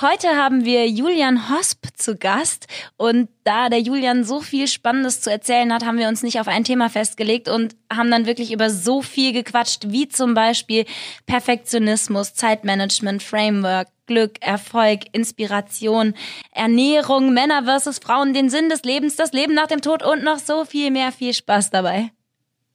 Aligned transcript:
Heute 0.00 0.28
haben 0.28 0.64
wir 0.64 0.88
Julian 0.88 1.50
Hosp 1.50 1.88
zu 1.94 2.16
Gast 2.16 2.68
und 2.96 3.28
da 3.44 3.68
der 3.68 3.80
Julian 3.80 4.24
so 4.24 4.40
viel 4.40 4.66
Spannendes 4.66 5.20
zu 5.20 5.30
erzählen 5.30 5.70
hat, 5.74 5.84
haben 5.84 5.98
wir 5.98 6.08
uns 6.08 6.22
nicht 6.22 6.40
auf 6.40 6.48
ein 6.48 6.64
Thema 6.64 6.88
festgelegt 6.88 7.50
und 7.50 7.76
haben 7.92 8.10
dann 8.10 8.24
wirklich 8.24 8.50
über 8.50 8.70
so 8.70 9.02
viel 9.02 9.34
gequatscht, 9.34 9.88
wie 9.88 10.08
zum 10.08 10.32
Beispiel 10.32 10.86
Perfektionismus, 11.26 12.32
Zeitmanagement, 12.32 13.22
Framework, 13.22 13.88
Glück, 14.06 14.38
Erfolg, 14.40 15.00
Inspiration, 15.12 16.14
Ernährung, 16.52 17.34
Männer 17.34 17.64
versus 17.64 17.98
Frauen, 17.98 18.32
den 18.32 18.48
Sinn 18.48 18.70
des 18.70 18.84
Lebens, 18.84 19.16
das 19.16 19.32
Leben 19.32 19.52
nach 19.52 19.66
dem 19.66 19.82
Tod 19.82 20.02
und 20.02 20.24
noch 20.24 20.38
so 20.38 20.64
viel 20.64 20.90
mehr. 20.90 21.12
Viel 21.12 21.34
Spaß 21.34 21.68
dabei. 21.68 22.10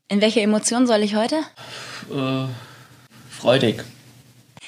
In 0.10 0.22
welche 0.22 0.42
Emotion 0.42 0.86
soll 0.86 1.02
ich 1.02 1.16
heute? 1.16 1.38
Äh, 2.12 2.46
freudig. 3.32 3.84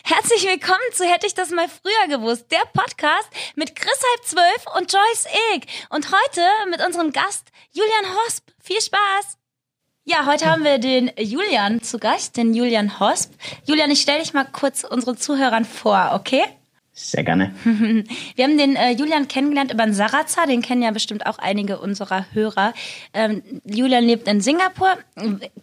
Herzlich 0.10 0.48
willkommen 0.48 0.80
zu 0.94 1.04
Hätte 1.04 1.28
ich 1.28 1.34
das 1.34 1.52
mal 1.52 1.68
früher 1.68 2.18
gewusst, 2.18 2.50
der 2.50 2.64
Podcast 2.72 3.28
mit 3.58 3.76
Chris 3.76 3.92
halb 3.92 4.26
zwölf 4.26 4.78
und 4.78 4.94
Joyce 4.94 5.26
Ilk. 5.52 5.66
Und 5.90 6.08
heute 6.08 6.42
mit 6.70 6.82
unserem 6.82 7.12
Gast 7.12 7.50
Julian 7.74 8.16
Hosp. 8.16 8.46
Viel 8.64 8.80
Spaß! 8.80 9.38
Ja, 10.06 10.26
heute 10.26 10.50
haben 10.50 10.64
wir 10.64 10.78
den 10.78 11.12
Julian 11.18 11.82
zu 11.82 12.00
Gast, 12.00 12.38
den 12.38 12.54
Julian 12.54 13.02
Hosp. 13.02 13.34
Julian, 13.66 13.92
ich 13.92 14.00
stelle 14.00 14.22
dich 14.22 14.32
mal 14.32 14.46
kurz 14.46 14.86
unseren 14.86 15.18
Zuhörern 15.18 15.66
vor, 15.66 16.12
okay? 16.14 16.46
Sehr 17.00 17.24
gerne. 17.24 17.54
Wir 17.64 18.44
haben 18.44 18.58
den 18.58 18.76
äh, 18.76 18.90
Julian 18.90 19.28
kennengelernt 19.28 19.72
über 19.72 19.86
den 19.86 19.94
Sarazar, 19.94 20.48
den 20.48 20.64
kennen 20.64 20.82
ja 20.82 20.90
bestimmt 20.90 21.28
auch 21.28 21.38
einige 21.38 21.78
unserer 21.78 22.26
Hörer. 22.34 22.74
Ähm, 23.14 23.44
Julian 23.66 24.04
lebt 24.04 24.28
in 24.28 24.42
Singapur. 24.42 24.90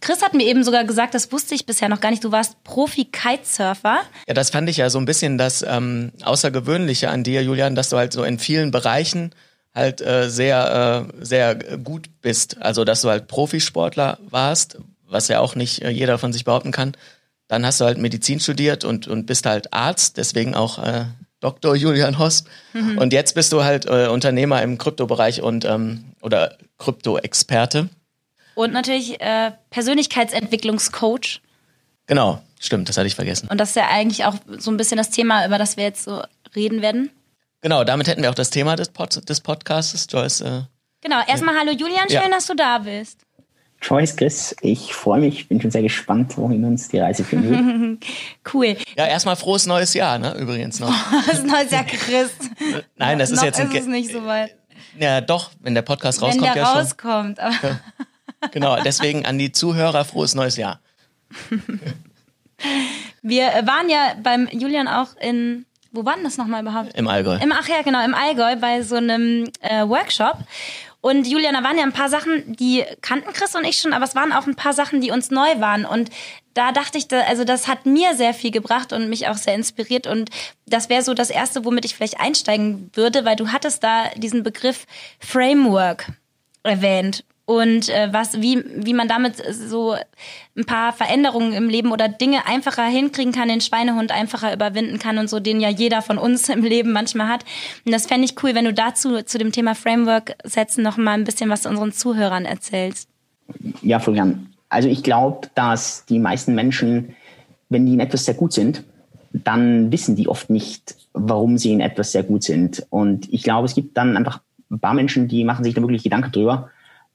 Chris 0.01 0.23
hat 0.23 0.34
mir 0.34 0.47
eben 0.47 0.62
sogar 0.62 0.84
gesagt, 0.84 1.12
das 1.12 1.33
wusste 1.33 1.56
ich 1.56 1.66
bisher 1.66 1.89
noch 1.89 2.01
gar 2.01 2.12
nicht, 2.12 2.23
du 2.23 2.30
warst 2.30 2.62
Profi-Kitesurfer. 2.62 4.02
Ja, 4.28 4.34
das 4.34 4.51
fand 4.51 4.69
ich 4.70 4.77
ja 4.77 4.91
so 4.91 5.01
ein 5.01 5.06
bisschen 5.06 5.37
das 5.37 5.65
ähm, 5.69 6.12
Außergewöhnliche 6.23 7.11
an 7.11 7.25
dir, 7.25 7.42
Julian, 7.42 7.75
dass 7.75 7.89
du 7.89 7.97
halt 7.97 8.12
so 8.12 8.23
in 8.23 8.39
vielen 8.39 8.70
Bereichen 8.70 9.34
halt 9.75 10.03
äh, 10.03 10.30
sehr, 10.30 11.08
äh, 11.19 11.25
sehr 11.25 11.56
gut 11.56 12.11
bist. 12.23 12.62
Also, 12.62 12.84
dass 12.84 13.03
du 13.03 13.08
halt 13.08 13.27
Profisportler 13.27 14.19
warst, 14.30 14.78
was 15.08 15.27
ja 15.27 15.41
auch 15.41 15.56
nicht 15.56 15.83
äh, 15.83 15.91
jeder 15.91 16.17
von 16.19 16.33
sich 16.33 16.45
behaupten 16.45 16.70
kann. 16.70 16.92
Dann 17.48 17.67
hast 17.67 17.80
du 17.80 17.86
halt 17.86 17.98
Medizin 17.98 18.39
studiert 18.39 18.84
und, 18.84 19.08
und 19.08 19.27
bist 19.27 19.47
halt 19.47 19.73
Arzt, 19.73 20.17
deswegen 20.17 20.55
auch 20.55 20.78
äh, 20.78 21.06
Dr. 21.45 21.77
Julian 21.77 22.19
Hoss. 22.19 22.45
Mhm. 22.73 22.97
Und 22.97 23.12
jetzt 23.12 23.34
bist 23.34 23.53
du 23.53 23.64
halt 23.64 23.84
äh, 23.84 24.09
Unternehmer 24.09 24.62
im 24.62 24.78
Kryptobereich 24.78 25.42
und 25.42 25.67
ähm, 25.67 26.05
oder 26.23 26.56
Krypto-Experte. 26.78 27.91
Und 28.55 28.73
natürlich 28.73 29.20
äh, 29.20 29.53
Persönlichkeitsentwicklungscoach. 29.69 31.42
Genau, 32.06 32.41
stimmt, 32.59 32.89
das 32.89 32.97
hatte 32.97 33.09
ich 33.09 33.14
vergessen. 33.14 33.48
Und 33.51 33.59
das 33.59 33.70
ist 33.70 33.77
ja 33.77 33.89
eigentlich 33.89 34.25
auch 34.25 34.36
so 34.56 34.70
ein 34.70 34.78
bisschen 34.78 34.97
das 34.97 35.11
Thema, 35.11 35.45
über 35.45 35.59
das 35.59 35.77
wir 35.77 35.84
jetzt 35.84 36.05
so 36.05 36.23
reden 36.56 36.81
werden. 36.81 37.11
Genau, 37.61 37.84
damit 37.84 38.08
hätten 38.08 38.23
wir 38.23 38.31
auch 38.31 38.34
das 38.34 38.48
Thema 38.48 38.77
des, 38.77 38.89
Pod 38.89 39.29
des 39.29 39.42
Podcasts, 39.42 40.06
Joyce. 40.11 40.41
Äh, 40.41 40.62
genau, 41.03 41.20
erstmal 41.27 41.58
hallo 41.58 41.73
Julian, 41.73 42.08
schön, 42.08 42.23
ja. 42.23 42.29
dass 42.31 42.47
du 42.47 42.55
da 42.55 42.79
bist. 42.79 43.23
Joyce, 43.86 44.16
Chris, 44.16 44.56
ich 44.62 44.94
freue 44.94 45.20
mich, 45.20 45.46
bin 45.48 45.60
schon 45.60 45.70
sehr 45.70 45.82
gespannt, 45.82 46.38
wohin 46.38 46.64
uns 46.64 46.88
die 46.88 46.98
Reise 46.98 47.22
führen 47.22 47.98
wird. 47.98 48.04
cool. 48.54 48.77
Ja, 48.96 49.06
erstmal 49.06 49.36
frohes 49.36 49.66
neues 49.66 49.92
Jahr, 49.92 50.18
ne? 50.18 50.34
Übrigens 50.38 50.80
noch. 50.80 50.92
Frohes 51.24 51.42
neues 51.42 51.70
Jahr, 51.70 51.84
Chris. 51.84 52.30
Nein, 52.96 53.18
das 53.18 53.30
ist 53.30 53.36
noch 53.36 53.44
jetzt 53.44 53.60
ein 53.60 53.70
ist 53.70 53.80
es 53.80 53.86
nicht 53.86 54.10
so 54.10 54.24
weit. 54.24 54.56
Ja, 54.98 55.20
doch, 55.20 55.50
wenn 55.60 55.74
der 55.74 55.82
Podcast 55.82 56.22
wenn 56.22 56.28
rauskommt, 56.28 56.55
der 56.55 56.62
ja 56.62 56.72
rauskommt. 56.72 57.38
schon. 57.38 57.70
Ja. 57.70 57.80
Genau, 58.52 58.82
deswegen 58.82 59.27
an 59.27 59.38
die 59.38 59.52
Zuhörer 59.52 60.05
frohes 60.05 60.34
neues 60.34 60.56
Jahr. 60.56 60.80
Wir 63.22 63.46
waren 63.66 63.90
ja 63.90 64.14
beim 64.22 64.48
Julian 64.50 64.88
auch 64.88 65.16
in 65.20 65.66
wo 65.94 66.05
war 66.05 66.14
denn 66.16 66.24
das 66.24 66.36
nochmal 66.38 66.62
überhaupt? 66.62 66.92
Im 66.94 67.06
Allgäu. 67.06 67.36
Im, 67.36 67.52
ach 67.52 67.68
ja, 67.68 67.82
genau, 67.82 68.05
im 68.05 68.14
Allgäu 68.14 68.56
bei 68.56 68.82
so 68.82 68.96
einem 68.96 69.48
äh, 69.60 69.86
Workshop. 69.86 70.38
Und 71.05 71.27
Julian, 71.27 71.52
da 71.52 71.62
waren 71.62 71.77
ja 71.77 71.83
ein 71.83 71.92
paar 71.92 72.08
Sachen, 72.08 72.56
die 72.56 72.83
kannten 73.02 73.30
Chris 73.34 73.55
und 73.55 73.66
ich 73.66 73.77
schon, 73.77 73.92
aber 73.92 74.06
es 74.06 74.14
waren 74.14 74.33
auch 74.33 74.47
ein 74.47 74.55
paar 74.55 74.72
Sachen, 74.72 75.02
die 75.02 75.11
uns 75.11 75.30
neu 75.30 75.61
waren. 75.61 75.84
Und 75.84 76.08
da 76.55 76.73
dachte 76.73 76.96
ich, 76.96 77.12
also 77.12 77.45
das 77.45 77.68
hat 77.68 77.84
mir 77.84 78.14
sehr 78.14 78.33
viel 78.33 78.51
gebracht 78.51 78.90
und 78.90 79.11
mich 79.11 79.29
auch 79.29 79.36
sehr 79.36 79.55
inspiriert. 79.55 80.06
Und 80.06 80.30
das 80.64 80.89
wäre 80.89 81.02
so 81.02 81.12
das 81.12 81.29
Erste, 81.29 81.67
womit 81.67 81.84
ich 81.84 81.95
vielleicht 81.95 82.20
einsteigen 82.20 82.90
würde, 82.95 83.27
weil 83.27 83.36
du 83.36 83.52
hattest 83.52 83.84
da 83.84 84.08
diesen 84.17 84.45
Begriff 84.45 84.86
Framework 85.18 86.06
erwähnt 86.62 87.23
und 87.46 87.90
äh, 87.90 88.08
was 88.10 88.40
wie 88.40 88.64
wie 88.77 88.94
man 88.94 89.06
damit 89.06 89.36
so 89.52 89.94
ein 90.56 90.64
paar 90.64 90.92
Veränderungen 90.92 91.52
im 91.52 91.68
Leben 91.68 91.92
oder 91.92 92.08
Dinge 92.08 92.46
einfacher 92.46 92.84
hinkriegen 92.84 93.32
kann, 93.32 93.48
den 93.48 93.60
Schweinehund 93.60 94.12
einfacher 94.12 94.55
überwinden 94.55 94.98
kann 94.98 95.18
und 95.18 95.28
so, 95.28 95.40
den 95.40 95.60
ja 95.60 95.68
jeder 95.68 96.00
von 96.00 96.16
uns 96.16 96.48
im 96.48 96.62
Leben 96.62 96.92
manchmal 96.92 97.28
hat. 97.28 97.44
Und 97.84 97.92
das 97.92 98.06
fände 98.06 98.24
ich 98.24 98.42
cool, 98.42 98.55
wenn 98.55 98.64
du 98.64 98.72
dazu 98.72 99.22
zu 99.22 99.38
dem 99.38 99.52
Thema 99.52 99.74
Framework 99.74 100.36
setzen 100.44 100.82
noch 100.82 100.96
mal 100.96 101.12
ein 101.12 101.24
bisschen 101.24 101.50
was 101.50 101.66
unseren 101.66 101.92
Zuhörern 101.92 102.46
erzählst. 102.46 103.08
Ja, 103.82 103.98
Florian. 103.98 104.48
Also 104.70 104.88
ich 104.88 105.02
glaube, 105.02 105.48
dass 105.55 106.06
die 106.06 106.18
meisten 106.18 106.55
Menschen, 106.55 107.14
wenn 107.68 107.84
die 107.84 107.92
in 107.92 108.00
etwas 108.00 108.24
sehr 108.24 108.34
gut 108.34 108.55
sind, 108.55 108.84
dann 109.32 109.92
wissen 109.92 110.16
die 110.16 110.28
oft 110.28 110.48
nicht, 110.48 110.96
warum 111.12 111.58
sie 111.58 111.72
in 111.72 111.80
etwas 111.80 112.12
sehr 112.12 112.22
gut 112.22 112.42
sind. 112.42 112.86
Und 112.88 113.32
ich 113.32 113.42
glaube, 113.42 113.66
es 113.66 113.74
gibt 113.74 113.96
dann 113.96 114.16
einfach 114.16 114.40
ein 114.70 114.80
paar 114.80 114.94
Menschen, 114.94 115.28
die 115.28 115.44
machen 115.44 115.64
sich 115.64 115.74
da 115.74 115.82
wirklich 115.82 116.02
Gedanken 116.02 116.32
drüber 116.32 116.70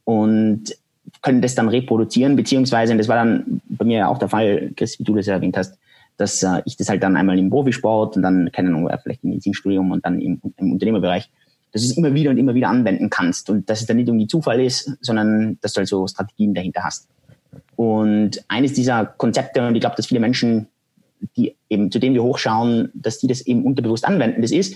und 0.09 0.75
können 1.21 1.39
das 1.39 1.53
dann 1.53 1.69
reproduzieren, 1.69 2.35
beziehungsweise, 2.35 2.93
und 2.93 2.97
das 2.97 3.07
war 3.07 3.17
dann 3.17 3.61
bei 3.69 3.85
mir 3.85 4.09
auch 4.09 4.17
der 4.17 4.27
Fall, 4.27 4.71
Chris, 4.75 4.97
wie 4.97 5.03
du 5.03 5.13
das 5.13 5.27
ja 5.27 5.35
erwähnt 5.35 5.55
hast, 5.55 5.77
dass 6.17 6.41
äh, 6.41 6.63
ich 6.65 6.77
das 6.77 6.89
halt 6.89 7.03
dann 7.03 7.15
einmal 7.15 7.37
im 7.37 7.51
Profisport 7.51 8.15
und 8.15 8.23
dann, 8.23 8.51
keine 8.51 8.69
Ahnung, 8.69 8.89
vielleicht 9.03 9.23
im 9.23 9.29
Medizinstudium 9.29 9.91
und 9.91 10.03
dann 10.03 10.19
im, 10.19 10.41
im 10.57 10.71
Unternehmerbereich, 10.71 11.29
dass 11.71 11.83
du 11.83 11.89
es 11.89 11.95
immer 11.95 12.11
wieder 12.15 12.31
und 12.31 12.39
immer 12.39 12.55
wieder 12.55 12.69
anwenden 12.69 13.11
kannst 13.11 13.51
und 13.51 13.69
dass 13.69 13.81
es 13.81 13.85
dann 13.85 13.97
nicht 13.97 14.07
irgendwie 14.07 14.25
Zufall 14.25 14.59
ist, 14.59 14.97
sondern 15.01 15.59
dass 15.61 15.73
du 15.73 15.77
halt 15.77 15.87
so 15.87 16.07
Strategien 16.07 16.55
dahinter 16.55 16.83
hast. 16.83 17.07
Und 17.75 18.43
eines 18.47 18.73
dieser 18.73 19.05
Konzepte, 19.05 19.67
und 19.67 19.75
ich 19.75 19.81
glaube, 19.81 19.95
dass 19.95 20.07
viele 20.07 20.21
Menschen, 20.21 20.69
die 21.37 21.55
eben 21.69 21.91
zu 21.91 21.99
denen 21.99 22.15
wir 22.15 22.23
hochschauen, 22.23 22.89
dass 22.95 23.19
die 23.19 23.27
das 23.27 23.41
eben 23.41 23.63
unterbewusst 23.63 24.05
anwenden, 24.05 24.41
das 24.41 24.51
ist, 24.51 24.75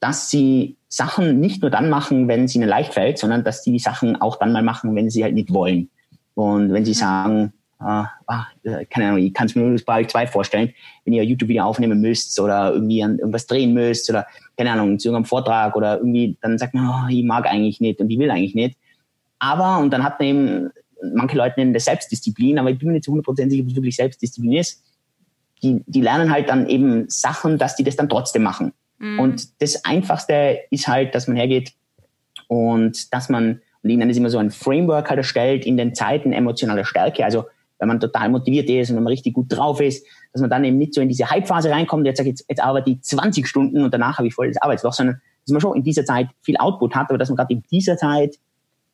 dass 0.00 0.30
sie 0.30 0.76
Sachen 0.88 1.38
nicht 1.38 1.62
nur 1.62 1.70
dann 1.70 1.90
machen, 1.90 2.26
wenn 2.26 2.44
es 2.44 2.54
ihnen 2.54 2.68
leicht 2.68 2.94
fällt, 2.94 3.18
sondern 3.18 3.44
dass 3.44 3.62
sie 3.62 3.72
die 3.72 3.78
Sachen 3.78 4.20
auch 4.20 4.38
dann 4.38 4.52
mal 4.52 4.62
machen, 4.62 4.96
wenn 4.96 5.10
sie 5.10 5.22
halt 5.22 5.34
nicht 5.34 5.52
wollen. 5.52 5.90
Und 6.34 6.72
wenn 6.72 6.84
sie 6.84 6.94
sagen, 6.94 7.52
ah, 7.78 8.08
ah, 8.26 8.46
keine 8.90 9.08
Ahnung, 9.08 9.18
ich 9.18 9.34
kann 9.34 9.46
es 9.46 9.54
mir 9.54 9.62
nur 9.62 9.78
bei 9.84 10.00
euch 10.00 10.08
zwei 10.08 10.26
vorstellen, 10.26 10.72
wenn 11.04 11.14
ihr 11.14 11.24
YouTube-Video 11.24 11.64
aufnehmen 11.64 12.00
müsst 12.00 12.38
oder 12.40 12.72
irgendwie 12.72 13.02
an 13.02 13.18
irgendwas 13.18 13.46
drehen 13.46 13.74
müsst 13.74 14.08
oder 14.10 14.26
keine 14.56 14.72
Ahnung, 14.72 14.98
zu 14.98 15.08
irgendeinem 15.08 15.28
Vortrag 15.28 15.76
oder 15.76 15.98
irgendwie, 15.98 16.36
dann 16.40 16.58
sagt 16.58 16.74
man, 16.74 16.88
oh, 16.88 17.08
ich 17.08 17.24
mag 17.24 17.46
eigentlich 17.46 17.80
nicht 17.80 18.00
und 18.00 18.10
ich 18.10 18.18
will 18.18 18.30
eigentlich 18.30 18.54
nicht. 18.54 18.76
Aber, 19.38 19.78
und 19.78 19.90
dann 19.90 20.02
hat 20.02 20.18
man 20.18 20.28
eben, 20.28 20.70
manche 21.14 21.36
Leute 21.36 21.58
nennen 21.58 21.72
das 21.72 21.84
Selbstdisziplin, 21.86 22.58
aber 22.58 22.70
ich 22.70 22.78
bin 22.78 22.88
mir 22.88 22.94
nicht 22.94 23.04
zu 23.04 23.12
100% 23.12 23.50
sicher, 23.50 23.62
ob 23.62 23.70
es 23.70 23.76
wirklich 23.76 23.96
Selbstdisziplin 23.96 24.52
ist. 24.52 24.82
Die, 25.62 25.82
die 25.86 26.00
lernen 26.00 26.30
halt 26.30 26.48
dann 26.48 26.66
eben 26.66 27.08
Sachen, 27.08 27.58
dass 27.58 27.76
die 27.76 27.84
das 27.84 27.96
dann 27.96 28.08
trotzdem 28.08 28.42
machen. 28.42 28.72
Mhm. 29.00 29.18
Und 29.18 29.62
das 29.62 29.84
Einfachste 29.84 30.60
ist 30.70 30.86
halt, 30.86 31.14
dass 31.14 31.26
man 31.26 31.36
hergeht 31.36 31.72
und 32.46 33.12
dass 33.12 33.28
man, 33.28 33.60
und 33.82 33.90
ich 33.90 33.96
nenne 33.96 34.12
es 34.12 34.16
immer 34.16 34.30
so 34.30 34.38
ein 34.38 34.50
Framework 34.50 35.08
halt 35.08 35.18
erstellt 35.18 35.66
in 35.66 35.76
den 35.76 35.94
Zeiten 35.94 36.32
emotionaler 36.32 36.84
Stärke. 36.84 37.24
Also 37.24 37.46
wenn 37.78 37.88
man 37.88 37.98
total 37.98 38.28
motiviert 38.28 38.68
ist 38.68 38.90
und 38.90 38.96
wenn 38.96 39.02
man 39.02 39.10
richtig 39.10 39.34
gut 39.34 39.46
drauf 39.48 39.80
ist, 39.80 40.06
dass 40.32 40.40
man 40.40 40.50
dann 40.50 40.64
eben 40.64 40.78
nicht 40.78 40.94
so 40.94 41.00
in 41.00 41.08
diese 41.08 41.30
Hype-Phase 41.30 41.70
reinkommt, 41.70 42.06
jetzt 42.06 42.18
sage 42.18 42.28
ich, 42.28 42.34
jetzt, 42.34 42.44
jetzt 42.48 42.62
arbeite 42.62 42.90
ich 42.90 43.02
20 43.02 43.48
Stunden 43.48 43.82
und 43.82 43.92
danach 43.92 44.18
habe 44.18 44.28
ich 44.28 44.34
voll 44.34 44.48
das 44.48 44.60
Arbeitsloch, 44.60 44.92
sondern 44.92 45.20
dass 45.44 45.52
man 45.52 45.60
schon 45.60 45.76
in 45.76 45.82
dieser 45.82 46.04
Zeit 46.04 46.28
viel 46.42 46.58
Output 46.58 46.94
hat, 46.94 47.08
aber 47.08 47.18
dass 47.18 47.30
man 47.30 47.36
gerade 47.36 47.54
in 47.54 47.64
dieser 47.72 47.96
Zeit 47.96 48.36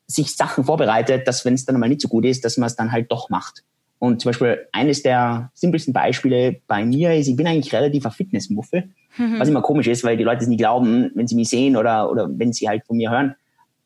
sich 0.07 0.35
Sachen 0.35 0.63
vorbereitet, 0.63 1.27
dass 1.27 1.43
wenn 1.43 1.53
es 1.53 1.65
dann 1.65 1.75
einmal 1.75 1.89
nicht 1.89 2.01
so 2.01 2.07
gut 2.07 2.23
ist, 2.23 2.45
dass 2.45 2.57
man 2.57 2.67
es 2.67 2.77
dann 2.77 2.93
halt 2.93 3.11
doch 3.11 3.29
macht. 3.29 3.63
Und 3.99 4.21
zum 4.21 4.29
Beispiel 4.29 4.67
eines 4.71 5.01
der 5.01 5.51
simpelsten 5.53 5.93
Beispiele 5.93 6.61
bei 6.67 6.85
mir 6.85 7.15
ist, 7.15 7.27
ich 7.27 7.35
bin 7.35 7.47
eigentlich 7.47 7.73
relativ 7.73 8.05
ein 8.05 8.11
Fitnessmuffel. 8.11 8.89
Mhm. 9.17 9.39
Was 9.39 9.49
immer 9.49 9.61
komisch 9.61 9.87
ist, 9.87 10.03
weil 10.03 10.17
die 10.17 10.23
Leute 10.23 10.43
es 10.43 10.47
nie 10.47 10.57
glauben, 10.57 11.11
wenn 11.15 11.27
sie 11.27 11.35
mich 11.35 11.49
sehen 11.49 11.75
oder, 11.75 12.11
oder 12.11 12.29
wenn 12.29 12.53
sie 12.53 12.69
halt 12.69 12.85
von 12.85 12.97
mir 12.97 13.09
hören. 13.09 13.35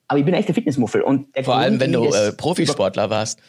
Aber 0.07 0.19
ich 0.19 0.25
bin 0.25 0.33
echt 0.33 0.49
der 0.49 0.55
Fitnessmuffel. 0.55 1.01
Und 1.01 1.27
Vor 1.43 1.55
allem, 1.55 1.79
wenn 1.79 1.93
du 1.93 2.03
äh, 2.05 2.33
Profisportler 2.33 3.09
warst. 3.09 3.39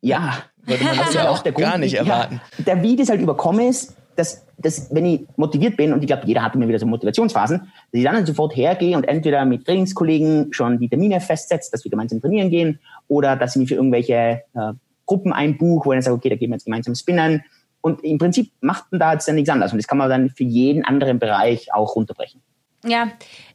Ja. 0.00 0.42
Würde 0.64 0.82
man 0.82 0.96
das 0.96 1.14
ja 1.14 1.28
auch 1.30 1.44
Grund, 1.44 1.58
gar 1.58 1.78
nicht 1.78 1.94
erwarten. 1.94 2.40
Ja, 2.58 2.64
der, 2.64 2.82
wie 2.82 2.96
das 2.96 3.08
halt 3.08 3.20
überkomme 3.20 3.68
ist, 3.68 3.94
dass, 4.16 4.44
dass 4.58 4.92
wenn 4.92 5.06
ich 5.06 5.20
motiviert 5.36 5.76
bin, 5.76 5.92
und 5.92 6.00
ich 6.00 6.06
glaube, 6.06 6.26
jeder 6.26 6.42
hat 6.42 6.54
immer 6.54 6.66
wieder 6.66 6.78
so 6.78 6.86
Motivationsphasen, 6.86 7.58
dass 7.60 7.68
ich 7.92 8.04
dann 8.04 8.16
halt 8.16 8.26
sofort 8.26 8.56
hergehe 8.56 8.96
und 8.96 9.04
entweder 9.04 9.44
mit 9.44 9.64
Trainingskollegen 9.64 10.52
schon 10.52 10.78
die 10.78 10.88
Termine 10.88 11.20
festsetze, 11.20 11.70
dass 11.70 11.84
wir 11.84 11.90
gemeinsam 11.90 12.20
trainieren 12.20 12.50
gehen, 12.50 12.80
oder 13.08 13.36
dass 13.36 13.54
ich 13.54 13.60
mich 13.60 13.68
für 13.68 13.76
irgendwelche 13.76 14.42
äh, 14.54 14.72
Gruppen 15.06 15.32
einbuche, 15.32 15.86
wo 15.86 15.92
ich 15.92 15.96
dann 15.96 16.02
sage, 16.02 16.16
okay, 16.16 16.28
da 16.28 16.36
gehen 16.36 16.50
wir 16.50 16.56
jetzt 16.56 16.64
gemeinsam 16.64 16.94
spinnen 16.94 17.44
und 17.84 18.02
im 18.02 18.16
Prinzip 18.16 18.50
macht 18.62 18.90
man 18.90 18.98
da 18.98 19.12
jetzt 19.12 19.28
dann 19.28 19.34
nichts 19.34 19.50
anderes. 19.50 19.72
Und 19.72 19.78
das 19.78 19.86
kann 19.86 19.98
man 19.98 20.08
dann 20.08 20.30
für 20.30 20.44
jeden 20.44 20.86
anderen 20.86 21.18
Bereich 21.18 21.72
auch 21.74 21.96
runterbrechen. 21.96 22.40
Ja, 22.82 23.12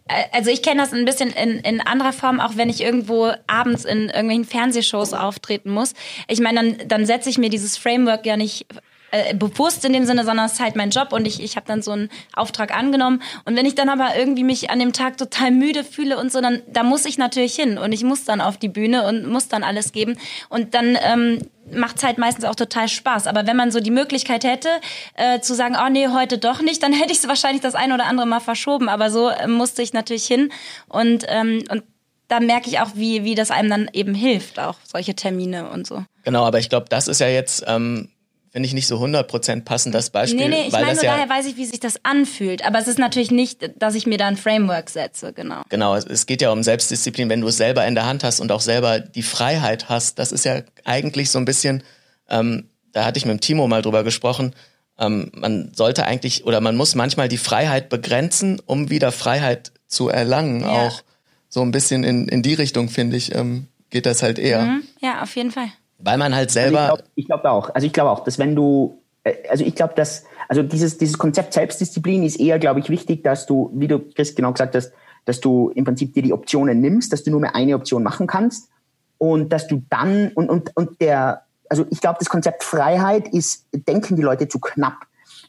äh, 0.08 0.24
also 0.32 0.52
ich 0.52 0.62
kenne 0.62 0.82
das 0.82 0.94
ein 0.94 1.06
bisschen 1.06 1.32
in, 1.32 1.60
in 1.60 1.82
anderer 1.82 2.14
Form, 2.14 2.40
auch 2.40 2.56
wenn 2.56 2.70
ich 2.70 2.82
irgendwo 2.82 3.32
abends 3.48 3.86
in 3.86 4.10
irgendwelchen 4.10 4.46
Fernsehshows 4.46 5.14
auftreten 5.14 5.72
muss. 5.72 5.94
Ich 6.28 6.42
meine, 6.42 6.62
dann, 6.62 6.88
dann 6.88 7.06
setze 7.08 7.30
ich 7.30 7.40
mir 7.40 7.50
dieses 7.50 7.78
Framework 7.78 8.26
ja 8.28 8.38
nicht 8.38 8.68
äh, 9.12 9.34
bewusst 9.34 9.86
in 9.86 9.94
dem 9.94 10.06
Sinne, 10.06 10.26
sondern 10.26 10.46
es 10.46 10.54
ist 10.54 10.60
halt 10.60 10.76
mein 10.76 10.90
Job 10.90 11.14
und 11.14 11.26
ich, 11.26 11.42
ich 11.42 11.56
habe 11.56 11.66
dann 11.68 11.82
so 11.82 11.92
einen 11.92 12.10
Auftrag 12.34 12.76
angenommen. 12.76 13.22
Und 13.46 13.56
wenn 13.56 13.66
ich 13.66 13.76
dann 13.76 13.90
aber 13.90 14.16
irgendwie 14.18 14.44
mich 14.44 14.70
an 14.70 14.80
dem 14.80 14.94
Tag 14.94 15.18
total 15.18 15.52
müde 15.52 15.84
fühle 15.84 16.18
und 16.18 16.32
so, 16.32 16.42
dann 16.42 16.62
da 16.68 16.84
muss 16.84 17.06
ich 17.06 17.18
natürlich 17.18 17.56
hin 17.56 17.78
und 17.78 17.92
ich 17.92 18.04
muss 18.04 18.26
dann 18.26 18.42
auf 18.42 18.58
die 18.58 18.70
Bühne 18.70 19.08
und 19.08 19.28
muss 19.28 19.48
dann 19.48 19.64
alles 19.64 19.92
geben. 19.92 20.18
Und 20.50 20.74
dann 20.74 20.98
ähm, 21.02 21.40
macht 21.74 21.98
es 21.98 22.04
halt 22.04 22.18
meistens 22.18 22.46
auch 22.46 22.56
total 22.56 22.88
Spaß. 22.88 23.28
Aber 23.28 23.48
wenn 23.48 23.58
man 23.58 23.72
so 23.72 23.80
die 23.80 23.92
Möglichkeit 23.92 24.44
hätte, 24.44 24.70
äh, 25.16 25.40
zu 25.40 25.56
sagen, 25.56 25.76
oh 25.80 25.90
nee, 25.90 26.08
heute 26.08 26.38
doch 26.38 26.62
nicht, 26.62 26.84
dann 26.84 26.94
hätte 27.00 27.12
ich 27.12 27.20
es 27.20 27.28
wahrscheinlich 27.28 27.62
das 27.62 27.76
ein 27.76 27.92
oder 27.92 28.06
andere 28.06 28.28
Mal 28.28 28.40
verschoben. 28.40 28.90
Aber 28.90 29.10
so 29.10 29.30
äh, 29.30 29.48
musste 29.48 29.82
ich 29.82 29.94
natürlich 29.94 30.26
hin. 30.26 30.52
Und, 30.88 31.26
ähm, 31.28 31.64
und 31.70 31.84
da 32.28 32.40
merke 32.40 32.70
ich 32.70 32.80
auch, 32.80 32.92
wie, 32.94 33.24
wie 33.24 33.36
das 33.36 33.50
einem 33.52 33.70
dann 33.70 33.90
eben 33.92 34.14
hilft, 34.14 34.60
auch 34.60 34.76
solche 34.84 35.16
Termine 35.16 35.70
und 35.70 35.88
so. 35.88 36.04
Genau, 36.24 36.46
aber 36.46 36.60
ich 36.60 36.70
glaube, 36.70 36.86
das 36.88 37.08
ist 37.08 37.20
ja 37.20 37.28
jetzt 37.28 37.64
ähm, 37.68 38.10
finde 38.52 38.68
ich 38.68 38.74
nicht 38.74 38.88
so 38.88 38.98
100% 38.98 39.64
passend, 39.64 39.94
das 39.96 40.10
Beispiel. 40.10 40.40
Nee, 40.40 40.48
nee, 40.50 40.66
ich 40.68 40.72
meine 40.72 40.94
nur 40.94 41.04
ja, 41.04 41.14
daher 41.16 41.30
weiß 41.30 41.46
ich, 41.46 41.58
wie 41.58 41.66
sich 41.66 41.80
das 41.80 42.04
anfühlt. 42.04 42.66
Aber 42.66 42.80
es 42.80 42.88
ist 42.88 42.98
natürlich 43.00 43.32
nicht, 43.32 43.70
dass 43.78 43.96
ich 43.96 44.08
mir 44.08 44.18
da 44.18 44.28
ein 44.28 44.38
Framework 44.38 44.90
setze, 44.90 45.34
genau. 45.34 45.62
Genau, 45.70 45.96
es- 45.96 46.26
geht 46.26 46.42
ja 46.42 46.52
um 46.52 46.64
Selbstdisziplin, 46.64 47.30
wenn 47.30 47.42
du 47.42 47.48
es 47.48 47.58
selber 47.58 47.86
in 47.86 47.96
der 47.96 48.06
Hand 48.06 48.24
hast 48.24 48.40
und 48.40 48.52
auch 48.52 48.62
selber 48.62 49.00
die 49.00 49.22
Freiheit 49.24 49.90
hast. 49.90 50.18
Das 50.20 50.32
ist 50.32 50.46
ja 50.46 50.62
eigentlich 50.84 51.30
so 51.32 51.38
ein 51.40 51.46
bisschen, 51.46 51.84
ähm, 52.30 52.70
da 52.92 53.06
hatte 53.06 53.18
ich 53.20 53.26
mit 53.26 53.34
dem 53.34 53.42
Timo 53.42 53.68
mal 53.68 53.82
drüber 53.82 54.04
gesprochen, 54.04 54.54
ähm, 54.98 55.32
man 55.34 55.72
sollte 55.76 56.06
eigentlich 56.06 56.46
oder 56.46 56.60
man 56.60 56.76
muss 56.76 56.96
manchmal 56.96 57.30
die 57.30 57.38
Freiheit 57.38 57.90
begrenzen, 57.90 58.60
um 58.66 58.90
wieder 58.90 59.12
Freiheit 59.12 59.72
zu 59.88 60.10
erlangen. 60.10 60.62
Ja. 60.62 60.68
Auch 60.88 61.04
so 61.48 61.62
ein 61.62 61.72
bisschen 61.72 62.04
in, 62.04 62.28
in 62.28 62.42
die 62.42 62.54
Richtung, 62.56 62.90
finde 62.90 63.16
ich, 63.16 63.34
ähm, 63.34 63.68
geht 63.92 64.06
das 64.06 64.22
halt 64.24 64.38
eher. 64.40 64.62
Hm? 64.62 64.84
Ja, 65.02 65.22
auf 65.24 65.36
jeden 65.36 65.52
Fall. 65.52 65.70
Weil 66.00 66.18
man 66.18 66.34
halt 66.34 66.50
Also 66.50 66.60
selber. 66.60 66.98
ich 67.16 67.28
glaube 67.28 67.42
glaub 67.44 67.54
auch. 67.54 67.76
Also 67.76 67.86
ich 67.86 67.94
glaube 67.94 68.10
auch, 68.12 68.24
dass 68.24 68.40
wenn 68.40 68.56
du, 68.56 69.02
äh, 69.24 69.34
also 69.50 69.64
ich 69.64 69.76
glaube, 69.76 69.94
dass, 69.96 70.24
also 70.48 70.64
dieses, 70.64 70.98
dieses 70.98 71.18
Konzept 71.18 71.54
Selbstdisziplin 71.54 72.24
ist 72.24 72.40
eher, 72.40 72.58
glaube 72.58 72.80
ich, 72.80 72.90
wichtig, 72.90 73.24
dass 73.24 73.46
du, 73.46 73.72
wie 73.74 73.88
du 73.88 74.00
Chris 74.00 74.34
genau 74.34 74.54
gesagt 74.54 74.76
hast, 74.76 74.94
dass 75.26 75.42
du 75.42 75.70
im 75.76 75.84
Prinzip 75.84 76.14
dir 76.14 76.24
die 76.24 76.34
Optionen 76.34 76.80
nimmst, 76.80 77.12
dass 77.14 77.24
du 77.24 77.32
nur 77.32 77.42
mehr 77.42 77.56
eine 77.56 77.76
Option 77.76 78.02
machen 78.02 78.26
kannst 78.28 78.70
und 79.18 79.52
dass 79.52 79.68
du 79.68 79.84
dann 79.90 80.32
und 80.34 80.50
und 80.50 80.76
und 80.76 81.02
der, 81.02 81.44
also 81.70 81.86
ich 81.92 82.02
glaube, 82.02 82.18
das 82.20 82.30
Konzept 82.30 82.64
Freiheit 82.64 83.28
ist, 83.28 83.68
denken 83.74 84.16
die 84.16 84.24
Leute 84.24 84.48
zu 84.48 84.60
knapp. 84.60 85.06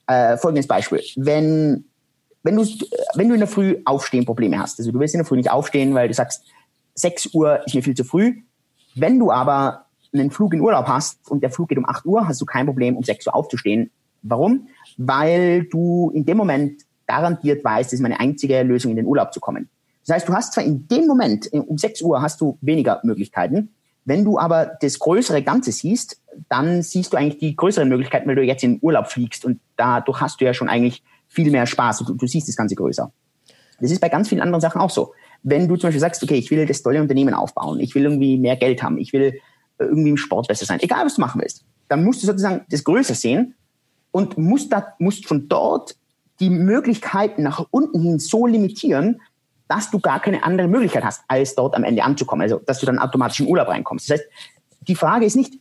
Äh, 0.06 0.36
folgendes 0.36 0.66
Beispiel: 0.66 1.00
Wenn 1.16 1.84
wenn 2.42 2.56
du 2.56 2.66
wenn 3.14 3.28
du 3.28 3.34
in 3.34 3.40
der 3.40 3.48
Früh 3.48 3.80
aufstehen 3.84 4.26
Probleme 4.26 4.58
hast, 4.58 4.78
also 4.80 4.90
du 4.90 4.98
willst 4.98 5.14
in 5.14 5.20
der 5.20 5.26
Früh 5.26 5.36
nicht 5.36 5.50
aufstehen, 5.50 5.94
weil 5.94 6.08
du 6.08 6.14
sagst 6.14 6.44
6 6.94 7.32
Uhr 7.32 7.64
ist 7.64 7.74
mir 7.74 7.82
viel 7.82 7.94
zu 7.94 8.04
früh. 8.04 8.42
Wenn 8.96 9.18
du 9.18 9.30
aber 9.30 9.86
einen 10.12 10.30
Flug 10.30 10.54
in 10.54 10.60
Urlaub 10.60 10.86
hast 10.86 11.30
und 11.30 11.42
der 11.42 11.50
Flug 11.50 11.68
geht 11.68 11.78
um 11.78 11.88
8 11.88 12.04
Uhr, 12.04 12.26
hast 12.26 12.40
du 12.40 12.44
kein 12.44 12.66
Problem, 12.66 12.96
um 12.96 13.04
6 13.04 13.26
Uhr 13.26 13.34
aufzustehen. 13.34 13.90
Warum? 14.22 14.68
Weil 14.96 15.64
du 15.64 16.10
in 16.14 16.24
dem 16.24 16.36
Moment 16.36 16.82
garantiert 17.06 17.64
weißt, 17.64 17.88
das 17.88 17.94
ist 17.94 18.02
meine 18.02 18.20
einzige 18.20 18.62
Lösung, 18.62 18.90
in 18.92 18.96
den 18.96 19.06
Urlaub 19.06 19.32
zu 19.32 19.40
kommen. 19.40 19.68
Das 20.06 20.16
heißt, 20.16 20.28
du 20.28 20.32
hast 20.32 20.52
zwar 20.54 20.64
in 20.64 20.86
dem 20.88 21.06
Moment, 21.06 21.52
äh, 21.52 21.58
um 21.58 21.78
6 21.78 22.02
Uhr 22.02 22.22
hast 22.22 22.40
du 22.40 22.58
weniger 22.60 23.00
Möglichkeiten. 23.04 23.70
Wenn 24.04 24.24
du 24.24 24.38
aber 24.38 24.72
das 24.80 24.98
größere 24.98 25.42
Ganze 25.42 25.72
siehst, 25.72 26.20
dann 26.48 26.82
siehst 26.82 27.12
du 27.12 27.16
eigentlich 27.16 27.38
die 27.38 27.54
größeren 27.54 27.88
Möglichkeiten, 27.88 28.28
weil 28.28 28.36
du 28.36 28.42
jetzt 28.42 28.64
in 28.64 28.74
den 28.74 28.78
Urlaub 28.82 29.08
fliegst 29.08 29.44
und 29.44 29.60
dadurch 29.76 30.20
hast 30.20 30.40
du 30.40 30.44
ja 30.44 30.54
schon 30.54 30.68
eigentlich 30.68 31.02
viel 31.28 31.50
mehr 31.50 31.66
Spaß. 31.66 31.98
Du, 31.98 32.14
du 32.14 32.26
siehst 32.26 32.48
das 32.48 32.56
Ganze 32.56 32.74
größer. 32.74 33.12
Das 33.80 33.90
ist 33.90 34.00
bei 34.00 34.08
ganz 34.08 34.28
vielen 34.28 34.40
anderen 34.40 34.60
Sachen 34.60 34.80
auch 34.80 34.90
so. 34.90 35.12
Wenn 35.42 35.68
du 35.68 35.76
zum 35.76 35.88
Beispiel 35.88 36.00
sagst, 36.00 36.22
okay, 36.22 36.34
ich 36.34 36.50
will 36.50 36.66
das 36.66 36.82
tolle 36.82 37.00
Unternehmen 37.00 37.34
aufbauen, 37.34 37.80
ich 37.80 37.94
will 37.94 38.04
irgendwie 38.04 38.36
mehr 38.36 38.56
Geld 38.56 38.82
haben, 38.82 38.98
ich 38.98 39.12
will 39.12 39.40
irgendwie 39.84 40.10
im 40.10 40.16
Sport 40.16 40.48
besser 40.48 40.66
sein, 40.66 40.80
egal 40.80 41.04
was 41.04 41.14
du 41.16 41.20
machen 41.20 41.40
willst, 41.40 41.64
dann 41.88 42.04
musst 42.04 42.22
du 42.22 42.26
sozusagen 42.26 42.64
das 42.70 42.84
größer 42.84 43.14
sehen 43.14 43.54
und 44.10 44.38
musst, 44.38 44.72
da, 44.72 44.94
musst 44.98 45.26
von 45.26 45.48
dort 45.48 45.96
die 46.40 46.50
Möglichkeiten 46.50 47.42
nach 47.42 47.64
unten 47.70 48.00
hin 48.00 48.18
so 48.18 48.46
limitieren, 48.46 49.20
dass 49.68 49.90
du 49.90 50.00
gar 50.00 50.20
keine 50.20 50.42
andere 50.42 50.66
Möglichkeit 50.68 51.04
hast, 51.04 51.22
als 51.28 51.54
dort 51.54 51.76
am 51.76 51.84
Ende 51.84 52.02
anzukommen. 52.02 52.42
Also, 52.42 52.60
dass 52.66 52.80
du 52.80 52.86
dann 52.86 52.98
automatisch 52.98 53.40
in 53.40 53.46
Urlaub 53.46 53.68
reinkommst. 53.68 54.10
Das 54.10 54.18
heißt, 54.18 54.28
die 54.88 54.94
Frage 54.94 55.26
ist 55.26 55.36
nicht, 55.36 55.54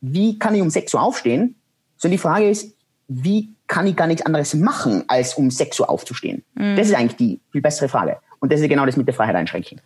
wie 0.00 0.38
kann 0.38 0.54
ich 0.54 0.62
um 0.62 0.70
6 0.70 0.94
Uhr 0.94 1.02
aufstehen, 1.02 1.56
sondern 1.96 2.12
die 2.12 2.22
Frage 2.22 2.48
ist, 2.48 2.76
wie 3.08 3.54
kann 3.66 3.86
ich 3.86 3.96
gar 3.96 4.06
nichts 4.06 4.24
anderes 4.24 4.54
machen, 4.54 5.04
als 5.08 5.34
um 5.34 5.50
6 5.50 5.80
Uhr 5.80 5.90
aufzustehen? 5.90 6.44
Das 6.76 6.88
ist 6.88 6.94
eigentlich 6.94 7.16
die 7.16 7.40
viel 7.50 7.62
bessere 7.62 7.88
Frage. 7.88 8.18
Und 8.38 8.52
das 8.52 8.60
ist 8.60 8.68
genau 8.68 8.86
das 8.86 8.96
mit 8.96 9.06
der 9.06 9.14
Freiheit 9.14 9.34
einschränken. 9.34 9.80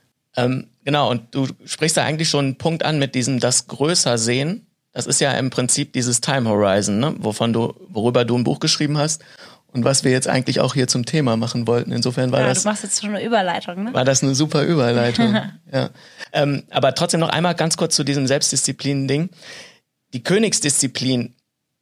Ähm, 0.44 0.66
genau, 0.84 1.10
und 1.10 1.34
du 1.34 1.48
sprichst 1.64 1.96
da 1.96 2.04
eigentlich 2.04 2.28
schon 2.28 2.44
einen 2.44 2.58
Punkt 2.58 2.84
an 2.84 2.98
mit 2.98 3.14
diesem 3.14 3.40
das 3.40 3.66
größer 3.66 4.18
sehen. 4.18 4.66
Das 4.92 5.06
ist 5.06 5.20
ja 5.20 5.32
im 5.32 5.50
Prinzip 5.50 5.92
dieses 5.92 6.20
Time 6.20 6.48
Horizon, 6.48 6.98
ne? 6.98 7.14
wovon 7.18 7.52
du, 7.52 7.74
worüber 7.88 8.24
du 8.24 8.36
ein 8.36 8.44
Buch 8.44 8.58
geschrieben 8.58 8.98
hast 8.98 9.22
und 9.72 9.84
was 9.84 10.02
wir 10.04 10.10
jetzt 10.10 10.28
eigentlich 10.28 10.60
auch 10.60 10.74
hier 10.74 10.88
zum 10.88 11.04
Thema 11.04 11.36
machen 11.36 11.66
wollten. 11.66 11.92
Insofern 11.92 12.32
war 12.32 12.40
Ja, 12.40 12.48
das 12.48 12.62
du 12.62 12.68
machst 12.68 12.82
jetzt 12.82 13.00
schon 13.00 13.10
eine 13.10 13.24
Überleitung, 13.24 13.84
ne? 13.84 13.94
war 13.94 14.04
das 14.04 14.22
eine 14.22 14.34
super 14.34 14.62
Überleitung. 14.62 15.34
ja. 15.72 15.90
ähm, 16.32 16.64
aber 16.70 16.94
trotzdem 16.94 17.20
noch 17.20 17.28
einmal 17.28 17.54
ganz 17.54 17.76
kurz 17.76 17.94
zu 17.94 18.02
diesem 18.02 18.26
Selbstdisziplin-Ding. 18.26 19.30
Die 20.12 20.22
Königsdisziplin 20.24 21.34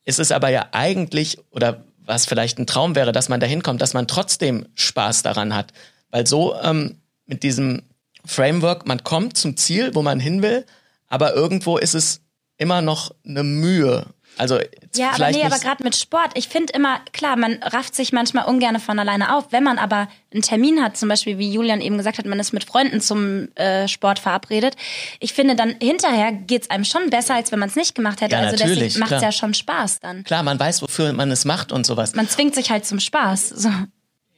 ist 0.05 0.19
es 0.19 0.33
aber 0.33 0.51
ja 0.51 0.67
eigentlich, 0.73 1.39
oder 1.51 1.85
was 2.05 2.27
vielleicht 2.27 2.59
ein 2.59 2.67
Traum 2.67 2.95
wäre, 2.95 3.13
dass 3.13 3.29
man 3.29 3.41
dahin 3.41 3.63
kommt, 3.63 3.81
dass 3.83 3.95
man 3.95 4.07
trotzdem 4.07 4.67
Spaß 4.75 5.23
daran 5.23 5.55
hat. 5.55 5.73
Weil 6.11 6.27
so 6.27 6.55
ähm, 6.63 6.97
mit 7.27 7.43
diesem 7.43 7.83
Framework, 8.25 8.87
man 8.87 9.05
kommt 9.05 9.37
zum 9.37 9.57
Ziel, 9.57 9.95
wo 9.95 10.03
man 10.03 10.21
hin 10.21 10.43
will, 10.43 10.67
aber 11.09 11.35
irgendwo 11.35 11.79
ist 11.79 11.95
es 11.95 12.21
immer 12.57 12.83
noch 12.83 13.13
eine 13.25 13.45
Mühe. 13.45 14.07
Also 14.39 14.59
Ja, 14.95 15.13
aber 15.15 15.31
nee, 15.31 15.43
aber 15.43 15.59
gerade 15.59 15.83
mit 15.83 15.97
Sport, 15.97 16.31
ich 16.35 16.49
finde 16.49 16.73
immer, 16.73 17.01
klar, 17.13 17.37
man 17.37 17.61
rafft 17.63 17.95
sich 17.95 18.13
manchmal 18.13 18.45
ungern 18.47 18.79
von 18.79 18.99
alleine 18.99 19.35
auf. 19.35 19.47
Wenn 19.51 19.65
man 19.65 19.79
aber 19.79 20.09
einen 20.33 20.43
Termin 20.43 20.83
hat, 20.83 20.97
zum 20.97 21.09
Beispiel, 21.09 21.39
wie 21.39 21.53
Julian 21.53 21.81
eben 21.81 21.97
gesagt 21.99 22.19
hat, 22.19 22.27
man 22.27 22.39
ist 22.39 22.53
mit 22.53 22.65
Freunden 22.65 23.01
zum 23.01 23.49
äh, 23.57 23.89
Sport 23.89 24.21
verabredet, 24.21 24.77
ich 25.19 25.33
finde 25.33 25.57
dann 25.57 25.75
hinterher 25.81 26.33
geht's 26.33 26.71
einem 26.71 26.85
schon 26.85 27.11
besser, 27.11 27.35
als 27.35 27.51
wenn 27.51 27.59
man 27.59 27.69
es 27.69 27.77
nicht 27.77 27.95
gemacht 27.95 28.21
hätte. 28.21 28.37
Ja, 28.37 28.43
also 28.43 28.57
natürlich, 28.57 28.79
deswegen 28.79 29.01
macht's 29.01 29.11
klar. 29.11 29.23
ja 29.23 29.33
schon 29.33 29.55
Spaß 29.55 30.01
dann. 30.01 30.25
klar, 30.25 30.43
man 30.43 30.59
weiß, 30.59 30.83
wofür 30.83 31.13
man 31.13 31.31
es 31.31 31.45
macht 31.45 31.73
und 31.73 31.85
sowas. 31.85 32.15
Man 32.15 32.29
zwingt 32.29 32.55
sich 32.55 32.71
halt 32.71 32.87
zum 32.87 33.01
Spaß. 33.01 33.49
So. 33.49 33.71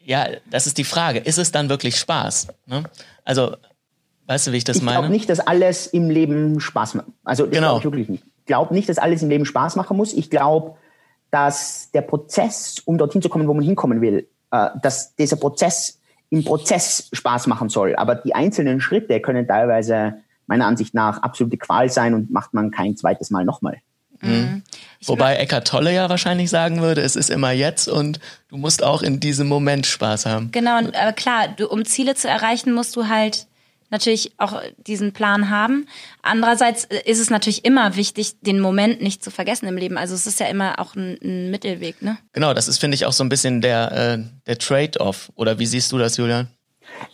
Ja, 0.02 0.28
das 0.46 0.66
ist 0.66 0.78
die 0.78 0.84
Frage. 0.84 1.18
Ist 1.18 1.38
es 1.38 1.52
dann 1.52 1.68
wirklich 1.68 1.96
Spaß? 1.96 2.48
Ne? 2.66 2.84
Also, 3.24 3.56
weißt 4.30 4.46
du, 4.46 4.52
wie 4.52 4.56
ich 4.58 4.64
das 4.64 4.76
Ich 4.78 4.82
meine? 4.82 4.98
glaube 4.98 5.12
nicht, 5.12 5.28
dass 5.28 5.40
alles 5.40 5.88
im 5.88 6.08
Leben 6.08 6.60
Spaß 6.60 6.94
macht. 6.94 7.06
Also 7.24 7.46
das 7.46 7.54
Genau. 7.54 7.68
glaube 7.68 7.78
ich 7.80 7.84
wirklich 7.84 8.08
nicht. 8.08 8.24
Ich 8.38 8.46
glaube 8.46 8.72
nicht, 8.74 8.88
dass 8.88 8.98
alles 8.98 9.22
im 9.22 9.28
Leben 9.28 9.44
Spaß 9.44 9.76
machen 9.76 9.96
muss. 9.96 10.12
Ich 10.12 10.30
glaube, 10.30 10.76
dass 11.30 11.90
der 11.92 12.02
Prozess, 12.02 12.76
um 12.84 12.96
dorthin 12.98 13.22
zu 13.22 13.28
kommen, 13.28 13.46
wo 13.48 13.54
man 13.54 13.64
hinkommen 13.64 14.00
will, 14.00 14.28
äh, 14.52 14.68
dass 14.82 15.14
dieser 15.16 15.36
Prozess 15.36 15.98
im 16.30 16.44
Prozess 16.44 17.08
Spaß 17.12 17.48
machen 17.48 17.68
soll. 17.68 17.96
Aber 17.96 18.14
die 18.14 18.34
einzelnen 18.34 18.80
Schritte 18.80 19.20
können 19.20 19.46
teilweise 19.48 20.14
meiner 20.46 20.66
Ansicht 20.66 20.94
nach 20.94 21.22
absolute 21.22 21.56
Qual 21.56 21.88
sein 21.90 22.14
und 22.14 22.30
macht 22.30 22.54
man 22.54 22.70
kein 22.70 22.96
zweites 22.96 23.30
Mal 23.30 23.44
nochmal. 23.44 23.78
Wobei 25.06 25.36
Eckart 25.36 25.66
Tolle 25.66 25.94
ja 25.94 26.08
wahrscheinlich 26.10 26.50
sagen 26.50 26.82
würde, 26.82 27.00
es 27.00 27.16
ist 27.16 27.30
immer 27.30 27.52
jetzt 27.52 27.88
und 27.88 28.20
du 28.48 28.58
musst 28.58 28.84
auch 28.84 29.02
in 29.02 29.18
diesem 29.18 29.48
Moment 29.48 29.86
Spaß 29.86 30.26
haben. 30.26 30.50
Genau, 30.52 30.78
und, 30.78 30.94
aber 30.94 31.12
klar, 31.14 31.48
du, 31.56 31.66
um 31.68 31.84
Ziele 31.84 32.14
zu 32.14 32.28
erreichen, 32.28 32.72
musst 32.74 32.94
du 32.96 33.08
halt 33.08 33.46
natürlich 33.90 34.32
auch 34.38 34.60
diesen 34.78 35.12
Plan 35.12 35.50
haben. 35.50 35.86
Andererseits 36.22 36.84
äh, 36.84 37.02
ist 37.04 37.20
es 37.20 37.30
natürlich 37.30 37.64
immer 37.64 37.96
wichtig, 37.96 38.40
den 38.40 38.60
Moment 38.60 39.02
nicht 39.02 39.22
zu 39.22 39.30
vergessen 39.30 39.66
im 39.66 39.76
Leben. 39.76 39.98
Also 39.98 40.14
es 40.14 40.26
ist 40.26 40.40
ja 40.40 40.46
immer 40.46 40.78
auch 40.78 40.94
ein, 40.94 41.18
ein 41.22 41.50
Mittelweg, 41.50 42.02
ne? 42.02 42.18
Genau, 42.32 42.54
das 42.54 42.68
ist, 42.68 42.78
finde 42.78 42.94
ich, 42.94 43.06
auch 43.06 43.12
so 43.12 43.24
ein 43.24 43.28
bisschen 43.28 43.60
der, 43.60 43.92
äh, 43.92 44.18
der 44.46 44.58
Trade-off. 44.58 45.30
Oder 45.34 45.58
wie 45.58 45.66
siehst 45.66 45.92
du 45.92 45.98
das, 45.98 46.16
Julian? 46.16 46.48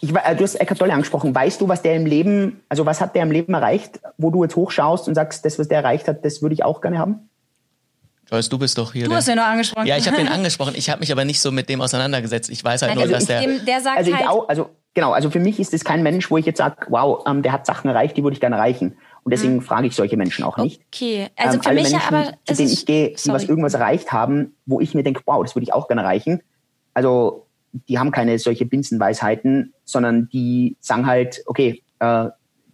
Ich, 0.01 0.15
äh, 0.15 0.37
du 0.37 0.45
hast 0.45 0.55
Eckhart 0.57 0.79
Tolle 0.79 0.93
angesprochen. 0.93 1.35
Weißt 1.35 1.61
du, 1.61 1.69
was 1.69 1.83
der 1.83 1.95
im 1.95 2.07
Leben, 2.07 2.61
also 2.69 2.87
was 2.87 3.01
hat 3.01 3.15
der 3.15 3.23
im 3.23 3.31
Leben 3.31 3.55
erreicht, 3.55 4.01
wo 4.19 4.31
du 4.31 4.43
jetzt 4.45 4.57
hochschaust 4.57 5.09
und 5.09 5.15
sagst, 5.15 5.45
das, 5.45 5.59
was 5.59 5.69
der 5.69 5.79
erreicht 5.79 6.09
hat, 6.09 6.25
das 6.25 6.43
würde 6.43 6.55
ich 6.55 6.65
auch 6.65 6.81
gerne 6.81 6.99
haben? 6.99 7.29
Joyce, 8.31 8.49
du 8.49 8.59
bist 8.59 8.77
doch 8.77 8.93
hier. 8.93 9.07
Du 9.07 9.15
hast 9.15 9.29
ja 9.29 9.37
nur 9.37 9.45
angesprochen. 9.45 9.87
ja, 9.87 9.97
ich 9.97 10.09
habe 10.09 10.21
ihn 10.21 10.29
angesprochen. 10.29 10.75
Ich 10.77 10.91
habe 10.91 11.01
mich 11.01 11.13
aber 11.13 11.25
nicht 11.25 11.41
so 11.41 11.53
mit 11.53 11.69
dem 11.69 11.81
auseinandergesetzt. 11.81 12.51
Ich 12.51 12.63
weiß 12.63 12.83
halt 12.83 12.97
Nein, 12.97 13.09
nur, 13.09 13.15
also 13.15 13.15
dass 13.15 13.27
der. 13.27 13.41
dem, 13.41 13.65
der 13.65 13.81
sagt 13.81 13.99
Also 13.99 14.11
ich 14.11 14.17
halt, 14.17 14.29
auch, 14.29 14.49
also 14.49 14.71
genau, 14.97 15.13
also 15.13 15.31
für 15.31 15.39
mich 15.41 15.61
ist 15.61 15.75
es 15.75 15.85
kein 15.85 16.03
Mensch, 16.03 16.31
wo 16.31 16.39
ich 16.39 16.47
jetzt 16.47 16.57
sage, 16.57 16.87
wow, 16.89 17.23
ähm, 17.27 17.43
der 17.43 17.53
hat 17.53 17.67
Sachen 17.67 17.89
erreicht, 17.89 18.17
die 18.17 18.25
würde 18.25 18.35
ich 18.35 18.41
gerne 18.41 18.57
erreichen. 18.57 18.97
Und 19.23 19.31
deswegen 19.31 19.61
frage 19.61 19.87
ich 19.87 19.95
solche 19.95 20.17
Menschen 20.17 20.43
auch 20.43 20.57
nicht. 20.57 20.81
okay, 20.93 21.29
also 21.37 21.57
Ähm, 21.57 21.63
für 21.63 21.69
alle 21.69 21.83
mich 21.83 21.93
Menschen, 21.93 22.15
aber 22.15 22.33
zu 22.45 22.55
denen 22.55 22.71
ich 22.71 22.87
gehe, 22.87 23.15
die 23.15 23.29
was 23.29 23.45
irgendwas 23.45 23.75
erreicht 23.75 24.11
haben, 24.13 24.55
wo 24.65 24.81
ich 24.81 24.95
mir 24.95 25.03
denke, 25.03 25.21
wow, 25.27 25.43
das 25.43 25.55
würde 25.55 25.65
ich 25.65 25.75
auch 25.75 25.87
gerne 25.87 26.03
erreichen. 26.03 26.41
Also 26.95 27.47
die 27.73 27.99
haben 27.99 28.11
keine 28.11 28.39
solche 28.39 28.65
Binsenweisheiten, 28.65 29.75
sondern 29.85 30.31
die 30.31 30.77
sagen 30.81 31.07
halt, 31.07 31.43
okay, 31.45 31.83
äh, 31.99 32.29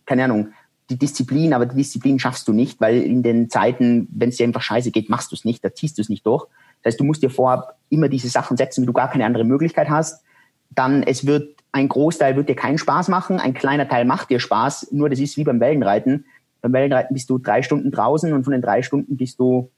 keine 0.07 0.25
Ahnung, 0.25 0.52
die 0.91 0.99
Disziplin, 0.99 1.55
aber 1.55 1.67
die 1.67 1.76
Disziplin 1.76 2.21
schaffst 2.21 2.47
du 2.47 2.52
nicht, 2.52 2.81
weil 2.81 3.02
in 3.02 3.25
den 3.25 3.50
Zeiten, 3.50 4.07
wenn 4.12 4.29
es 4.29 4.37
dir 4.37 4.45
einfach 4.45 4.62
scheiße 4.62 4.93
geht, 4.93 5.11
machst 5.11 5.33
du 5.33 5.35
es 5.35 5.45
nicht, 5.45 5.64
da 5.64 5.75
ziehst 5.75 5.99
du 5.99 6.02
es 6.02 6.09
nicht 6.09 6.25
durch. 6.25 6.47
Das 6.83 6.93
heißt, 6.93 7.00
du 7.00 7.05
musst 7.05 7.23
dir 7.23 7.31
vorab 7.31 7.79
immer 7.88 8.09
diese 8.09 8.29
Sachen 8.29 8.57
setzen, 8.57 8.83
wie 8.83 8.87
du 8.87 8.93
gar 8.93 9.11
keine 9.11 9.25
andere 9.25 9.45
Möglichkeit 9.45 9.91
hast. 9.91 10.23
Dann 10.71 11.02
es 11.02 11.26
wird 11.26 11.62
ein 11.73 11.88
Großteil 11.88 12.37
wird 12.37 12.49
dir 12.49 12.55
keinen 12.55 12.79
Spaß 12.79 13.09
machen, 13.09 13.41
ein 13.41 13.55
kleiner 13.55 13.88
Teil 13.88 14.05
macht 14.05 14.31
dir 14.31 14.41
Spaß. 14.41 14.88
Nur 14.93 15.09
das 15.09 15.19
ist 15.19 15.37
wie 15.37 15.45
beim 15.45 15.59
Wellenreiten. 15.59 16.26
Beim 16.61 16.73
Wellenreiten 16.75 17.14
bist 17.14 17.31
du 17.31 17.38
drei 17.38 17.62
Stunden 17.62 17.91
draußen 17.91 18.33
und 18.33 18.45
von 18.45 18.52
den 18.52 18.62
drei 18.62 18.83
Stunden 18.83 19.17
bist 19.17 19.41
du 19.41 19.71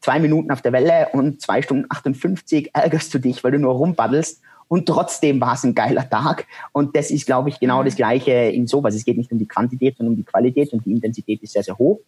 zwei 0.00 0.18
Minuten 0.18 0.50
auf 0.50 0.60
der 0.60 0.72
Welle 0.72 1.08
und 1.12 1.40
zwei 1.40 1.62
Stunden 1.62 1.86
58 1.88 2.74
ärgerst 2.74 3.14
du 3.14 3.20
dich, 3.20 3.44
weil 3.44 3.52
du 3.52 3.58
nur 3.58 3.74
rumbaddelst 3.74 4.42
und 4.68 4.86
trotzdem 4.86 5.40
war 5.40 5.54
es 5.54 5.64
ein 5.64 5.74
geiler 5.74 6.08
Tag. 6.08 6.46
Und 6.72 6.94
das 6.94 7.10
ist, 7.10 7.26
glaube 7.26 7.48
ich, 7.48 7.58
genau 7.58 7.80
mhm. 7.80 7.86
das 7.86 7.96
Gleiche 7.96 8.32
in 8.32 8.66
sowas. 8.66 8.94
Es 8.94 9.04
geht 9.04 9.16
nicht 9.16 9.32
um 9.32 9.38
die 9.38 9.48
Quantität, 9.48 9.96
sondern 9.96 10.12
um 10.12 10.16
die 10.16 10.24
Qualität 10.24 10.72
und 10.72 10.84
die 10.84 10.92
Intensität 10.92 11.42
ist 11.42 11.52
sehr, 11.52 11.62
sehr 11.62 11.78
hoch. 11.78 12.00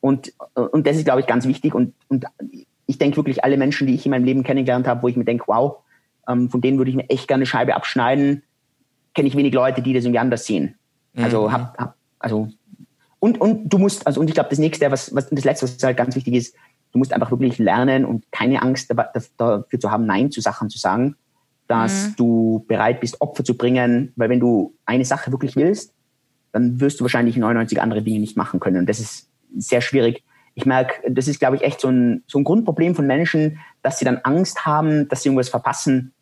Und, 0.00 0.32
und 0.54 0.86
das 0.86 0.96
ist, 0.96 1.04
glaube 1.04 1.20
ich, 1.20 1.26
ganz 1.26 1.46
wichtig. 1.46 1.74
Und, 1.74 1.94
und 2.08 2.24
ich 2.86 2.98
denke 2.98 3.16
wirklich, 3.18 3.44
alle 3.44 3.56
Menschen, 3.56 3.86
die 3.86 3.94
ich 3.94 4.06
in 4.06 4.10
meinem 4.10 4.24
Leben 4.24 4.42
kennengelernt 4.42 4.86
habe, 4.86 5.02
wo 5.02 5.08
ich 5.08 5.16
mir 5.16 5.24
denke, 5.24 5.44
wow, 5.48 5.78
ähm, 6.28 6.48
von 6.48 6.60
denen 6.60 6.78
würde 6.78 6.90
ich 6.90 6.96
mir 6.96 7.10
echt 7.10 7.28
gerne 7.28 7.40
eine 7.40 7.46
Scheibe 7.46 7.74
abschneiden, 7.74 8.42
kenne 9.14 9.28
ich 9.28 9.36
wenig 9.36 9.54
Leute, 9.54 9.82
die 9.82 9.92
das 9.92 10.04
irgendwie 10.04 10.18
anders 10.18 10.46
sehen. 10.46 10.76
Also, 11.16 11.48
mhm. 11.48 11.52
hab, 11.52 11.78
hab, 11.78 11.94
also 12.18 12.48
und, 13.20 13.40
und 13.40 13.68
du 13.68 13.78
musst, 13.78 14.06
also 14.06 14.20
und 14.20 14.28
ich 14.28 14.34
glaube, 14.34 14.50
das 14.50 14.58
nächste, 14.58 14.90
was, 14.90 15.14
was 15.14 15.28
das 15.28 15.44
letzte, 15.44 15.64
was 15.64 15.82
halt 15.82 15.96
ganz 15.96 16.14
wichtig 16.14 16.34
ist, 16.34 16.54
du 16.92 16.98
musst 16.98 17.12
einfach 17.12 17.30
wirklich 17.30 17.58
lernen 17.58 18.04
und 18.04 18.30
keine 18.30 18.62
Angst 18.62 18.90
dafür 18.90 19.80
zu 19.80 19.90
haben, 19.90 20.06
Nein 20.06 20.30
zu 20.30 20.40
Sachen 20.40 20.70
zu 20.70 20.78
sagen, 20.78 21.16
dass 21.66 22.08
mhm. 22.08 22.14
du 22.16 22.64
bereit 22.68 23.00
bist, 23.00 23.20
Opfer 23.20 23.44
zu 23.44 23.56
bringen, 23.56 24.12
weil 24.16 24.30
wenn 24.30 24.40
du 24.40 24.74
eine 24.86 25.04
Sache 25.04 25.32
wirklich 25.32 25.56
willst, 25.56 25.92
dann 26.52 26.80
wirst 26.80 27.00
du 27.00 27.04
wahrscheinlich 27.04 27.36
99 27.36 27.80
andere 27.80 28.02
Dinge 28.02 28.20
nicht 28.20 28.36
machen 28.36 28.60
können. 28.60 28.78
Und 28.78 28.88
das 28.88 29.00
ist 29.00 29.28
sehr 29.56 29.80
schwierig. 29.80 30.24
Ich 30.54 30.64
merke, 30.64 31.10
das 31.10 31.28
ist, 31.28 31.40
glaube 31.40 31.56
ich, 31.56 31.62
echt 31.62 31.80
so 31.80 31.88
ein, 31.88 32.22
so 32.26 32.38
ein 32.38 32.44
Grundproblem 32.44 32.94
von 32.94 33.06
Menschen, 33.06 33.58
dass 33.82 33.98
sie 33.98 34.04
dann 34.04 34.18
Angst 34.18 34.64
haben, 34.64 35.08
dass 35.08 35.22
sie 35.22 35.28
irgendwas 35.28 35.50
verpassen, 35.50 36.12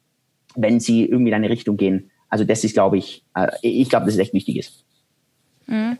wenn 0.56 0.80
sie 0.80 1.04
irgendwie 1.04 1.30
in 1.30 1.34
eine 1.34 1.48
Richtung 1.48 1.76
gehen. 1.76 2.10
Also 2.28 2.44
das 2.44 2.64
ist, 2.64 2.74
glaube 2.74 2.98
ich, 2.98 3.24
äh, 3.34 3.48
ich 3.62 3.88
glaube, 3.88 4.06
dass 4.06 4.14
es 4.14 4.20
echt 4.20 4.34
wichtig 4.34 4.56
ist. 4.56 4.84
Mhm 5.66 5.98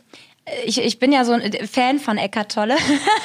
ich, 0.65 0.81
ich 0.81 0.99
bin 0.99 1.11
ja 1.11 1.25
so 1.25 1.33
ein 1.33 1.51
Fan 1.67 1.99
von 1.99 2.17
Eckart 2.17 2.51
Tolle. 2.51 2.75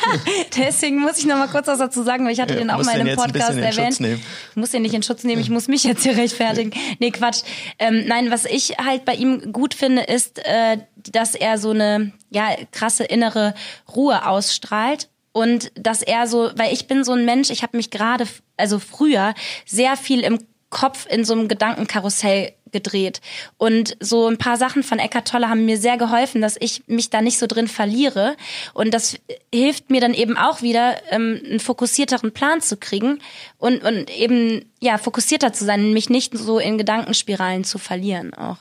Deswegen 0.57 0.99
muss 0.99 1.19
ich 1.19 1.27
noch 1.27 1.37
mal 1.37 1.49
kurz 1.49 1.69
was 1.69 1.79
dazu 1.79 2.03
sagen, 2.03 2.25
weil 2.25 2.33
ich 2.33 2.41
hatte 2.41 2.55
ja, 2.55 2.61
den 2.61 2.71
auch 2.71 2.83
mal 2.85 2.95
in 2.95 3.07
einem 3.07 3.17
Podcast 3.17 3.57
erwähnt. 3.57 4.01
Ich 4.01 4.57
muss 4.57 4.71
den 4.71 4.83
nicht 4.83 4.95
in 4.95 5.03
Schutz 5.03 5.23
nehmen, 5.23 5.41
ich 5.41 5.51
muss 5.51 5.69
mich 5.69 5.85
jetzt 5.85 6.03
hier 6.03 6.17
rechtfertigen. 6.17 6.73
Nee, 6.99 7.11
Quatsch. 7.11 7.43
Ähm, 7.79 8.05
nein, 8.07 8.31
was 8.31 8.45
ich 8.45 8.77
halt 8.79 9.05
bei 9.05 9.15
ihm 9.15 9.53
gut 9.53 9.75
finde, 9.75 10.03
ist, 10.03 10.41
äh, 10.45 10.79
dass 10.97 11.35
er 11.35 11.59
so 11.59 11.71
eine 11.71 12.13
ja 12.31 12.49
krasse 12.73 13.05
innere 13.05 13.55
Ruhe 13.95 14.27
ausstrahlt 14.27 15.09
und 15.33 15.71
dass 15.75 16.03
er 16.03 16.27
so, 16.27 16.51
weil 16.57 16.73
ich 16.73 16.89
bin 16.89 17.05
so 17.05 17.13
ein 17.13 17.25
Mensch, 17.25 17.51
ich 17.51 17.63
habe 17.63 17.77
mich 17.77 17.91
gerade, 17.91 18.27
also 18.57 18.79
früher 18.79 19.35
sehr 19.65 19.97
viel 19.97 20.21
im 20.21 20.39
Kopf 20.71 21.07
in 21.09 21.25
so 21.25 21.35
einem 21.35 21.49
Gedankenkarussell 21.49 22.53
gedreht. 22.73 23.21
Und 23.59 23.97
so 24.01 24.27
ein 24.27 24.39
paar 24.39 24.57
Sachen 24.57 24.83
von 24.83 24.99
Eckart 24.99 25.29
Tolle 25.29 25.49
haben 25.49 25.65
mir 25.65 25.79
sehr 25.79 25.97
geholfen, 25.97 26.41
dass 26.41 26.57
ich 26.59 26.83
mich 26.87 27.11
da 27.11 27.21
nicht 27.23 27.39
so 27.39 27.47
drin 27.47 27.69
verliere. 27.69 28.37
Und 28.75 28.93
das 28.93 29.17
hilft 29.53 29.91
mir 29.91 30.01
dann 30.01 30.15
eben 30.15 30.37
auch 30.37 30.63
wieder, 30.63 30.95
ähm, 31.11 31.41
einen 31.45 31.61
fokussierteren 31.61 32.33
Plan 32.33 32.61
zu 32.61 32.77
kriegen 32.77 33.19
und, 33.59 33.85
und 33.85 34.11
eben, 34.11 34.65
ja, 34.81 34.99
fokussierter 34.99 35.53
zu 35.53 35.65
sein, 35.65 35.93
mich 35.93 36.11
nicht 36.11 36.37
so 36.37 36.59
in 36.59 36.79
Gedankenspiralen 36.79 37.65
zu 37.65 37.79
verlieren 37.79 38.35
auch. 38.35 38.59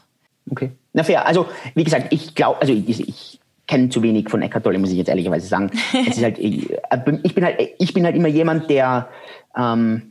Okay. 0.49 0.71
Na 0.93 1.03
fair. 1.03 1.25
Also, 1.25 1.47
wie 1.75 1.83
gesagt, 1.83 2.11
ich 2.11 2.35
glaube, 2.35 2.61
also 2.61 2.73
ich, 2.73 3.07
ich 3.07 3.39
kenne 3.67 3.89
zu 3.89 4.03
wenig 4.03 4.29
von 4.29 4.41
Eckart 4.41 4.63
Tolle, 4.63 4.79
muss 4.79 4.91
ich 4.91 4.97
jetzt 4.97 5.07
ehrlicherweise 5.07 5.47
sagen. 5.47 5.71
es 6.07 6.17
ist 6.17 6.23
halt, 6.23 6.37
ich, 6.37 6.69
ich 7.23 7.35
bin 7.35 7.45
halt, 7.45 7.59
ich 7.79 7.93
bin 7.93 8.05
halt 8.05 8.15
immer 8.15 8.27
jemand, 8.27 8.69
der, 8.69 9.07
ähm, 9.57 10.10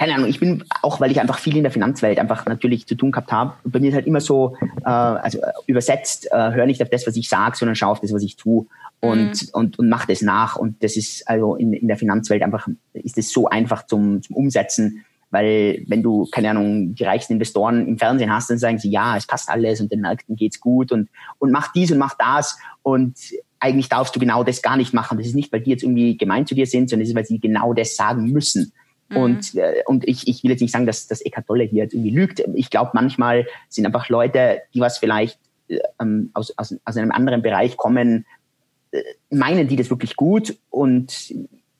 keine 0.00 0.14
Ahnung, 0.14 0.30
ich 0.30 0.40
bin 0.40 0.64
auch, 0.80 0.98
weil 0.98 1.10
ich 1.10 1.20
einfach 1.20 1.38
viel 1.38 1.58
in 1.58 1.62
der 1.62 1.70
Finanzwelt 1.70 2.18
einfach 2.18 2.46
natürlich 2.46 2.86
zu 2.86 2.94
tun 2.94 3.12
gehabt 3.12 3.30
habe. 3.32 3.52
Bei 3.64 3.80
mir 3.80 3.90
ist 3.90 3.94
halt 3.94 4.06
immer 4.06 4.22
so, 4.22 4.56
äh, 4.62 4.88
also 4.88 5.42
äh, 5.42 5.52
übersetzt, 5.66 6.26
äh, 6.32 6.52
hör 6.52 6.64
nicht 6.64 6.82
auf 6.82 6.88
das, 6.88 7.06
was 7.06 7.16
ich 7.16 7.28
sage, 7.28 7.54
sondern 7.58 7.76
schau 7.76 7.90
auf 7.90 8.00
das, 8.00 8.10
was 8.14 8.22
ich 8.22 8.36
tue 8.36 8.64
und, 9.00 9.18
mhm. 9.18 9.48
und, 9.52 9.78
und 9.78 9.88
mach 9.90 10.06
das 10.06 10.22
nach. 10.22 10.56
Und 10.56 10.82
das 10.82 10.96
ist 10.96 11.28
also 11.28 11.54
in, 11.54 11.74
in 11.74 11.86
der 11.86 11.98
Finanzwelt 11.98 12.42
einfach, 12.42 12.66
ist 12.94 13.18
es 13.18 13.30
so 13.30 13.48
einfach 13.48 13.84
zum, 13.84 14.22
zum 14.22 14.36
Umsetzen. 14.36 15.04
Weil 15.28 15.84
wenn 15.86 16.02
du, 16.02 16.26
keine 16.32 16.48
Ahnung, 16.48 16.94
die 16.94 17.04
reichsten 17.04 17.34
Investoren 17.34 17.86
im 17.86 17.98
Fernsehen 17.98 18.32
hast, 18.32 18.48
dann 18.48 18.56
sagen 18.56 18.78
sie, 18.78 18.90
ja, 18.90 19.18
es 19.18 19.26
passt 19.26 19.50
alles 19.50 19.82
und 19.82 19.92
den 19.92 20.00
Märkten 20.00 20.34
geht's 20.34 20.60
gut 20.60 20.92
und, 20.92 21.10
und 21.38 21.52
mach 21.52 21.74
dies 21.74 21.92
und 21.92 21.98
mach 21.98 22.14
das. 22.14 22.58
Und 22.82 23.18
eigentlich 23.58 23.90
darfst 23.90 24.16
du 24.16 24.18
genau 24.18 24.44
das 24.44 24.62
gar 24.62 24.78
nicht 24.78 24.94
machen. 24.94 25.18
Das 25.18 25.26
ist 25.26 25.34
nicht, 25.34 25.52
weil 25.52 25.60
die 25.60 25.72
jetzt 25.72 25.82
irgendwie 25.82 26.16
gemein 26.16 26.46
zu 26.46 26.54
dir 26.54 26.64
sind, 26.64 26.88
sondern 26.88 27.02
es 27.02 27.10
ist, 27.10 27.16
weil 27.16 27.26
sie 27.26 27.38
genau 27.38 27.74
das 27.74 27.96
sagen 27.96 28.32
müssen. 28.32 28.72
Mhm. 29.10 29.16
Und, 29.16 29.54
äh, 29.56 29.82
und 29.86 30.08
ich, 30.08 30.26
ich 30.26 30.42
will 30.42 30.50
jetzt 30.50 30.60
nicht 30.60 30.72
sagen, 30.72 30.86
dass, 30.86 31.06
dass 31.06 31.20
Eckhart 31.20 31.46
Tolle 31.46 31.64
hier 31.64 31.84
jetzt 31.84 31.94
irgendwie 31.94 32.10
lügt. 32.10 32.42
Ich 32.54 32.70
glaube, 32.70 32.92
manchmal 32.94 33.46
sind 33.68 33.86
einfach 33.86 34.08
Leute, 34.08 34.62
die 34.74 34.80
was 34.80 34.98
vielleicht 34.98 35.38
äh, 35.68 35.78
ähm, 36.00 36.30
aus, 36.34 36.56
aus, 36.56 36.74
aus 36.84 36.96
einem 36.96 37.12
anderen 37.12 37.42
Bereich 37.42 37.76
kommen, 37.76 38.24
äh, 38.92 39.02
meinen 39.30 39.68
die 39.68 39.76
das 39.76 39.90
wirklich 39.90 40.16
gut 40.16 40.56
und 40.70 41.32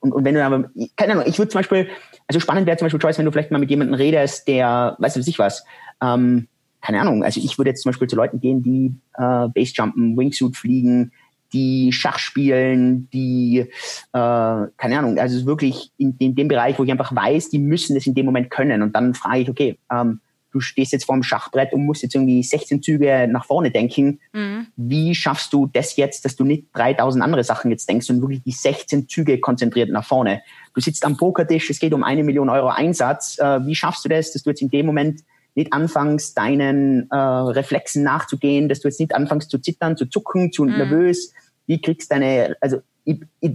und, 0.02 0.14
und 0.14 0.24
wenn 0.24 0.34
du 0.34 0.42
aber, 0.42 0.70
keine 0.96 1.12
Ahnung, 1.12 1.24
ich 1.26 1.38
würde 1.38 1.50
zum 1.50 1.58
Beispiel, 1.58 1.88
also 2.26 2.40
spannend 2.40 2.66
wäre 2.66 2.78
zum 2.78 2.86
Beispiel, 2.86 3.00
Joyce, 3.00 3.18
wenn 3.18 3.26
du 3.26 3.32
vielleicht 3.32 3.50
mal 3.50 3.58
mit 3.58 3.68
jemandem 3.68 3.94
redest, 3.94 4.48
der, 4.48 4.96
weißt 4.98 5.16
du, 5.16 5.20
was 5.20 5.28
ich 5.28 5.38
was, 5.38 5.62
ähm, 6.02 6.48
keine 6.80 7.02
Ahnung, 7.02 7.22
also 7.22 7.38
ich 7.38 7.58
würde 7.58 7.70
jetzt 7.70 7.82
zum 7.82 7.90
Beispiel 7.90 8.08
zu 8.08 8.16
Leuten 8.16 8.40
gehen, 8.40 8.62
die 8.62 8.94
äh, 9.18 9.48
Basejumpen, 9.48 10.16
Wingsuit 10.16 10.56
fliegen, 10.56 11.12
die 11.52 11.92
Schach 11.92 12.18
spielen, 12.18 13.08
die, 13.10 13.58
äh, 13.58 13.66
keine 14.12 14.98
Ahnung, 14.98 15.18
also 15.18 15.46
wirklich 15.46 15.90
in, 15.96 16.16
in 16.18 16.34
dem 16.34 16.48
Bereich, 16.48 16.78
wo 16.78 16.84
ich 16.84 16.90
einfach 16.90 17.14
weiß, 17.14 17.50
die 17.50 17.58
müssen 17.58 17.96
es 17.96 18.06
in 18.06 18.14
dem 18.14 18.26
Moment 18.26 18.50
können. 18.50 18.82
Und 18.82 18.94
dann 18.94 19.14
frage 19.14 19.40
ich, 19.40 19.48
okay, 19.48 19.78
ähm, 19.90 20.20
du 20.52 20.60
stehst 20.60 20.92
jetzt 20.92 21.04
vor 21.04 21.14
dem 21.14 21.22
Schachbrett 21.22 21.72
und 21.72 21.84
musst 21.84 22.02
jetzt 22.02 22.14
irgendwie 22.14 22.42
16 22.42 22.82
Züge 22.82 23.28
nach 23.30 23.44
vorne 23.44 23.70
denken. 23.70 24.20
Mhm. 24.32 24.66
Wie 24.76 25.14
schaffst 25.14 25.52
du 25.52 25.68
das 25.72 25.96
jetzt, 25.96 26.24
dass 26.24 26.36
du 26.36 26.44
nicht 26.44 26.66
3000 26.72 27.22
andere 27.22 27.44
Sachen 27.44 27.70
jetzt 27.70 27.88
denkst 27.88 28.10
und 28.10 28.20
wirklich 28.20 28.42
die 28.42 28.52
16 28.52 29.08
Züge 29.08 29.38
konzentriert 29.38 29.90
nach 29.90 30.04
vorne? 30.04 30.42
Du 30.74 30.80
sitzt 30.80 31.04
am 31.04 31.16
Pokertisch, 31.16 31.70
es 31.70 31.78
geht 31.78 31.92
um 31.92 32.02
eine 32.02 32.24
Million 32.24 32.48
Euro 32.48 32.68
Einsatz. 32.68 33.38
Äh, 33.38 33.66
wie 33.66 33.74
schaffst 33.74 34.04
du 34.04 34.08
das, 34.08 34.32
dass 34.32 34.42
du 34.42 34.50
jetzt 34.50 34.62
in 34.62 34.70
dem 34.70 34.86
Moment 34.86 35.20
nicht 35.60 35.72
anfängst, 35.72 36.36
deinen 36.36 37.10
äh, 37.10 37.16
Reflexen 37.16 38.02
nachzugehen, 38.02 38.68
dass 38.68 38.80
du 38.80 38.88
jetzt 38.88 39.00
nicht 39.00 39.14
anfängst 39.14 39.50
zu 39.50 39.58
zittern, 39.58 39.96
zu 39.96 40.06
zucken, 40.06 40.52
zu 40.52 40.64
mhm. 40.64 40.76
nervös. 40.76 41.32
Wie 41.66 41.80
kriegst 41.80 42.10
deine, 42.10 42.56
also 42.60 42.78
ich, 43.04 43.20
ich, 43.40 43.52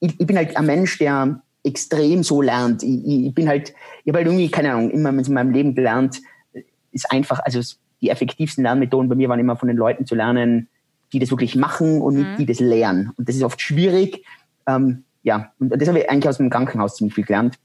ich, 0.00 0.26
bin 0.26 0.36
halt 0.36 0.56
ein 0.56 0.66
Mensch, 0.66 0.98
der 0.98 1.40
extrem 1.64 2.22
so 2.22 2.42
lernt. 2.42 2.82
Ich, 2.82 3.26
ich 3.26 3.34
bin 3.34 3.48
halt, 3.48 3.70
ich 4.04 4.08
habe 4.08 4.18
halt 4.18 4.26
irgendwie, 4.26 4.50
keine 4.50 4.72
Ahnung, 4.72 4.90
immer 4.90 5.10
in 5.10 5.32
meinem 5.32 5.52
Leben 5.52 5.74
gelernt, 5.74 6.20
ist 6.92 7.10
einfach, 7.10 7.40
also 7.40 7.60
die 8.00 8.10
effektivsten 8.10 8.64
Lernmethoden 8.64 9.08
bei 9.08 9.14
mir 9.14 9.28
waren 9.28 9.40
immer 9.40 9.56
von 9.56 9.68
den 9.68 9.76
Leuten 9.76 10.06
zu 10.06 10.14
lernen, 10.14 10.68
die 11.12 11.18
das 11.18 11.30
wirklich 11.30 11.56
machen 11.56 12.00
und 12.02 12.16
nicht 12.16 12.30
mhm. 12.30 12.36
die 12.36 12.46
das 12.46 12.60
lernen. 12.60 13.12
Und 13.16 13.28
das 13.28 13.36
ist 13.36 13.42
oft 13.42 13.60
schwierig. 13.60 14.24
Ähm, 14.66 15.04
ja, 15.22 15.52
und 15.58 15.70
das 15.70 15.88
habe 15.88 16.00
ich 16.00 16.10
eigentlich 16.10 16.28
aus 16.28 16.36
dem 16.36 16.50
Krankenhaus 16.50 16.96
ziemlich 16.96 17.14
viel 17.14 17.24
gelernt. 17.24 17.58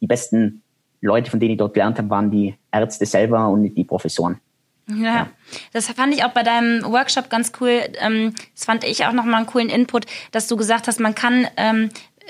Die 0.00 0.06
besten 0.06 0.62
Leute, 1.04 1.30
von 1.30 1.40
denen 1.40 1.52
ich 1.52 1.58
dort 1.58 1.74
gelernt 1.74 1.98
habe, 1.98 2.10
waren 2.10 2.30
die 2.30 2.54
Ärzte 2.72 3.06
selber 3.06 3.48
und 3.48 3.62
nicht 3.62 3.76
die 3.76 3.84
Professoren. 3.84 4.40
Ja, 4.86 4.96
ja, 4.96 5.30
das 5.72 5.88
fand 5.88 6.14
ich 6.14 6.24
auch 6.24 6.32
bei 6.32 6.42
deinem 6.42 6.84
Workshop 6.84 7.30
ganz 7.30 7.52
cool. 7.60 7.80
Ähm, 8.00 8.34
das 8.54 8.64
fand 8.66 8.84
ich 8.84 9.06
auch 9.06 9.12
nochmal 9.12 9.36
einen 9.36 9.46
coolen 9.46 9.70
Input, 9.70 10.06
dass 10.30 10.46
du 10.46 10.56
gesagt 10.56 10.88
hast, 10.88 11.00
man 11.00 11.14
kann 11.14 11.46
ähm, 11.56 11.88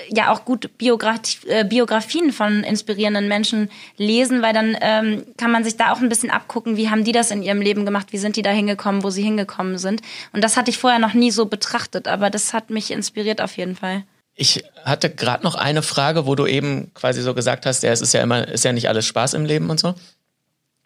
ja 0.09 0.31
auch 0.31 0.45
gut 0.45 0.77
Biograf 0.77 1.19
äh, 1.47 1.65
Biografien 1.65 2.31
von 2.31 2.63
inspirierenden 2.63 3.27
Menschen 3.27 3.69
lesen, 3.97 4.41
weil 4.41 4.53
dann 4.53 4.77
ähm, 4.79 5.23
kann 5.37 5.51
man 5.51 5.65
sich 5.65 5.75
da 5.75 5.91
auch 5.91 5.99
ein 5.99 6.07
bisschen 6.07 6.29
abgucken, 6.29 6.77
wie 6.77 6.89
haben 6.89 7.03
die 7.03 7.11
das 7.11 7.31
in 7.31 7.43
ihrem 7.43 7.61
Leben 7.61 7.85
gemacht, 7.85 8.07
wie 8.11 8.17
sind 8.17 8.37
die 8.37 8.41
da 8.41 8.51
hingekommen, 8.51 9.03
wo 9.03 9.09
sie 9.09 9.23
hingekommen 9.23 9.77
sind. 9.77 10.01
Und 10.31 10.41
das 10.41 10.55
hatte 10.55 10.71
ich 10.71 10.77
vorher 10.77 10.99
noch 10.99 11.13
nie 11.13 11.31
so 11.31 11.45
betrachtet, 11.47 12.07
aber 12.07 12.29
das 12.29 12.53
hat 12.53 12.69
mich 12.69 12.91
inspiriert 12.91 13.41
auf 13.41 13.57
jeden 13.57 13.75
Fall. 13.75 14.03
Ich 14.35 14.65
hatte 14.83 15.09
gerade 15.09 15.43
noch 15.43 15.55
eine 15.55 15.81
Frage, 15.81 16.25
wo 16.25 16.35
du 16.35 16.45
eben 16.45 16.93
quasi 16.93 17.21
so 17.21 17.33
gesagt 17.33 17.65
hast, 17.65 17.83
ja, 17.83 17.91
es 17.91 18.01
ist 18.01 18.13
ja 18.13 18.21
immer, 18.21 18.47
ist 18.47 18.65
ja 18.65 18.73
nicht 18.73 18.89
alles 18.89 19.05
Spaß 19.05 19.33
im 19.33 19.45
Leben 19.45 19.69
und 19.69 19.79
so. 19.79 19.95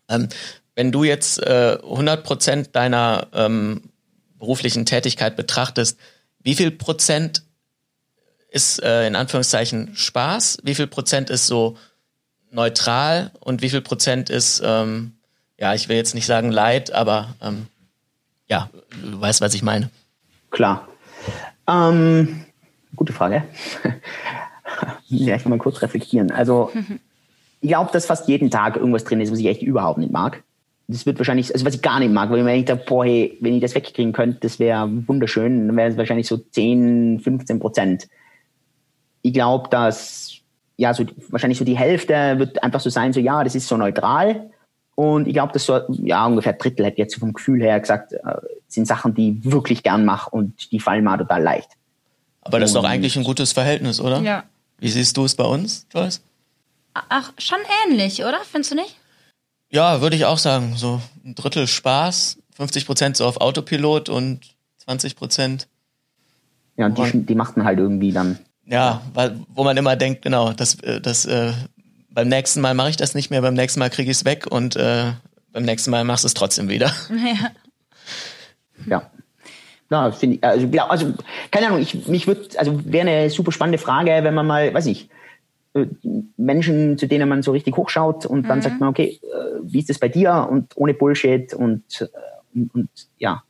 Ähm, 0.08 0.30
wenn 0.76 0.92
du 0.92 1.04
jetzt 1.04 1.42
äh, 1.42 1.78
100 1.82 2.24
Prozent 2.24 2.76
deiner 2.76 3.28
ähm, 3.34 3.90
beruflichen 4.38 4.86
Tätigkeit 4.86 5.36
betrachtest, 5.36 6.00
wie 6.42 6.56
viel 6.56 6.72
Prozent 6.72 7.44
ist 8.50 8.82
äh, 8.82 9.06
in 9.06 9.16
Anführungszeichen 9.16 9.96
Spaß, 9.96 10.60
wie 10.64 10.76
viel 10.76 10.88
Prozent 10.88 11.30
ist 11.30 11.48
so 11.48 11.78
neutral 12.52 13.32
und 13.40 13.62
wie 13.62 13.70
viel 13.70 13.82
Prozent 13.82 14.30
ist, 14.30 14.62
ähm, 14.64 15.14
ja, 15.58 15.74
ich 15.74 15.90
will 15.90 15.98
jetzt 15.98 16.16
nicht 16.16 16.26
sagen 16.26 16.52
Leid, 16.52 16.92
aber 16.92 17.36
ähm, 17.42 17.68
ja, 18.48 18.70
du 19.04 19.20
weißt, 19.20 19.42
was 19.42 19.54
ich 19.54 19.62
meine. 19.62 19.90
Klar. 20.50 20.88
Ähm, 21.68 22.46
Gute 23.00 23.14
Frage. 23.14 23.44
ja, 25.08 25.38
ich 25.38 25.44
kann 25.44 25.52
mal 25.52 25.58
kurz 25.58 25.82
reflektieren. 25.82 26.32
Also, 26.32 26.70
ich 27.62 27.70
glaube, 27.70 27.92
dass 27.94 28.06
fast 28.06 28.28
jeden 28.28 28.52
Tag 28.52 28.76
irgendwas 28.76 29.06
drin 29.06 29.22
ist, 29.22 29.32
was 29.32 29.40
ich 29.40 29.46
echt 29.46 29.62
überhaupt 29.62 30.00
nicht 30.00 30.12
mag. 30.12 30.44
Das 30.90 31.06
wird 31.06 31.18
wahrscheinlich, 31.18 31.54
also 31.54 31.66
was 31.66 31.76
ich 31.76 31.82
gar 31.82 32.00
nicht 32.02 32.12
mag, 32.12 32.30
weil 32.30 32.44
wenn 32.44 32.60
ich 32.60 32.66
da, 32.66 32.76
boah, 32.76 33.06
hey, 33.06 33.38
wenn 33.40 33.54
ich 33.54 33.62
das 33.62 33.74
wegkriegen 33.74 34.12
könnte, 34.12 34.40
das 34.42 34.60
wäre 34.60 34.90
wunderschön, 35.08 35.68
dann 35.68 35.78
wäre 35.78 35.92
es 35.92 35.96
wahrscheinlich 35.96 36.28
so 36.28 36.36
10, 36.36 37.22
15 37.22 37.60
Prozent. 37.62 38.10
Ich 39.22 39.32
glaube, 39.32 39.70
dass, 39.70 40.34
ja, 40.76 40.94
so, 40.94 41.06
wahrscheinlich 41.30 41.58
so 41.58 41.64
die 41.64 41.78
Hälfte 41.78 42.38
wird 42.38 42.62
einfach 42.62 42.82
so 42.82 42.90
sein, 42.90 43.14
so, 43.14 43.22
ja, 43.22 43.46
das 43.46 43.56
ist 43.56 43.70
so 43.70 43.78
neutral. 43.78 44.50
Und 44.96 45.26
ich 45.26 45.34
glaube, 45.34 45.54
dass 45.54 45.64
so, 45.64 45.80
ja, 45.88 46.26
ungefähr 46.26 46.52
ein 46.52 46.60
Drittel 46.60 46.86
hätte 46.86 46.98
jetzt 46.98 47.16
vom 47.16 47.32
Gefühl 47.32 47.62
her 47.62 47.80
gesagt, 47.80 48.12
äh, 48.12 48.18
sind 48.68 48.88
Sachen, 48.88 49.14
die 49.14 49.40
ich 49.40 49.50
wirklich 49.50 49.84
gern 49.84 50.04
mache 50.04 50.32
und 50.32 50.70
die 50.74 50.82
fallen 50.82 51.06
mir 51.06 51.18
total 51.18 51.42
leicht. 51.42 51.79
Aber 52.42 52.60
das 52.60 52.70
ist 52.70 52.76
doch 52.76 52.84
eigentlich 52.84 53.16
ein 53.18 53.24
gutes 53.24 53.52
Verhältnis, 53.52 54.00
oder? 54.00 54.22
Ja. 54.22 54.44
Wie 54.80 54.90
siehst 54.90 55.18
du 55.18 55.26
es 55.26 55.36
bei 55.36 55.44
uns, 55.44 55.86
Joyce? 55.94 56.22
Ach, 56.94 57.32
schon 57.38 57.60
ähnlich, 57.86 58.22
oder? 58.24 58.40
Findest 58.50 58.72
du 58.72 58.76
nicht? 58.76 58.96
Ja, 59.70 60.02
würde 60.02 60.16
ich 60.16 60.26
auch 60.26 60.38
sagen. 60.38 60.74
So 60.76 61.02
ein 61.24 61.36
Drittel 61.36 61.68
Spaß, 61.68 62.38
50 62.56 62.86
Prozent 62.86 63.18
so 63.18 63.26
auf 63.26 63.38
Autopilot 63.42 64.10
und 64.10 64.42
20 64.78 65.16
Prozent. 65.16 65.68
Ja, 66.78 66.88
und 66.88 66.98
die, 66.98 67.26
die 67.26 67.36
macht 67.36 67.58
man 67.58 67.66
halt 67.66 67.80
irgendwie 67.80 68.12
dann. 68.12 68.40
Ja, 68.66 69.02
weil, 69.14 69.40
wo 69.50 69.64
man 69.64 69.76
immer 69.78 69.96
denkt, 69.96 70.22
genau, 70.22 70.54
das, 70.54 70.76
äh, 70.76 71.02
das, 71.02 71.26
äh, 71.26 71.54
beim 72.10 72.28
nächsten 72.28 72.62
Mal 72.62 72.74
mache 72.74 72.90
ich 72.90 72.98
das 72.98 73.16
nicht 73.16 73.30
mehr, 73.30 73.42
beim 73.42 73.54
nächsten 73.54 73.80
Mal 73.80 73.90
kriege 73.90 74.10
ich 74.10 74.18
es 74.18 74.26
weg 74.26 74.48
und 74.50 74.76
äh, 74.76 75.12
beim 75.52 75.64
nächsten 75.64 75.92
Mal 75.92 76.04
machst 76.04 76.24
du 76.24 76.28
es 76.28 76.34
trotzdem 76.34 76.70
wieder. 76.70 76.94
Ja. 77.10 77.52
Ja. 78.86 79.12
Ja, 79.90 80.12
finde 80.12 80.36
ich, 80.36 80.44
also, 80.44 80.68
glaub, 80.68 80.92
also, 80.92 81.14
keine 81.52 81.68
Ahnung, 81.68 81.82
ich, 81.82 82.08
mich 82.08 82.28
würde, 82.28 82.48
also 82.58 82.80
wäre 82.86 83.08
eine 83.08 83.30
super 83.30 83.52
spannende 83.52 83.80
Frage, 83.80 84.24
wenn 84.24 84.36
man 84.36 84.46
mal, 84.46 84.74
weiß 84.74 84.86
ich, 84.86 85.10
äh, 85.74 85.86
Menschen, 86.38 86.98
zu 86.98 87.08
denen 87.08 87.28
man 87.28 87.42
so 87.42 87.52
richtig 87.52 87.76
hochschaut 87.76 88.26
und 88.26 88.44
dann 88.44 88.60
mhm. 88.60 88.64
sagt 88.64 88.80
man, 88.80 88.90
okay, 88.90 89.20
äh, 89.24 89.60
wie 89.64 89.80
ist 89.80 89.90
das 89.90 90.00
bei 90.00 90.08
dir 90.08 90.48
und 90.50 90.76
ohne 90.76 90.94
Bullshit 90.94 91.54
und, 91.54 91.84
äh, 92.02 92.08
und, 92.54 92.74
und 92.76 92.90
ja. 93.18 93.44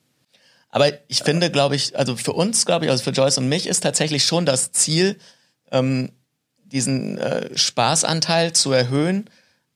Aber 0.69 0.87
ich 1.07 1.23
finde, 1.23 1.49
glaube 1.49 1.75
ich, 1.75 1.97
also 1.97 2.15
für 2.15 2.33
uns, 2.33 2.65
glaube 2.65 2.85
ich, 2.85 2.91
also 2.91 3.03
für 3.03 3.11
Joyce 3.11 3.39
und 3.39 3.49
mich 3.49 3.67
ist 3.67 3.81
tatsächlich 3.81 4.23
schon 4.23 4.45
das 4.45 4.71
Ziel, 4.71 5.17
ähm, 5.71 6.11
diesen 6.63 7.17
äh, 7.17 7.57
Spaßanteil 7.57 8.53
zu 8.53 8.71
erhöhen 8.71 9.29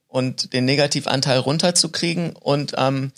und 0.06 0.52
den 0.52 0.64
Negativanteil 0.64 1.38
runterzukriegen 1.38 2.34
und 2.36 2.74
ähm, 2.78 3.10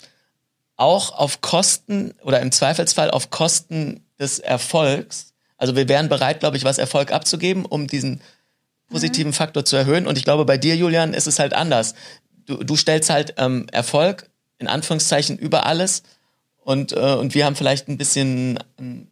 auch 0.77 1.17
auf 1.17 1.41
Kosten 1.41 2.13
oder 2.23 2.39
im 2.39 2.51
Zweifelsfall 2.51 3.11
auf 3.11 3.29
Kosten 3.29 4.05
des 4.19 4.39
Erfolgs. 4.39 5.33
Also 5.57 5.75
wir 5.75 5.89
wären 5.89 6.07
bereit, 6.07 6.39
glaube 6.39 6.55
ich, 6.57 6.63
was 6.63 6.77
Erfolg 6.77 7.11
abzugeben, 7.11 7.65
um 7.65 7.87
diesen 7.87 8.21
positiven 8.89 9.31
mhm. 9.31 9.35
Faktor 9.35 9.65
zu 9.65 9.75
erhöhen. 9.75 10.07
Und 10.07 10.17
ich 10.17 10.23
glaube, 10.23 10.45
bei 10.45 10.57
dir, 10.57 10.75
Julian, 10.75 11.13
ist 11.13 11.27
es 11.27 11.39
halt 11.39 11.53
anders. 11.53 11.95
Du, 12.45 12.63
du 12.63 12.75
stellst 12.75 13.09
halt 13.09 13.33
ähm, 13.37 13.67
Erfolg 13.71 14.29
in 14.59 14.67
Anführungszeichen 14.67 15.37
über 15.37 15.65
alles 15.65 16.03
und, 16.63 16.91
äh, 16.91 16.95
und 16.95 17.33
wir 17.33 17.45
haben 17.45 17.55
vielleicht 17.55 17.87
ein 17.87 17.97
bisschen 17.97 18.59
ähm, 18.79 19.07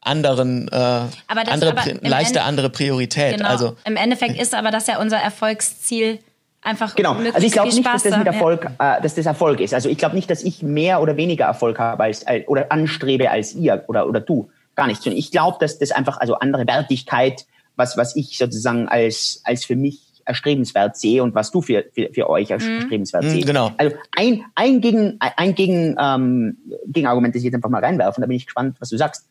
anderen, 0.00 0.68
äh, 0.68 0.74
aber 0.74 1.48
andere, 1.48 1.74
leichte 2.02 2.38
Ende, 2.38 2.42
andere 2.42 2.70
Priorität. 2.70 3.36
Genau. 3.36 3.48
Also 3.48 3.76
im 3.84 3.96
Endeffekt 3.96 4.40
ist 4.40 4.54
aber 4.54 4.70
das 4.70 4.86
ja 4.86 5.00
unser 5.00 5.18
Erfolgsziel 5.18 6.18
einfach 6.62 6.94
genau. 6.94 7.14
Also 7.14 7.46
ich 7.46 7.52
glaube 7.52 7.68
nicht, 7.68 7.84
dass 7.84 8.02
das 8.02 8.16
mit 8.16 8.26
Erfolg, 8.26 8.70
ja. 8.78 8.96
äh, 8.96 9.02
dass 9.02 9.14
das 9.14 9.26
Erfolg 9.26 9.60
ist. 9.60 9.74
Also 9.74 9.88
ich 9.88 9.98
glaube 9.98 10.14
nicht, 10.14 10.30
dass 10.30 10.42
ich 10.42 10.62
mehr 10.62 11.02
oder 11.02 11.16
weniger 11.16 11.44
Erfolg 11.44 11.78
habe 11.78 12.04
als 12.04 12.24
oder 12.46 12.70
anstrebe 12.72 13.30
als 13.30 13.54
ihr 13.54 13.84
oder 13.88 14.08
oder 14.08 14.20
du. 14.20 14.50
Gar 14.74 14.86
nicht. 14.86 15.06
Ich 15.06 15.30
glaube, 15.30 15.58
dass 15.60 15.78
das 15.78 15.90
einfach 15.90 16.18
also 16.18 16.34
andere 16.34 16.66
Wertigkeit, 16.66 17.46
was 17.76 17.96
was 17.96 18.16
ich 18.16 18.38
sozusagen 18.38 18.88
als 18.88 19.42
als 19.44 19.64
für 19.64 19.76
mich 19.76 20.12
erstrebenswert 20.24 20.96
sehe 20.96 21.22
und 21.22 21.34
was 21.34 21.50
du 21.50 21.62
für, 21.62 21.84
für, 21.92 22.10
für 22.12 22.30
euch 22.30 22.52
als 22.52 22.64
mhm. 22.64 22.76
erstrebenswert 22.76 23.24
mhm, 23.24 23.30
siehst. 23.30 23.46
Genau. 23.46 23.72
Also 23.76 23.96
ein, 24.16 24.44
ein 24.54 24.80
Gegen, 24.80 25.16
ein 25.18 25.54
Gegen, 25.54 25.96
ähm, 25.98 26.58
Gegenargument, 26.86 27.34
das 27.34 27.40
ich 27.40 27.46
jetzt 27.46 27.54
einfach 27.54 27.70
mal 27.70 27.84
reinwerfen, 27.84 28.22
da 28.22 28.28
bin 28.28 28.36
ich 28.36 28.46
gespannt, 28.46 28.76
was 28.78 28.90
du 28.90 28.96
sagst. 28.96 29.26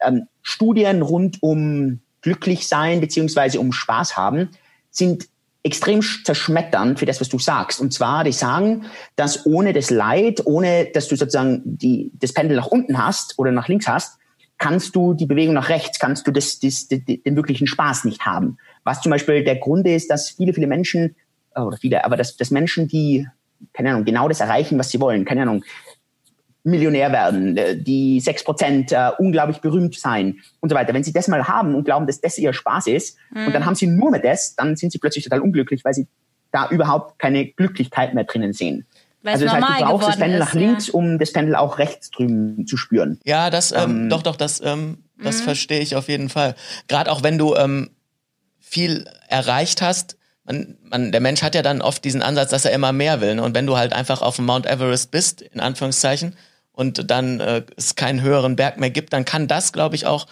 Ähm, 0.00 0.28
Studien 0.40 1.02
rund 1.02 1.42
um 1.42 2.00
glücklich 2.22 2.68
sein 2.68 3.00
beziehungsweise 3.00 3.60
um 3.60 3.72
Spaß 3.72 4.16
haben 4.16 4.48
sind 4.90 5.28
extrem 5.62 6.00
zerschmetternd 6.02 6.98
für 6.98 7.06
das, 7.06 7.20
was 7.20 7.28
du 7.28 7.38
sagst. 7.38 7.80
Und 7.80 7.92
zwar, 7.92 8.24
die 8.24 8.32
sagen, 8.32 8.86
dass 9.16 9.44
ohne 9.44 9.72
das 9.72 9.90
Leid, 9.90 10.42
ohne 10.46 10.86
dass 10.86 11.08
du 11.08 11.16
sozusagen 11.16 11.62
die, 11.64 12.10
das 12.14 12.32
Pendel 12.32 12.56
nach 12.56 12.68
unten 12.68 13.02
hast 13.02 13.38
oder 13.38 13.52
nach 13.52 13.68
links 13.68 13.86
hast, 13.86 14.18
kannst 14.58 14.94
du 14.94 15.14
die 15.14 15.26
Bewegung 15.26 15.54
nach 15.54 15.68
rechts, 15.68 15.98
kannst 15.98 16.26
du 16.26 16.30
das, 16.30 16.60
das, 16.60 16.88
das, 16.88 17.00
den 17.04 17.36
wirklichen 17.36 17.66
Spaß 17.66 18.04
nicht 18.04 18.24
haben. 18.26 18.58
Was 18.84 19.00
zum 19.00 19.10
Beispiel 19.10 19.42
der 19.42 19.56
Grund 19.56 19.86
ist, 19.86 20.10
dass 20.10 20.30
viele, 20.30 20.52
viele 20.54 20.66
Menschen, 20.66 21.16
äh, 21.54 21.60
oder 21.60 21.76
viele, 21.76 22.04
aber 22.04 22.16
dass, 22.16 22.36
dass 22.36 22.50
Menschen, 22.50 22.86
die, 22.88 23.26
keine 23.72 23.90
Ahnung, 23.90 24.04
genau 24.04 24.28
das 24.28 24.40
erreichen, 24.40 24.78
was 24.78 24.90
sie 24.90 25.00
wollen, 25.00 25.24
keine 25.24 25.42
Ahnung, 25.42 25.64
Millionär 26.62 27.12
werden, 27.12 27.56
äh, 27.56 27.76
die 27.76 28.20
sechs 28.20 28.44
Prozent 28.44 28.92
äh, 28.92 29.10
unglaublich 29.18 29.58
berühmt 29.58 29.98
sein 29.98 30.40
und 30.60 30.68
so 30.68 30.74
weiter. 30.74 30.92
Wenn 30.92 31.04
sie 31.04 31.12
das 31.12 31.28
mal 31.28 31.48
haben 31.48 31.74
und 31.74 31.84
glauben, 31.84 32.06
dass 32.06 32.20
das 32.20 32.36
ihr 32.38 32.52
Spaß 32.52 32.86
ist 32.88 33.16
mhm. 33.30 33.46
und 33.46 33.54
dann 33.54 33.64
haben 33.64 33.74
sie 33.74 33.86
nur 33.86 34.10
mehr 34.10 34.20
das, 34.20 34.54
dann 34.56 34.76
sind 34.76 34.92
sie 34.92 34.98
plötzlich 34.98 35.24
total 35.24 35.40
unglücklich, 35.40 35.84
weil 35.84 35.94
sie 35.94 36.06
da 36.52 36.68
überhaupt 36.68 37.18
keine 37.18 37.46
Glücklichkeit 37.46 38.14
mehr 38.14 38.24
drinnen 38.24 38.52
sehen. 38.52 38.86
Weil 39.22 39.34
also 39.34 39.44
das 39.44 39.54
heißt, 39.54 39.80
du 39.80 39.84
brauchst 39.84 40.08
das 40.08 40.18
Pendel 40.18 40.40
ist, 40.40 40.46
nach 40.46 40.54
links, 40.54 40.86
ja. 40.88 40.94
um 40.94 41.18
das 41.18 41.32
Pendel 41.32 41.54
auch 41.54 41.78
rechts 41.78 42.10
drüben 42.10 42.66
zu 42.66 42.76
spüren. 42.76 43.20
Ja, 43.24 43.50
das, 43.50 43.72
ähm, 43.72 43.78
ähm, 43.78 44.08
doch, 44.08 44.22
doch, 44.22 44.36
das, 44.36 44.60
ähm, 44.64 45.04
das 45.22 45.40
mhm. 45.40 45.44
verstehe 45.44 45.80
ich 45.80 45.96
auf 45.96 46.08
jeden 46.08 46.28
Fall. 46.28 46.54
Gerade 46.88 47.12
auch 47.12 47.22
wenn 47.22 47.36
du 47.36 47.54
ähm, 47.54 47.90
viel 48.58 49.06
erreicht 49.28 49.82
hast, 49.82 50.16
man, 50.44 50.78
man, 50.82 51.12
der 51.12 51.20
Mensch 51.20 51.42
hat 51.42 51.54
ja 51.54 51.62
dann 51.62 51.82
oft 51.82 52.04
diesen 52.04 52.22
Ansatz, 52.22 52.50
dass 52.50 52.64
er 52.64 52.72
immer 52.72 52.92
mehr 52.92 53.20
will. 53.20 53.34
Ne? 53.34 53.42
Und 53.42 53.54
wenn 53.54 53.66
du 53.66 53.76
halt 53.76 53.92
einfach 53.92 54.22
auf 54.22 54.36
dem 54.36 54.46
Mount 54.46 54.66
Everest 54.66 55.10
bist, 55.10 55.42
in 55.42 55.60
Anführungszeichen, 55.60 56.34
und 56.80 57.10
dann 57.10 57.40
äh, 57.40 57.62
es 57.76 57.94
keinen 57.94 58.22
höheren 58.22 58.56
Berg 58.56 58.78
mehr 58.78 58.88
gibt, 58.88 59.12
dann 59.12 59.26
kann 59.26 59.46
das, 59.46 59.74
glaube 59.74 59.96
ich, 59.96 60.06
auch 60.06 60.26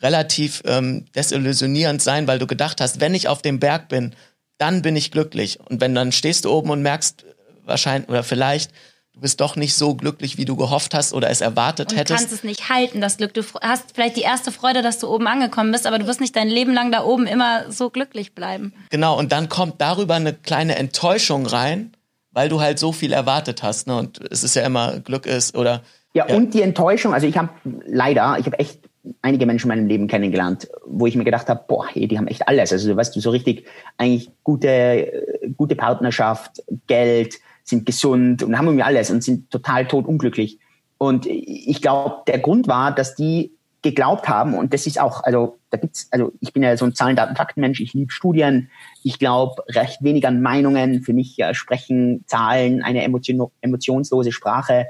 relativ 0.00 0.62
ähm, 0.64 1.06
desillusionierend 1.16 2.00
sein, 2.00 2.28
weil 2.28 2.38
du 2.38 2.46
gedacht 2.46 2.80
hast, 2.80 3.00
wenn 3.00 3.16
ich 3.16 3.26
auf 3.26 3.42
dem 3.42 3.58
Berg 3.58 3.88
bin, 3.88 4.14
dann 4.58 4.80
bin 4.80 4.94
ich 4.94 5.10
glücklich. 5.10 5.58
Und 5.58 5.80
wenn 5.80 5.96
dann 5.96 6.12
stehst 6.12 6.44
du 6.44 6.52
oben 6.52 6.70
und 6.70 6.82
merkst 6.82 7.24
äh, 7.24 7.26
wahrscheinlich 7.64 8.08
oder 8.08 8.22
vielleicht, 8.22 8.70
du 9.12 9.22
bist 9.22 9.40
doch 9.40 9.56
nicht 9.56 9.74
so 9.74 9.96
glücklich, 9.96 10.38
wie 10.38 10.44
du 10.44 10.54
gehofft 10.54 10.94
hast 10.94 11.12
oder 11.12 11.30
es 11.30 11.40
erwartet 11.40 11.90
und 11.90 11.98
hättest. 11.98 12.20
Du 12.20 12.22
kannst 12.22 12.32
es 12.32 12.44
nicht 12.44 12.68
halten, 12.68 13.00
das 13.00 13.16
Glück. 13.16 13.34
Du 13.34 13.42
hast 13.60 13.86
vielleicht 13.92 14.16
die 14.16 14.22
erste 14.22 14.52
Freude, 14.52 14.82
dass 14.82 15.00
du 15.00 15.08
oben 15.08 15.26
angekommen 15.26 15.72
bist, 15.72 15.84
aber 15.84 15.98
du 15.98 16.06
wirst 16.06 16.20
nicht 16.20 16.36
dein 16.36 16.48
Leben 16.48 16.74
lang 16.74 16.92
da 16.92 17.02
oben 17.02 17.26
immer 17.26 17.72
so 17.72 17.90
glücklich 17.90 18.36
bleiben. 18.36 18.72
Genau, 18.90 19.18
und 19.18 19.32
dann 19.32 19.48
kommt 19.48 19.80
darüber 19.80 20.14
eine 20.14 20.32
kleine 20.32 20.76
Enttäuschung 20.76 21.44
rein 21.44 21.92
weil 22.38 22.48
du 22.48 22.60
halt 22.60 22.78
so 22.78 22.92
viel 22.92 23.12
erwartet 23.12 23.64
hast. 23.64 23.88
Ne? 23.88 23.96
Und 23.96 24.20
es 24.30 24.44
ist 24.44 24.54
ja 24.54 24.64
immer 24.64 25.00
Glück 25.00 25.26
ist 25.26 25.56
oder. 25.56 25.82
Ja, 26.14 26.28
ja. 26.28 26.36
und 26.36 26.54
die 26.54 26.62
Enttäuschung. 26.62 27.12
Also 27.12 27.26
ich 27.26 27.36
habe 27.36 27.48
leider, 27.84 28.36
ich 28.38 28.46
habe 28.46 28.60
echt 28.60 28.78
einige 29.22 29.44
Menschen 29.44 29.68
in 29.68 29.76
meinem 29.76 29.88
Leben 29.88 30.06
kennengelernt, 30.06 30.68
wo 30.86 31.08
ich 31.08 31.16
mir 31.16 31.24
gedacht 31.24 31.48
habe, 31.48 31.64
boah, 31.66 31.88
hey, 31.88 32.06
die 32.06 32.16
haben 32.16 32.28
echt 32.28 32.46
alles. 32.46 32.72
Also 32.72 32.94
weißt 32.94 33.16
du, 33.16 33.18
so 33.18 33.30
richtig 33.30 33.66
eigentlich 33.96 34.30
gute, 34.44 35.26
gute 35.56 35.74
Partnerschaft, 35.74 36.62
Geld, 36.86 37.34
sind 37.64 37.86
gesund 37.86 38.44
und 38.44 38.56
haben 38.56 38.66
irgendwie 38.66 38.84
alles 38.84 39.10
und 39.10 39.24
sind 39.24 39.50
total 39.50 39.88
tot 39.88 40.06
unglücklich. 40.06 40.60
Und 40.96 41.26
ich 41.26 41.82
glaube, 41.82 42.22
der 42.28 42.38
Grund 42.38 42.68
war, 42.68 42.94
dass 42.94 43.16
die 43.16 43.50
geglaubt 43.82 44.28
haben, 44.28 44.54
und 44.54 44.74
das 44.74 44.86
ist 44.86 45.00
auch, 45.00 45.22
also 45.22 45.58
da 45.70 45.78
gibt's, 45.78 46.08
also 46.10 46.32
ich 46.40 46.52
bin 46.52 46.62
ja 46.62 46.76
so 46.76 46.84
ein 46.84 46.94
Zahlen, 46.94 47.14
Daten, 47.14 47.36
Faktenmensch, 47.36 47.80
ich 47.80 47.94
liebe 47.94 48.10
Studien, 48.10 48.70
ich 49.04 49.18
glaube 49.18 49.62
recht 49.68 50.02
wenig 50.02 50.26
an 50.26 50.42
Meinungen, 50.42 51.02
für 51.02 51.12
mich 51.12 51.36
ja, 51.36 51.54
sprechen 51.54 52.24
Zahlen 52.26 52.82
eine 52.82 53.04
emotion, 53.04 53.50
emotionslose 53.60 54.32
Sprache 54.32 54.86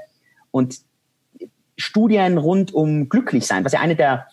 und 0.51 0.77
Studien 1.77 2.37
rund 2.37 2.73
um 2.73 3.09
Glücklichsein, 3.09 3.63
was 3.63 3.73
ja 3.73 3.79
eine 3.79 3.95
der, 3.95 4.27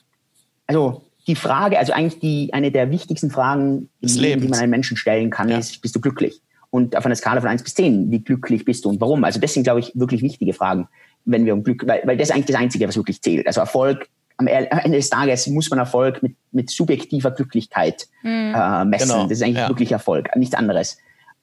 also 0.66 1.03
die 1.27 1.37
Frage, 1.37 1.79
also 1.79 1.92
eigentlich 1.92 2.21
die, 2.21 2.53
eine 2.53 2.71
der 2.71 2.90
wichtigsten 2.90 3.31
Fragen, 3.31 3.90
Leben, 4.01 4.40
die 4.40 4.49
man 4.49 4.61
einem 4.61 4.71
Menschen 4.71 4.97
stellen 4.97 5.31
kann, 5.31 5.49
ja. 5.49 5.59
ist, 5.59 5.83
bist 5.83 5.95
du 5.95 6.01
glücklich? 6.01 6.40
Und 6.71 6.97
auf 6.97 7.07
einer 7.07 7.14
Skala 7.14 7.40
von 7.40 7.51
eins 7.51 7.62
bis 7.62 7.75
zehn, 7.75 8.11
wie 8.11 8.21
glücklich 8.21 8.64
bist 8.64 8.85
du 8.85 8.88
und 8.88 9.01
warum? 9.01 9.25
Also 9.25 9.40
das 9.40 9.55
sind, 9.55 9.64
glaube 9.64 9.81
ich, 9.81 9.92
wirklich 9.95 10.23
wichtige 10.23 10.53
Fragen, 10.53 10.88
wenn 11.25 11.45
wir 11.45 11.55
um 11.55 11.62
Glück, 11.62 11.87
weil, 11.87 12.03
weil 12.05 12.16
das 12.16 12.29
ist 12.29 12.35
eigentlich 12.35 12.47
das 12.47 12.57
Einzige, 12.57 12.88
was 12.88 12.97
wirklich 12.97 13.23
zählt. 13.23 13.47
Also 13.47 13.61
Erfolg 13.61 14.09
am 14.38 14.46
Ende 14.46 14.99
des 14.99 15.11
Tages 15.11 15.46
muss 15.46 15.70
man 15.70 15.79
Erfolg 15.79 16.22
mit, 16.22 16.37
mit 16.53 16.70
subjektiver 16.70 17.31
Glücklichkeit 17.31 18.07
mhm. 18.22 18.55
äh, 18.55 18.85
messen. 18.85 19.09
Genau. 19.09 19.22
Das 19.25 19.38
ist 19.38 19.42
eigentlich 19.42 19.57
ja. 19.57 19.68
wirklich 19.68 19.92
Erfolg, 19.92 20.35
nichts 20.37 20.55
anderes. 20.55 20.99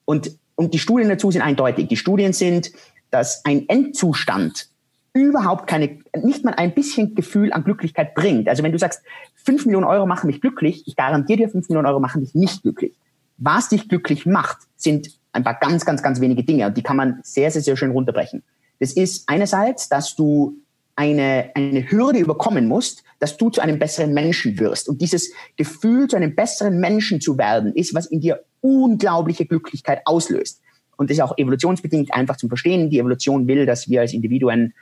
Und, 0.06 0.32
und 0.56 0.74
die 0.74 0.80
Studien 0.80 1.10
dazu 1.10 1.32
sind 1.32 1.42
eindeutig. 1.42 1.88
Die 1.88 1.98
Studien 1.98 2.34
sind, 2.34 2.72
dass 3.10 3.44
ein 3.46 3.68
Endzustand 3.68 4.68
überhaupt 5.14 5.68
keine, 5.68 6.00
nicht 6.22 6.44
mal 6.44 6.56
ein 6.56 6.74
bisschen 6.74 7.16
Gefühl 7.16 7.54
an 7.54 7.64
Glücklichkeit 7.64 8.16
bringt. 8.16 8.50
Also 8.50 8.64
wenn 8.64 8.72
du 8.72 8.80
sagst, 8.80 9.02
fünf 9.36 9.66
Millionen 9.66 9.86
Euro 9.86 10.08
machen 10.08 10.28
mich 10.28 10.42
glücklich, 10.42 10.84
ich 10.88 10.96
garantiere 10.96 11.38
dir, 11.38 11.50
fünf 11.50 11.70
Millionen 11.70 11.88
Euro 11.88 12.00
machen 12.00 12.22
dich 12.22 12.34
nicht 12.34 12.64
glücklich. 12.64 12.94
Was 13.38 13.70
dich 13.70 13.88
glücklich 13.88 14.26
macht, 14.26 14.58
sind 14.76 15.10
ein 15.32 15.44
paar 15.44 15.56
ganz, 15.60 15.86
ganz, 15.86 16.02
ganz 16.02 16.20
wenige 16.20 16.44
Dinge 16.44 16.68
und 16.68 16.78
die 16.78 16.84
kann 16.84 16.98
man 16.98 17.20
sehr, 17.24 17.52
sehr, 17.52 17.62
sehr 17.62 17.78
schön 17.78 17.92
runterbrechen. 17.92 18.44
Das 18.80 18.94
ist 18.94 19.24
einerseits, 19.28 19.88
dass 19.90 20.16
du 20.16 20.56
eine, 20.96 21.52
eine 21.56 21.90
Hürde 21.90 22.20
überkommen 22.20 22.68
musst, 22.68 23.04
dass 23.20 23.38
du 23.38 23.50
zu 23.50 23.62
einem 23.62 23.80
besseren 23.80 24.14
Menschen 24.14 24.60
wirst. 24.60 24.90
Und 24.90 25.02
dieses 25.02 25.32
Gefühl, 25.56 26.08
zu 26.08 26.16
einem 26.16 26.36
besseren 26.36 26.80
Menschen 26.80 27.20
zu 27.20 27.38
werden, 27.38 27.74
ist, 27.74 27.94
was 27.94 28.06
in 28.06 28.22
dir 28.22 28.44
unglaubliche 28.62 29.46
Glücklichkeit 29.46 30.02
auslöst. 30.06 30.62
Und 30.96 31.10
ist 31.10 31.22
auch 31.22 31.38
evolutionsbedingt 31.38 32.14
einfach 32.14 32.38
zum 32.38 32.50
Verstehen. 32.50 32.90
Die 32.90 33.00
Evolution 33.00 33.48
will, 33.48 33.66
dass 33.66 33.90
wir 33.90 34.02
als 34.02 34.14
Individuen 34.14 34.74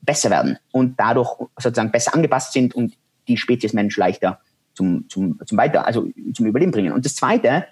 besser 0.00 0.30
werden 0.30 0.58
und 0.72 0.98
dadurch 0.98 1.30
sozusagen 1.58 1.92
besser 1.92 2.14
angepasst 2.14 2.52
sind 2.52 2.74
und 2.74 2.94
die 3.28 3.36
Spezies 3.36 3.72
Mensch 3.72 3.96
leichter 3.96 4.40
zum, 4.74 5.08
zum, 5.08 5.38
zum 5.46 5.58
Weiter, 5.58 5.86
also 5.86 6.08
zum 6.34 6.46
Überleben 6.46 6.72
bringen. 6.72 6.92
Und 6.92 7.04
das 7.04 7.14
Zweite 7.14 7.66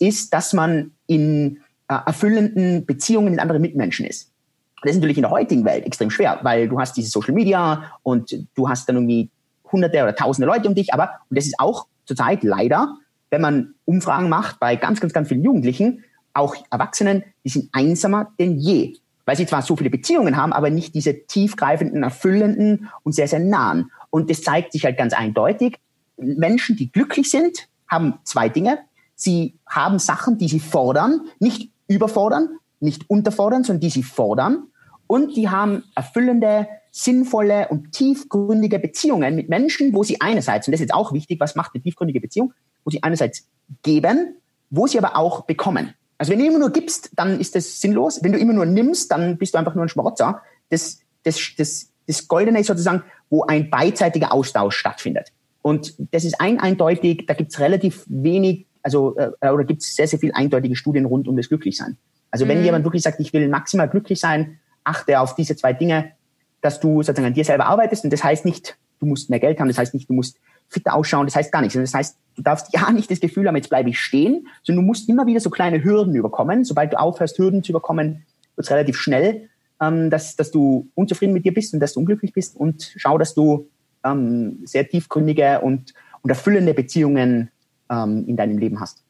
ist, 0.00 0.34
dass 0.34 0.52
man 0.52 0.92
in 1.06 1.58
äh, 1.88 1.94
erfüllenden 2.06 2.84
Beziehungen 2.84 3.30
mit 3.30 3.40
anderen 3.40 3.62
Mitmenschen 3.62 4.06
ist. 4.06 4.32
Das 4.82 4.92
ist 4.92 4.98
natürlich 4.98 5.18
in 5.18 5.22
der 5.22 5.30
heutigen 5.30 5.64
Welt 5.64 5.84
extrem 5.84 6.10
schwer, 6.10 6.38
weil 6.42 6.68
du 6.68 6.80
hast 6.80 6.96
diese 6.96 7.10
Social 7.10 7.34
Media 7.34 7.92
und 8.02 8.34
du 8.54 8.68
hast 8.68 8.88
dann 8.88 8.96
irgendwie 8.96 9.30
hunderte 9.70 10.02
oder 10.02 10.14
tausende 10.14 10.46
Leute 10.46 10.68
um 10.68 10.74
dich, 10.74 10.94
aber, 10.94 11.10
und 11.28 11.36
das 11.36 11.46
ist 11.46 11.58
auch 11.58 11.86
zurzeit 12.06 12.42
leider 12.42 12.96
wenn 13.30 13.40
man 13.40 13.74
Umfragen 13.84 14.28
macht 14.28 14.60
bei 14.60 14.76
ganz, 14.76 15.00
ganz, 15.00 15.12
ganz 15.12 15.28
vielen 15.28 15.44
Jugendlichen, 15.44 16.04
auch 16.34 16.54
Erwachsenen, 16.70 17.24
die 17.44 17.48
sind 17.48 17.68
einsamer 17.72 18.32
denn 18.38 18.58
je. 18.58 18.96
Weil 19.24 19.36
sie 19.36 19.46
zwar 19.46 19.62
so 19.62 19.76
viele 19.76 19.90
Beziehungen 19.90 20.36
haben, 20.36 20.52
aber 20.52 20.70
nicht 20.70 20.94
diese 20.94 21.26
tiefgreifenden, 21.26 22.02
erfüllenden 22.02 22.88
und 23.02 23.12
sehr, 23.12 23.28
sehr 23.28 23.40
nahen. 23.40 23.90
Und 24.10 24.30
das 24.30 24.42
zeigt 24.42 24.72
sich 24.72 24.84
halt 24.84 24.96
ganz 24.96 25.12
eindeutig. 25.12 25.76
Menschen, 26.16 26.76
die 26.76 26.90
glücklich 26.90 27.30
sind, 27.30 27.68
haben 27.88 28.14
zwei 28.24 28.48
Dinge. 28.48 28.78
Sie 29.14 29.58
haben 29.66 29.98
Sachen, 29.98 30.38
die 30.38 30.48
sie 30.48 30.60
fordern, 30.60 31.22
nicht 31.40 31.70
überfordern, 31.88 32.57
nicht 32.80 33.08
unterfordern, 33.08 33.64
sondern 33.64 33.80
die 33.80 33.90
sie 33.90 34.02
fordern. 34.02 34.68
Und 35.06 35.36
die 35.36 35.48
haben 35.48 35.84
erfüllende, 35.94 36.68
sinnvolle 36.90 37.68
und 37.68 37.92
tiefgründige 37.92 38.78
Beziehungen 38.78 39.34
mit 39.34 39.48
Menschen, 39.48 39.94
wo 39.94 40.02
sie 40.02 40.20
einerseits, 40.20 40.66
und 40.66 40.72
das 40.72 40.80
ist 40.80 40.88
jetzt 40.88 40.94
auch 40.94 41.12
wichtig, 41.12 41.40
was 41.40 41.54
macht 41.54 41.72
eine 41.74 41.82
tiefgründige 41.82 42.20
Beziehung, 42.20 42.52
wo 42.84 42.90
sie 42.90 43.02
einerseits 43.02 43.46
geben, 43.82 44.36
wo 44.70 44.86
sie 44.86 44.98
aber 44.98 45.16
auch 45.16 45.42
bekommen. 45.42 45.94
Also 46.18 46.32
wenn 46.32 46.40
du 46.40 46.46
immer 46.46 46.58
nur 46.58 46.70
gibst, 46.70 47.10
dann 47.14 47.38
ist 47.38 47.54
das 47.54 47.80
sinnlos. 47.80 48.22
Wenn 48.22 48.32
du 48.32 48.38
immer 48.38 48.52
nur 48.52 48.66
nimmst, 48.66 49.12
dann 49.12 49.38
bist 49.38 49.54
du 49.54 49.58
einfach 49.58 49.74
nur 49.74 49.84
ein 49.84 49.88
Schmarotzer. 49.88 50.42
Das, 50.68 50.98
das, 51.22 51.38
das, 51.56 51.90
das 52.06 52.26
Goldene 52.26 52.60
ist 52.60 52.66
sozusagen, 52.66 53.04
wo 53.30 53.44
ein 53.44 53.70
beidseitiger 53.70 54.32
Austausch 54.32 54.76
stattfindet. 54.76 55.28
Und 55.62 55.94
das 56.12 56.24
ist 56.24 56.40
ein 56.40 56.58
eindeutig, 56.58 57.26
da 57.26 57.34
gibt 57.34 57.52
es 57.52 57.60
relativ 57.60 58.04
wenig, 58.08 58.66
also 58.82 59.16
äh, 59.16 59.50
oder 59.50 59.64
gibt 59.64 59.82
es 59.82 59.94
sehr, 59.94 60.08
sehr 60.08 60.18
viel 60.18 60.32
eindeutige 60.32 60.74
Studien 60.74 61.04
rund 61.04 61.28
um 61.28 61.36
das 61.36 61.48
Glücklichsein. 61.48 61.98
Also 62.30 62.46
wenn 62.48 62.58
mhm. 62.58 62.64
jemand 62.64 62.84
wirklich 62.84 63.02
sagt, 63.02 63.20
ich 63.20 63.32
will 63.32 63.48
maximal 63.48 63.88
glücklich 63.88 64.20
sein, 64.20 64.58
achte 64.84 65.20
auf 65.20 65.34
diese 65.34 65.56
zwei 65.56 65.72
Dinge, 65.72 66.12
dass 66.60 66.80
du 66.80 67.02
sozusagen 67.02 67.26
an 67.26 67.34
dir 67.34 67.44
selber 67.44 67.66
arbeitest. 67.66 68.04
Und 68.04 68.12
das 68.12 68.24
heißt 68.24 68.44
nicht, 68.44 68.76
du 69.00 69.06
musst 69.06 69.30
mehr 69.30 69.40
Geld 69.40 69.60
haben, 69.60 69.68
das 69.68 69.78
heißt 69.78 69.94
nicht, 69.94 70.08
du 70.08 70.14
musst 70.14 70.38
fitter 70.68 70.94
ausschauen, 70.94 71.26
das 71.26 71.36
heißt 71.36 71.52
gar 71.52 71.62
nichts. 71.62 71.74
Das 71.74 71.94
heißt, 71.94 72.16
du 72.36 72.42
darfst 72.42 72.68
ja 72.74 72.90
nicht 72.90 73.10
das 73.10 73.20
Gefühl 73.20 73.46
haben, 73.46 73.56
jetzt 73.56 73.70
bleibe 73.70 73.90
ich 73.90 73.98
stehen, 73.98 74.48
sondern 74.62 74.84
du 74.84 74.86
musst 74.86 75.08
immer 75.08 75.26
wieder 75.26 75.40
so 75.40 75.50
kleine 75.50 75.82
Hürden 75.82 76.14
überkommen. 76.14 76.64
Sobald 76.64 76.92
du 76.92 76.98
aufhörst, 76.98 77.38
Hürden 77.38 77.62
zu 77.62 77.72
überkommen, 77.72 78.24
wird 78.56 78.66
es 78.66 78.70
relativ 78.70 78.98
schnell, 78.98 79.48
ähm, 79.80 80.10
dass, 80.10 80.36
dass 80.36 80.50
du 80.50 80.88
unzufrieden 80.94 81.32
mit 81.32 81.44
dir 81.44 81.54
bist 81.54 81.72
und 81.74 81.80
dass 81.80 81.94
du 81.94 82.00
unglücklich 82.00 82.32
bist 82.32 82.56
und 82.56 82.92
schau, 82.96 83.18
dass 83.18 83.34
du 83.34 83.68
ähm, 84.04 84.60
sehr 84.64 84.88
tiefgründige 84.88 85.60
und, 85.60 85.94
und 86.22 86.30
erfüllende 86.30 86.74
Beziehungen 86.74 87.50
ähm, 87.90 88.24
in 88.26 88.36
deinem 88.36 88.58
Leben 88.58 88.80
hast. 88.80 89.02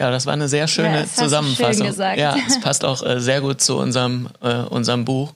Ja, 0.00 0.10
das 0.10 0.24
war 0.24 0.32
eine 0.32 0.48
sehr 0.48 0.66
schöne 0.66 1.00
ja, 1.00 1.06
Zusammenfassung. 1.06 1.92
Schön 1.92 2.18
ja, 2.18 2.34
es 2.48 2.58
passt 2.62 2.86
auch 2.86 3.04
äh, 3.04 3.20
sehr 3.20 3.42
gut 3.42 3.60
zu 3.60 3.76
unserem, 3.76 4.30
äh, 4.40 4.54
unserem 4.54 5.04
Buch. 5.04 5.34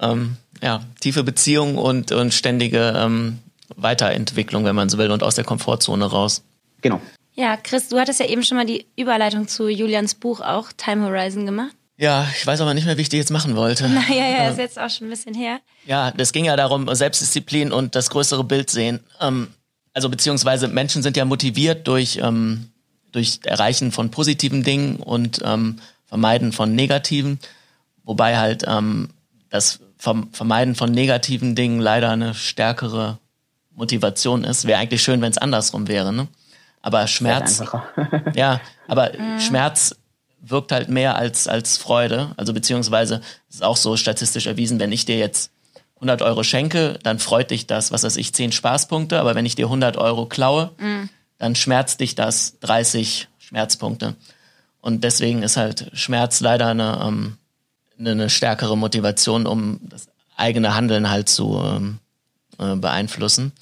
Ähm, 0.00 0.36
ja, 0.60 0.80
tiefe 0.98 1.22
Beziehungen 1.22 1.78
und, 1.78 2.10
und 2.10 2.34
ständige 2.34 2.92
ähm, 2.96 3.38
Weiterentwicklung, 3.76 4.64
wenn 4.64 4.74
man 4.74 4.88
so 4.88 4.98
will, 4.98 5.12
und 5.12 5.22
aus 5.22 5.36
der 5.36 5.44
Komfortzone 5.44 6.06
raus. 6.06 6.42
Genau. 6.82 7.00
Ja, 7.34 7.56
Chris, 7.56 7.88
du 7.88 8.00
hattest 8.00 8.18
ja 8.18 8.26
eben 8.26 8.42
schon 8.42 8.56
mal 8.56 8.66
die 8.66 8.84
Überleitung 8.96 9.46
zu 9.46 9.68
Julians 9.68 10.16
Buch 10.16 10.40
auch, 10.40 10.72
Time 10.76 11.06
Horizon, 11.06 11.46
gemacht. 11.46 11.76
Ja, 11.96 12.26
ich 12.36 12.44
weiß 12.44 12.60
aber 12.62 12.74
nicht 12.74 12.86
mehr, 12.86 12.96
wie 12.96 13.02
ich 13.02 13.08
die 13.10 13.18
jetzt 13.18 13.30
machen 13.30 13.54
wollte. 13.54 13.88
Naja, 13.88 14.28
ja, 14.28 14.48
ist 14.48 14.58
jetzt 14.58 14.76
auch 14.76 14.90
schon 14.90 15.06
ein 15.06 15.10
bisschen 15.10 15.34
her. 15.34 15.60
Ja, 15.86 16.10
das 16.10 16.32
ging 16.32 16.46
ja 16.46 16.56
darum, 16.56 16.92
Selbstdisziplin 16.92 17.70
und 17.70 17.94
das 17.94 18.10
größere 18.10 18.42
Bild 18.42 18.70
sehen. 18.70 18.98
Ähm, 19.20 19.54
also 19.92 20.08
beziehungsweise 20.08 20.66
Menschen 20.66 21.04
sind 21.04 21.16
ja 21.16 21.24
motiviert 21.24 21.86
durch, 21.86 22.18
ähm, 22.20 22.70
durch 23.14 23.40
Erreichen 23.44 23.92
von 23.92 24.10
positiven 24.10 24.64
Dingen 24.64 24.96
und 24.96 25.40
ähm, 25.44 25.76
Vermeiden 26.04 26.52
von 26.52 26.74
negativen. 26.74 27.38
Wobei 28.02 28.36
halt 28.36 28.64
ähm, 28.66 29.10
das 29.50 29.80
Vermeiden 29.98 30.74
von 30.74 30.90
negativen 30.90 31.54
Dingen 31.54 31.80
leider 31.80 32.10
eine 32.10 32.34
stärkere 32.34 33.18
Motivation 33.70 34.44
ist. 34.44 34.66
Wäre 34.66 34.80
eigentlich 34.80 35.02
schön, 35.02 35.22
wenn 35.22 35.30
es 35.30 35.38
andersrum 35.38 35.88
wäre. 35.88 36.12
Ne? 36.12 36.28
Aber 36.82 37.06
Schmerz, 37.06 37.62
ja, 38.34 38.60
aber 38.88 39.12
mhm. 39.18 39.40
Schmerz 39.40 39.96
wirkt 40.40 40.72
halt 40.72 40.88
mehr 40.88 41.16
als 41.16 41.48
als 41.48 41.78
Freude. 41.78 42.32
Also 42.36 42.52
beziehungsweise 42.52 43.22
ist 43.48 43.62
auch 43.62 43.76
so 43.76 43.96
statistisch 43.96 44.46
erwiesen, 44.46 44.80
wenn 44.80 44.92
ich 44.92 45.06
dir 45.06 45.16
jetzt 45.16 45.52
100 45.96 46.20
Euro 46.20 46.42
schenke, 46.42 46.98
dann 47.02 47.18
freut 47.18 47.50
dich 47.50 47.66
das, 47.66 47.92
was 47.92 48.02
weiß 48.02 48.16
ich, 48.16 48.34
10 48.34 48.52
Spaßpunkte. 48.52 49.18
Aber 49.20 49.34
wenn 49.34 49.46
ich 49.46 49.54
dir 49.54 49.66
100 49.66 49.96
Euro 49.96 50.26
klaue, 50.26 50.72
mhm. 50.78 51.08
Dann 51.38 51.54
schmerzt 51.54 52.00
dich 52.00 52.14
das 52.14 52.58
30 52.60 53.28
Schmerzpunkte. 53.38 54.14
Und 54.80 55.04
deswegen 55.04 55.42
ist 55.42 55.56
halt 55.56 55.90
Schmerz 55.94 56.40
leider 56.40 56.68
eine, 56.68 57.00
ähm, 57.02 57.38
eine 57.98 58.28
stärkere 58.28 58.76
Motivation, 58.76 59.46
um 59.46 59.80
das 59.82 60.08
eigene 60.36 60.74
Handeln 60.74 61.10
halt 61.10 61.28
zu 61.28 61.62
ähm, 61.64 61.98
äh, 62.58 62.76
beeinflussen. 62.76 63.52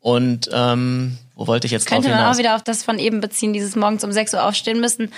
Und 0.00 0.48
ähm, 0.52 1.18
wo 1.34 1.46
wollte 1.46 1.66
ich 1.66 1.72
jetzt 1.72 1.86
Könnte 1.86 2.08
man 2.08 2.32
auch 2.32 2.38
wieder 2.38 2.54
auf 2.54 2.62
das 2.62 2.82
von 2.82 2.98
eben 2.98 3.20
beziehen, 3.20 3.52
dieses 3.52 3.76
morgens 3.76 4.04
um 4.04 4.12
6 4.12 4.34
Uhr 4.34 4.44
aufstehen 4.44 4.80
müssen. 4.80 5.12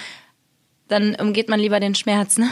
Dann 0.89 1.15
umgeht 1.17 1.49
man 1.49 1.61
lieber 1.61 1.81
den 1.81 1.95
Schmerz, 1.95 2.39
ne? 2.39 2.51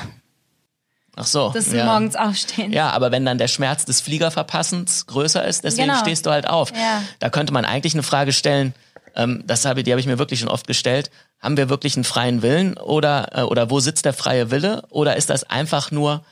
Ach 1.16 1.26
so. 1.26 1.50
Das 1.54 1.72
ja. 1.72 1.86
morgens 1.86 2.14
aufstehen. 2.14 2.72
Ja, 2.72 2.90
aber 2.90 3.10
wenn 3.10 3.24
dann 3.24 3.38
der 3.38 3.48
Schmerz 3.48 3.86
des 3.86 4.02
Fliegerverpassens 4.02 5.06
größer 5.06 5.44
ist, 5.46 5.64
deswegen 5.64 5.88
genau. 5.88 6.00
stehst 6.00 6.26
du 6.26 6.30
halt 6.30 6.46
auf. 6.46 6.72
Ja. 6.72 7.02
Da 7.18 7.30
könnte 7.30 7.54
man 7.54 7.64
eigentlich 7.64 7.94
eine 7.94 8.02
Frage 8.02 8.34
stellen, 8.34 8.74
ähm, 9.16 9.42
das 9.46 9.64
habe, 9.64 9.82
die 9.82 9.90
habe 9.90 10.00
ich 10.00 10.06
mir 10.06 10.18
wirklich 10.18 10.40
schon 10.40 10.48
oft 10.48 10.66
gestellt. 10.66 11.10
Haben 11.40 11.56
wir 11.56 11.68
wirklich 11.68 11.96
einen 11.96 12.04
freien 12.04 12.42
Willen 12.42 12.76
oder, 12.76 13.30
äh, 13.32 13.42
oder 13.42 13.70
wo 13.70 13.80
sitzt 13.80 14.04
der 14.04 14.12
freie 14.12 14.50
Wille? 14.50 14.82
Oder 14.90 15.16
ist 15.16 15.30
das 15.30 15.44
einfach 15.44 15.90
nur 15.90 16.24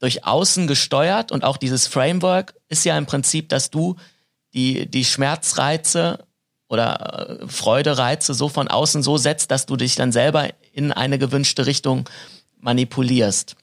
durch 0.00 0.24
außen 0.26 0.66
gesteuert 0.66 1.32
und 1.32 1.44
auch 1.44 1.56
dieses 1.56 1.86
Framework 1.86 2.54
ist 2.68 2.84
ja 2.84 2.98
im 2.98 3.06
Prinzip, 3.06 3.48
dass 3.48 3.70
du 3.70 3.96
die, 4.52 4.90
die 4.90 5.04
Schmerzreize 5.04 6.18
oder 6.68 7.40
äh, 7.42 7.48
Freudereize 7.48 8.34
so 8.34 8.48
von 8.48 8.68
außen 8.68 9.02
so 9.02 9.16
setzt, 9.16 9.50
dass 9.50 9.66
du 9.66 9.76
dich 9.76 9.94
dann 9.94 10.12
selber 10.12 10.48
in 10.72 10.92
eine 10.92 11.18
gewünschte 11.18 11.66
Richtung 11.66 12.08
manipulierst. 12.58 13.56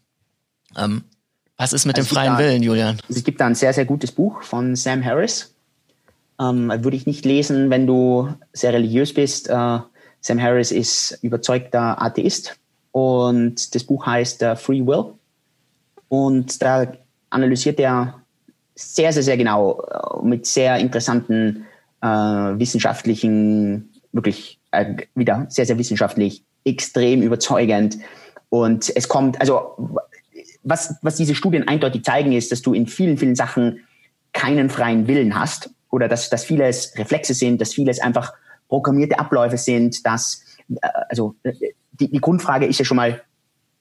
Ähm, 0.76 1.04
was 1.58 1.74
ist 1.74 1.86
mit 1.86 1.98
also 1.98 2.08
dem 2.08 2.16
freien 2.16 2.34
da, 2.34 2.40
Willen, 2.40 2.64
Julian? 2.64 3.00
Es 3.10 3.24
gibt 3.24 3.42
da 3.42 3.46
ein 3.46 3.56
sehr, 3.56 3.74
sehr 3.74 3.86
gutes 3.86 4.12
Buch 4.12 4.42
von 4.42 4.76
Sam 4.76 5.04
Harris. 5.04 5.53
Ähm, 6.44 6.70
würde 6.84 6.98
ich 6.98 7.06
nicht 7.06 7.26
lesen, 7.26 7.70
wenn 7.70 7.88
du 7.88 8.30
sehr 8.54 8.74
religiös 8.74 9.14
bist. 9.14 9.50
Äh, 9.50 9.80
Sam 10.22 10.42
Harris 10.42 10.72
ist 10.72 11.20
überzeugter 11.22 12.02
Atheist 12.02 12.58
und 12.92 13.76
das 13.76 13.84
Buch 13.84 14.06
heißt 14.06 14.44
uh, 14.44 14.56
Free 14.56 14.86
Will. 14.86 15.14
Und 16.08 16.62
da 16.62 16.92
analysiert 17.30 17.80
er 17.80 18.22
sehr, 18.76 19.12
sehr, 19.12 19.24
sehr 19.24 19.38
genau 19.38 19.82
äh, 19.82 20.26
mit 20.26 20.46
sehr 20.46 20.78
interessanten 20.78 21.66
äh, 22.02 22.08
wissenschaftlichen, 22.08 23.92
wirklich 24.12 24.60
äh, 24.72 24.96
wieder 25.16 25.46
sehr, 25.50 25.66
sehr 25.66 25.78
wissenschaftlich, 25.78 26.44
extrem 26.66 27.22
überzeugend. 27.22 27.98
Und 28.50 28.96
es 28.96 29.08
kommt, 29.10 29.40
also 29.42 30.00
was, 30.64 30.96
was 31.02 31.18
diese 31.18 31.36
Studien 31.36 31.68
eindeutig 31.68 32.04
zeigen, 32.04 32.32
ist, 32.32 32.52
dass 32.52 32.62
du 32.62 32.74
in 32.74 32.88
vielen, 32.88 33.18
vielen 33.18 33.36
Sachen 33.36 33.82
keinen 34.32 34.70
freien 34.70 35.08
Willen 35.08 35.38
hast 35.38 35.70
oder 35.94 36.08
dass, 36.08 36.28
dass 36.32 36.44
vieles 36.44 36.98
Reflexe 36.98 37.36
sind, 37.36 37.62
dass 37.62 37.76
vieles 37.76 38.02
einfach 38.02 38.34
programmierte 38.68 39.20
Abläufe 39.20 39.58
sind, 39.58 40.04
dass, 40.08 40.44
äh, 40.68 40.90
also 41.08 41.36
die, 41.92 42.10
die 42.10 42.20
Grundfrage 42.20 42.66
ist 42.66 42.80
ja 42.80 42.86
schon 42.86 42.98
mal, 42.98 43.22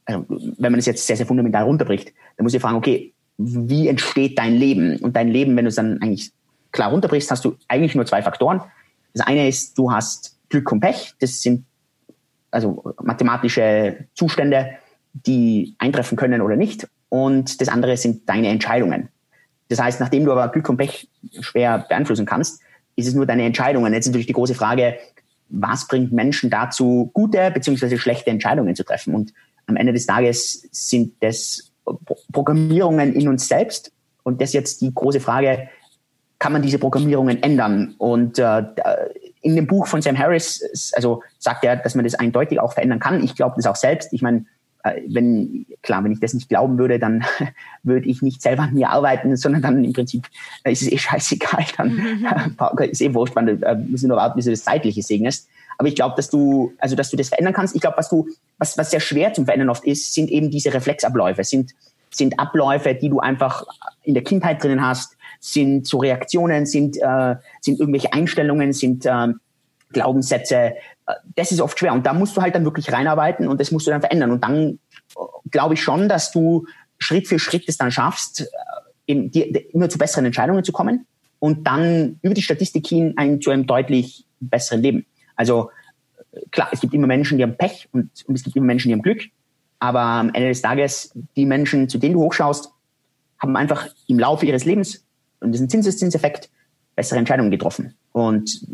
also, 0.05 0.27
wenn 0.29 0.73
man 0.73 0.79
es 0.79 0.85
jetzt 0.85 1.07
sehr, 1.07 1.17
sehr 1.17 1.25
fundamental 1.25 1.65
runterbricht, 1.65 2.13
dann 2.37 2.45
muss 2.45 2.53
ich 2.53 2.61
fragen, 2.61 2.77
okay, 2.77 3.15
wie 3.39 3.89
entsteht 3.89 4.39
dein 4.39 4.57
Leben? 4.57 4.99
Und 4.99 5.17
dein 5.17 5.29
Leben, 5.29 5.57
wenn 5.57 5.65
du 5.65 5.71
es 5.71 5.77
dann 5.77 6.03
eigentlich 6.03 6.33
klar 6.71 6.91
runterbrichst, 6.91 7.31
hast 7.31 7.47
du 7.47 7.57
eigentlich 7.67 7.95
nur 7.95 8.05
zwei 8.05 8.21
Faktoren. 8.21 8.61
Das 9.15 9.27
eine 9.27 9.49
ist, 9.49 9.79
du 9.79 9.91
hast 9.91 10.37
Glück 10.51 10.71
und 10.71 10.81
Pech. 10.81 11.15
Das 11.19 11.41
sind 11.41 11.65
also 12.51 12.95
mathematische 13.03 14.05
Zustände, 14.15 14.73
die 15.15 15.77
eintreffen 15.79 16.19
können 16.19 16.43
oder 16.43 16.57
nicht. 16.57 16.87
Und 17.09 17.59
das 17.63 17.69
andere 17.69 17.97
sind 17.97 18.29
deine 18.29 18.49
Entscheidungen. 18.49 19.09
Das 19.69 19.81
heißt, 19.81 20.01
nachdem 20.01 20.25
du 20.25 20.33
aber 20.33 20.49
Glück 20.49 20.69
und 20.69 20.77
Pech 20.77 21.09
schwer 21.41 21.87
beeinflussen 21.89 22.27
kannst, 22.27 22.61
ist 22.97 23.09
es 23.09 23.15
nur 23.15 23.27
deine 23.27 23.45
Entscheidungen. 23.45 23.93
Jetzt 23.93 24.07
ist 24.07 24.11
natürlich 24.11 24.27
die 24.27 24.33
große 24.35 24.55
Frage, 24.55 24.97
was 25.49 25.87
bringt 25.87 26.13
Menschen 26.13 26.51
dazu, 26.51 27.11
gute 27.13 27.51
beziehungsweise 27.51 27.99
schlechte 27.99 28.31
Entscheidungen 28.31 28.75
zu 28.75 28.85
treffen? 28.85 29.15
Und 29.15 29.33
am 29.67 29.77
Ende 29.77 29.93
des 29.93 30.07
Tages 30.07 30.67
sind 30.73 31.15
das 31.21 31.73
Programmierungen 32.33 33.15
in 33.15 33.29
uns 33.29 33.49
selbst. 33.49 33.93
Und 34.23 34.41
das 34.41 34.51
ist 34.51 34.55
jetzt 34.55 34.81
die 34.81 34.95
große 34.95 35.21
Frage, 35.21 35.69
kann 36.39 36.53
man 36.53 36.63
diese 36.63 36.79
Programmierungen 36.79 37.43
ändern? 37.43 37.95
Und 37.99 38.39
äh, 38.39 38.65
in 39.43 39.57
dem 39.57 39.67
Buch 39.67 39.87
von 39.87 40.03
Sam 40.03 40.19
Harris, 40.19 40.93
also 40.95 41.23
sagt 41.39 41.65
er, 41.65 41.77
dass 41.77 41.95
man 41.95 42.05
das 42.05 42.15
eindeutig 42.15 42.61
auch 42.61 42.73
verändern 42.73 43.01
kann. 43.01 43.23
Ich 43.23 43.35
glaube 43.35 43.55
das 43.57 43.67
auch 43.67 43.77
selbst. 43.77 44.13
Ich 44.13 44.23
meine, 44.23 44.39
äh, 44.39 44.45
wenn, 45.07 45.67
klar, 45.83 46.03
wenn 46.03 46.13
ich 46.13 46.21
das 46.21 46.35
nicht 46.35 46.49
glauben 46.49 46.79
würde, 46.79 46.99
dann 46.99 47.25
würde 47.83 48.09
ich 48.09 48.23
nicht 48.23 48.43
selber 48.43 48.65
an 48.65 48.75
mir 48.75 48.91
arbeiten, 48.91 49.37
sondern 49.37 49.63
dann 49.63 49.85
im 49.85 49.93
Prinzip 49.93 50.27
äh, 50.65 50.73
ist 50.73 50.83
es 50.83 50.91
eh 50.91 50.99
scheißegal, 50.99 51.65
dann 51.77 51.93
mhm. 51.95 52.79
ist 52.91 53.01
eh 53.01 53.15
wurscht, 53.15 53.37
äh, 53.37 53.75
müssen 53.75 54.09
nur 54.09 54.17
warten, 54.17 54.37
bis 54.37 54.47
du 54.47 54.51
das 54.51 54.65
Zeitliche 54.65 55.03
segnest. 55.03 55.49
Aber 55.79 55.89
ich 55.89 55.95
glaube, 55.95 56.15
dass 56.17 56.31
du, 56.31 56.73
also 56.79 56.97
dass 56.97 57.11
du 57.11 57.17
das 57.17 57.29
verändern 57.29 57.55
kannst. 57.55 57.75
Ich 57.75 57.81
glaube, 57.81 57.97
was 57.97 58.09
du, 58.09 58.29
was, 58.59 58.77
was 58.77 58.91
sehr 58.91 59.01
schwer 59.01 59.33
zum 59.33 59.47
Verändern 59.47 59.71
oft 59.71 59.85
ist, 59.85 60.15
sind 60.15 60.31
eben 60.31 60.51
diese 60.51 60.73
Reflexabläufe, 60.75 61.45
sind, 61.45 61.73
sind 62.11 62.39
Abläufe, 62.39 62.95
die 62.95 63.09
du 63.09 63.21
einfach 63.21 63.65
in 64.03 64.15
der 64.15 64.23
Kindheit 64.23 64.63
drinnen 64.63 64.87
hast, 64.87 65.17
sind 65.41 65.87
so 65.87 65.99
Reaktionen, 65.99 66.67
sind, 66.67 66.97
äh, 66.99 67.37
sind 67.61 67.81
irgendwelche 67.81 68.13
Einstellungen, 68.13 68.73
sind 68.73 69.07
äh, 69.07 69.29
Glaubenssätze. 69.93 70.75
Äh, 71.07 71.15
das 71.37 71.53
ist 71.53 71.61
oft 71.61 71.79
schwer. 71.79 71.93
Und 71.93 72.07
da 72.07 72.15
musst 72.15 72.37
du 72.37 72.43
halt 72.43 72.55
dann 72.55 72.65
wirklich 72.65 72.93
reinarbeiten 72.93 73.49
und 73.49 73.61
das 73.61 73.71
musst 73.71 73.87
du 73.87 73.91
dann 73.91 74.01
verändern. 74.01 74.31
Und 74.31 74.45
dann 74.45 74.79
äh, 75.17 75.21
glaube 75.51 75.75
ich 75.75 75.83
schon, 75.83 76.09
dass 76.09 76.33
du 76.33 76.67
Schritt 76.99 77.29
für 77.29 77.39
Schritt 77.39 77.65
es 77.67 77.77
dann 77.77 77.91
schaffst, 77.91 78.49
eben 79.07 79.31
die, 79.31 79.43
immer 79.43 79.89
zu 79.89 79.99
besseren 79.99 80.25
Entscheidungen 80.25 80.65
zu 80.65 80.73
kommen 80.73 81.07
und 81.39 81.67
dann 81.67 82.21
über 82.23 82.35
die 82.35 82.43
Statistik 82.43 82.87
hin 82.87 83.15
ein, 83.17 83.41
zu 83.41 83.51
einem 83.51 83.67
deutlich 83.67 84.25
besseren 84.41 84.83
Leben. 84.83 85.07
Also 85.35 85.71
klar, 86.51 86.69
es 86.71 86.81
gibt 86.81 86.95
immer 86.95 87.09
Menschen, 87.09 87.39
die 87.39 87.45
haben 87.45 87.57
Pech 87.57 87.89
und, 87.93 88.11
und 88.27 88.35
es 88.35 88.45
gibt 88.45 88.55
immer 88.57 88.67
Menschen, 88.67 88.89
die 88.89 88.95
haben 88.95 89.03
Glück. 89.03 89.23
Aber 89.81 90.01
am 90.01 90.29
Ende 90.33 90.49
des 90.49 90.63
Tages, 90.63 91.13
die 91.35 91.45
Menschen, 91.45 91.89
zu 91.89 91.99
denen 91.99 92.15
du 92.15 92.21
hochschaust, 92.21 92.71
haben 93.39 93.57
einfach 93.57 93.89
im 94.07 94.21
Laufe 94.21 94.47
ihres 94.47 94.65
Lebens, 94.65 95.05
und 95.43 95.55
ein 95.55 95.69
Zinseszinseffekt, 95.69 96.51
bessere 96.95 97.19
Entscheidungen 97.19 97.51
getroffen. 97.51 97.95
Und, 98.13 98.67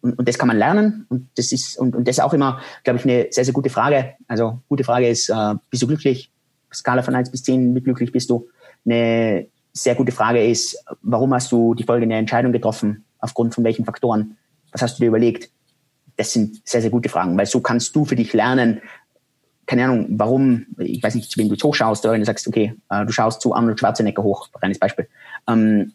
und, 0.00 0.18
und 0.18 0.28
das 0.28 0.38
kann 0.38 0.48
man 0.48 0.58
lernen. 0.58 1.06
Und 1.08 1.28
das 1.36 1.52
ist, 1.52 1.78
und, 1.78 1.94
und 1.94 2.06
das 2.06 2.18
ist 2.18 2.24
auch 2.24 2.32
immer, 2.32 2.60
glaube 2.84 2.98
ich, 2.98 3.04
eine 3.04 3.28
sehr, 3.30 3.44
sehr 3.44 3.54
gute 3.54 3.70
Frage. 3.70 4.14
Also, 4.28 4.60
gute 4.68 4.84
Frage 4.84 5.08
ist, 5.08 5.28
äh, 5.28 5.54
bist 5.70 5.82
du 5.82 5.86
glücklich? 5.86 6.30
Skala 6.72 7.02
von 7.02 7.14
eins 7.14 7.30
bis 7.30 7.42
zehn, 7.42 7.74
wie 7.74 7.80
glücklich 7.80 8.12
bist 8.12 8.30
du? 8.30 8.48
Eine 8.84 9.46
sehr 9.72 9.94
gute 9.94 10.12
Frage 10.12 10.44
ist, 10.44 10.82
warum 11.02 11.34
hast 11.34 11.50
du 11.52 11.74
die 11.74 11.84
folgende 11.84 12.16
Entscheidung 12.16 12.52
getroffen? 12.52 13.04
Aufgrund 13.18 13.54
von 13.54 13.64
welchen 13.64 13.84
Faktoren? 13.84 14.36
Was 14.72 14.82
hast 14.82 14.98
du 14.98 15.02
dir 15.02 15.08
überlegt? 15.08 15.50
Das 16.16 16.32
sind 16.32 16.60
sehr, 16.64 16.80
sehr 16.80 16.90
gute 16.90 17.08
Fragen, 17.08 17.36
weil 17.36 17.46
so 17.46 17.60
kannst 17.60 17.94
du 17.96 18.04
für 18.04 18.16
dich 18.16 18.32
lernen, 18.32 18.80
keine 19.66 19.84
Ahnung, 19.84 20.06
warum, 20.10 20.66
ich 20.78 21.00
weiß 21.00 21.14
nicht, 21.14 21.30
zu 21.30 21.38
wem 21.38 21.48
du 21.48 21.54
hochschaust, 21.54 22.04
oder 22.04 22.14
wenn 22.14 22.20
du 22.20 22.26
sagst, 22.26 22.48
okay, 22.48 22.74
äh, 22.90 23.06
du 23.06 23.12
schaust 23.12 23.40
zu 23.40 23.54
Arnold 23.54 23.78
Schwarzenegger 23.78 24.22
hoch, 24.22 24.48
reines 24.60 24.80
Beispiel. 24.80 25.08
Ähm, 25.48 25.92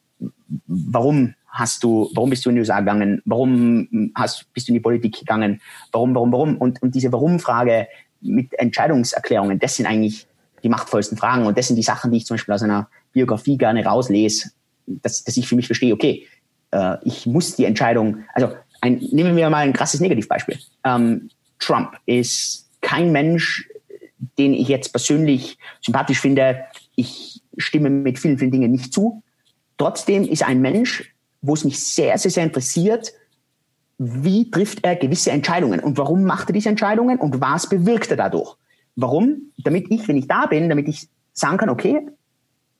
warum 0.65 1.33
hast 1.55 1.83
du, 1.83 2.11
warum 2.13 2.29
bist 2.29 2.45
du 2.45 2.49
in 2.49 2.55
die 2.55 2.59
USA 2.61 2.79
gegangen? 2.79 3.21
Warum 3.25 4.11
hast, 4.13 4.51
bist 4.53 4.67
du 4.67 4.71
in 4.71 4.75
die 4.75 4.81
Politik 4.81 5.17
gegangen? 5.17 5.61
Warum, 5.91 6.13
warum, 6.13 6.31
warum? 6.31 6.57
Und, 6.57 6.81
und 6.81 6.93
diese 6.93 7.11
Warum-Frage 7.11 7.87
mit 8.21 8.53
Entscheidungserklärungen, 8.59 9.57
das 9.57 9.77
sind 9.77 9.85
eigentlich 9.85 10.27
die 10.63 10.69
machtvollsten 10.69 11.17
Fragen. 11.17 11.45
Und 11.45 11.57
das 11.57 11.67
sind 11.67 11.77
die 11.77 11.83
Sachen, 11.83 12.11
die 12.11 12.17
ich 12.17 12.25
zum 12.25 12.35
Beispiel 12.35 12.53
aus 12.53 12.63
einer 12.63 12.89
Biografie 13.13 13.57
gerne 13.57 13.85
rauslese, 13.85 14.51
dass, 14.85 15.23
dass 15.23 15.37
ich 15.37 15.47
für 15.47 15.55
mich 15.55 15.67
verstehe, 15.67 15.93
okay, 15.93 16.27
äh, 16.71 16.97
ich 17.03 17.25
muss 17.25 17.55
die 17.55 17.65
Entscheidung, 17.65 18.23
also 18.33 18.51
ein, 18.81 18.99
nehmen 19.11 19.37
wir 19.37 19.49
mal 19.49 19.59
ein 19.59 19.73
krasses 19.73 20.01
Negativbeispiel. 20.01 20.59
Ähm, 20.83 21.29
Trump 21.59 21.97
ist 22.05 22.69
kein 22.81 23.11
Mensch, 23.11 23.69
den 24.37 24.53
ich 24.53 24.67
jetzt 24.67 24.91
persönlich 24.91 25.57
sympathisch 25.81 26.19
finde. 26.19 26.65
Ich 26.95 27.41
stimme 27.57 27.89
mit 27.89 28.19
vielen, 28.19 28.37
vielen 28.37 28.51
Dingen 28.51 28.71
nicht 28.71 28.93
zu. 28.93 29.23
Trotzdem 29.77 30.23
ist 30.23 30.43
ein 30.43 30.61
Mensch, 30.61 31.14
wo 31.45 31.53
es 31.53 31.63
mich 31.63 31.79
sehr, 31.79 32.17
sehr, 32.17 32.31
sehr 32.31 32.43
interessiert, 32.43 33.13
wie 33.97 34.49
trifft 34.51 34.83
er 34.83 34.95
gewisse 34.95 35.31
Entscheidungen 35.31 35.79
und 35.79 35.97
warum 35.97 36.23
macht 36.23 36.49
er 36.49 36.53
diese 36.53 36.69
Entscheidungen 36.69 37.17
und 37.19 37.39
was 37.39 37.69
bewirkt 37.69 38.11
er 38.11 38.17
dadurch? 38.17 38.55
Warum? 38.95 39.51
Damit 39.57 39.89
ich, 39.89 40.07
wenn 40.07 40.17
ich 40.17 40.27
da 40.27 40.47
bin, 40.47 40.69
damit 40.69 40.87
ich 40.87 41.07
sagen 41.33 41.57
kann, 41.57 41.69
okay, 41.69 42.07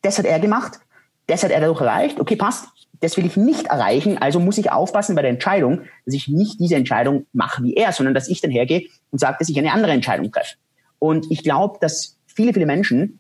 das 0.02 0.18
hat 0.18 0.26
er 0.26 0.40
gemacht, 0.40 0.80
das 1.28 1.44
hat 1.44 1.52
er 1.52 1.62
dadurch 1.62 1.82
erreicht, 1.82 2.20
okay, 2.20 2.36
passt, 2.36 2.68
das 3.02 3.18
will 3.18 3.26
ich 3.26 3.38
nicht 3.38 3.68
erreichen, 3.68 4.18
also 4.18 4.40
muss 4.40 4.58
ich 4.58 4.72
aufpassen 4.72 5.16
bei 5.16 5.22
der 5.22 5.32
Entscheidung, 5.32 5.82
dass 6.06 6.16
ich 6.16 6.28
nicht 6.28 6.60
diese 6.60 6.76
Entscheidung 6.76 7.26
mache 7.34 7.64
wie 7.64 7.76
er, 7.76 7.92
sondern 7.92 8.14
dass 8.14 8.28
ich 8.28 8.42
dann 8.42 8.52
hergehe 8.52 8.88
und 9.12 9.20
sage, 9.20 9.38
dass 9.40 9.50
ich 9.50 9.58
eine 9.58 9.72
andere 9.72 9.92
Entscheidung 9.92 10.32
treffe. 10.32 10.56
Und 11.00 11.30
ich 11.30 11.44
glaube, 11.44 11.78
dass 11.82 12.18
viele, 12.26 12.54
viele 12.54 12.66
Menschen 12.66 13.20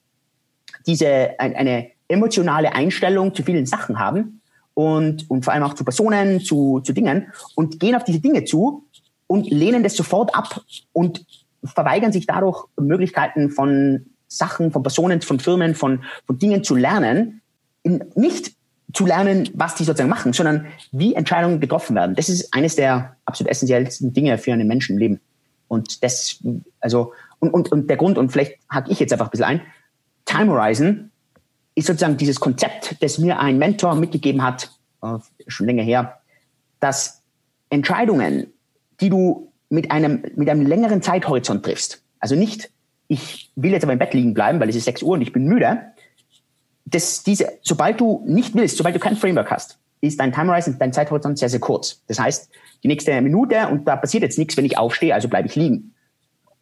diese, 0.85 1.39
eine 1.39 1.91
emotionale 2.07 2.73
Einstellung 2.73 3.33
zu 3.33 3.43
vielen 3.43 3.65
Sachen 3.65 3.99
haben 3.99 4.41
und, 4.75 5.27
und 5.29 5.43
vor 5.43 5.53
allem 5.53 5.63
auch 5.63 5.73
zu 5.73 5.83
Personen, 5.83 6.41
zu, 6.41 6.81
zu 6.81 6.93
Dingen 6.93 7.33
und 7.55 7.79
gehen 7.79 7.95
auf 7.95 8.03
diese 8.03 8.19
Dinge 8.19 8.43
zu 8.43 8.85
und 9.25 9.49
lehnen 9.49 9.81
das 9.81 9.95
sofort 9.95 10.35
ab 10.35 10.61
und 10.93 11.25
verweigern 11.63 12.11
sich 12.11 12.27
dadurch 12.27 12.65
Möglichkeiten 12.79 13.49
von 13.49 14.05
Sachen, 14.27 14.71
von 14.71 14.83
Personen, 14.83 15.21
von 15.21 15.39
Firmen, 15.39 15.73
von, 15.73 16.03
von 16.27 16.37
Dingen 16.37 16.63
zu 16.63 16.75
lernen, 16.75 17.41
in, 17.81 18.03
nicht 18.15 18.53
zu 18.93 19.05
lernen, 19.05 19.49
was 19.53 19.75
die 19.75 19.83
sozusagen 19.83 20.09
machen, 20.09 20.33
sondern 20.33 20.67
wie 20.91 21.15
Entscheidungen 21.15 21.59
getroffen 21.59 21.95
werden. 21.95 22.15
Das 22.15 22.29
ist 22.29 22.53
eines 22.53 22.75
der 22.75 23.15
absolut 23.25 23.49
essentiellsten 23.49 24.13
Dinge 24.13 24.37
für 24.37 24.53
einen 24.53 24.67
Menschen 24.67 24.93
im 24.93 24.99
Leben. 24.99 25.21
Und 25.67 26.03
das, 26.03 26.39
also, 26.79 27.13
und, 27.39 27.51
und, 27.51 27.71
und 27.71 27.89
der 27.89 27.97
Grund, 27.97 28.17
und 28.17 28.31
vielleicht 28.31 28.59
hake 28.69 28.91
ich 28.91 28.99
jetzt 28.99 29.11
einfach 29.11 29.27
ein 29.27 29.31
bisschen 29.31 29.45
ein, 29.45 29.61
Time 30.25 30.51
Horizon 30.51 31.11
ist 31.75 31.87
sozusagen 31.87 32.17
dieses 32.17 32.39
Konzept, 32.39 32.95
das 33.01 33.17
mir 33.17 33.39
ein 33.39 33.57
Mentor 33.57 33.95
mitgegeben 33.95 34.41
hat, 34.41 34.71
äh, 35.03 35.17
schon 35.47 35.67
länger 35.67 35.83
her, 35.83 36.19
dass 36.79 37.21
Entscheidungen, 37.69 38.47
die 39.01 39.09
du 39.09 39.51
mit 39.69 39.91
einem, 39.91 40.23
mit 40.35 40.49
einem 40.49 40.65
längeren 40.65 41.01
Zeithorizont 41.01 41.63
triffst, 41.63 42.01
also 42.19 42.35
nicht, 42.35 42.71
ich 43.07 43.51
will 43.55 43.71
jetzt 43.71 43.83
aber 43.83 43.93
im 43.93 43.99
Bett 43.99 44.13
liegen 44.13 44.33
bleiben, 44.33 44.59
weil 44.59 44.69
es 44.69 44.75
ist 44.75 44.85
6 44.85 45.03
Uhr 45.03 45.13
und 45.13 45.21
ich 45.21 45.33
bin 45.33 45.45
müde, 45.45 45.81
das, 46.85 47.23
diese, 47.23 47.51
sobald 47.61 47.99
du 47.99 48.23
nicht 48.25 48.55
willst, 48.55 48.77
sobald 48.77 48.95
du 48.95 48.99
kein 48.99 49.15
Framework 49.15 49.51
hast, 49.51 49.77
ist 50.01 50.19
dein 50.19 50.31
Time 50.31 50.51
Horizon, 50.51 50.77
dein 50.79 50.93
Zeithorizont 50.93 51.37
sehr, 51.39 51.49
sehr 51.49 51.59
kurz. 51.59 52.01
Das 52.07 52.19
heißt, 52.19 52.49
die 52.83 52.87
nächste 52.87 53.19
Minute 53.21 53.67
und 53.67 53.87
da 53.87 53.95
passiert 53.95 54.23
jetzt 54.23 54.37
nichts, 54.37 54.55
wenn 54.55 54.65
ich 54.65 54.77
aufstehe, 54.77 55.13
also 55.13 55.27
bleibe 55.27 55.47
ich 55.47 55.55
liegen. 55.55 55.93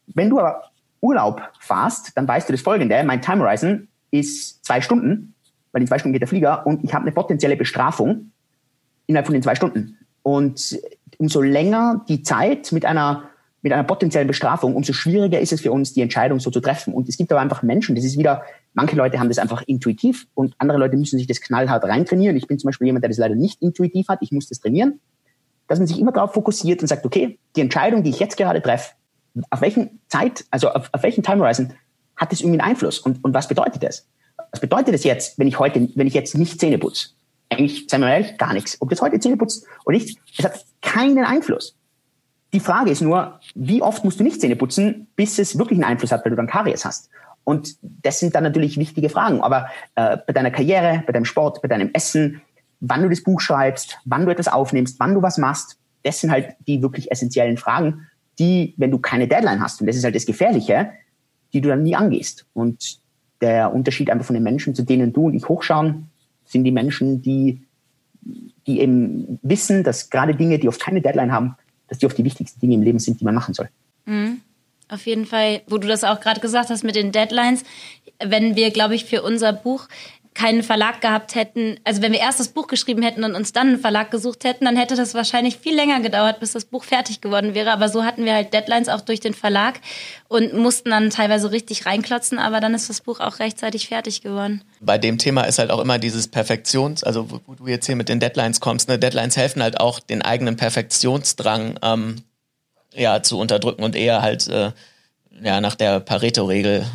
Wenn 0.08 0.30
du 0.30 0.40
aber 0.40 0.72
Urlaub 1.02 1.42
fährst, 1.60 2.16
dann 2.16 2.28
weißt 2.28 2.48
du 2.48 2.54
das 2.54 2.62
folgende, 2.62 3.04
mein 3.04 3.22
Time 3.22 3.44
Horizon 3.44 3.88
ist 4.14 4.64
zwei 4.64 4.80
Stunden, 4.80 5.34
weil 5.72 5.82
in 5.82 5.88
zwei 5.88 5.98
Stunden 5.98 6.14
geht 6.14 6.22
der 6.22 6.28
Flieger 6.28 6.66
und 6.68 6.84
ich 6.84 6.94
habe 6.94 7.04
eine 7.04 7.12
potenzielle 7.12 7.58
Bestrafung 7.58 8.32
innerhalb 9.08 9.26
von 9.26 9.34
den 9.34 9.42
zwei 9.42 9.56
Stunden. 9.56 9.98
Und 10.22 10.80
umso 11.18 11.42
länger 11.42 12.06
die 12.08 12.22
Zeit 12.22 12.72
mit 12.72 12.86
einer, 12.86 13.30
mit 13.64 13.74
einer 13.74 13.84
potenziellen 13.84 14.28
Bestrafung, 14.28 14.76
umso 14.76 14.94
schwieriger 14.94 15.40
ist 15.40 15.52
es 15.52 15.62
für 15.62 15.72
uns, 15.72 15.94
die 15.94 16.02
Entscheidung 16.02 16.40
so 16.40 16.52
zu 16.52 16.60
treffen. 16.60 16.94
Und 16.94 17.10
es 17.10 17.18
gibt 17.18 17.32
aber 17.32 17.42
einfach 17.42 17.64
Menschen, 17.64 17.96
das 17.96 18.06
ist 18.06 18.18
wieder, 18.18 18.44
manche 18.74 18.96
Leute 18.96 19.20
haben 19.20 19.30
das 19.30 19.40
einfach 19.40 19.64
intuitiv 19.64 20.28
und 20.36 20.54
andere 20.60 20.78
Leute 20.78 20.96
müssen 20.96 21.18
sich 21.18 21.28
das 21.28 21.42
knallhart 21.42 21.84
reintrainieren. 21.84 22.38
Ich 22.38 22.48
bin 22.48 22.60
zum 22.60 22.68
Beispiel 22.68 22.88
jemand, 22.88 23.04
der 23.04 23.10
das 23.10 23.18
leider 23.18 23.36
nicht 23.36 23.62
intuitiv 23.62 24.08
hat. 24.10 24.20
Ich 24.22 24.32
muss 24.32 24.48
das 24.48 24.60
trainieren. 24.60 25.00
Dass 25.68 25.80
man 25.80 25.88
sich 25.88 26.00
immer 26.00 26.12
darauf 26.12 26.34
fokussiert 26.34 26.82
und 26.82 26.88
sagt, 26.88 27.06
okay, 27.06 27.40
die 27.56 27.62
Entscheidung, 27.62 28.04
die 28.04 28.12
ich 28.12 28.20
jetzt 28.20 28.38
gerade 28.38 28.62
treffe, 28.62 28.92
auf 29.50 29.62
welchen 29.62 30.02
Zeit, 30.08 30.46
also 30.52 30.70
auf, 30.70 30.90
auf 30.92 31.02
welchen 31.02 31.24
Time 31.24 31.42
Horizon 31.42 31.74
hat 32.24 32.32
das 32.32 32.42
irgendwie 32.42 32.60
einen 32.60 32.70
Einfluss? 32.72 33.00
Und, 33.00 33.24
und 33.24 33.34
was 33.34 33.48
bedeutet 33.48 33.84
das? 33.84 34.08
Was 34.52 34.60
bedeutet 34.60 34.94
das 34.94 35.04
jetzt, 35.04 35.38
wenn 35.38 35.48
ich 35.48 35.60
heute, 35.60 35.90
wenn 35.96 36.08
ich 36.08 36.14
jetzt 36.14 36.36
nicht 36.36 36.60
Zähne 36.60 36.78
putze? 36.78 37.10
Eigentlich, 37.50 37.86
seien 37.88 38.02
wir 38.02 38.08
mal 38.08 38.14
ehrlich, 38.14 38.38
gar 38.38 38.54
nichts. 38.54 38.78
Ob 38.80 38.90
das 38.90 39.02
heute 39.02 39.20
Zähne 39.20 39.38
putzt 39.38 39.66
oder 39.86 39.98
nicht, 39.98 40.18
es 40.38 40.46
hat 40.46 40.66
keinen 40.82 41.24
Einfluss. 41.26 41.76
Die 42.54 42.60
Frage 42.60 42.92
ist 42.92 43.02
nur, 43.02 43.40
wie 43.56 43.82
oft 43.82 44.04
musst 44.04 44.20
du 44.20 44.24
nicht 44.24 44.40
Zähne 44.40 44.56
putzen, 44.56 45.08
bis 45.16 45.38
es 45.38 45.58
wirklich 45.58 45.78
einen 45.78 45.90
Einfluss 45.90 46.12
hat, 46.12 46.24
weil 46.24 46.32
du 46.32 46.36
dann 46.36 46.48
Karies 46.48 46.86
hast? 46.86 47.10
Und 47.44 47.76
das 47.82 48.20
sind 48.20 48.36
dann 48.36 48.44
natürlich 48.44 48.78
wichtige 48.78 49.10
Fragen. 49.10 49.42
Aber 49.42 49.68
äh, 49.96 50.18
bei 50.26 50.34
deiner 50.34 50.52
Karriere, 50.52 51.04
bei 51.06 51.12
deinem 51.12 51.26
Sport, 51.26 51.62
bei 51.62 51.68
deinem 51.68 51.90
Essen, 51.94 52.42
wann 52.80 53.02
du 53.02 53.10
das 53.10 53.22
Buch 53.24 53.42
schreibst, 53.42 53.98
wann 54.06 54.26
du 54.26 54.32
etwas 54.32 54.48
aufnimmst, 54.48 55.00
wann 55.00 55.14
du 55.14 55.22
was 55.22 55.38
machst, 55.38 55.78
das 56.04 56.20
sind 56.20 56.32
halt 56.32 56.56
die 56.68 56.82
wirklich 56.82 57.12
essentiellen 57.12 57.58
Fragen, 57.58 58.08
die, 58.40 58.74
wenn 58.78 58.92
du 58.92 59.00
keine 59.00 59.28
Deadline 59.28 59.62
hast, 59.62 59.82
und 59.82 59.88
das 59.88 59.96
ist 59.96 60.04
halt 60.04 60.16
das 60.16 60.26
Gefährliche, 60.26 60.92
die 61.54 61.62
du 61.62 61.70
dann 61.70 61.84
nie 61.84 61.96
angehst. 61.96 62.46
Und 62.54 63.00
der 63.42 63.74
Unterschied 63.74 64.10
einfach 64.10 64.26
von 64.26 64.34
den 64.34 64.44
Menschen, 64.44 64.76
zu 64.76 64.84
denen 64.84 65.14
du 65.14 65.28
und 65.28 65.34
ich 65.34 65.48
hochschauen, 65.48 66.10
sind 66.46 66.64
die 66.64 66.72
Menschen, 66.72 67.22
die, 67.22 67.62
die 68.68 68.80
eben 68.80 69.40
wissen, 69.42 69.84
dass 69.84 70.10
gerade 70.10 70.36
Dinge, 70.36 70.60
die 70.60 70.68
oft 70.68 70.82
keine 70.82 71.02
Deadline 71.02 71.32
haben, 71.32 71.56
dass 71.88 72.00
die 72.00 72.06
oft 72.06 72.18
die 72.18 72.24
wichtigsten 72.24 72.60
Dinge 72.60 72.76
im 72.76 72.82
Leben 72.82 73.00
sind, 73.00 73.20
die 73.20 73.26
man 73.26 73.36
machen 73.36 73.54
soll. 73.54 73.70
Mhm. 74.06 74.42
Auf 74.90 75.06
jeden 75.06 75.26
Fall, 75.26 75.62
wo 75.68 75.78
du 75.78 75.88
das 75.88 76.04
auch 76.04 76.20
gerade 76.20 76.42
gesagt 76.42 76.70
hast 76.70 76.84
mit 76.84 76.96
den 76.96 77.12
Deadlines, 77.12 77.64
wenn 78.24 78.56
wir, 78.56 78.70
glaube 78.72 78.96
ich, 78.96 79.06
für 79.06 79.24
unser 79.24 79.54
Buch 79.54 79.88
keinen 80.34 80.64
Verlag 80.64 81.02
gehabt 81.02 81.36
hätten, 81.36 81.78
also 81.84 82.02
wenn 82.02 82.12
wir 82.12 82.20
erst 82.20 82.40
das 82.40 82.50
Buch 82.50 82.68
geschrieben 82.68 83.02
hätten 83.02 83.24
und 83.24 83.36
uns 83.36 83.54
dann 83.54 83.68
einen 83.68 83.80
Verlag 83.80 84.12
gesucht 84.12 84.44
hätten, 84.44 84.66
dann 84.66 84.76
hätte 84.76 84.96
das 84.96 85.14
wahrscheinlich 85.14 85.58
viel 85.58 85.76
länger 85.76 86.00
gedauert, 86.02 86.40
bis 86.40 86.54
das 86.54 86.66
Buch 86.66 86.84
fertig 86.84 87.22
geworden 87.22 87.54
wäre. 87.54 87.72
Aber 87.72 87.90
so 87.90 88.04
hatten 88.04 88.26
wir 88.26 88.34
halt 88.34 88.54
Deadlines 88.54 88.90
auch 88.90 89.02
durch 89.02 89.20
den 89.20 89.34
Verlag 89.34 89.80
und 90.28 90.54
mussten 90.54 90.90
dann 90.90 91.10
teilweise 91.10 91.52
richtig 91.52 91.86
reinklotzen, 91.86 92.40
aber 92.40 92.60
dann 92.60 92.74
ist 92.74 92.90
das 92.90 93.02
Buch 93.02 93.20
auch 93.20 93.40
rechtzeitig 93.40 93.88
fertig 93.88 94.22
geworden. 94.22 94.64
Bei 94.82 94.98
dem 94.98 95.18
Thema 95.18 95.44
ist 95.44 95.60
halt 95.60 95.72
auch 95.72 95.80
immer 95.80 96.00
dieses 96.00 96.28
Perfektions, 96.28 97.04
also 97.04 97.30
wo, 97.30 97.40
wo 97.46 97.56
du 97.56 97.68
jetzt 97.68 97.86
hier 97.86 97.96
mit 97.96 98.10
den 98.10 98.20
Deadlines 98.20 98.60
kommst, 98.60 98.90
ne? 98.90 99.00
Deadlines 99.00 99.38
helfen 99.38 99.62
halt 99.62 99.80
auch, 99.80 100.00
den 100.00 100.22
eigenen 100.22 100.56
Perfektionsdrang 100.56 101.80
ähm, 101.82 102.24
ja, 102.94 103.22
zu 103.24 103.40
unterdrücken 103.40 103.84
und 103.84 103.96
eher 103.96 104.22
halt 104.22 104.48
äh, 104.48 104.72
ja, 105.42 105.62
nach 105.62 105.76
der 105.76 106.00
Pareto-Regel 106.00 106.86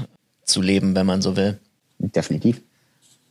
zu 0.45 0.63
leben, 0.63 0.95
wenn 0.95 1.07
man 1.07 1.23
so 1.23 1.37
will. 1.37 1.59
Definitiv. 1.99 2.61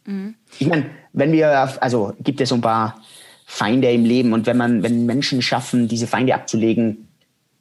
Mhm. 0.07 0.35
Ich 0.57 0.67
meine, 0.67 0.85
wenn 1.13 1.31
wir, 1.31 1.81
also 1.83 2.13
gibt 2.23 2.41
es 2.41 2.49
so 2.49 2.55
ein 2.55 2.61
paar 2.61 2.99
Feinde 3.45 3.91
im 3.91 4.05
Leben 4.05 4.33
und 4.33 4.47
wenn 4.47 4.57
man, 4.57 4.81
wenn 4.81 5.05
Menschen 5.05 5.41
schaffen, 5.41 5.87
diese 5.87 6.07
Feinde 6.07 6.33
abzulegen, 6.33 7.07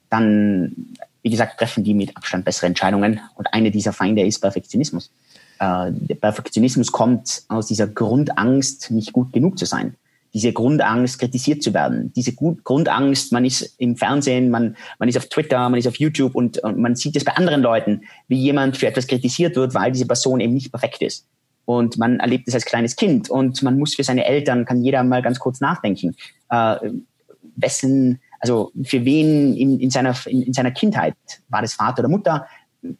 dann, 0.09 0.94
wie 1.22 1.30
gesagt, 1.30 1.59
treffen 1.59 1.85
die 1.85 1.94
mit 1.94 2.16
Abstand 2.16 2.44
bessere 2.44 2.66
Entscheidungen. 2.66 3.20
Und 3.35 3.52
eine 3.52 3.70
dieser 3.70 3.92
Feinde 3.92 4.24
ist 4.24 4.40
Perfektionismus. 4.40 5.11
Äh, 5.59 5.92
Perfektionismus 6.14 6.92
kommt 6.92 7.42
aus 7.48 7.66
dieser 7.66 7.88
Grundangst, 7.88 8.90
nicht 8.90 9.12
gut 9.12 9.32
genug 9.32 9.59
zu 9.59 9.66
sein. 9.66 9.96
diese 10.37 10.52
Grundangst, 10.52 11.18
kritisiert 11.18 11.62
zu 11.62 11.72
werden, 11.72 12.12
diese 12.14 12.35
Grundangst, 12.35 13.32
man 13.32 13.46
ist 13.46 13.74
im 13.78 13.96
Fernsehen, 13.96 14.50
man, 14.50 14.76
man 14.98 15.09
ist 15.09 15.16
auf 15.16 15.30
Twitter, 15.30 15.66
man 15.70 15.78
ist 15.78 15.88
auf 15.88 15.96
YouTube 15.96 16.35
und, 16.35 16.59
und 16.59 16.78
man 16.78 16.94
sieht 16.94 17.16
es 17.16 17.24
bei 17.24 17.32
anderen 17.32 17.62
Leuten, 17.62 18.02
wie 18.28 18.37
jemand 18.37 18.76
für 18.76 18.87
etwas 18.87 19.06
kritisiert 19.06 19.56
wird, 19.56 19.72
weil 19.72 19.92
diese 19.92 20.04
Person 20.04 20.40
eben 20.40 20.52
nicht 20.52 20.70
perfekt 20.70 21.00
ist. 21.00 21.24
Und 21.66 21.98
man 21.98 22.20
erlebt 22.20 22.48
es 22.48 22.55
als 22.55 22.64
kleines 22.64 22.96
Kind 22.96 23.29
und 23.29 23.62
man 23.62 23.79
muss 23.79 23.94
für 23.94 24.05
seine 24.05 24.24
Eltern, 24.24 24.64
kann 24.64 24.83
jeder 24.83 25.02
mal 25.05 25.20
ganz 25.20 25.38
kurz 25.38 25.61
nachdenken, 25.61 26.16
äh, 26.48 26.76
wessen, 27.57 28.20
also 28.40 28.70
für 28.85 29.05
wen 29.05 29.55
in, 29.57 29.81
in, 29.81 29.90
seiner, 29.90 30.14
in, 30.26 30.42
in 30.42 30.52
seiner 30.52 30.70
Kindheit 30.70 31.14
war 31.48 31.62
das 31.62 31.74
Vater 31.74 32.00
oder 32.00 32.09
Mutter, 32.09 32.46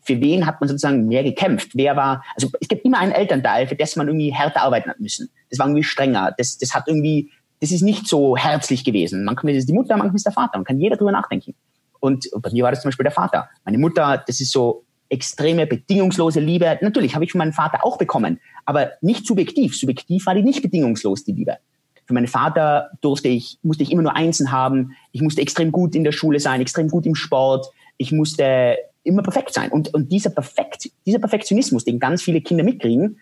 für 0.03 0.21
wen 0.21 0.47
hat 0.47 0.61
man 0.61 0.69
sozusagen 0.69 1.07
mehr 1.07 1.23
gekämpft? 1.23 1.71
Wer 1.75 1.97
war, 1.97 2.25
also 2.35 2.51
es 2.61 2.67
gibt 2.67 2.85
immer 2.85 2.99
einen 2.99 3.13
Elternteil, 3.13 3.69
für 3.69 3.77
das 3.77 3.95
man 3.95 4.09
irgendwie 4.09 4.33
härter 4.33 4.63
arbeiten 4.63 4.91
hat 4.91 4.99
müssen. 4.99 5.31
Das 5.49 5.61
war 5.61 5.67
irgendwie 5.67 5.85
strenger. 5.85 6.35
Das, 6.37 6.59
das 6.59 6.75
hat 6.75 6.89
irgendwie, 6.89 7.31
das 7.61 7.71
ist 7.71 7.83
nicht 7.83 8.09
so 8.09 8.37
herzlich 8.37 8.85
gewesen. 8.85 9.25
Manchmal 9.25 9.55
ist 9.55 9.61
es 9.61 9.67
die 9.67 9.73
Mutter, 9.73 9.97
manchmal 9.97 10.17
ist 10.17 10.21
es 10.21 10.25
der 10.25 10.33
Vater. 10.33 10.59
Man 10.59 10.65
kann 10.65 10.81
jeder 10.81 10.97
drüber 10.97 11.13
nachdenken. 11.13 11.55
Und 12.01 12.29
bei 12.41 12.51
mir 12.51 12.65
war 12.65 12.71
das 12.73 12.83
zum 12.83 12.89
Beispiel 12.89 13.05
der 13.05 13.13
Vater. 13.13 13.49
Meine 13.65 13.79
Mutter, 13.79 14.25
das 14.27 14.41
ist 14.41 14.51
so 14.51 14.85
extreme, 15.09 15.67
bedingungslose 15.67 16.41
Liebe. 16.41 16.79
Natürlich 16.81 17.15
habe 17.15 17.25
ich 17.25 17.33
von 17.33 17.39
meinem 17.39 17.53
Vater 17.53 17.85
auch 17.85 17.99
bekommen, 17.99 18.41
aber 18.65 18.93
nicht 19.01 19.27
subjektiv. 19.27 19.77
Subjektiv 19.77 20.27
war 20.27 20.35
die 20.35 20.43
nicht 20.43 20.63
bedingungslos, 20.63 21.25
die 21.25 21.33
Liebe. 21.33 21.59
Für 22.07 22.15
meinen 22.15 22.29
Vater 22.29 22.91
durfte 23.01 23.29
ich, 23.29 23.59
musste 23.63 23.83
ich 23.83 23.91
immer 23.91 24.03
nur 24.03 24.15
Einsen 24.15 24.53
haben. 24.53 24.93
Ich 25.13 25.23
musste 25.23 25.43
extrem 25.43 25.73
gut 25.73 25.95
in 25.95 26.05
der 26.05 26.13
Schule 26.13 26.39
sein, 26.39 26.61
extrem 26.61 26.89
gut 26.89 27.05
im 27.07 27.17
Sport. 27.17 27.67
Ich 27.97 28.13
musste 28.13 28.77
immer 29.03 29.23
perfekt 29.23 29.53
sein. 29.55 29.71
Und, 29.71 29.93
und 29.95 30.13
dieser, 30.13 30.31
Perfekt, 30.31 30.91
dieser 31.05 31.19
Perfektionismus, 31.19 31.85
den 31.85 31.99
ganz 31.99 32.23
viele 32.23 32.41
Kinder 32.41 32.65
mitkriegen, 32.65 33.19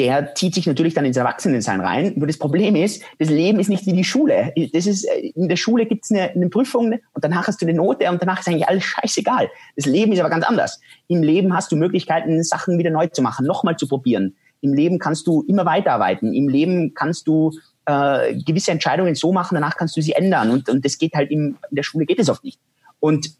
der 0.00 0.34
zieht 0.34 0.54
sich 0.54 0.66
natürlich 0.66 0.94
dann 0.94 1.04
ins 1.04 1.18
Erwachsenensein 1.18 1.82
rein. 1.82 2.14
Nur 2.16 2.26
das 2.26 2.38
Problem 2.38 2.74
ist, 2.74 3.02
das 3.18 3.28
Leben 3.28 3.60
ist 3.60 3.68
nicht 3.68 3.84
wie 3.84 3.92
die 3.92 4.02
Schule. 4.02 4.50
Das 4.72 4.86
ist, 4.86 5.04
in 5.04 5.46
der 5.46 5.56
Schule 5.56 5.84
gibt 5.84 6.04
es 6.04 6.10
eine, 6.10 6.30
eine 6.30 6.48
Prüfung 6.48 6.94
und 7.12 7.22
danach 7.22 7.46
hast 7.46 7.60
du 7.60 7.66
eine 7.66 7.76
Note 7.76 8.10
und 8.10 8.22
danach 8.22 8.40
ist 8.40 8.48
eigentlich 8.48 8.66
alles 8.66 8.84
scheißegal. 8.84 9.50
Das 9.76 9.84
Leben 9.84 10.12
ist 10.12 10.20
aber 10.20 10.30
ganz 10.30 10.46
anders. 10.46 10.80
Im 11.08 11.22
Leben 11.22 11.54
hast 11.54 11.70
du 11.70 11.76
Möglichkeiten, 11.76 12.42
Sachen 12.42 12.78
wieder 12.78 12.88
neu 12.90 13.08
zu 13.08 13.20
machen, 13.20 13.44
nochmal 13.46 13.76
zu 13.76 13.86
probieren. 13.86 14.36
Im 14.62 14.72
Leben 14.72 14.98
kannst 14.98 15.26
du 15.26 15.42
immer 15.42 15.66
weiterarbeiten. 15.66 16.32
Im 16.32 16.48
Leben 16.48 16.94
kannst 16.94 17.28
du 17.28 17.52
äh, 17.84 18.34
gewisse 18.36 18.70
Entscheidungen 18.70 19.14
so 19.14 19.32
machen, 19.32 19.54
danach 19.54 19.76
kannst 19.76 19.98
du 19.98 20.00
sie 20.00 20.12
ändern. 20.12 20.50
Und, 20.50 20.70
und 20.70 20.82
das 20.82 20.96
geht 20.96 21.12
halt 21.12 21.30
im, 21.30 21.58
in 21.68 21.76
der 21.76 21.82
Schule 21.82 22.06
geht 22.06 22.18
es 22.18 22.30
oft 22.30 22.42
nicht. 22.42 22.58
Und 23.00 23.34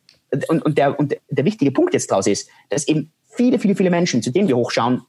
und, 0.48 0.64
und, 0.64 0.78
der, 0.78 0.96
und 0.96 1.16
der 1.28 1.44
wichtige 1.44 1.72
Punkt 1.72 1.92
jetzt 1.92 2.08
draus 2.08 2.28
ist, 2.28 2.48
dass 2.68 2.86
eben 2.86 3.10
viele, 3.30 3.58
viele, 3.58 3.74
viele 3.74 3.90
Menschen, 3.90 4.22
zu 4.22 4.30
denen 4.30 4.46
wir 4.46 4.56
hochschauen, 4.56 5.02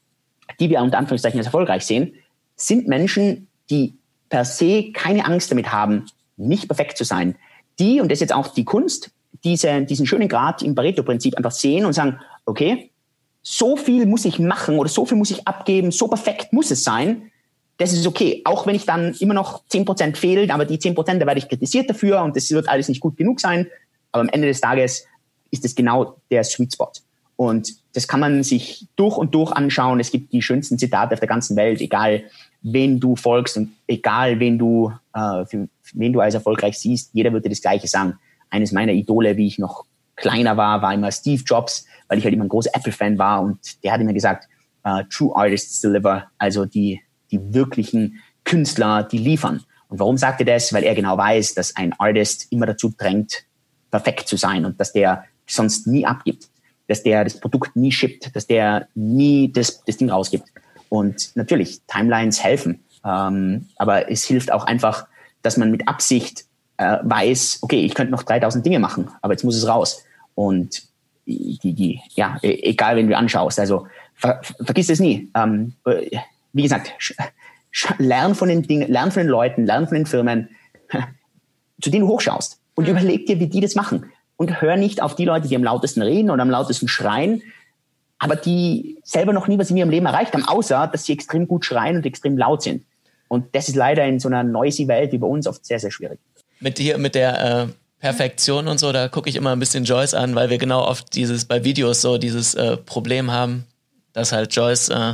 die 0.60 0.70
wir 0.70 0.82
unter 0.82 0.98
Anführungszeichen 0.98 1.40
als 1.40 1.48
erfolgreich 1.48 1.86
sehen, 1.86 2.14
sind 2.56 2.88
Menschen, 2.88 3.48
die 3.70 3.98
per 4.30 4.46
se 4.46 4.92
keine 4.94 5.26
Angst 5.26 5.52
damit 5.52 5.72
haben, 5.72 6.06
nicht 6.38 6.68
perfekt 6.68 6.98
zu 6.98 7.04
sein. 7.04 7.36
Die, 7.80 8.00
und 8.00 8.10
das 8.10 8.18
ist 8.18 8.22
jetzt 8.22 8.34
auch 8.34 8.48
die 8.48 8.66
Kunst, 8.66 9.12
diese, 9.44 9.82
diesen 9.84 10.06
schönen 10.06 10.28
Grad 10.28 10.62
im 10.62 10.76
Pareto-Prinzip 10.76 11.36
einfach 11.36 11.52
sehen 11.52 11.86
und 11.86 11.94
sagen, 11.94 12.20
okay, 12.46 12.92
so 13.42 13.76
viel 13.76 14.06
muss 14.06 14.26
ich 14.26 14.40
machen 14.40 14.78
oder 14.78 14.90
so 14.90 15.06
viel 15.06 15.18
muss 15.18 15.32
ich 15.32 15.48
abgeben, 15.48 15.92
so 15.92 16.08
perfekt 16.08 16.54
muss 16.54 16.70
es 16.70 16.84
sein, 16.84 17.32
das 17.82 17.94
ist 17.94 18.06
okay. 18.06 18.42
Auch 18.46 18.68
wenn 18.68 18.76
ich 18.76 18.86
dann 18.86 19.16
immer 19.16 19.34
noch 19.34 19.64
10% 19.66 20.16
fehlt, 20.16 20.52
aber 20.52 20.66
die 20.66 20.78
10% 20.78 21.18
da 21.18 21.26
werde 21.26 21.40
ich 21.40 21.50
kritisiert 21.50 21.90
dafür 21.90 22.22
und 22.22 22.36
das 22.36 22.52
wird 22.52 22.70
alles 22.70 22.90
nicht 22.90 23.02
gut 23.02 23.18
genug 23.18 23.40
sein. 23.40 23.68
Aber 24.12 24.22
am 24.22 24.30
Ende 24.30 24.48
des 24.48 24.62
Tages 24.62 25.08
ist 25.50 25.66
es 25.66 25.74
genau 25.74 26.18
der 26.30 26.44
Sweet 26.44 26.74
Spot. 26.74 26.92
Und 27.42 27.74
das 27.94 28.08
kann 28.08 28.20
man 28.20 28.44
sich 28.44 28.88
durch 28.96 29.18
und 29.18 29.34
durch 29.34 29.52
anschauen. 29.52 30.00
Es 30.00 30.12
gibt 30.12 30.32
die 30.32 30.44
schönsten 30.44 30.78
Zitate 30.78 31.16
auf 31.16 31.20
der 31.20 31.28
ganzen 31.28 31.56
Welt, 31.56 31.82
egal 31.82 32.26
wen 32.62 33.00
du 33.00 33.16
folgst 33.16 33.58
und 33.58 33.72
egal 33.88 34.40
wen 34.40 34.60
du, 34.60 34.94
äh, 35.16 35.44
für, 35.48 35.68
wen 35.96 36.14
du 36.14 36.20
als 36.20 36.36
erfolgreich 36.36 36.78
siehst, 36.78 37.10
jeder 37.14 37.34
würde 37.34 37.50
das 37.50 37.60
Gleiche 37.60 37.88
sagen. 37.88 38.20
Eines 38.52 38.72
meiner 38.74 38.92
Idole, 38.92 39.38
wie 39.38 39.48
ich 39.48 39.58
noch 39.58 39.86
kleiner 40.16 40.56
war, 40.56 40.84
war 40.84 40.94
immer 40.94 41.12
Steve 41.12 41.42
Jobs, 41.44 41.88
weil 42.08 42.20
ich 42.20 42.26
halt 42.26 42.36
immer 42.36 42.46
ein 42.46 42.50
großer 42.50 42.76
Apple-Fan 42.76 43.18
war 43.18 43.42
und 43.42 43.84
der 43.84 43.94
hat 43.94 44.02
immer 44.02 44.14
gesagt, 44.14 44.48
uh, 44.86 45.02
True 45.10 45.36
Artists 45.36 45.82
deliver, 45.82 46.28
also 46.38 46.66
die, 46.66 47.02
die 47.32 47.40
wirklichen 47.56 48.22
Künstler, 48.44 49.02
die 49.02 49.18
liefern. 49.18 49.64
Und 49.88 50.00
warum 50.00 50.18
sagt 50.18 50.42
er 50.42 50.46
das? 50.46 50.74
Weil 50.74 50.84
er 50.84 50.94
genau 50.94 51.18
weiß, 51.18 51.56
dass 51.56 51.76
ein 51.76 51.94
Artist 51.94 52.52
immer 52.52 52.68
dazu 52.68 52.94
drängt, 52.96 53.46
perfekt 53.90 54.28
zu 54.28 54.38
sein 54.38 54.64
und 54.64 54.80
dass 54.80 54.94
der 54.94 55.24
sonst 55.48 55.88
nie 55.88 56.06
abgibt, 56.06 56.51
dass 56.92 57.04
der 57.04 57.24
das 57.24 57.40
Produkt 57.40 57.78
nie 57.78 57.94
shippt, 57.94 58.36
dass 58.36 58.48
der 58.48 58.90
nie 58.96 59.50
das, 59.50 59.82
das 59.86 59.96
Ding 59.96 60.10
rausgibt. 60.10 60.44
Und 60.90 61.32
natürlich, 61.36 61.80
Timelines 61.88 62.44
helfen, 62.44 62.84
ähm, 63.06 63.70
aber 63.78 64.12
es 64.12 64.26
hilft 64.26 64.52
auch 64.52 64.66
einfach, 64.66 65.08
dass 65.42 65.56
man 65.56 65.72
mit 65.72 65.88
Absicht 65.88 66.44
äh, 66.76 66.98
weiß, 67.02 67.60
okay, 67.62 67.86
ich 67.86 67.96
könnte 67.96 68.12
noch 68.12 68.24
3000 68.24 68.66
Dinge 68.66 68.80
machen, 68.80 69.08
aber 69.22 69.32
jetzt 69.32 69.46
muss 69.46 69.56
es 69.56 69.70
raus. 69.70 70.04
Und 70.36 70.84
die, 71.26 71.74
die, 71.74 72.02
ja, 72.10 72.38
e, 72.42 72.60
egal, 72.70 72.98
wen 72.98 73.08
du 73.08 73.16
anschaust, 73.16 73.58
also 73.58 73.88
ver, 74.14 74.42
vergiss 74.66 74.90
es 74.90 75.00
nie. 75.00 75.32
Ähm, 75.34 75.76
äh, 75.86 76.18
wie 76.52 76.64
gesagt, 76.64 76.92
lern 78.00 78.36
von 78.36 78.50
den 78.50 78.64
Dingen, 78.64 78.92
lern 78.92 79.14
von 79.14 79.24
den 79.24 79.30
Leuten, 79.30 79.66
lern 79.66 79.88
von 79.88 79.96
den 79.96 80.06
Firmen, 80.06 80.50
zu 81.82 81.90
denen 81.90 82.06
du 82.06 82.10
hochschaust 82.10 82.60
und 82.76 82.84
mhm. 82.84 82.92
überleg 82.92 83.28
dir, 83.28 83.40
wie 83.40 83.48
die 83.48 83.62
das 83.62 83.76
machen 83.76 84.12
und 84.42 84.60
hör 84.60 84.76
nicht 84.76 85.04
auf 85.04 85.14
die 85.14 85.26
Leute, 85.26 85.48
die 85.48 85.56
am 85.56 85.64
lautesten 85.64 86.02
reden 86.02 86.32
oder 86.32 86.42
am 86.42 86.50
lautesten 86.50 86.88
schreien, 86.88 87.44
aber 88.18 88.36
die 88.36 88.98
selber 89.04 89.34
noch 89.34 89.48
nie 89.48 89.60
was 89.60 89.70
in 89.70 89.78
ihrem 89.78 89.92
Leben 89.92 90.08
erreicht 90.08 90.34
haben, 90.34 90.46
außer 90.46 90.90
dass 90.92 91.06
sie 91.06 91.14
extrem 91.14 91.48
gut 91.48 91.64
schreien 91.64 91.98
und 91.98 92.08
extrem 92.08 92.40
laut 92.40 92.64
sind. 92.64 92.84
Und 93.28 93.54
das 93.54 93.70
ist 93.70 93.76
leider 93.76 94.04
in 94.04 94.20
so 94.20 94.30
einer 94.30 94.42
noisy 94.42 94.88
Welt 94.88 95.12
wie 95.12 95.20
bei 95.20 95.28
uns 95.28 95.46
oft 95.46 95.64
sehr, 95.64 95.80
sehr 95.80 95.92
schwierig. 95.92 96.18
Mit 96.60 96.80
dir, 96.80 96.98
mit 96.98 97.14
der 97.14 97.62
äh, 97.62 97.68
Perfektion 98.00 98.68
und 98.68 98.80
so, 98.80 98.92
da 98.92 99.10
gucke 99.10 99.30
ich 99.30 99.36
immer 99.36 99.52
ein 99.52 99.60
bisschen 99.60 99.84
Joyce 99.84 100.16
an, 100.16 100.34
weil 100.34 100.50
wir 100.50 100.58
genau 100.58 100.88
oft 100.88 101.14
dieses 101.14 101.46
bei 101.46 101.64
Videos 101.64 102.02
so 102.02 102.18
dieses 102.18 102.56
äh, 102.56 102.78
Problem 102.78 103.30
haben, 103.30 103.68
dass 104.12 104.32
halt 104.32 104.56
Joyce 104.56 104.90
äh, 104.90 105.14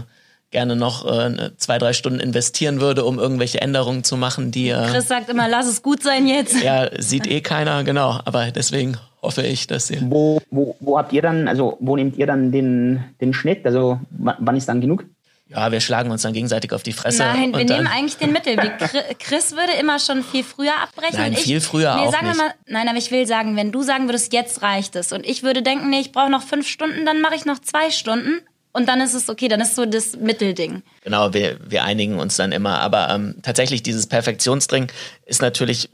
gerne 0.51 0.75
noch 0.75 1.05
äh, 1.05 1.51
zwei, 1.57 1.77
drei 1.77 1.93
Stunden 1.93 2.19
investieren 2.19 2.79
würde, 2.79 3.03
um 3.03 3.19
irgendwelche 3.19 3.61
Änderungen 3.61 4.03
zu 4.03 4.15
machen, 4.15 4.51
die. 4.51 4.69
Äh, 4.69 4.87
Chris 4.89 5.07
sagt 5.07 5.29
immer, 5.29 5.47
lass 5.47 5.67
es 5.67 5.81
gut 5.81 6.01
sein 6.01 6.27
jetzt. 6.27 6.61
Ja, 6.61 6.89
sieht 6.97 7.27
eh 7.27 7.41
keiner, 7.41 7.83
genau. 7.83 8.19
Aber 8.25 8.51
deswegen 8.51 8.97
hoffe 9.21 9.43
ich, 9.43 9.67
dass 9.67 9.89
ihr. 9.89 10.01
Wo, 10.03 10.39
wo, 10.49 10.75
wo 10.79 10.97
habt 10.97 11.13
ihr 11.13 11.21
dann, 11.21 11.47
also 11.47 11.77
wo 11.79 11.95
nehmt 11.95 12.17
ihr 12.17 12.27
dann 12.27 12.51
den, 12.51 13.03
den 13.21 13.33
Schnitt? 13.33 13.65
Also 13.65 13.99
wann 14.09 14.55
ist 14.55 14.67
dann 14.67 14.81
genug? 14.81 15.05
Ja, 15.49 15.71
wir 15.71 15.79
schlagen 15.79 16.11
uns 16.11 16.23
dann 16.23 16.33
gegenseitig 16.33 16.73
auf 16.73 16.83
die 16.83 16.91
Fresse. 16.91 17.23
Nein, 17.23 17.55
wir 17.55 17.63
nehmen 17.63 17.87
eigentlich 17.87 18.17
den 18.17 18.33
Mittelweg. 18.33 18.73
Chris 19.19 19.53
würde 19.53 19.73
immer 19.79 19.97
schon 19.97 20.23
viel 20.23 20.43
früher 20.43 20.73
abbrechen. 20.83 21.17
Nein, 21.17 21.33
ich, 21.33 21.39
viel 21.39 21.61
früher 21.61 21.95
nee, 21.95 22.01
auch 22.01 22.11
sagen 22.11 22.27
nicht. 22.27 22.37
Wir 22.37 22.43
mal, 22.43 22.53
nein, 22.65 22.89
aber 22.89 22.97
ich 22.97 23.11
will 23.11 23.25
sagen, 23.25 23.55
wenn 23.55 23.71
du 23.71 23.81
sagen 23.81 24.09
würdest, 24.09 24.33
jetzt 24.33 24.61
reicht 24.61 24.97
es 24.97 25.13
und 25.13 25.25
ich 25.25 25.43
würde 25.43 25.61
denken, 25.61 25.89
nee, 25.89 26.01
ich 26.01 26.11
brauche 26.11 26.29
noch 26.29 26.43
fünf 26.43 26.67
Stunden, 26.67 27.05
dann 27.05 27.21
mache 27.21 27.35
ich 27.35 27.45
noch 27.45 27.59
zwei 27.59 27.91
Stunden 27.91 28.41
und 28.73 28.89
dann 28.89 28.99
ist 28.99 29.13
es 29.13 29.29
okay, 29.29 29.47
dann 29.47 29.61
ist 29.61 29.75
so 29.75 29.85
das 29.85 30.17
Mittelding. 30.17 30.83
Genau, 31.03 31.33
wir, 31.33 31.57
wir 31.65 31.83
einigen 31.83 32.19
uns 32.19 32.35
dann 32.35 32.51
immer. 32.51 32.79
Aber 32.81 33.09
ähm, 33.09 33.35
tatsächlich, 33.41 33.81
dieses 33.81 34.05
Perfektionsdring 34.05 34.91
ist 35.25 35.41
natürlich, 35.41 35.89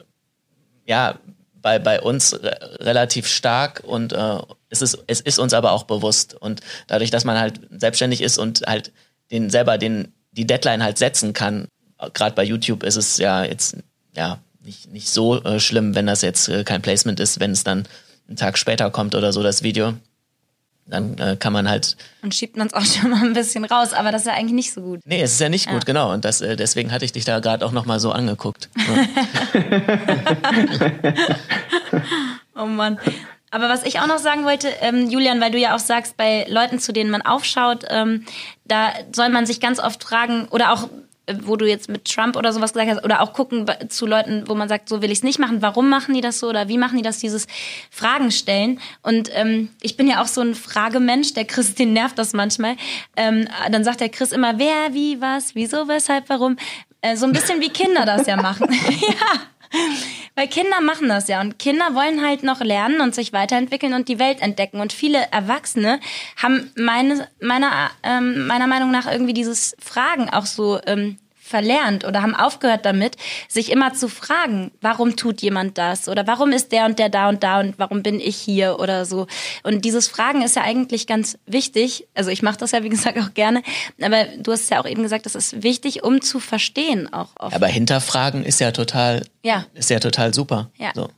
ja, 0.86 1.20
bei, 1.64 1.80
bei 1.80 2.00
uns 2.00 2.34
re 2.44 2.78
relativ 2.82 3.28
stark 3.28 3.82
und 3.84 4.14
äh, 4.14 4.38
es, 4.70 4.84
ist, 4.84 5.00
es 5.08 5.22
ist 5.22 5.40
uns 5.40 5.54
aber 5.54 5.72
auch 5.72 5.84
bewusst. 5.84 6.36
Und 6.36 6.62
dadurch, 6.86 7.10
dass 7.10 7.26
man 7.26 7.40
halt 7.40 7.62
selbstständig 7.72 8.22
ist 8.22 8.38
und 8.38 8.62
halt 8.68 8.92
den 9.32 9.50
selber 9.50 9.80
den, 9.80 10.14
die 10.32 10.46
Deadline 10.46 10.84
halt 10.84 11.00
setzen 11.00 11.34
kann, 11.34 11.68
gerade 12.14 12.36
bei 12.36 12.44
YouTube 12.44 12.84
ist 12.84 12.98
es 12.98 13.18
ja 13.18 13.44
jetzt 13.44 13.78
ja 14.16 14.40
nicht, 14.62 14.92
nicht 14.92 15.10
so 15.10 15.42
äh, 15.44 15.60
schlimm, 15.60 15.96
wenn 15.96 16.06
das 16.06 16.22
jetzt 16.22 16.50
äh, 16.50 16.64
kein 16.64 16.82
Placement 16.82 17.20
ist, 17.20 17.40
wenn 17.40 17.52
es 17.52 17.64
dann 17.64 17.88
einen 18.28 18.38
Tag 18.38 18.58
später 18.58 18.92
kommt 18.92 19.16
oder 19.16 19.34
so, 19.34 19.42
das 19.42 19.64
Video 19.64 19.96
dann 20.86 21.18
äh, 21.18 21.38
kann 21.38 21.54
man 21.54 21.70
halt. 21.70 21.96
Und 22.22 22.36
schiebt 22.36 22.58
uns 22.58 22.74
auch 22.74 22.86
schon 22.86 23.12
mal 23.12 23.24
ein 23.24 23.34
bisschen 23.34 23.66
raus, 23.66 23.94
aber 23.94 24.12
das 24.12 24.24
ist 24.24 24.28
ja 24.28 24.34
eigentlich 24.34 24.54
nicht 24.54 24.74
so 24.74 24.82
gut. 24.82 25.00
Nee, 25.06 25.22
es 25.22 25.34
ist 25.34 25.40
ja 25.40 25.50
nicht 25.50 25.68
gut, 25.68 25.82
ja. 25.82 25.86
genau. 25.86 26.12
Und 26.12 26.26
das, 26.26 26.42
äh, 26.42 26.56
deswegen 26.56 26.92
hatte 26.92 27.06
ich 27.06 27.12
dich 27.12 27.26
da 27.26 27.40
gerade 27.40 27.66
auch 27.66 27.72
nochmal 27.72 28.00
so 28.00 28.12
angeguckt. 28.12 28.70
oh 32.56 32.66
Mann. 32.66 33.00
Aber 33.52 33.70
was 33.70 33.84
ich 33.84 34.00
auch 34.00 34.08
noch 34.08 34.18
sagen 34.18 34.46
wollte, 34.46 34.68
ähm, 34.82 35.12
Julian, 35.12 35.40
weil 35.40 35.52
du 35.52 35.60
ja 35.60 35.76
auch 35.76 35.80
sagst, 35.80 36.18
bei 36.18 36.48
Leuten, 36.50 36.80
zu 36.80 36.92
denen 36.92 37.12
man 37.12 37.22
aufschaut, 37.22 37.86
ähm, 37.88 38.26
da 38.66 38.92
soll 39.12 39.30
man 39.30 39.46
sich 39.46 39.60
ganz 39.60 39.80
oft 39.80 40.04
fragen, 40.04 40.48
oder 40.50 40.74
auch 40.74 40.90
wo 41.44 41.56
du 41.56 41.68
jetzt 41.68 41.90
mit 41.90 42.06
Trump 42.06 42.36
oder 42.36 42.52
sowas 42.52 42.74
gesagt 42.74 42.92
hast, 42.92 43.04
oder 43.04 43.22
auch 43.22 43.34
gucken 43.34 43.66
zu 43.88 44.06
Leuten, 44.06 44.44
wo 44.48 44.56
man 44.56 44.68
sagt, 44.68 44.90
so 44.90 45.02
will 45.02 45.12
ich 45.12 45.20
es 45.20 45.24
nicht 45.24 45.40
machen, 45.40 45.62
warum 45.62 45.90
machen 45.90 46.14
die 46.14 46.22
das 46.22 46.40
so 46.40 46.50
oder 46.50 46.68
wie 46.68 46.78
machen 46.78 46.98
die 46.98 47.04
das, 47.04 47.20
dieses 47.20 47.48
Fragen 47.90 48.32
stellen. 48.32 48.80
Und 49.02 49.30
ähm, 49.34 49.70
ich 49.82 49.96
bin 49.96 50.08
ja 50.08 50.22
auch 50.22 50.28
so 50.28 50.42
ein 50.42 50.54
Fragemensch, 50.54 51.34
der 51.34 51.46
Chris, 51.46 51.76
den 51.76 51.94
nervt 51.94 52.18
das 52.18 52.34
manchmal. 52.34 52.76
Ähm, 53.16 53.48
dann 53.72 53.84
sagt 53.84 54.02
der 54.02 54.10
Chris 54.10 54.32
immer, 54.32 54.60
wer, 54.60 54.94
wie, 54.94 55.22
was, 55.22 55.56
wieso, 55.56 55.88
weshalb, 55.88 56.28
warum. 56.28 56.58
Äh, 57.02 57.16
so 57.16 57.26
ein 57.26 57.34
bisschen 57.34 57.62
wie 57.62 57.70
Kinder 57.70 58.06
das 58.06 58.28
ja 58.28 58.36
machen. 58.36 58.68
ja. 59.02 59.53
Weil 60.36 60.48
Kinder 60.48 60.82
machen 60.82 61.10
das 61.10 61.28
ja 61.28 61.42
und 61.42 61.60
Kinder 61.60 61.94
wollen 61.94 62.26
halt 62.26 62.44
noch 62.44 62.62
lernen 62.62 63.02
und 63.02 63.14
sich 63.14 63.34
weiterentwickeln 63.34 63.94
und 63.94 64.08
die 64.08 64.20
Welt 64.20 64.42
entdecken. 64.42 64.80
Und 64.82 64.94
viele 64.94 65.20
Erwachsene 65.32 66.00
haben 66.42 66.72
meine, 66.76 67.28
meiner, 67.40 67.92
ähm, 68.04 68.48
meiner 68.48 68.68
Meinung 68.68 68.92
nach 68.92 69.12
irgendwie 69.12 69.34
dieses 69.34 69.76
Fragen 69.80 70.30
auch 70.30 70.46
so 70.46 70.80
ähm, 70.86 71.18
verlernt 71.54 72.04
oder 72.04 72.24
haben 72.24 72.34
aufgehört 72.34 72.84
damit, 72.84 73.16
sich 73.48 73.72
immer 73.72 73.94
zu 73.94 74.08
fragen, 74.08 74.72
warum 74.82 75.16
tut 75.16 75.44
jemand 75.44 75.78
das 75.78 76.10
oder 76.10 76.26
warum 76.26 76.52
ist 76.52 76.72
der 76.72 76.86
und 76.86 76.98
der 76.98 77.10
da 77.10 77.30
und 77.30 77.44
da 77.44 77.60
und 77.60 77.78
warum 77.78 78.02
bin 78.02 78.20
ich 78.20 78.38
hier 78.38 78.80
oder 78.80 79.06
so. 79.06 79.28
Und 79.62 79.86
dieses 79.86 80.08
Fragen 80.08 80.42
ist 80.42 80.56
ja 80.56 80.64
eigentlich 80.64 81.06
ganz 81.06 81.38
wichtig. 81.46 82.08
Also 82.16 82.32
ich 82.32 82.42
mache 82.42 82.58
das 82.58 82.72
ja 82.72 82.82
wie 82.82 82.90
gesagt 82.90 83.20
auch 83.20 83.36
gerne, 83.36 83.62
aber 84.02 84.24
du 84.40 84.52
hast 84.52 84.68
ja 84.72 84.82
auch 84.82 84.88
eben 84.88 85.04
gesagt, 85.04 85.28
das 85.28 85.36
ist 85.36 85.62
wichtig, 85.62 86.04
um 86.04 86.22
zu 86.22 86.40
verstehen 86.40 87.14
auch. 87.14 87.30
Oft. 87.38 87.56
Aber 87.56 87.68
hinterfragen 87.68 88.44
ist 88.44 88.60
ja 88.60 88.72
total, 88.72 89.24
ja. 89.44 89.68
ist 89.76 89.92
ja 89.92 90.00
total 90.00 90.34
super. 90.34 90.72
Ja. 90.80 90.90
So. 90.96 91.10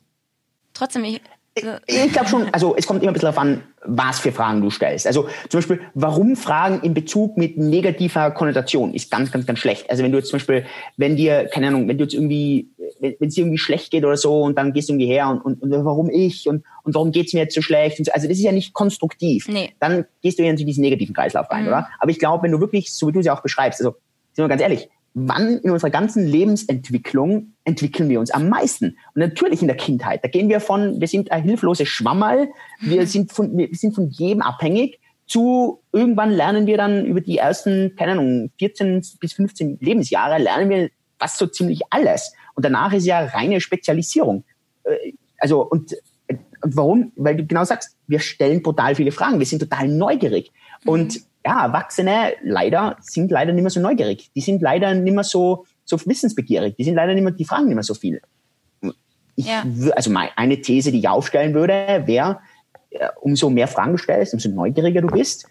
Trotzdem, 0.73 1.05
ich, 1.05 1.21
ich 1.55 2.11
glaube 2.11 2.27
schon, 2.27 2.53
also 2.53 2.75
es 2.77 2.85
kommt 2.85 3.01
immer 3.01 3.11
ein 3.11 3.13
bisschen 3.13 3.27
darauf 3.27 3.41
an, 3.41 3.63
was 3.85 4.19
für 4.19 4.33
Fragen 4.33 4.61
du 4.61 4.69
stellst. 4.69 5.07
Also 5.07 5.29
zum 5.47 5.59
Beispiel, 5.59 5.79
warum 5.93 6.35
Fragen 6.35 6.81
in 6.81 6.93
Bezug 6.93 7.37
mit 7.37 7.57
negativer 7.57 8.31
Konnotation 8.31 8.93
ist 8.93 9.09
ganz, 9.09 9.31
ganz, 9.31 9.45
ganz 9.45 9.59
schlecht. 9.59 9.89
Also 9.89 10.03
wenn 10.03 10.11
du 10.11 10.17
jetzt 10.17 10.29
zum 10.29 10.37
Beispiel, 10.37 10.65
wenn 10.97 11.15
dir, 11.15 11.45
keine 11.45 11.67
Ahnung, 11.67 11.87
wenn 11.87 11.97
du 11.97 12.03
jetzt 12.03 12.13
irgendwie, 12.13 12.69
wenn 12.99 13.29
es 13.29 13.35
dir 13.35 13.41
irgendwie 13.41 13.57
schlecht 13.57 13.91
geht 13.91 14.03
oder 14.03 14.17
so 14.17 14.41
und 14.41 14.57
dann 14.57 14.73
gehst 14.73 14.89
du 14.89 14.93
irgendwie 14.93 15.07
her 15.07 15.29
und, 15.29 15.41
und, 15.45 15.61
und 15.61 15.85
warum 15.85 16.09
ich 16.09 16.49
und, 16.49 16.65
und 16.83 16.93
warum 16.93 17.11
geht's 17.11 17.33
mir 17.33 17.39
jetzt 17.39 17.55
so 17.55 17.61
schlecht? 17.61 17.99
Und 17.99 18.05
so, 18.05 18.11
also 18.11 18.27
das 18.27 18.37
ist 18.37 18.43
ja 18.43 18.51
nicht 18.51 18.73
konstruktiv. 18.73 19.47
Nee. 19.47 19.71
Dann 19.79 20.05
gehst 20.21 20.37
du 20.37 20.43
ja 20.43 20.49
in 20.49 20.57
diesen 20.57 20.81
negativen 20.81 21.15
Kreislauf 21.15 21.49
rein, 21.49 21.67
oder? 21.67 21.87
Aber 21.99 22.11
ich 22.11 22.19
glaube, 22.19 22.43
wenn 22.43 22.51
du 22.51 22.59
wirklich, 22.59 22.93
so 22.93 23.07
wie 23.07 23.13
du 23.13 23.19
es 23.19 23.25
ja 23.25 23.33
auch 23.33 23.41
beschreibst, 23.41 23.79
also 23.79 23.95
sind 24.33 24.43
wir 24.43 24.49
ganz 24.49 24.61
ehrlich, 24.61 24.89
wann 25.15 25.59
in 25.59 25.71
unserer 25.71 25.89
ganzen 25.89 26.27
Lebensentwicklung 26.27 27.53
entwickeln 27.63 28.09
wir 28.09 28.19
uns 28.19 28.31
am 28.31 28.49
meisten? 28.49 28.97
Und 29.15 29.21
natürlich 29.21 29.61
in 29.61 29.67
der 29.67 29.77
Kindheit. 29.77 30.23
Da 30.23 30.27
gehen 30.27 30.49
wir 30.49 30.59
von, 30.59 30.99
wir 30.99 31.07
sind 31.07 31.31
ein 31.31 31.43
hilfloses 31.43 31.87
Schwammerl, 31.87 32.49
wir 32.81 33.07
sind 33.07 33.31
von, 33.31 33.57
wir 33.57 33.69
sind 33.71 33.95
von 33.95 34.09
jedem 34.09 34.41
abhängig, 34.41 34.99
zu 35.25 35.81
irgendwann 35.91 36.31
lernen 36.31 36.67
wir 36.67 36.77
dann 36.77 37.05
über 37.05 37.21
die 37.21 37.37
ersten, 37.37 37.95
keine 37.95 38.11
Ahnung, 38.11 38.51
14 38.59 39.03
bis 39.19 39.33
15 39.33 39.79
Lebensjahre 39.79 40.37
lernen 40.37 40.69
wir 40.69 40.89
fast 41.17 41.37
so 41.37 41.47
ziemlich 41.47 41.81
alles. 41.89 42.33
Und 42.53 42.65
danach 42.65 42.93
ist 42.93 43.05
ja 43.05 43.25
reine 43.25 43.61
Spezialisierung. 43.61 44.43
Äh, 44.83 45.13
Also, 45.39 45.61
und, 45.61 45.95
und 46.61 46.75
warum? 46.75 47.11
Weil 47.15 47.37
du 47.37 47.45
genau 47.45 47.63
sagst, 47.63 47.95
wir 48.07 48.19
stellen 48.19 48.63
total 48.63 48.95
viele 48.95 49.11
Fragen, 49.11 49.39
wir 49.39 49.45
sind 49.45 49.59
total 49.59 49.87
neugierig. 49.87 50.51
Und 50.85 51.21
ja, 51.45 51.65
Erwachsene 51.65 52.33
leider 52.43 52.97
sind 53.01 53.29
leider 53.29 53.53
nicht 53.53 53.61
mehr 53.61 53.69
so 53.69 53.79
neugierig. 53.79 54.31
Die 54.35 54.41
sind 54.41 54.61
leider 54.61 54.93
nicht 54.95 55.13
mehr 55.13 55.23
so, 55.23 55.65
so 55.83 56.03
wissensbegierig. 56.05 56.75
Die 56.75 56.83
sind 56.83 56.95
leider 56.95 57.13
nicht 57.13 57.23
mehr, 57.23 57.33
die 57.33 57.45
fragen 57.45 57.65
nicht 57.65 57.75
mehr 57.75 57.83
so 57.83 57.93
viel. 57.93 58.19
Ich, 59.35 59.45
Ja. 59.45 59.63
Also 59.95 60.11
eine 60.35 60.61
These, 60.61 60.91
die 60.91 60.99
ich 60.99 61.07
aufstellen 61.07 61.53
würde, 61.53 62.03
wäre, 62.05 62.39
äh, 62.89 63.09
umso 63.21 63.49
mehr 63.49 63.67
Fragen 63.67 63.91
du 63.91 63.97
stellst, 63.97 64.33
umso 64.33 64.49
neugieriger 64.49 65.01
du 65.01 65.07
bist, 65.07 65.45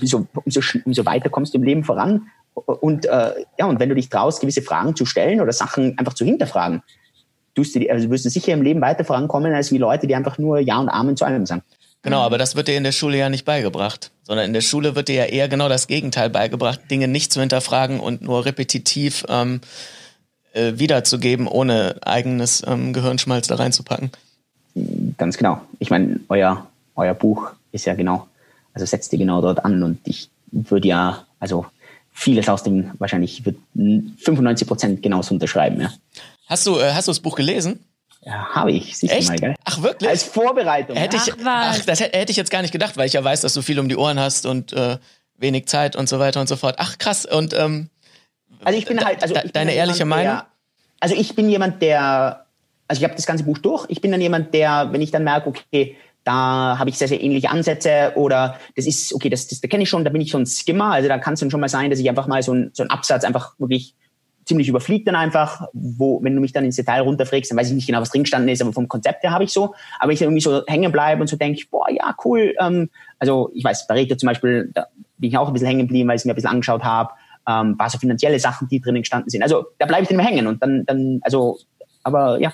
umso, 0.00 0.26
umso, 0.44 0.60
umso 0.84 1.06
weiter 1.06 1.28
kommst 1.28 1.54
du 1.54 1.58
im 1.58 1.64
Leben 1.64 1.84
voran. 1.84 2.26
Und 2.54 3.06
äh, 3.06 3.44
ja, 3.58 3.66
und 3.66 3.78
wenn 3.78 3.88
du 3.88 3.94
dich 3.94 4.08
traust, 4.08 4.40
gewisse 4.40 4.62
Fragen 4.62 4.96
zu 4.96 5.06
stellen 5.06 5.40
oder 5.40 5.52
Sachen 5.52 5.96
einfach 5.98 6.14
zu 6.14 6.24
hinterfragen, 6.24 6.82
tust 7.54 7.76
du, 7.76 7.88
also 7.88 8.10
wirst 8.10 8.24
du 8.24 8.30
sicher 8.30 8.54
im 8.54 8.62
Leben 8.62 8.80
weiter 8.80 9.04
vorankommen, 9.04 9.52
als 9.52 9.70
wie 9.70 9.78
Leute, 9.78 10.08
die 10.08 10.16
einfach 10.16 10.38
nur 10.38 10.58
Ja 10.58 10.80
und 10.80 10.88
Amen 10.88 11.16
zu 11.16 11.24
allem 11.24 11.46
sagen. 11.46 11.62
Genau, 12.02 12.20
aber 12.20 12.38
das 12.38 12.54
wird 12.54 12.68
dir 12.68 12.76
in 12.76 12.84
der 12.84 12.92
Schule 12.92 13.18
ja 13.18 13.28
nicht 13.28 13.44
beigebracht, 13.44 14.12
sondern 14.22 14.46
in 14.46 14.52
der 14.52 14.60
Schule 14.60 14.94
wird 14.94 15.08
dir 15.08 15.16
ja 15.16 15.24
eher 15.24 15.48
genau 15.48 15.68
das 15.68 15.88
Gegenteil 15.88 16.30
beigebracht, 16.30 16.80
Dinge 16.90 17.08
nicht 17.08 17.32
zu 17.32 17.40
hinterfragen 17.40 17.98
und 17.98 18.22
nur 18.22 18.44
repetitiv 18.44 19.24
ähm, 19.28 19.60
äh, 20.52 20.74
wiederzugeben, 20.76 21.48
ohne 21.48 21.96
eigenes 22.02 22.62
ähm, 22.66 22.92
Gehirnschmalz 22.92 23.48
da 23.48 23.56
reinzupacken. 23.56 24.10
Ganz 25.16 25.36
genau. 25.36 25.60
Ich 25.80 25.90
meine, 25.90 26.20
euer, 26.28 26.66
euer 26.94 27.14
Buch 27.14 27.50
ist 27.72 27.84
ja 27.86 27.94
genau, 27.94 28.28
also 28.74 28.86
setzt 28.86 29.12
ihr 29.12 29.18
genau 29.18 29.40
dort 29.40 29.64
an 29.64 29.82
und 29.82 29.98
ich 30.04 30.30
würde 30.52 30.88
ja, 30.88 31.26
also 31.40 31.66
vieles 32.12 32.48
aus 32.48 32.62
dem, 32.62 32.92
wahrscheinlich 32.98 33.44
wird 33.44 33.56
95 33.74 34.68
Prozent 34.68 35.02
genauso 35.02 35.34
unterschreiben, 35.34 35.80
ja. 35.80 35.92
Hast 36.46 36.66
du, 36.66 36.78
äh, 36.78 36.92
hast 36.92 37.08
du 37.08 37.10
das 37.10 37.20
Buch 37.20 37.36
gelesen? 37.36 37.80
Ja 38.28 38.54
habe 38.54 38.72
ich, 38.72 38.98
du 39.00 39.06
Echt? 39.06 39.28
mal, 39.28 39.38
gell? 39.38 39.54
Ach 39.64 39.82
wirklich? 39.82 40.08
Als 40.08 40.22
Vorbereitung. 40.22 40.96
Hätte 40.96 41.16
ich, 41.16 41.32
Ach, 41.32 41.36
was. 41.38 41.80
ach, 41.80 41.84
das 41.86 42.00
hätte, 42.00 42.30
ich 42.30 42.36
jetzt 42.36 42.50
gar 42.50 42.62
nicht 42.62 42.72
gedacht, 42.72 42.96
weil 42.96 43.06
ich 43.06 43.14
ja 43.14 43.24
weiß, 43.24 43.40
dass 43.40 43.54
du 43.54 43.62
viel 43.62 43.78
um 43.80 43.88
die 43.88 43.96
Ohren 43.96 44.20
hast 44.20 44.46
und 44.46 44.72
äh, 44.72 44.98
wenig 45.38 45.66
Zeit 45.66 45.96
und 45.96 46.08
so 46.08 46.18
weiter 46.18 46.40
und 46.40 46.48
so 46.48 46.56
fort. 46.56 46.76
Ach 46.78 46.98
krass. 46.98 47.24
Und 47.24 47.54
ähm, 47.54 47.88
Also 48.64 48.78
ich 48.78 48.84
bin 48.86 49.04
halt, 49.04 49.22
also 49.22 49.34
bin 49.34 49.50
deine 49.52 49.72
ehrliche 49.72 50.00
jemand, 50.00 50.24
Meinung? 50.24 50.36
Der, 50.38 50.46
also 51.00 51.14
ich 51.14 51.34
bin 51.34 51.48
jemand, 51.48 51.80
der, 51.80 52.46
also 52.86 53.00
ich 53.00 53.04
habe 53.04 53.14
das 53.14 53.26
ganze 53.26 53.44
Buch 53.44 53.58
durch. 53.58 53.86
Ich 53.88 54.00
bin 54.00 54.10
dann 54.12 54.20
jemand, 54.20 54.52
der, 54.52 54.88
wenn 54.92 55.00
ich 55.00 55.10
dann 55.10 55.24
merke, 55.24 55.48
okay, 55.48 55.96
da 56.24 56.76
habe 56.78 56.90
ich 56.90 56.98
sehr, 56.98 57.08
sehr 57.08 57.22
ähnliche 57.22 57.48
Ansätze 57.48 58.12
oder 58.16 58.58
das 58.76 58.86
ist, 58.86 59.14
okay, 59.14 59.30
das, 59.30 59.48
das, 59.48 59.60
das 59.62 59.70
kenne 59.70 59.84
ich 59.84 59.88
schon, 59.88 60.04
da 60.04 60.10
bin 60.10 60.20
ich 60.20 60.30
so 60.30 60.38
ein 60.38 60.44
Skimmer. 60.44 60.92
Also 60.92 61.08
da 61.08 61.16
kann 61.18 61.34
es 61.34 61.40
dann 61.40 61.50
schon 61.50 61.60
mal 61.60 61.68
sein, 61.68 61.88
dass 61.88 61.98
ich 61.98 62.08
einfach 62.08 62.26
mal 62.26 62.42
so, 62.42 62.52
ein, 62.52 62.70
so 62.74 62.82
einen 62.82 62.90
Absatz 62.90 63.24
einfach 63.24 63.54
wirklich 63.58 63.94
ziemlich 64.48 64.68
überfliegt 64.68 65.06
dann 65.06 65.14
einfach, 65.14 65.68
wo, 65.74 66.22
wenn 66.22 66.34
du 66.34 66.40
mich 66.40 66.52
dann 66.52 66.64
ins 66.64 66.76
Detail 66.76 67.02
runterfragst, 67.02 67.50
dann 67.50 67.58
weiß 67.58 67.68
ich 67.68 67.74
nicht 67.74 67.86
genau, 67.86 68.00
was 68.00 68.10
drin 68.10 68.22
gestanden 68.22 68.48
ist, 68.48 68.62
aber 68.62 68.72
vom 68.72 68.88
Konzept 68.88 69.22
her 69.22 69.30
habe 69.30 69.44
ich 69.44 69.52
so. 69.52 69.74
Aber 69.98 70.10
ich 70.10 70.22
irgendwie 70.22 70.40
so 70.40 70.62
hängen 70.66 70.90
bleibe 70.90 71.20
und 71.20 71.28
so 71.28 71.36
denke, 71.36 71.62
boah, 71.70 71.90
ja, 71.90 72.16
cool. 72.24 72.54
Ähm, 72.58 72.88
also 73.18 73.50
ich 73.52 73.62
weiß, 73.62 73.86
bei 73.86 73.94
Reto 73.94 74.16
zum 74.16 74.26
Beispiel, 74.26 74.70
da 74.72 74.86
bin 75.18 75.28
ich 75.28 75.36
auch 75.36 75.48
ein 75.48 75.52
bisschen 75.52 75.68
hängen 75.68 75.80
geblieben, 75.80 76.08
weil 76.08 76.16
ich 76.16 76.20
es 76.20 76.24
mir 76.24 76.32
ein 76.32 76.34
bisschen 76.34 76.50
angeschaut 76.50 76.82
habe, 76.82 77.10
ähm, 77.46 77.76
paar 77.76 77.90
so 77.90 77.98
finanzielle 77.98 78.40
Sachen, 78.40 78.68
die 78.68 78.80
drinnen 78.80 79.02
gestanden 79.02 79.28
sind. 79.28 79.42
Also 79.42 79.66
da 79.78 79.86
bleibe 79.86 80.02
ich 80.02 80.08
dann 80.08 80.18
immer 80.18 80.26
hängen 80.26 80.46
und 80.46 80.62
dann, 80.62 80.86
dann, 80.86 81.20
also, 81.22 81.58
aber 82.02 82.40
ja. 82.40 82.52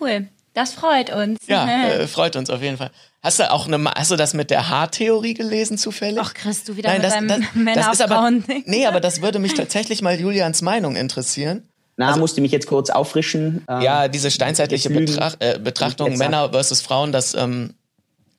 cool. 0.00 0.28
Das 0.54 0.72
freut 0.72 1.14
uns. 1.14 1.38
ja, 1.46 1.68
äh, 1.88 2.06
freut 2.08 2.34
uns 2.34 2.50
auf 2.50 2.60
jeden 2.60 2.76
Fall. 2.76 2.90
Hast 3.22 3.40
du 3.40 3.50
auch 3.50 3.66
eine, 3.66 3.82
hast 3.96 4.10
du 4.12 4.16
das 4.16 4.32
mit 4.32 4.50
der 4.50 4.68
Haartheorie 4.68 5.34
gelesen 5.34 5.76
zufällig? 5.76 6.20
Ach, 6.22 6.34
Chris, 6.34 6.62
du 6.64 6.76
wieder 6.76 6.88
Nein, 6.90 6.98
mit 6.98 7.06
das, 7.06 7.14
deinem 7.14 7.28
das, 7.28 7.38
Männer 7.54 7.74
das 7.86 7.94
ist 7.94 8.02
aber, 8.02 8.14
Frauen-Ding. 8.16 8.62
nee, 8.66 8.86
aber 8.86 9.00
das 9.00 9.22
würde 9.22 9.38
mich 9.40 9.54
tatsächlich 9.54 10.02
mal 10.02 10.18
Julians 10.18 10.62
Meinung 10.62 10.94
interessieren. 10.94 11.68
Na, 11.96 12.16
musste 12.16 12.40
mich 12.40 12.52
jetzt 12.52 12.68
kurz 12.68 12.90
auffrischen. 12.90 13.64
Ähm, 13.68 13.80
Ja, 13.80 14.06
diese 14.06 14.30
steinzeitliche. 14.30 14.88
Betracht, 14.88 15.42
äh, 15.42 15.58
Betrachtung 15.58 16.16
Männer 16.16 16.50
versus 16.50 16.80
Frauen, 16.80 17.10
dass 17.10 17.34
ähm, 17.34 17.74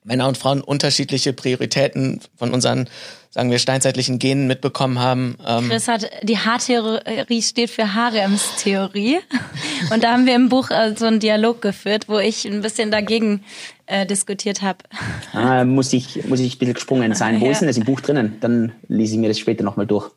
Männer 0.04 0.28
und 0.28 0.38
Frauen 0.38 0.60
unterschiedliche 0.62 1.32
Prioritäten 1.32 2.20
von 2.36 2.52
unseren, 2.54 2.88
sagen 3.30 3.50
wir, 3.50 3.58
steinzeitlichen 3.58 4.18
Genen 4.18 4.46
mitbekommen 4.46 4.98
haben. 4.98 5.36
Ähm, 5.46 5.68
Chris 5.68 5.88
hat, 5.88 6.08
die 6.22 6.38
Haartheorie 6.38 7.42
steht 7.42 7.70
für 7.70 7.94
Haremstheorie. 7.94 9.18
Und 9.92 10.02
da 10.04 10.12
haben 10.12 10.26
wir 10.26 10.34
im 10.34 10.48
Buch 10.48 10.70
äh, 10.70 10.94
so 10.96 11.06
einen 11.06 11.20
Dialog 11.20 11.60
geführt, 11.62 12.08
wo 12.08 12.18
ich 12.18 12.44
ein 12.46 12.60
bisschen 12.62 12.90
dagegen 12.90 13.44
äh, 13.86 14.06
diskutiert 14.06 14.62
habe. 14.62 14.78
Ah, 15.32 15.64
muss 15.64 15.92
ich, 15.92 16.24
muss 16.26 16.40
ich 16.40 16.54
ein 16.56 16.58
bisschen 16.58 16.74
gesprungen 16.74 17.14
sein. 17.14 17.40
Wo 17.40 17.44
Ja. 17.46 17.52
ist 17.52 17.60
denn 17.60 17.68
das 17.68 17.76
im 17.76 17.84
Buch 17.84 18.00
drinnen? 18.00 18.38
Dann 18.40 18.72
lese 18.88 19.14
ich 19.14 19.20
mir 19.20 19.28
das 19.28 19.38
später 19.38 19.62
nochmal 19.62 19.86
durch. 19.86 20.10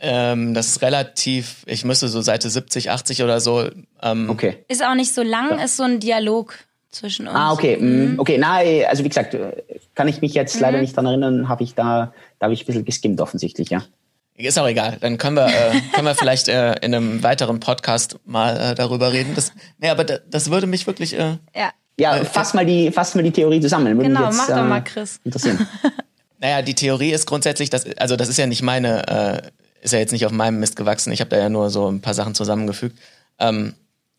ähm, 0.00 0.54
das 0.54 0.66
ist 0.68 0.82
relativ, 0.82 1.62
ich 1.66 1.84
müsste 1.84 2.08
so 2.08 2.20
Seite 2.20 2.50
70, 2.50 2.90
80 2.90 3.22
oder 3.22 3.38
so. 3.40 3.68
Ähm, 4.02 4.28
Okay. 4.28 4.64
Ist 4.68 4.84
auch 4.84 4.94
nicht 4.96 5.14
so 5.14 5.22
lang, 5.22 5.58
ist 5.60 5.76
so 5.76 5.84
ein 5.84 6.00
Dialog 6.00 6.58
zwischen 6.96 7.26
uns. 7.28 7.36
Ah, 7.36 7.52
okay. 7.52 7.76
mm, 7.76 8.18
Okay, 8.18 8.38
na, 8.38 8.62
äh, 8.62 8.84
also 8.86 9.04
wie 9.04 9.08
gesagt, 9.08 9.34
äh, 9.34 9.52
kann 9.94 10.08
ich 10.08 10.20
mich 10.20 10.32
Mhm. 10.32 10.36
jetzt 10.36 10.60
leider 10.60 10.80
nicht 10.80 10.96
dran 10.96 11.06
erinnern, 11.06 11.48
habe 11.48 11.62
ich 11.62 11.74
da, 11.74 12.12
da 12.38 12.44
habe 12.44 12.54
ich 12.54 12.62
ein 12.62 12.66
bisschen 12.66 12.84
geskimmt 12.84 13.20
offensichtlich, 13.20 13.70
ja. 13.70 13.82
Ist 14.38 14.58
auch 14.58 14.66
egal. 14.68 14.98
Dann 15.00 15.16
können 15.16 15.36
wir, 15.36 15.46
äh, 15.46 15.80
können 15.94 16.06
wir 16.06 16.14
vielleicht 16.14 16.48
äh, 16.48 16.72
in 16.84 16.94
einem 16.94 17.22
weiteren 17.22 17.58
Podcast 17.58 18.18
mal 18.26 18.56
äh, 18.72 18.74
darüber 18.74 19.10
reden. 19.12 19.34
Das, 19.34 19.52
nee, 19.78 19.88
aber 19.88 20.04
da, 20.04 20.18
das 20.28 20.50
würde 20.50 20.66
mich 20.66 20.86
wirklich. 20.86 21.14
Äh, 21.18 21.38
Ja. 21.54 21.70
Ja, 21.98 22.22
fass 22.24 22.52
mal 22.52 22.66
die, 22.66 22.90
fass 22.92 23.14
mal 23.14 23.22
die 23.22 23.30
Theorie 23.30 23.58
zusammen. 23.58 23.96
Würde 23.96 24.08
Genau, 24.10 24.26
jetzt, 24.26 24.36
mach 24.36 24.48
doch 24.48 24.56
äh, 24.58 24.62
mal, 24.64 24.84
Chris. 24.84 25.18
Interessieren. 25.24 25.66
naja, 26.38 26.60
die 26.60 26.74
Theorie 26.74 27.10
ist 27.12 27.24
grundsätzlich, 27.26 27.70
dass, 27.70 27.86
also 27.96 28.16
das 28.16 28.28
ist 28.28 28.36
ja 28.36 28.46
nicht 28.46 28.60
meine, 28.60 29.08
äh, 29.08 29.82
ist 29.82 29.94
ja 29.94 29.98
jetzt 30.00 30.12
nicht 30.12 30.26
auf 30.26 30.32
meinem 30.32 30.60
Mist 30.60 30.76
gewachsen. 30.76 31.10
Ich 31.14 31.20
habe 31.20 31.30
da 31.30 31.38
ja 31.38 31.48
nur 31.48 31.70
so 31.70 31.90
ein 31.90 32.02
paar 32.02 32.12
Sachen 32.12 32.34
zusammengefügt. 32.34 32.98
Ähm, 33.38 33.72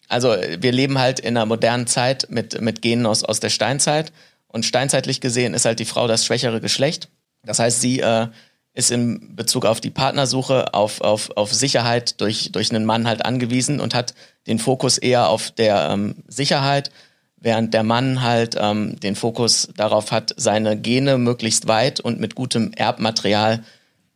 also 0.08 0.30
wir 0.30 0.72
leben 0.72 0.98
halt 0.98 1.20
in 1.20 1.38
einer 1.38 1.46
modernen 1.46 1.88
Zeit 1.88 2.28
mit, 2.30 2.62
mit 2.62 2.82
Genen 2.82 3.06
aus, 3.06 3.24
aus 3.24 3.40
der 3.40 3.50
Steinzeit. 3.50 4.12
Und 4.48 4.66
steinzeitlich 4.66 5.22
gesehen 5.22 5.54
ist 5.54 5.66
halt 5.66 5.80
die 5.80 5.86
Frau 5.86 6.08
das 6.08 6.26
schwächere 6.26 6.62
Geschlecht. 6.62 7.10
Das 7.44 7.60
heißt, 7.60 7.82
sie 7.82 8.00
äh, 8.00 8.28
ist 8.74 8.92
in 8.92 9.36
Bezug 9.36 9.66
auf 9.66 9.82
die 9.82 9.90
Partnersuche, 9.90 10.74
auf, 10.74 11.02
auf, 11.02 11.32
auf 11.36 11.54
Sicherheit 11.54 12.22
durch, 12.22 12.52
durch 12.52 12.70
einen 12.70 12.86
Mann 12.86 13.08
halt 13.08 13.26
angewiesen 13.26 13.80
und 13.80 13.96
hat 13.96 14.14
den 14.46 14.60
Fokus 14.60 14.98
eher 14.98 15.30
auf 15.30 15.52
der 15.52 15.90
ähm, 15.90 16.24
Sicherheit, 16.28 16.92
während 17.38 17.74
der 17.74 17.84
Mann 17.84 18.22
halt 18.22 18.56
ähm, 18.60 19.00
den 19.00 19.16
Fokus 19.16 19.70
darauf 19.76 20.12
hat, 20.12 20.34
seine 20.38 20.78
Gene 20.78 21.18
möglichst 21.18 21.68
weit 21.68 22.00
und 22.00 22.20
mit 22.20 22.36
gutem 22.36 22.72
Erbmaterial 22.74 23.64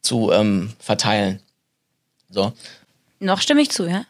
zu 0.02 0.32
ähm, 0.32 0.74
verteilen. 0.80 1.40
So, 2.30 2.54
Noch 3.20 3.42
stimme 3.42 3.62
ich 3.62 3.72
zu, 3.72 3.88
ja? 3.88 4.06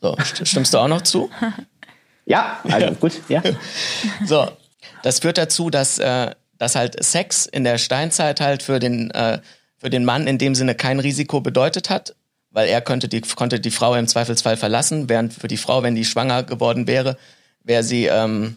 So 0.00 0.14
st- 0.16 0.46
stimmst 0.46 0.74
du 0.74 0.78
auch 0.78 0.88
noch 0.88 1.02
zu? 1.02 1.30
Ja, 2.30 2.60
also 2.64 2.92
gut, 2.96 3.22
ja. 3.30 3.42
So, 4.26 4.46
das 5.02 5.20
führt 5.20 5.38
dazu, 5.38 5.70
dass, 5.70 5.98
äh, 5.98 6.32
dass 6.58 6.74
halt 6.74 7.02
Sex 7.02 7.46
in 7.46 7.64
der 7.64 7.78
Steinzeit 7.78 8.42
halt 8.42 8.62
für 8.62 8.78
den, 8.78 9.10
äh, 9.12 9.40
für 9.78 9.88
den 9.88 10.04
Mann 10.04 10.26
in 10.26 10.36
dem 10.36 10.54
Sinne 10.54 10.74
kein 10.74 11.00
Risiko 11.00 11.40
bedeutet 11.40 11.88
hat, 11.88 12.14
weil 12.50 12.68
er 12.68 12.82
könnte 12.82 13.08
die, 13.08 13.22
konnte 13.22 13.60
die 13.60 13.70
Frau 13.70 13.94
im 13.94 14.06
Zweifelsfall 14.06 14.58
verlassen, 14.58 15.08
während 15.08 15.32
für 15.32 15.48
die 15.48 15.56
Frau, 15.56 15.82
wenn 15.82 15.94
die 15.94 16.04
schwanger 16.04 16.42
geworden 16.42 16.86
wäre, 16.86 17.16
wäre 17.64 17.82
sie 17.82 18.04
ähm, 18.04 18.56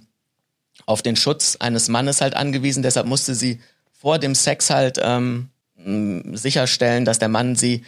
auf 0.85 1.01
den 1.01 1.15
Schutz 1.15 1.55
eines 1.57 1.87
Mannes 1.87 2.19
halt 2.19 2.35
angewiesen. 2.35 2.83
Deshalb 2.83 3.07
musste 3.07 3.35
sie 3.35 3.61
vor 3.93 4.19
dem 4.19 4.35
Sex 4.35 4.69
halt 4.69 4.99
ähm, 5.01 5.47
sicherstellen, 6.33 7.05
dass 7.05 7.19
der 7.19 7.29
Mann 7.29 7.55
sie 7.55 7.85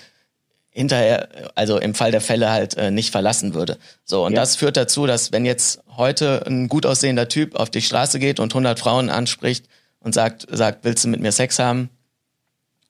hinterher, 0.73 1.29
also 1.55 1.77
im 1.77 1.93
Fall 1.93 2.11
der 2.11 2.21
Fälle 2.21 2.49
halt 2.49 2.75
äh, 2.75 2.91
nicht 2.91 3.11
verlassen 3.11 3.53
würde. 3.53 3.77
So, 4.03 4.25
und 4.25 4.33
ja. 4.33 4.41
das 4.41 4.55
führt 4.55 4.75
dazu, 4.75 5.05
dass 5.05 5.31
wenn 5.31 5.45
jetzt 5.45 5.81
heute 5.95 6.43
ein 6.47 6.67
gut 6.67 6.85
aussehender 6.85 7.29
Typ 7.29 7.55
auf 7.55 7.69
die 7.69 7.81
Straße 7.81 8.19
geht 8.19 8.39
und 8.39 8.51
100 8.51 8.79
Frauen 8.79 9.09
anspricht 9.09 9.67
und 9.99 10.13
sagt, 10.13 10.47
sagt, 10.49 10.83
willst 10.83 11.03
du 11.03 11.09
mit 11.09 11.21
mir 11.21 11.31
Sex 11.31 11.59
haben? 11.59 11.89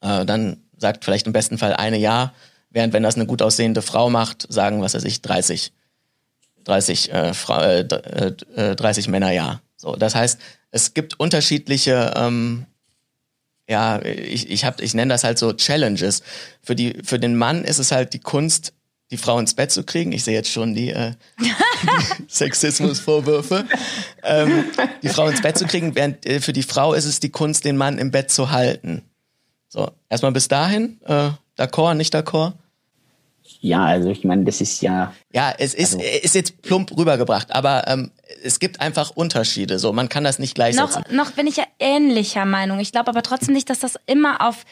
Äh, 0.02 0.26
dann 0.26 0.64
sagt 0.78 1.04
vielleicht 1.04 1.28
im 1.28 1.34
besten 1.34 1.58
Fall 1.58 1.74
eine 1.74 1.98
Ja, 1.98 2.34
während 2.70 2.94
wenn 2.94 3.04
das 3.04 3.16
eine 3.16 3.26
gut 3.26 3.42
aussehende 3.42 3.82
Frau 3.82 4.10
macht, 4.10 4.52
sagen, 4.52 4.82
was 4.82 4.94
weiß 4.94 5.04
ich, 5.04 5.22
30, 5.22 5.74
30, 6.64 7.12
äh, 7.12 7.34
Fra 7.34 7.66
äh, 7.66 8.34
äh, 8.56 8.76
30 8.76 9.10
Männer 9.10 9.32
Ja. 9.32 9.62
So, 9.76 9.98
das 9.98 10.16
heißt, 10.16 10.40
es 10.72 10.94
gibt 10.94 11.20
unterschiedliche 11.20 12.14
ähm, 12.16 12.66
ja, 13.70 14.02
ich, 14.04 14.50
ich, 14.50 14.66
hab, 14.66 14.82
ich 14.82 14.94
nenne 14.94 15.14
das 15.14 15.24
halt 15.24 15.40
so 15.40 15.54
Challenges. 15.54 16.22
Für, 16.62 16.76
die, 16.76 17.02
für 17.04 17.20
den 17.20 17.36
Mann 17.38 17.64
ist 17.64 17.80
es 17.80 17.92
halt 17.92 18.14
die 18.14 18.20
Kunst, 18.20 18.74
die 19.12 19.18
Frau 19.18 19.40
ins 19.40 19.54
Bett 19.54 19.72
zu 19.72 19.84
kriegen. 19.84 20.12
Ich 20.12 20.24
sehe 20.24 20.34
jetzt 20.34 20.50
schon 20.50 20.74
die 20.74 20.90
äh, 20.90 21.14
Sexismusvorwürfe. 22.28 23.66
ähm, 24.24 24.66
die 25.02 25.10
Frau 25.10 25.28
ins 25.28 25.42
Bett 25.42 25.58
zu 25.58 25.66
kriegen, 25.66 25.96
während 25.96 26.26
äh, 26.26 26.40
für 26.40 26.54
die 26.54 26.64
Frau 26.64 26.94
ist 26.94 27.06
es 27.06 27.20
die 27.20 27.30
Kunst, 27.30 27.64
den 27.66 27.78
Mann 27.78 28.00
im 28.00 28.12
Bett 28.12 28.32
zu 28.32 28.52
halten. 28.52 29.04
So, 29.70 29.92
erstmal 30.10 30.32
bis 30.32 30.48
dahin, 30.48 31.00
äh, 31.06 31.30
d'accord, 31.58 31.96
nicht 31.96 32.14
d'accord? 32.14 32.54
Ja, 33.60 33.86
also 33.86 34.10
ich 34.10 34.24
meine, 34.24 34.44
das 34.44 34.62
ist 34.62 34.82
ja. 34.82 35.14
Ja, 35.32 35.54
es 35.58 35.74
ist, 35.74 35.96
also, 35.96 36.06
ist 36.22 36.36
jetzt 36.36 36.62
plump 36.62 36.96
rübergebracht, 36.98 37.54
aber 37.54 37.88
ähm, 37.88 38.12
es 38.44 38.60
gibt 38.60 38.82
einfach 38.82 39.12
Unterschiede. 39.12 39.80
So, 39.80 39.94
man 39.94 40.10
kann 40.10 40.24
das 40.24 40.40
nicht 40.40 40.56
gleichsetzen. 40.56 41.04
Noch, 41.10 41.28
noch 41.28 41.32
bin 41.32 41.48
ich 41.48 41.58
ja 41.58 41.66
ähnlicher 41.80 42.46
Meinung. 42.46 42.80
Ich 42.80 42.92
glaube 42.92 43.10
aber 43.10 43.24
trotzdem 43.24 43.54
nicht, 43.54 43.70
dass 43.70 43.80
das 43.80 43.96
immer 44.06 44.48
auf 44.48 44.66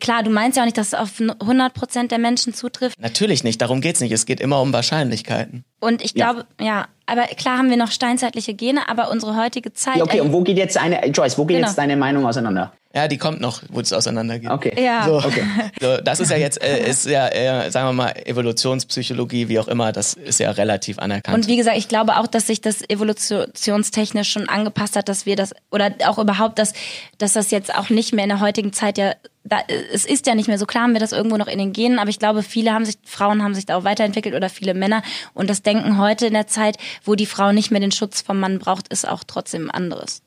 Klar, 0.00 0.22
du 0.22 0.30
meinst 0.30 0.56
ja 0.56 0.62
auch 0.62 0.66
nicht, 0.66 0.78
dass 0.78 0.88
es 0.88 0.94
auf 0.94 1.20
100 1.20 1.74
Prozent 1.74 2.12
der 2.12 2.18
Menschen 2.18 2.54
zutrifft. 2.54 2.98
Natürlich 2.98 3.44
nicht, 3.44 3.60
darum 3.60 3.80
geht's 3.80 4.00
nicht. 4.00 4.12
Es 4.12 4.24
geht 4.26 4.40
immer 4.40 4.60
um 4.62 4.72
Wahrscheinlichkeiten. 4.72 5.64
Und 5.80 6.02
ich 6.02 6.14
glaube, 6.14 6.46
ja. 6.58 6.66
ja, 6.66 6.88
aber 7.06 7.22
klar 7.24 7.58
haben 7.58 7.68
wir 7.68 7.76
noch 7.76 7.90
steinzeitliche 7.90 8.54
Gene, 8.54 8.88
aber 8.88 9.10
unsere 9.10 9.36
heutige 9.36 9.72
Zeit. 9.72 9.96
Ja, 9.96 10.04
okay, 10.04 10.20
und 10.20 10.32
wo 10.32 10.42
geht 10.42 10.56
jetzt 10.56 10.78
eine, 10.78 11.04
Joyce, 11.08 11.36
wo 11.36 11.44
geht 11.44 11.58
genau. 11.58 11.68
jetzt 11.68 11.76
deine 11.76 11.96
Meinung 11.96 12.24
auseinander? 12.24 12.72
Ja, 12.94 13.08
die 13.08 13.16
kommt 13.16 13.40
noch, 13.40 13.62
wo 13.70 13.80
es 13.80 13.92
auseinandergeht. 13.92 14.50
Okay. 14.50 14.82
Ja. 14.82 15.04
So, 15.04 15.16
okay. 15.16 15.42
So, 15.80 15.96
das 15.96 16.20
ist 16.20 16.30
ja 16.30 16.36
jetzt, 16.36 16.62
äh, 16.62 16.88
ist 16.88 17.06
ja, 17.06 17.28
äh, 17.28 17.70
sagen 17.70 17.88
wir 17.88 17.92
mal, 17.92 18.12
Evolutionspsychologie, 18.24 19.48
wie 19.48 19.58
auch 19.58 19.68
immer, 19.68 19.92
das 19.92 20.14
ist 20.14 20.38
ja 20.40 20.50
relativ 20.50 20.98
anerkannt. 20.98 21.36
Und 21.36 21.48
wie 21.48 21.56
gesagt, 21.56 21.78
ich 21.78 21.88
glaube 21.88 22.18
auch, 22.18 22.26
dass 22.26 22.46
sich 22.46 22.60
das 22.60 22.88
evolutionstechnisch 22.88 24.30
schon 24.30 24.48
angepasst 24.48 24.96
hat, 24.96 25.08
dass 25.08 25.26
wir 25.26 25.36
das, 25.36 25.54
oder 25.70 25.92
auch 26.06 26.18
überhaupt, 26.18 26.58
dass, 26.58 26.74
dass 27.18 27.32
das 27.32 27.50
jetzt 27.50 27.74
auch 27.74 27.88
nicht 27.88 28.12
mehr 28.12 28.24
in 28.24 28.30
der 28.30 28.40
heutigen 28.40 28.72
Zeit 28.72 28.98
ja 28.98 29.14
da, 29.44 29.58
es 29.92 30.04
ist 30.04 30.26
ja 30.26 30.34
nicht 30.34 30.46
mehr 30.46 30.58
so 30.58 30.66
klar, 30.66 30.84
haben 30.84 30.92
wir 30.92 31.00
das 31.00 31.12
irgendwo 31.12 31.36
noch 31.36 31.48
in 31.48 31.58
den 31.58 31.72
Genen, 31.72 31.98
aber 31.98 32.10
ich 32.10 32.18
glaube, 32.18 32.42
viele 32.42 32.72
haben 32.72 32.84
sich, 32.84 32.96
Frauen 33.04 33.42
haben 33.42 33.54
sich 33.54 33.66
da 33.66 33.76
auch 33.76 33.84
weiterentwickelt 33.84 34.34
oder 34.34 34.48
viele 34.48 34.74
Männer 34.74 35.02
und 35.34 35.50
das 35.50 35.62
Denken 35.62 35.98
heute 35.98 36.26
in 36.26 36.34
der 36.34 36.46
Zeit, 36.46 36.76
wo 37.04 37.14
die 37.14 37.26
Frau 37.26 37.52
nicht 37.52 37.70
mehr 37.70 37.80
den 37.80 37.90
Schutz 37.90 38.20
vom 38.20 38.38
Mann 38.38 38.58
braucht, 38.60 38.88
ist 38.88 39.06
auch 39.06 39.24
trotzdem 39.26 39.70
anderes. 39.70 40.22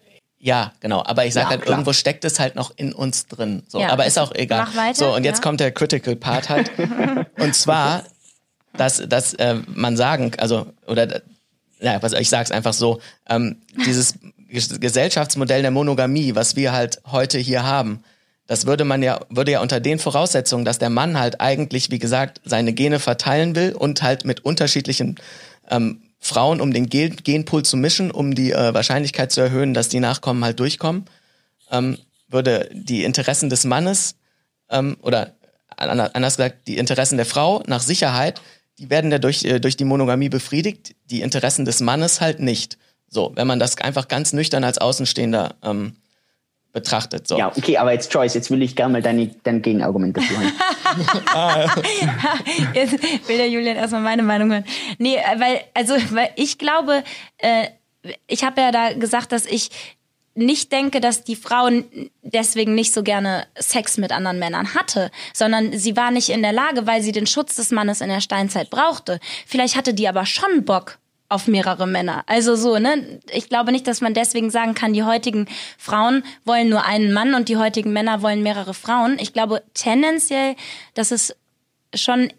Ja, 0.46 0.74
genau. 0.80 1.02
Aber 1.04 1.26
ich 1.26 1.34
sage 1.34 1.46
ja, 1.46 1.50
halt, 1.50 1.62
klar. 1.64 1.74
irgendwo 1.74 1.92
steckt 1.92 2.24
es 2.24 2.40
halt 2.40 2.54
noch 2.56 2.72
in 2.78 2.94
uns 2.94 3.26
drin. 3.26 3.64
So, 3.68 3.80
ja, 3.80 3.90
aber 3.90 4.06
ist 4.06 4.20
auch 4.20 4.32
egal. 4.36 4.66
Mach 4.66 4.76
weiter, 4.76 4.94
so, 4.94 5.16
und 5.16 5.24
jetzt 5.24 5.40
ja. 5.40 5.42
kommt 5.42 5.60
der 5.60 5.72
Critical 5.72 6.16
Part 6.16 6.50
halt. 6.50 6.70
und 7.40 7.56
zwar, 7.56 8.04
dass, 8.74 9.02
dass 9.10 9.34
äh, 9.34 9.56
man 9.66 9.98
sagen, 9.98 10.34
also, 10.38 10.68
oder 10.86 11.24
ja, 11.80 12.00
was 12.04 12.14
ich 12.14 12.30
sag's 12.30 12.52
einfach 12.52 12.74
so, 12.74 13.02
ähm, 13.28 13.64
dieses 13.88 14.20
Gesellschaftsmodell 14.50 15.64
der 15.64 15.72
Monogamie, 15.72 16.36
was 16.36 16.56
wir 16.56 16.74
halt 16.74 17.02
heute 17.12 17.40
hier 17.40 17.64
haben, 17.64 18.04
das 18.46 18.68
würde 18.68 18.86
man 18.86 19.02
ja, 19.02 19.22
würde 19.30 19.54
ja 19.54 19.62
unter 19.62 19.80
den 19.80 19.98
Voraussetzungen, 19.98 20.64
dass 20.64 20.78
der 20.78 20.92
Mann 20.92 21.20
halt 21.20 21.42
eigentlich, 21.42 21.90
wie 21.90 21.98
gesagt, 21.98 22.40
seine 22.46 22.74
Gene 22.74 23.00
verteilen 23.00 23.56
will 23.56 23.74
und 23.74 24.04
halt 24.04 24.26
mit 24.26 24.46
unterschiedlichen 24.46 25.16
ähm, 25.72 26.04
Frauen, 26.26 26.60
um 26.60 26.74
den 26.74 26.90
Gen 26.90 27.16
Genpool 27.18 27.64
zu 27.64 27.78
mischen, 27.78 28.10
um 28.10 28.34
die 28.34 28.52
äh, 28.52 28.74
Wahrscheinlichkeit 28.74 29.32
zu 29.32 29.42
erhöhen, 29.42 29.76
dass 29.76 29.90
die 29.90 30.00
Nachkommen 30.00 30.44
halt 30.44 30.60
durchkommen, 30.60 31.06
ähm, 31.70 32.00
würde 32.28 32.68
die 32.74 33.04
Interessen 33.04 33.52
des 33.52 33.64
Mannes 33.64 34.16
ähm, 34.72 34.98
oder 35.04 35.36
anders 35.78 36.38
gesagt 36.38 36.68
die 36.68 36.78
Interessen 36.78 37.18
der 37.18 37.28
Frau 37.28 37.62
nach 37.68 37.82
Sicherheit, 37.82 38.42
die 38.80 38.90
werden 38.90 39.12
ja 39.12 39.20
durch, 39.20 39.46
äh, 39.46 39.60
durch 39.60 39.78
die 39.78 39.86
Monogamie 39.86 40.30
befriedigt, 40.30 40.96
die 41.12 41.22
Interessen 41.22 41.64
des 41.64 41.80
Mannes 41.80 42.22
halt 42.22 42.40
nicht. 42.40 42.80
So, 43.08 43.32
wenn 43.36 43.46
man 43.46 43.60
das 43.60 43.78
einfach 43.78 44.08
ganz 44.08 44.34
nüchtern 44.34 44.64
als 44.64 44.80
Außenstehender 44.80 45.56
ähm, 45.62 45.96
betrachtet. 46.76 47.28
So. 47.28 47.38
Ja, 47.38 47.52
okay, 47.56 47.78
aber 47.78 47.94
jetzt 47.94 48.14
Joyce, 48.14 48.36
jetzt 48.36 48.52
will 48.52 48.62
ich 48.62 48.76
gerne 48.76 48.92
mal 48.92 49.02
deine, 49.02 49.34
dein 49.44 49.64
Gegenargument 49.64 50.16
dazu 50.16 50.30
hören. 50.30 50.52
jetzt 52.76 53.02
will 53.28 53.38
der 53.38 53.50
Julian 53.50 53.78
erstmal 53.78 54.02
meine 54.02 54.22
Meinung 54.22 54.52
hören. 54.52 54.66
Nee, 55.00 55.18
weil, 55.38 55.62
also, 55.74 55.96
weil 56.12 56.30
ich 56.36 56.58
glaube, 56.58 57.04
äh, 57.38 57.70
ich 58.28 58.44
habe 58.44 58.62
ja 58.62 58.72
da 58.72 58.94
gesagt, 58.94 59.32
dass 59.32 59.46
ich 59.46 59.72
nicht 60.36 60.74
denke, 60.74 61.00
dass 61.00 61.24
die 61.24 61.38
Frau 61.38 61.70
deswegen 62.22 62.76
nicht 62.76 62.94
so 62.94 63.04
gerne 63.04 63.48
Sex 63.58 63.98
mit 63.98 64.12
anderen 64.12 64.38
Männern 64.38 64.76
hatte, 64.76 65.10
sondern 65.34 65.72
sie 65.78 65.96
war 65.96 66.12
nicht 66.12 66.28
in 66.28 66.42
der 66.42 66.52
Lage, 66.52 66.86
weil 66.86 67.02
sie 67.02 67.14
den 67.14 67.26
Schutz 67.26 67.56
des 67.56 67.72
Mannes 67.72 68.02
in 68.02 68.10
der 68.10 68.20
Steinzeit 68.20 68.70
brauchte. 68.70 69.22
Vielleicht 69.48 69.78
hatte 69.78 69.94
die 69.94 70.10
aber 70.10 70.26
schon 70.26 70.66
Bock 70.66 71.00
auf 71.28 71.48
mehrere 71.48 71.88
Männer. 71.88 72.24
Also 72.28 72.56
so, 72.56 72.78
ne? 72.78 73.20
Ich 73.32 73.50
glaube 73.50 73.72
nicht, 73.72 73.88
dass 73.88 74.02
man 74.02 74.14
deswegen 74.14 74.50
sagen 74.52 74.76
kann, 74.76 74.94
die 74.94 75.04
heutigen 75.04 75.48
Frauen 75.78 76.24
wollen 76.44 76.70
nur 76.70 76.86
einen 76.86 77.14
Mann 77.14 77.34
und 77.34 77.50
die 77.50 77.58
heutigen 77.58 77.94
Männer 77.94 78.22
wollen 78.22 78.44
mehrere 78.44 78.74
Frauen. 78.74 79.18
Ich 79.20 79.34
glaube 79.34 79.64
tendenziell, 79.74 80.56
dass 80.94 81.12
es 81.12 81.36
schon 81.94 82.32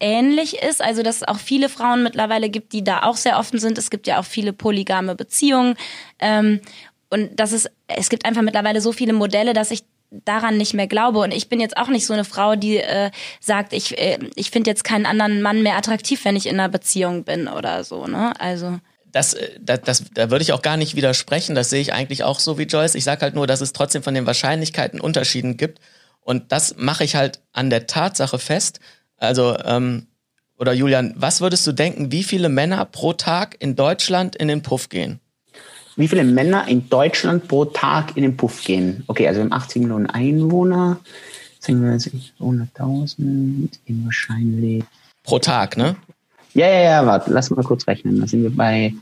ähnlich 0.00 0.60
ist, 0.62 0.82
also 0.82 1.02
dass 1.02 1.16
es 1.16 1.28
auch 1.28 1.38
viele 1.38 1.68
Frauen 1.68 2.02
mittlerweile 2.02 2.50
gibt, 2.50 2.72
die 2.72 2.82
da 2.82 3.04
auch 3.04 3.16
sehr 3.16 3.38
offen 3.38 3.60
sind. 3.60 3.78
Es 3.78 3.90
gibt 3.90 4.06
ja 4.06 4.18
auch 4.18 4.24
viele 4.24 4.52
polygame 4.52 5.14
Beziehungen. 5.14 5.76
Ähm, 6.18 6.60
und 7.08 7.38
das 7.38 7.52
ist, 7.52 7.70
es 7.86 8.08
gibt 8.08 8.24
einfach 8.24 8.42
mittlerweile 8.42 8.80
so 8.80 8.90
viele 8.90 9.12
Modelle, 9.12 9.52
dass 9.52 9.70
ich 9.70 9.84
daran 10.24 10.56
nicht 10.56 10.74
mehr 10.74 10.86
glaube. 10.86 11.20
Und 11.20 11.32
ich 11.32 11.48
bin 11.48 11.60
jetzt 11.60 11.76
auch 11.76 11.88
nicht 11.88 12.06
so 12.06 12.12
eine 12.12 12.24
Frau, 12.24 12.54
die 12.54 12.78
äh, 12.78 13.10
sagt, 13.40 13.72
ich, 13.72 13.98
äh, 13.98 14.18
ich 14.34 14.50
finde 14.50 14.70
jetzt 14.70 14.84
keinen 14.84 15.06
anderen 15.06 15.42
Mann 15.42 15.62
mehr 15.62 15.76
attraktiv, 15.76 16.24
wenn 16.24 16.36
ich 16.36 16.46
in 16.46 16.60
einer 16.60 16.68
Beziehung 16.68 17.24
bin 17.24 17.48
oder 17.48 17.82
so. 17.84 18.06
Ne? 18.06 18.32
Also 18.38 18.78
das, 19.12 19.34
äh, 19.34 19.58
das, 19.60 19.80
das, 19.82 20.04
da 20.14 20.30
würde 20.30 20.42
ich 20.42 20.52
auch 20.52 20.62
gar 20.62 20.76
nicht 20.76 20.96
widersprechen. 20.96 21.54
Das 21.54 21.70
sehe 21.70 21.80
ich 21.80 21.92
eigentlich 21.92 22.24
auch 22.24 22.40
so 22.40 22.58
wie 22.58 22.64
Joyce. 22.64 22.94
Ich 22.94 23.04
sage 23.04 23.22
halt 23.22 23.34
nur, 23.34 23.46
dass 23.46 23.60
es 23.60 23.72
trotzdem 23.72 24.02
von 24.02 24.14
den 24.14 24.26
Wahrscheinlichkeiten 24.26 25.00
Unterschieden 25.00 25.56
gibt. 25.56 25.80
Und 26.20 26.52
das 26.52 26.76
mache 26.76 27.04
ich 27.04 27.16
halt 27.16 27.40
an 27.52 27.70
der 27.70 27.86
Tatsache 27.86 28.38
fest. 28.38 28.80
Also, 29.16 29.56
ähm, 29.64 30.06
oder 30.58 30.72
Julian, 30.72 31.14
was 31.16 31.40
würdest 31.40 31.66
du 31.66 31.72
denken, 31.72 32.12
wie 32.12 32.22
viele 32.22 32.48
Männer 32.48 32.84
pro 32.84 33.12
Tag 33.12 33.56
in 33.58 33.74
Deutschland 33.74 34.36
in 34.36 34.48
den 34.48 34.62
Puff 34.62 34.88
gehen? 34.88 35.20
Wie 35.96 36.08
viele 36.08 36.24
Männer 36.24 36.66
in 36.68 36.88
Deutschland 36.88 37.48
pro 37.48 37.66
Tag 37.66 38.16
in 38.16 38.22
den 38.22 38.36
Puff 38.36 38.64
gehen. 38.64 39.04
Okay, 39.06 39.28
also 39.28 39.40
wir 39.40 39.44
haben 39.44 39.52
80 39.52 39.82
Millionen 39.82 40.06
Einwohner, 40.06 40.98
100.000, 41.62 43.68
wahrscheinlich. 44.04 44.84
Pro 45.22 45.38
Tag, 45.38 45.76
ne? 45.76 45.96
Ja, 46.54 46.66
ja, 46.66 46.80
ja, 46.80 47.06
warte, 47.06 47.32
lass 47.32 47.50
mal 47.50 47.62
kurz 47.62 47.86
rechnen. 47.86 48.20
Da 48.20 48.26
sind 48.26 48.42
wir 48.42 48.54
bei 48.54 48.92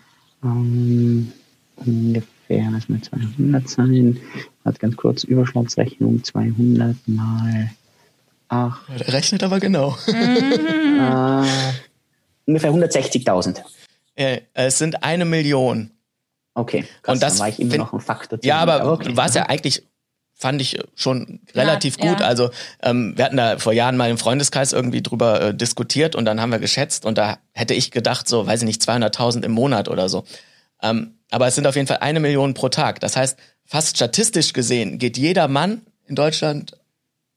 ähm, 0.45 1.33
ungefähr, 1.77 2.69
lass 2.71 2.89
mal 2.89 3.01
200 3.01 3.69
sein. 3.69 4.21
Warte, 4.63 4.79
ganz 4.79 4.97
kurz, 4.97 5.25
Überschlagsrechnung, 5.25 6.23
200 6.23 6.97
mal 7.07 7.71
8. 8.49 9.01
Der 9.01 9.13
rechnet 9.13 9.43
aber 9.43 9.59
genau. 9.59 9.97
äh, 10.07 11.43
ungefähr 12.47 12.73
160.000. 12.73 13.63
Äh, 14.17 14.41
es 14.55 14.79
sind 14.79 15.03
eine 15.03 15.25
Million. 15.25 15.91
Okay, 16.61 16.85
krass, 17.03 17.15
und 17.15 17.23
das 17.23 17.39
war 17.41 17.49
ich 17.49 17.59
immer 17.59 17.77
noch 17.79 17.93
ein 17.93 18.01
Faktor. 18.01 18.39
Ja, 18.43 18.59
aber 18.59 18.93
okay. 18.93 19.17
war 19.17 19.27
es 19.27 19.35
ja 19.35 19.47
eigentlich 19.47 19.83
fand 20.35 20.63
ich 20.63 20.79
schon 20.95 21.41
relativ 21.55 21.99
ja, 21.99 22.11
gut. 22.11 22.21
Ja. 22.21 22.27
Also 22.27 22.51
ähm, 22.83 23.13
wir 23.15 23.27
hatten 23.27 23.37
da 23.37 23.59
vor 23.59 23.75
Jahren 23.75 23.99
mal 23.99 24.11
im 24.11 24.17
Freundeskreis 24.17 24.73
irgendwie 24.73 25.03
drüber 25.03 25.41
äh, 25.41 25.55
diskutiert 25.55 26.17
und 26.17 26.25
dann 26.25 26.41
haben 26.41 26.51
wir 26.51 26.59
geschätzt 26.59 27.05
und 27.05 27.19
da 27.19 27.39
hätte 27.53 27.75
ich 27.75 27.91
gedacht, 27.91 28.27
so 28.27 28.47
weiß 28.47 28.63
ich 28.63 28.67
nicht, 28.67 28.83
200.000 28.83 29.45
im 29.45 29.53
Monat 29.53 29.89
oder 29.89 30.09
so. 30.09 30.25
Ähm, 30.83 31.19
aber 31.31 31.47
es 31.47 31.55
sind 31.55 31.67
auf 31.67 31.77
jeden 31.77 31.87
Fall 31.87 31.99
eine 31.99 32.21
Million 32.21 32.55
pro 32.55 32.71
Tag. 32.71 33.01
Das 33.01 33.17
heißt, 33.17 33.39
fast 33.67 33.97
statistisch 33.97 34.55
gesehen 34.55 34.99
geht 34.99 35.19
jeder 35.19 35.47
Mann 35.47 35.83
in 36.07 36.15
Deutschland 36.15 36.73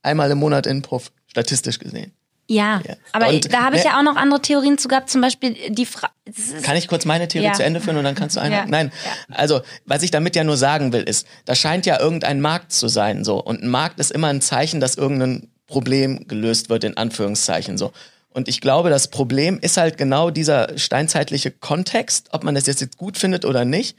einmal 0.01 0.31
im 0.31 0.37
Monat 0.37 0.65
in 0.65 0.77
den 0.77 0.81
Puff, 0.81 1.11
statistisch 1.27 1.79
gesehen. 1.79 2.13
Ja, 2.47 2.81
ja. 2.85 2.95
aber 3.13 3.29
und, 3.29 3.53
da 3.53 3.63
habe 3.63 3.77
ich 3.77 3.83
ne, 3.83 3.91
ja 3.91 3.99
auch 3.99 4.03
noch 4.03 4.17
andere 4.17 4.41
Theorien 4.41 4.77
zu 4.77 4.89
gehabt, 4.89 5.09
zum 5.09 5.21
Beispiel 5.21 5.55
die 5.69 5.85
Frage. 5.85 6.13
Kann 6.61 6.75
ich 6.75 6.87
kurz 6.87 7.05
meine 7.05 7.27
Theorie 7.27 7.47
ja. 7.47 7.53
zu 7.53 7.63
Ende 7.63 7.79
führen 7.79 7.97
und 7.97 8.03
dann 8.03 8.15
kannst 8.15 8.35
du 8.35 8.41
eine? 8.41 8.55
Ja. 8.55 8.65
Nein, 8.65 8.91
also 9.29 9.61
was 9.85 10.03
ich 10.03 10.11
damit 10.11 10.35
ja 10.35 10.43
nur 10.43 10.57
sagen 10.57 10.91
will, 10.91 11.03
ist, 11.03 11.25
da 11.45 11.55
scheint 11.55 11.85
ja 11.85 11.99
irgendein 11.99 12.41
Markt 12.41 12.73
zu 12.73 12.89
sein, 12.89 13.23
so 13.23 13.41
und 13.41 13.63
ein 13.63 13.69
Markt 13.69 13.99
ist 13.99 14.11
immer 14.11 14.27
ein 14.27 14.41
Zeichen, 14.41 14.81
dass 14.81 14.95
irgendein 14.95 15.49
Problem 15.67 16.27
gelöst 16.27 16.69
wird 16.69 16.83
in 16.83 16.97
Anführungszeichen 16.97 17.77
so. 17.77 17.93
Und 18.29 18.47
ich 18.47 18.61
glaube, 18.61 18.89
das 18.89 19.09
Problem 19.09 19.59
ist 19.61 19.77
halt 19.77 19.97
genau 19.97 20.31
dieser 20.31 20.77
steinzeitliche 20.77 21.51
Kontext, 21.51 22.29
ob 22.31 22.43
man 22.43 22.55
das 22.55 22.65
jetzt 22.65 22.97
gut 22.97 23.17
findet 23.17 23.45
oder 23.45 23.63
nicht. 23.63 23.95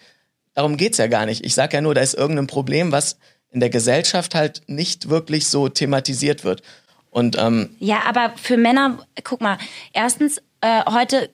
Darum 0.55 0.77
geht's 0.77 0.99
ja 0.99 1.07
gar 1.07 1.25
nicht. 1.25 1.45
Ich 1.45 1.55
sage 1.55 1.77
ja 1.77 1.81
nur, 1.81 1.95
da 1.95 2.01
ist 2.01 2.15
irgendein 2.15 2.49
Problem, 2.49 2.93
was 2.93 3.17
in 3.51 3.61
der 3.61 3.71
Gesellschaft 3.71 4.35
halt 4.35 4.63
nicht 4.67 5.09
wirklich 5.09 5.47
so 5.47 5.69
thematisiert 5.69 6.45
wird. 6.45 6.63
Und 7.15 7.39
ähm, 7.39 7.71
Ja, 7.79 8.03
aber 8.09 8.33
für 8.35 8.57
Männer, 8.57 8.99
guck 9.23 9.41
mal, 9.41 9.57
erstens, 9.93 10.39
äh, 10.61 10.85
heute 10.91 11.31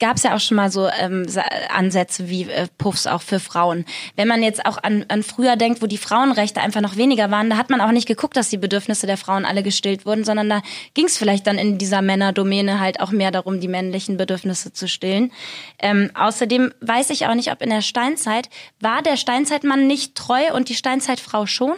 gab 0.00 0.16
es 0.16 0.24
ja 0.24 0.34
auch 0.34 0.40
schon 0.40 0.56
mal 0.56 0.72
so 0.72 0.88
ähm, 0.88 1.24
Ansätze 1.72 2.28
wie 2.28 2.50
äh, 2.50 2.66
Puffs 2.78 3.06
auch 3.06 3.22
für 3.22 3.38
Frauen. 3.38 3.84
Wenn 4.16 4.26
man 4.26 4.42
jetzt 4.42 4.66
auch 4.66 4.82
an, 4.82 5.04
an 5.06 5.22
früher 5.22 5.54
denkt, 5.54 5.82
wo 5.82 5.86
die 5.86 5.98
Frauenrechte 5.98 6.60
einfach 6.60 6.80
noch 6.80 6.96
weniger 6.96 7.30
waren, 7.30 7.48
da 7.48 7.56
hat 7.56 7.70
man 7.70 7.80
auch 7.80 7.92
nicht 7.92 8.08
geguckt, 8.08 8.36
dass 8.36 8.48
die 8.48 8.56
Bedürfnisse 8.56 9.06
der 9.06 9.16
Frauen 9.16 9.44
alle 9.44 9.62
gestillt 9.62 10.04
wurden, 10.04 10.24
sondern 10.24 10.48
da 10.48 10.62
ging 10.94 11.06
es 11.06 11.16
vielleicht 11.16 11.46
dann 11.46 11.58
in 11.58 11.78
dieser 11.78 12.02
Männerdomäne 12.02 12.80
halt 12.80 13.00
auch 13.00 13.12
mehr 13.12 13.30
darum, 13.30 13.60
die 13.60 13.68
männlichen 13.68 14.16
Bedürfnisse 14.16 14.72
zu 14.72 14.88
stillen. 14.88 15.30
Ähm, 15.78 16.10
außerdem 16.14 16.74
weiß 16.80 17.10
ich 17.10 17.28
auch 17.28 17.34
nicht, 17.34 17.52
ob 17.52 17.62
in 17.62 17.70
der 17.70 17.82
Steinzeit 17.82 18.50
war 18.80 19.00
der 19.00 19.16
Steinzeitmann 19.16 19.86
nicht 19.86 20.16
treu 20.16 20.52
und 20.52 20.68
die 20.68 20.74
Steinzeitfrau 20.74 21.46
schon. 21.46 21.76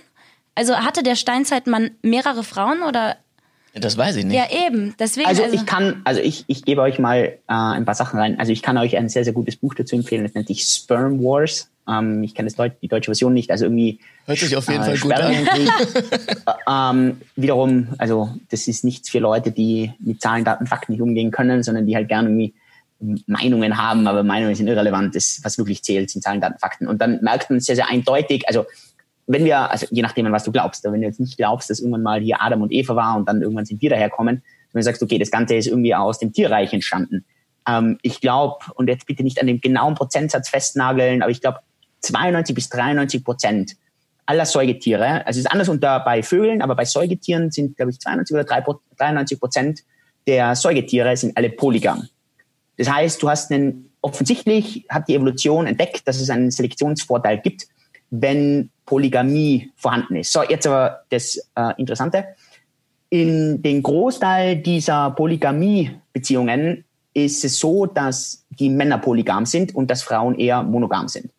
Also 0.55 0.75
hatte 0.79 1.03
der 1.03 1.17
Steinzeitmann 1.17 1.91
mehrere 2.01 2.43
Frauen 2.43 2.83
oder 2.83 3.19
das 3.79 3.97
weiß 3.97 4.17
ich 4.17 4.25
nicht. 4.25 4.37
ja 4.37 4.47
eben. 4.67 4.95
Deswegen 4.99 5.27
Also 5.29 5.43
ich 5.53 5.67
kann, 5.67 6.01
also 6.05 6.21
ich, 6.21 6.45
ich 6.47 6.65
gebe 6.65 6.81
euch 6.81 6.99
mal 6.99 7.19
äh, 7.19 7.37
ein 7.47 7.85
paar 7.85 7.95
Sachen 7.95 8.19
rein. 8.19 8.39
Also 8.39 8.53
ich 8.53 8.63
kann 8.63 8.79
euch 8.79 8.97
ein 8.97 9.09
sehr, 9.09 9.25
sehr 9.25 9.33
gutes 9.33 9.57
Buch 9.57 9.75
dazu 9.75 9.97
empfehlen. 9.97 10.23
Das 10.23 10.35
nennt 10.35 10.49
sich 10.49 10.65
Sperm 10.65 11.23
Wars. 11.23 11.69
Ähm, 11.89 12.23
ich 12.23 12.35
kenne 12.35 12.49
das 12.49 12.57
Deut 12.57 12.73
die 12.83 12.89
deutsche 12.89 13.11
Version 13.11 13.35
nicht. 13.35 13.51
Also 13.51 13.67
irgendwie 13.67 14.01
Hört 14.25 14.39
sich 14.39 14.57
auf 14.57 14.69
jeden 14.69 14.85
Fall 14.85 14.99
gut 14.99 15.13
an. 15.13 15.35
Ähm, 16.69 17.21
wiederum, 17.37 17.89
also 17.99 18.31
das 18.51 18.67
ist 18.67 18.83
nichts 18.83 19.09
für 19.09 19.21
Leute, 19.21 19.53
die 19.53 19.93
mit 20.01 20.21
Zahlen, 20.21 20.45
Daten, 20.45 20.67
Fakten 20.67 20.93
nicht 20.93 21.01
umgehen 21.01 21.31
können, 21.31 21.63
sondern 21.63 21.87
die 21.87 21.95
halt 21.95 22.09
gerne 22.09 22.29
irgendwie 22.29 22.55
Meinungen 23.27 23.77
haben, 23.77 24.07
aber 24.07 24.23
Meinungen 24.23 24.55
sind 24.55 24.67
irrelevant. 24.67 25.15
Das, 25.15 25.41
was 25.43 25.59
wirklich 25.59 25.83
zählt, 25.85 26.11
sind 26.11 26.23
Zahlen, 26.23 26.41
Daten, 26.41 26.59
Fakten. 26.59 26.89
Und 26.89 27.01
dann 27.01 27.21
merkt 27.23 27.51
man 27.51 27.61
sehr, 27.61 27.77
sehr 27.77 27.89
eindeutig, 27.89 28.49
also 28.49 28.65
wenn 29.27 29.45
wir, 29.45 29.71
also 29.71 29.87
je 29.91 30.03
nachdem, 30.03 30.27
an 30.27 30.33
was 30.33 30.45
du 30.45 30.53
glaubst, 30.53 30.85
wenn 30.85 31.01
du 31.01 31.07
jetzt 31.07 31.21
nicht 31.21 31.37
glaubst, 31.37 31.69
dass 31.69 31.81
irgendwann 31.81 32.03
mal 32.03 32.21
hier 32.21 32.41
Adam 32.41 32.63
und 32.63 32.73
Eva 32.73 32.95
war 32.95 33.17
und 33.17 33.29
dann 33.29 33.43
irgendwann 33.43 33.65
sind 33.65 33.83
wir 33.83 33.91
daherkommen, 33.91 34.43
wenn 34.73 34.81
du 34.81 34.85
sagst, 34.85 35.03
okay, 35.03 35.19
das 35.19 35.31
Ganze 35.31 35.57
ist 35.57 35.67
irgendwie 35.67 35.95
aus 35.95 36.19
dem 36.19 36.33
Tierreich 36.33 36.73
entstanden. 36.73 37.25
Ähm, 37.69 37.99
ich 38.03 38.21
glaube, 38.21 38.59
und 38.75 38.89
jetzt 38.89 39.07
bitte 39.07 39.23
nicht 39.23 39.41
an 39.41 39.47
dem 39.47 39.61
genauen 39.61 39.95
Prozentsatz 39.95 40.49
festnageln, 40.49 41.23
aber 41.23 41.31
ich 41.31 41.41
glaube, 41.41 41.59
92 42.01 42.55
bis 42.55 42.69
93 42.69 43.25
Prozent 43.25 43.73
aller 44.27 44.47
Säugetiere, 44.47 45.27
also 45.27 45.39
es 45.39 45.47
ist 45.47 45.53
anders 45.53 45.69
unter 45.69 46.01
bei 46.01 46.23
Vögeln, 46.23 46.63
aber 46.63 46.75
bei 46.75 46.85
Säugetieren 46.85 47.51
sind, 47.51 47.77
glaube 47.77 47.93
ich, 47.93 48.01
92 48.01 48.35
oder 48.35 48.45
93 48.45 49.41
Prozent 49.41 49.81
der 50.27 50.57
Säugetiere 50.57 51.17
sind 51.17 51.37
alle 51.37 51.51
polygam. 51.51 52.09
Das 52.77 52.91
heißt, 52.91 53.23
du 53.23 53.31
hast 53.31 53.53
einen, 53.53 53.91
offensichtlich 54.03 54.85
hat 54.89 55.09
die 55.09 55.15
Evolution 55.15 55.67
entdeckt, 55.67 56.07
dass 56.07 56.21
es 56.21 56.31
einen 56.31 56.51
Selektionsvorteil 56.51 57.41
gibt, 57.41 57.67
wenn 58.11 58.71
Polygamie 58.87 59.71
vorhanden 59.77 60.17
ist. 60.17 60.33
So, 60.33 60.43
jetzt 60.43 60.67
aber 60.67 61.03
das 61.11 61.37
äh, 61.57 61.73
Interessante. 61.77 62.25
In 63.11 63.63
den 63.63 63.83
Großteil 63.83 64.57
dieser 64.57 65.11
Polygamie-Beziehungen 65.11 66.85
ist 67.15 67.45
es 67.45 67.59
so, 67.59 67.87
dass 67.87 68.45
die 68.51 68.69
Männer 68.69 68.99
polygam 68.99 69.47
sind 69.47 69.75
und 69.75 69.91
dass 69.91 70.03
Frauen 70.03 70.39
eher 70.39 70.63
monogam 70.63 71.09
sind. 71.09 71.31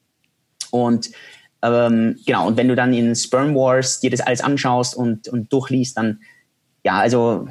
Und 0.72 1.10
ähm, 1.62 2.20
genau, 2.26 2.48
und 2.48 2.58
wenn 2.58 2.68
du 2.68 2.76
dann 2.76 2.94
in 2.94 3.16
Sperm 3.16 3.56
Wars 3.56 4.00
dir 4.00 4.10
das 4.10 4.22
alles 4.22 4.42
anschaust 4.42 4.96
und, 4.96 5.28
und 5.28 5.52
durchliest, 5.52 5.98
dann, 5.98 6.20
ja, 6.84 7.00
also, 7.00 7.48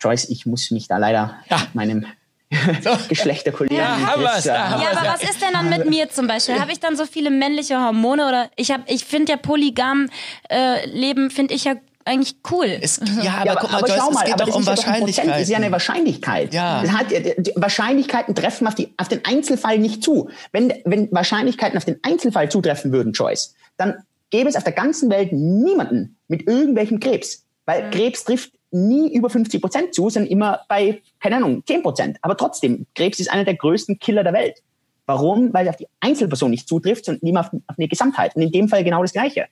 Joyce, 0.00 0.30
ich 0.30 0.46
muss 0.46 0.70
mich 0.70 0.88
da 0.88 0.96
leider 0.96 1.36
Ja. 1.48 1.58
meinem 1.74 2.06
Geschlechterkollegen. 3.08 3.78
Ja, 3.78 3.96
haben 4.06 4.22
wir's, 4.22 4.44
ja, 4.44 4.70
haben 4.70 4.82
Ja, 4.82 4.90
aber 4.90 5.08
was 5.08 5.22
ist 5.22 5.40
denn 5.40 5.52
dann 5.52 5.68
mit 5.68 5.88
mir 5.88 6.10
zum 6.10 6.26
Beispiel? 6.26 6.58
Habe 6.58 6.72
ich 6.72 6.80
dann 6.80 6.96
so 6.96 7.06
viele 7.06 7.30
männliche 7.30 7.80
Hormone 7.80 8.26
oder 8.26 8.50
ich 8.56 8.72
habe, 8.72 8.82
ich 8.86 9.04
finde 9.04 9.32
ja 9.32 9.38
polygam 9.38 10.08
äh, 10.48 10.84
Leben 10.86 11.30
finde 11.30 11.54
ich 11.54 11.64
ja 11.64 11.74
eigentlich 12.04 12.36
cool. 12.50 12.66
Es, 12.80 13.00
ja, 13.22 13.34
aber, 13.34 13.46
Ja, 13.46 13.54
guck 13.54 13.70
mal, 13.70 13.80
Joyce, 13.80 13.98
schau 13.98 14.10
es 14.10 14.24
geht 14.24 14.34
aber 14.34 14.44
doch 14.44 14.46
das 14.46 14.56
um 14.56 14.62
ist 14.62 14.68
ja 14.68 14.74
doch 14.74 14.86
ein 14.86 15.00
Prozent, 15.00 15.06
Wahrscheinlichkeit. 15.06 15.28
Das 15.28 15.40
ist 15.42 15.48
ja 15.50 15.56
eine 15.58 15.72
Wahrscheinlichkeit. 15.72 16.54
Ja. 16.54 16.82
Das 16.82 16.92
hat, 16.92 17.10
die 17.10 17.52
Wahrscheinlichkeiten 17.54 18.34
treffen 18.34 18.66
auf, 18.66 18.74
die, 18.74 18.92
auf 18.96 19.08
den 19.08 19.24
Einzelfall 19.24 19.78
nicht 19.78 20.02
zu. 20.02 20.30
Wenn, 20.50 20.72
wenn 20.84 21.12
Wahrscheinlichkeiten 21.12 21.76
auf 21.76 21.84
den 21.84 22.00
Einzelfall 22.02 22.50
zutreffen 22.50 22.90
würden, 22.90 23.12
Joyce, 23.12 23.54
dann 23.76 24.02
gäbe 24.30 24.48
es 24.48 24.56
auf 24.56 24.64
der 24.64 24.72
ganzen 24.72 25.10
Welt 25.10 25.32
niemanden 25.32 26.16
mit 26.26 26.48
irgendwelchem 26.48 27.00
Krebs. 27.00 27.44
Weil 27.66 27.90
Krebs 27.90 28.24
trifft 28.24 28.52
nie 28.70 29.14
über 29.14 29.30
50 29.30 29.60
Prozent 29.60 29.94
zu, 29.94 30.10
sondern 30.10 30.30
immer 30.30 30.60
bei, 30.68 31.02
keine 31.20 31.36
Ahnung, 31.36 31.62
10 31.66 31.82
Prozent. 31.82 32.18
Aber 32.22 32.36
trotzdem, 32.36 32.86
Krebs 32.94 33.18
ist 33.20 33.30
einer 33.30 33.44
der 33.44 33.54
größten 33.54 33.98
Killer 33.98 34.24
der 34.24 34.32
Welt. 34.32 34.62
Warum? 35.06 35.52
Weil 35.52 35.66
er 35.66 35.70
auf 35.70 35.76
die 35.76 35.88
Einzelperson 36.00 36.50
nicht 36.50 36.68
zutrifft, 36.68 37.04
sondern 37.04 37.28
immer 37.28 37.40
auf, 37.40 37.52
auf 37.66 37.78
eine 37.78 37.88
Gesamtheit. 37.88 38.36
Und 38.36 38.42
in 38.42 38.52
dem 38.52 38.68
Fall 38.68 38.84
genau 38.84 39.02
das 39.02 39.12
Gleiche. 39.12 39.46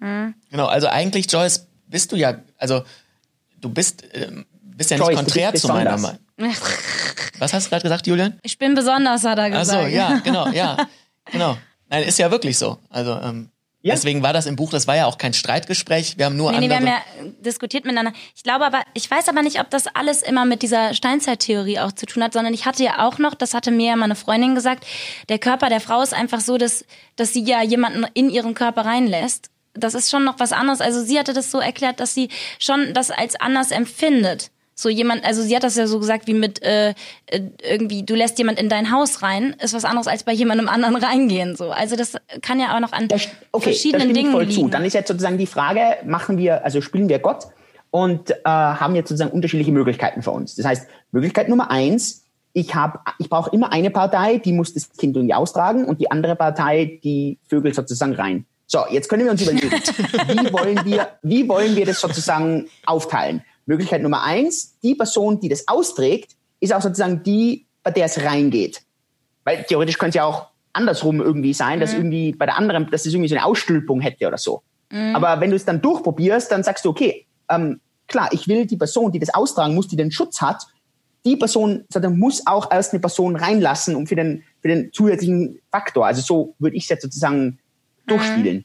Genau, 0.00 0.66
also 0.66 0.88
eigentlich, 0.88 1.30
Joyce, 1.30 1.66
bist 1.86 2.12
du 2.12 2.16
ja, 2.16 2.38
also 2.58 2.82
du 3.60 3.70
bist, 3.70 4.04
ähm, 4.12 4.44
bist 4.62 4.90
ja 4.90 4.98
nicht 4.98 5.06
Joyce, 5.06 5.16
konträr 5.16 5.54
zu 5.54 5.68
meiner. 5.68 5.96
Meinung. 5.96 6.18
Was 7.38 7.54
hast 7.54 7.66
du 7.66 7.70
gerade 7.70 7.82
gesagt, 7.82 8.06
Julian? 8.06 8.38
Ich 8.42 8.58
bin 8.58 8.74
besonders, 8.74 9.24
hat 9.24 9.38
er 9.38 9.44
Ach 9.44 9.60
gesagt. 9.60 9.84
so, 9.84 9.88
ja, 9.88 10.18
genau, 10.24 10.48
ja, 10.48 10.86
genau. 11.30 11.56
Nein, 11.88 12.02
ist 12.04 12.18
ja 12.18 12.30
wirklich 12.30 12.58
so. 12.58 12.78
Also 12.90 13.12
ähm, 13.12 13.50
Ja. 13.84 13.94
deswegen 13.94 14.22
war 14.22 14.32
das 14.32 14.46
im 14.46 14.56
Buch, 14.56 14.70
das 14.70 14.86
war 14.86 14.96
ja 14.96 15.04
auch 15.04 15.18
kein 15.18 15.34
Streitgespräch. 15.34 16.16
Wir 16.16 16.24
haben 16.24 16.36
nur 16.36 16.50
Nee, 16.52 16.60
nee, 16.60 16.68
wir 16.70 16.76
andere. 16.78 16.94
haben 16.94 17.04
ja 17.26 17.32
diskutiert 17.40 17.84
miteinander. 17.84 18.12
Ich 18.34 18.42
glaube 18.42 18.64
aber, 18.64 18.82
ich 18.94 19.10
weiß 19.10 19.28
aber 19.28 19.42
nicht, 19.42 19.60
ob 19.60 19.68
das 19.68 19.86
alles 19.88 20.22
immer 20.22 20.46
mit 20.46 20.62
dieser 20.62 20.94
Steinzeittheorie 20.94 21.78
auch 21.80 21.92
zu 21.92 22.06
tun 22.06 22.22
hat, 22.22 22.32
sondern 22.32 22.54
ich 22.54 22.64
hatte 22.64 22.82
ja 22.82 23.06
auch 23.06 23.18
noch, 23.18 23.34
das 23.34 23.52
hatte 23.52 23.70
mir 23.70 23.88
ja 23.90 23.96
meine 23.96 24.14
Freundin 24.14 24.54
gesagt, 24.54 24.86
der 25.28 25.38
Körper 25.38 25.68
der 25.68 25.80
Frau 25.80 26.00
ist 26.00 26.14
einfach 26.14 26.40
so, 26.40 26.56
dass, 26.56 26.84
dass 27.16 27.34
sie 27.34 27.44
ja 27.44 27.62
jemanden 27.62 28.06
in 28.14 28.30
ihren 28.30 28.54
Körper 28.54 28.86
reinlässt. 28.86 29.50
Das 29.74 29.92
ist 29.94 30.10
schon 30.10 30.24
noch 30.24 30.38
was 30.38 30.52
anderes. 30.52 30.80
Also 30.80 31.02
sie 31.02 31.18
hatte 31.18 31.34
das 31.34 31.50
so 31.50 31.58
erklärt, 31.58 32.00
dass 32.00 32.14
sie 32.14 32.28
schon 32.58 32.94
das 32.94 33.10
als 33.10 33.36
anders 33.36 33.70
empfindet. 33.70 34.50
So 34.76 34.88
jemand, 34.88 35.24
also 35.24 35.42
sie 35.42 35.54
hat 35.54 35.62
das 35.62 35.76
ja 35.76 35.86
so 35.86 36.00
gesagt 36.00 36.26
wie 36.26 36.34
mit 36.34 36.62
äh, 36.62 36.90
äh, 37.26 37.40
irgendwie, 37.62 38.02
du 38.04 38.14
lässt 38.14 38.38
jemand 38.38 38.58
in 38.58 38.68
dein 38.68 38.90
Haus 38.90 39.22
rein, 39.22 39.54
ist 39.62 39.72
was 39.72 39.84
anderes 39.84 40.08
als 40.08 40.24
bei 40.24 40.32
jemandem 40.32 40.68
anderen 40.68 40.96
reingehen. 41.04 41.54
So, 41.56 41.70
also 41.70 41.94
das 41.96 42.14
kann 42.42 42.58
ja 42.58 42.74
auch 42.76 42.80
noch 42.80 42.92
an 42.92 43.06
Da, 43.08 43.16
st- 43.16 43.28
okay, 43.28 43.34
da 43.52 43.58
verschiedenen 43.60 44.08
ich 44.08 44.14
Dingen 44.14 44.32
voll 44.32 44.44
liegen. 44.44 44.62
zu. 44.62 44.68
Dann 44.68 44.84
ist 44.84 44.94
jetzt 44.94 45.08
sozusagen 45.08 45.38
die 45.38 45.46
Frage, 45.46 45.98
machen 46.04 46.38
wir, 46.38 46.64
also 46.64 46.80
spielen 46.80 47.08
wir 47.08 47.20
Gott 47.20 47.44
und 47.90 48.30
äh, 48.30 48.34
haben 48.44 48.96
jetzt 48.96 49.08
sozusagen 49.10 49.30
unterschiedliche 49.30 49.70
Möglichkeiten 49.70 50.22
für 50.22 50.32
uns. 50.32 50.56
Das 50.56 50.66
heißt, 50.66 50.88
Möglichkeit 51.12 51.48
Nummer 51.48 51.70
eins, 51.70 52.24
ich 52.52 52.74
habe, 52.74 52.98
ich 53.18 53.28
brauche 53.28 53.50
immer 53.54 53.72
eine 53.72 53.90
Partei, 53.90 54.38
die 54.38 54.52
muss 54.52 54.74
das 54.74 54.90
Kind 54.96 55.14
irgendwie 55.16 55.34
austragen 55.34 55.84
und 55.84 56.00
die 56.00 56.10
andere 56.10 56.34
Partei, 56.36 56.98
die 57.04 57.38
Vögel 57.48 57.72
sozusagen 57.74 58.14
rein. 58.14 58.46
So, 58.66 58.80
jetzt 58.90 59.08
können 59.08 59.24
wir 59.24 59.30
uns 59.30 59.42
überlegen, 59.42 59.70
wie 59.70 60.52
wollen 60.52 60.84
wir, 60.84 61.08
wie 61.22 61.48
wollen 61.48 61.76
wir 61.76 61.84
das 61.86 62.00
sozusagen 62.00 62.66
aufteilen? 62.86 63.44
Möglichkeit 63.66 64.02
Nummer 64.02 64.22
eins, 64.22 64.78
die 64.82 64.94
Person, 64.94 65.40
die 65.40 65.48
das 65.48 65.66
austrägt, 65.68 66.32
ist 66.60 66.74
auch 66.74 66.82
sozusagen 66.82 67.22
die, 67.22 67.66
bei 67.82 67.90
der 67.90 68.06
es 68.06 68.22
reingeht. 68.22 68.82
Weil 69.44 69.64
theoretisch 69.64 69.98
könnte 69.98 70.10
es 70.10 70.14
ja 70.16 70.24
auch 70.24 70.48
andersrum 70.72 71.20
irgendwie 71.20 71.54
sein, 71.54 71.80
dass 71.80 71.92
irgendwie 71.94 72.32
bei 72.32 72.46
der 72.46 72.56
anderen, 72.56 72.90
dass 72.90 73.06
es 73.06 73.12
irgendwie 73.12 73.28
so 73.28 73.36
eine 73.36 73.44
Ausstülpung 73.44 74.00
hätte 74.00 74.26
oder 74.26 74.38
so. 74.38 74.62
Aber 75.12 75.40
wenn 75.40 75.50
du 75.50 75.56
es 75.56 75.64
dann 75.64 75.80
durchprobierst, 75.82 76.52
dann 76.52 76.62
sagst 76.62 76.84
du, 76.84 76.90
okay, 76.90 77.26
ähm, 77.48 77.80
klar, 78.06 78.28
ich 78.32 78.46
will 78.46 78.64
die 78.66 78.76
Person, 78.76 79.10
die 79.10 79.18
das 79.18 79.34
austragen 79.34 79.74
muss, 79.74 79.88
die 79.88 79.96
den 79.96 80.12
Schutz 80.12 80.40
hat, 80.40 80.62
die 81.24 81.36
Person 81.36 81.84
sozusagen 81.88 82.18
muss 82.18 82.46
auch 82.46 82.70
erst 82.70 82.92
eine 82.92 83.00
Person 83.00 83.34
reinlassen, 83.34 83.96
um 83.96 84.06
für 84.06 84.14
den, 84.14 84.44
für 84.60 84.68
den 84.68 84.92
zusätzlichen 84.92 85.58
Faktor. 85.72 86.06
Also 86.06 86.20
so 86.22 86.54
würde 86.58 86.76
ich 86.76 86.84
es 86.84 86.90
jetzt 86.90 87.02
sozusagen 87.02 87.58
durchspielen. 88.06 88.64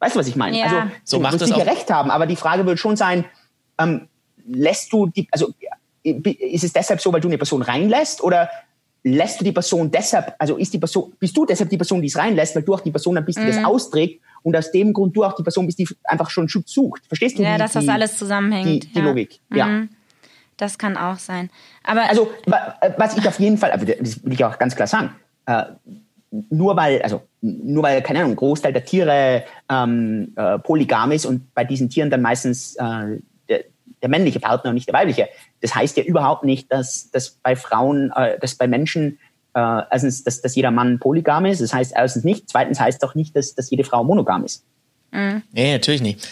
Weißt 0.00 0.14
du, 0.16 0.20
was 0.20 0.26
ich 0.26 0.36
meine? 0.36 0.58
Ja. 0.58 0.64
Also 0.64 0.76
So 1.04 1.16
du 1.18 1.22
macht 1.22 1.34
es 1.40 1.48
sicher 1.48 1.56
auch- 1.62 1.66
recht 1.66 1.90
haben, 1.90 2.10
aber 2.10 2.26
die 2.26 2.36
Frage 2.36 2.66
wird 2.66 2.78
schon 2.78 2.96
sein, 2.96 3.24
ähm, 3.78 4.07
lässt 4.48 4.92
du 4.92 5.06
die, 5.06 5.28
also 5.30 5.52
ist 6.02 6.64
es 6.64 6.72
deshalb 6.72 7.00
so, 7.00 7.12
weil 7.12 7.20
du 7.20 7.28
eine 7.28 7.38
Person 7.38 7.62
reinlässt 7.62 8.22
oder 8.22 8.48
lässt 9.04 9.40
du 9.40 9.44
die 9.44 9.52
Person 9.52 9.90
deshalb, 9.90 10.34
also 10.38 10.56
ist 10.56 10.72
die 10.72 10.78
Person, 10.78 11.12
bist 11.18 11.36
du 11.36 11.44
deshalb 11.46 11.70
die 11.70 11.76
Person, 11.76 12.00
die 12.00 12.08
es 12.08 12.16
reinlässt, 12.16 12.54
weil 12.56 12.62
du 12.62 12.74
auch 12.74 12.80
die 12.80 12.90
Person 12.90 13.14
dann 13.14 13.24
bist, 13.24 13.38
die 13.38 13.42
Mhm. 13.42 13.48
das 13.48 13.64
austrägt 13.64 14.20
und 14.42 14.56
aus 14.56 14.70
dem 14.70 14.92
Grund 14.92 15.16
du 15.16 15.24
auch 15.24 15.34
die 15.34 15.42
Person 15.42 15.66
bist, 15.66 15.78
die 15.78 15.88
einfach 16.04 16.30
schon 16.30 16.48
Schutz 16.48 16.72
sucht. 16.72 17.06
Verstehst 17.06 17.38
du? 17.38 17.42
Ja, 17.42 17.52
die, 17.54 17.58
dass 17.58 17.72
das 17.72 17.84
die, 17.84 17.90
alles 17.90 18.12
die, 18.12 18.16
zusammenhängt. 18.18 18.94
die 18.94 18.98
ja. 18.98 19.04
Logik. 19.04 19.40
Ja. 19.54 19.66
Mhm. 19.66 19.88
Das 20.56 20.76
kann 20.78 20.96
auch 20.96 21.18
sein. 21.18 21.50
Aber 21.84 22.08
Also, 22.08 22.30
wa- 22.46 22.74
was 22.96 23.16
ich 23.16 23.26
auf 23.28 23.38
jeden 23.38 23.58
Fall, 23.58 23.70
das 23.70 24.24
will 24.24 24.32
ich 24.32 24.44
auch 24.44 24.58
ganz 24.58 24.74
klar 24.74 24.88
sagen, 24.88 25.14
äh, 25.46 25.64
nur 26.50 26.76
weil, 26.76 27.00
also 27.02 27.22
nur 27.40 27.82
weil, 27.84 28.02
keine 28.02 28.18
Ahnung, 28.18 28.32
ein 28.32 28.36
Großteil 28.36 28.72
der 28.72 28.84
Tiere 28.84 29.44
ähm, 29.70 30.32
äh, 30.36 30.58
polygam 30.58 31.12
ist 31.12 31.24
und 31.26 31.54
bei 31.54 31.64
diesen 31.64 31.88
Tieren 31.88 32.10
dann 32.10 32.20
meistens 32.20 32.74
äh, 32.76 33.18
der, 34.02 34.08
männliche 34.08 34.40
Partner 34.40 34.70
und 34.70 34.74
nicht 34.74 34.88
der 34.88 34.94
weibliche, 34.94 35.28
das 35.60 35.74
heißt 35.74 35.96
ja 35.96 36.02
überhaupt 36.02 36.44
nicht, 36.44 36.72
dass, 36.72 37.10
dass 37.10 37.30
bei 37.30 37.56
Frauen, 37.56 38.12
äh, 38.14 38.38
dass 38.38 38.54
bei 38.54 38.66
Menschen 38.66 39.18
äh, 39.54 39.82
erstens, 39.90 40.24
dass, 40.24 40.40
dass 40.40 40.54
jeder 40.54 40.70
Mann 40.70 40.98
polygam 40.98 41.46
ist. 41.46 41.60
Das 41.60 41.72
heißt 41.72 41.92
erstens 41.94 42.24
nicht. 42.24 42.48
Zweitens 42.48 42.78
heißt 42.78 43.02
auch 43.04 43.14
nicht, 43.14 43.34
dass, 43.34 43.54
dass 43.54 43.70
jede 43.70 43.84
Frau 43.84 44.04
monogam 44.04 44.44
ist. 44.44 44.64
Nee, 45.52 45.72
natürlich 45.72 46.02
nicht. 46.02 46.28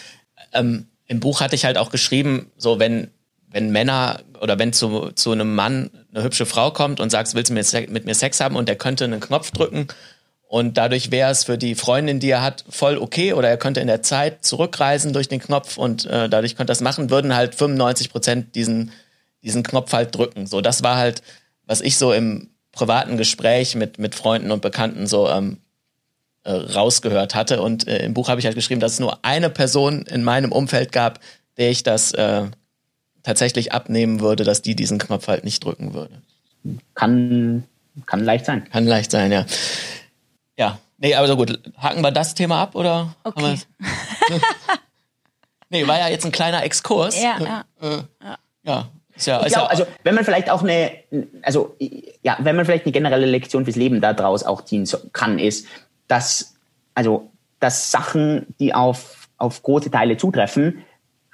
Ähm, 0.53 0.87
Im 1.07 1.19
Buch 1.19 1.41
hatte 1.41 1.55
ich 1.55 1.65
halt 1.65 1.77
auch 1.77 1.89
geschrieben, 1.89 2.51
so 2.57 2.79
wenn, 2.79 3.09
wenn 3.49 3.71
Männer 3.71 4.21
oder 4.41 4.59
wenn 4.59 4.71
zu, 4.71 5.11
zu 5.11 5.31
einem 5.31 5.55
Mann 5.55 5.89
eine 6.13 6.23
hübsche 6.23 6.45
Frau 6.45 6.71
kommt 6.71 6.99
und 6.99 7.09
sagt, 7.09 7.33
willst 7.33 7.49
du 7.49 7.53
mit, 7.53 7.89
mit 7.89 8.05
mir 8.05 8.13
Sex 8.13 8.39
haben 8.39 8.55
und 8.55 8.69
der 8.69 8.75
könnte 8.75 9.05
einen 9.05 9.19
Knopf 9.19 9.51
drücken 9.51 9.87
Und 10.47 10.77
dadurch 10.77 11.11
wäre 11.11 11.29
es 11.29 11.43
für 11.43 11.57
die 11.57 11.75
Freundin, 11.75 12.21
die 12.21 12.29
er 12.29 12.41
hat, 12.41 12.63
voll 12.69 12.97
okay. 12.97 13.33
Oder 13.33 13.49
er 13.49 13.57
könnte 13.57 13.81
in 13.81 13.87
der 13.87 14.01
Zeit 14.01 14.45
zurückreisen 14.45 15.11
durch 15.11 15.27
den 15.27 15.41
Knopf 15.41 15.77
und 15.77 16.05
äh, 16.05 16.29
dadurch 16.29 16.55
könnte 16.55 16.71
das 16.71 16.79
machen, 16.79 17.09
würden 17.09 17.35
halt 17.35 17.53
95 17.53 18.09
Prozent 18.11 18.55
diesen, 18.55 18.91
diesen 19.43 19.63
Knopf 19.63 19.91
halt 19.91 20.15
drücken. 20.15 20.47
So, 20.47 20.61
das 20.61 20.83
war 20.83 20.95
halt, 20.95 21.21
was 21.65 21.81
ich 21.81 21.97
so 21.97 22.13
im 22.13 22.49
privaten 22.71 23.17
Gespräch 23.17 23.75
mit, 23.75 23.99
mit 23.99 24.15
Freunden 24.15 24.51
und 24.51 24.61
Bekannten 24.61 25.05
so 25.05 25.27
ähm, 25.27 25.57
äh, 26.43 26.51
rausgehört 26.51 27.35
hatte. 27.35 27.61
Und 27.61 27.85
äh, 27.87 28.05
im 28.05 28.13
Buch 28.13 28.29
habe 28.29 28.39
ich 28.39 28.45
halt 28.45 28.55
geschrieben, 28.55 28.79
dass 28.79 28.93
es 28.93 28.99
nur 28.99 29.25
eine 29.25 29.49
Person 29.49 30.03
in 30.03 30.23
meinem 30.23 30.53
Umfeld 30.53 30.93
gab, 30.93 31.19
der 31.57 31.71
ich 31.71 31.83
das 31.83 32.13
äh, 32.13 32.43
tatsächlich 33.21 33.73
abnehmen 33.73 34.21
würde, 34.21 34.45
dass 34.45 34.61
die 34.61 34.75
diesen 34.75 34.97
Knopf 34.97 35.27
halt 35.27 35.43
nicht 35.43 35.65
drücken 35.65 35.93
würde. 35.93 36.21
Kann, 36.93 37.65
kann 38.05 38.23
leicht 38.23 38.45
sein. 38.45 38.69
Kann 38.71 38.85
leicht 38.85 39.11
sein, 39.11 39.33
ja. 39.33 39.45
Ja, 40.57 40.79
nee, 40.97 41.13
aber 41.15 41.27
so 41.27 41.37
gut. 41.37 41.59
Haken 41.77 42.01
wir 42.01 42.11
das 42.11 42.33
Thema 42.33 42.61
ab 42.61 42.75
oder? 42.75 43.15
Okay. 43.23 43.59
nee, 45.69 45.87
war 45.87 45.99
ja 45.99 46.07
jetzt 46.09 46.25
ein 46.25 46.31
kleiner 46.31 46.63
Exkurs. 46.63 47.21
Ja, 47.21 47.37
ja. 47.39 47.65
Äh, 47.81 48.01
ja. 48.63 48.89
Ist 49.15 49.25
ja, 49.25 49.39
ich 49.39 49.47
ist 49.47 49.53
glaub, 49.53 49.65
ja, 49.65 49.69
also 49.69 49.87
wenn 50.03 50.13
man 50.13 50.23
vielleicht 50.23 50.49
auch 50.49 50.61
eine, 50.61 50.91
also 51.41 51.75
ja, 52.21 52.37
wenn 52.39 52.55
man 52.55 52.65
vielleicht 52.65 52.85
eine 52.85 52.91
generelle 52.91 53.25
Lektion 53.25 53.65
fürs 53.65 53.75
Leben 53.75 53.99
daraus 53.99 54.43
auch 54.43 54.63
ziehen 54.63 54.87
kann, 55.11 55.39
ist, 55.39 55.67
dass 56.07 56.55
also 56.93 57.31
dass 57.59 57.91
Sachen, 57.91 58.45
die 58.59 58.75
auf 58.75 59.27
auf 59.37 59.63
große 59.63 59.91
Teile 59.91 60.17
zutreffen, 60.17 60.83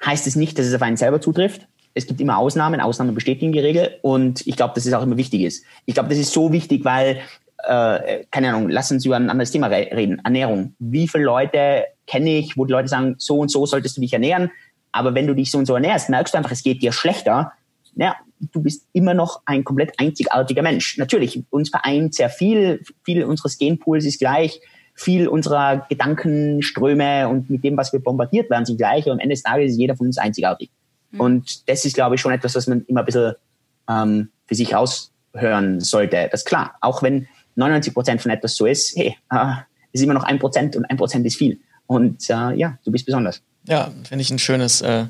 heißt 0.04 0.26
es 0.26 0.36
nicht, 0.36 0.58
dass 0.58 0.66
es 0.66 0.74
auf 0.74 0.82
einen 0.82 0.96
selber 0.96 1.20
zutrifft. 1.20 1.66
Es 1.94 2.06
gibt 2.06 2.20
immer 2.20 2.38
Ausnahmen, 2.38 2.80
Ausnahmen 2.80 3.14
bestätigen 3.14 3.52
die 3.52 3.60
Regel 3.60 3.98
und 4.02 4.46
ich 4.46 4.56
glaube, 4.56 4.74
dass 4.74 4.84
es 4.84 4.92
auch 4.92 5.02
immer 5.02 5.16
wichtig 5.16 5.42
ist. 5.42 5.64
Ich 5.84 5.94
glaube, 5.94 6.08
das 6.08 6.18
ist 6.18 6.32
so 6.32 6.52
wichtig, 6.52 6.84
weil 6.84 7.20
äh, 7.66 8.24
keine 8.30 8.50
Ahnung, 8.50 8.68
lass 8.68 8.90
uns 8.90 9.04
über 9.04 9.16
ein 9.16 9.30
anderes 9.30 9.50
Thema 9.50 9.68
re 9.68 9.88
reden. 9.92 10.20
Ernährung. 10.24 10.74
Wie 10.78 11.08
viele 11.08 11.24
Leute 11.24 11.84
kenne 12.06 12.38
ich, 12.38 12.56
wo 12.56 12.64
die 12.64 12.72
Leute 12.72 12.88
sagen, 12.88 13.16
so 13.18 13.38
und 13.38 13.50
so 13.50 13.66
solltest 13.66 13.96
du 13.96 14.00
dich 14.00 14.12
ernähren, 14.12 14.50
aber 14.92 15.14
wenn 15.14 15.26
du 15.26 15.34
dich 15.34 15.50
so 15.50 15.58
und 15.58 15.66
so 15.66 15.74
ernährst, 15.74 16.08
merkst 16.08 16.34
du 16.34 16.38
einfach, 16.38 16.52
es 16.52 16.62
geht 16.62 16.82
dir 16.82 16.92
schlechter. 16.92 17.52
Ja, 17.96 18.14
du 18.52 18.62
bist 18.62 18.86
immer 18.92 19.14
noch 19.14 19.42
ein 19.44 19.64
komplett 19.64 19.98
einzigartiger 19.98 20.62
Mensch. 20.62 20.98
Natürlich, 20.98 21.42
uns 21.50 21.70
vereint 21.70 22.14
sehr 22.14 22.28
viel, 22.28 22.80
viel 23.04 23.24
unseres 23.24 23.58
Genpools 23.58 24.04
ist 24.04 24.20
gleich, 24.20 24.60
viel 24.94 25.26
unserer 25.26 25.86
Gedankenströme 25.88 27.28
und 27.28 27.50
mit 27.50 27.64
dem, 27.64 27.76
was 27.76 27.92
wir 27.92 28.00
bombardiert 28.00 28.50
werden, 28.50 28.64
sind 28.64 28.76
gleich. 28.76 29.06
Und 29.06 29.12
am 29.12 29.18
Ende 29.18 29.34
des 29.34 29.42
Tages 29.42 29.72
ist 29.72 29.78
jeder 29.78 29.96
von 29.96 30.06
uns 30.06 30.18
einzigartig. 30.18 30.70
Mhm. 31.10 31.20
Und 31.20 31.68
das 31.68 31.84
ist, 31.84 31.94
glaube 31.94 32.14
ich, 32.14 32.20
schon 32.20 32.32
etwas, 32.32 32.54
was 32.54 32.66
man 32.66 32.84
immer 32.86 33.00
ein 33.00 33.06
bisschen 33.06 33.34
ähm, 33.88 34.28
für 34.46 34.54
sich 34.54 34.74
raushören 34.74 35.80
sollte. 35.80 36.28
Das 36.30 36.42
ist 36.42 36.46
klar. 36.46 36.76
Auch 36.80 37.02
wenn 37.02 37.26
99 37.56 37.94
Prozent 37.94 38.22
von 38.22 38.30
etwas 38.30 38.56
so 38.56 38.66
ist, 38.66 38.96
hey, 38.96 39.16
äh, 39.30 39.54
ist 39.92 40.02
immer 40.02 40.14
noch 40.14 40.24
ein 40.24 40.38
Prozent 40.38 40.76
und 40.76 40.84
ein 40.86 40.96
Prozent 40.96 41.24
ist 41.26 41.36
viel. 41.36 41.60
Und 41.86 42.28
äh, 42.30 42.52
ja, 42.54 42.78
du 42.84 42.90
bist 42.90 43.06
besonders. 43.06 43.42
Ja, 43.66 43.90
finde 44.08 44.22
ich 44.22 44.30
ein 44.30 44.38
schönes, 44.38 44.80
äh, 44.80 45.06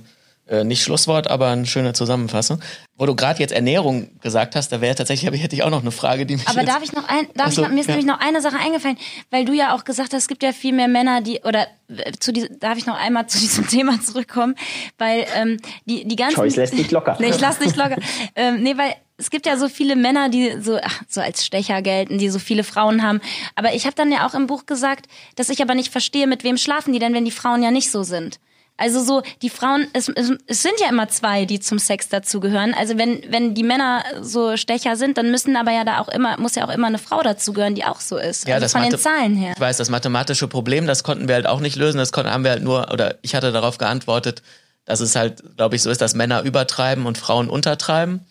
äh, 0.47 0.62
nicht 0.62 0.82
Schlusswort, 0.82 1.28
aber 1.28 1.49
eine 1.49 1.64
schöne 1.64 1.95
Zusammenfassung. 1.95 2.61
Wo 2.97 3.07
du 3.07 3.16
gerade 3.16 3.40
jetzt 3.40 3.53
Ernährung 3.53 4.11
gesagt 4.20 4.55
hast, 4.57 4.70
da 4.70 4.80
wäre 4.80 4.95
tatsächlich, 4.95 5.26
aber 5.26 5.36
hätte 5.42 5.57
ich 5.57 5.62
auch 5.62 5.70
noch 5.70 5.80
eine 5.80 5.90
Frage, 5.90 6.26
die 6.26 6.36
mich. 6.36 6.47
Aber 6.47 6.64
darf 6.64 6.82
ich 6.82 6.92
noch 6.92 7.09
ein, 7.09 7.26
darf 7.34 7.49
Achso, 7.49 7.62
ich 7.62 7.68
noch, 7.68 7.74
mir 7.74 7.80
ist 7.80 7.88
ja. 7.88 7.97
nämlich 7.97 8.07
noch 8.07 8.20
eine 8.20 8.42
Sache 8.42 8.59
eingefallen, 8.59 8.99
weil 9.30 9.47
du 9.47 9.53
ja 9.55 9.74
auch 9.74 9.84
gesagt 9.84 10.12
hast, 10.12 10.22
es 10.22 10.28
gibt 10.28 10.42
ja 10.42 10.53
viel 10.53 10.74
mehr 10.74 10.88
Männer, 10.88 11.22
die 11.22 11.40
oder 11.45 11.66
äh, 11.88 12.12
zu 12.12 12.32
diesem, 12.32 12.59
darf 12.61 12.76
ich 12.76 12.86
noch 12.86 12.99
einmal 12.99 13.26
zu 13.26 13.38
diesem 13.38 13.66
Thema 13.68 14.01
zurückkommen, 14.03 14.55
weil 14.99 15.26
ähm, 15.34 15.57
die 15.86 16.07
die 16.07 16.16
ganzen. 16.16 16.36
Joyce 16.36 16.57
lässt 16.57 16.74
nicht 16.74 16.90
locker. 16.90 17.16
Nee, 17.24 17.30
ich 17.30 17.40
lass 17.40 17.61
nicht 17.61 17.76
locker. 17.76 17.97
ähm, 18.36 18.62
nee, 18.62 18.76
weil 18.76 18.95
es 19.16 19.30
gibt 19.30 19.46
ja 19.46 19.56
so 19.56 19.68
viele 19.68 19.96
Männer, 19.96 20.28
die 20.28 20.60
so, 20.60 20.78
ach, 20.82 21.02
so 21.08 21.20
als 21.20 21.44
Stecher 21.44 21.82
gelten, 21.82 22.18
die 22.18 22.30
so 22.30 22.38
viele 22.38 22.64
Frauen 22.64 23.02
haben. 23.02 23.20
Aber 23.54 23.74
ich 23.74 23.86
habe 23.86 23.94
dann 23.94 24.10
ja 24.10 24.26
auch 24.26 24.34
im 24.34 24.46
Buch 24.46 24.66
gesagt, 24.66 25.06
dass 25.36 25.50
ich 25.50 25.62
aber 25.62 25.74
nicht 25.74 25.92
verstehe, 25.92 26.26
mit 26.26 26.42
wem 26.42 26.56
schlafen 26.56 26.92
die 26.92 26.98
denn, 26.98 27.14
wenn 27.14 27.24
die 27.24 27.30
Frauen 27.30 27.62
ja 27.62 27.70
nicht 27.70 27.90
so 27.90 28.02
sind. 28.02 28.40
Also 28.76 29.04
so, 29.04 29.22
die 29.40 29.50
Frauen, 29.50 29.86
es, 29.92 30.08
es, 30.08 30.26
sind 30.48 30.80
ja 30.80 30.88
immer 30.88 31.08
zwei, 31.08 31.44
die 31.44 31.60
zum 31.60 31.78
Sex 31.78 32.08
dazugehören. 32.08 32.74
Also 32.74 32.98
wenn, 32.98 33.22
wenn 33.28 33.54
die 33.54 33.62
Männer 33.62 34.02
so 34.20 34.56
Stecher 34.56 34.96
sind, 34.96 35.16
dann 35.16 35.30
müssen 35.30 35.54
aber 35.54 35.70
ja 35.70 35.84
da 35.84 36.00
auch 36.00 36.08
immer, 36.08 36.40
muss 36.40 36.56
ja 36.56 36.66
auch 36.66 36.74
immer 36.74 36.88
eine 36.88 36.98
Frau 36.98 37.22
dazugehören, 37.22 37.76
die 37.76 37.84
auch 37.84 38.00
so 38.00 38.16
ist. 38.16 38.48
Ja, 38.48 38.54
also 38.54 38.64
das 38.64 38.72
von 38.72 38.82
den 38.82 38.90
Mathe- 38.90 39.02
Zahlen 39.02 39.36
her. 39.36 39.52
Ich 39.54 39.60
weiß, 39.60 39.76
das 39.76 39.90
mathematische 39.90 40.48
Problem, 40.48 40.88
das 40.88 41.04
konnten 41.04 41.28
wir 41.28 41.36
halt 41.36 41.46
auch 41.46 41.60
nicht 41.60 41.76
lösen. 41.76 41.98
Das 41.98 42.10
konnten, 42.10 42.32
haben 42.32 42.42
wir 42.42 42.50
halt 42.50 42.64
nur, 42.64 42.92
oder 42.92 43.14
ich 43.22 43.36
hatte 43.36 43.52
darauf 43.52 43.78
geantwortet, 43.78 44.42
dass 44.84 44.98
es 44.98 45.14
halt, 45.14 45.44
glaube 45.56 45.76
ich, 45.76 45.82
so 45.82 45.88
ist, 45.90 46.00
dass 46.00 46.14
Männer 46.14 46.42
übertreiben 46.42 47.06
und 47.06 47.16
Frauen 47.16 47.48
untertreiben. 47.48 48.26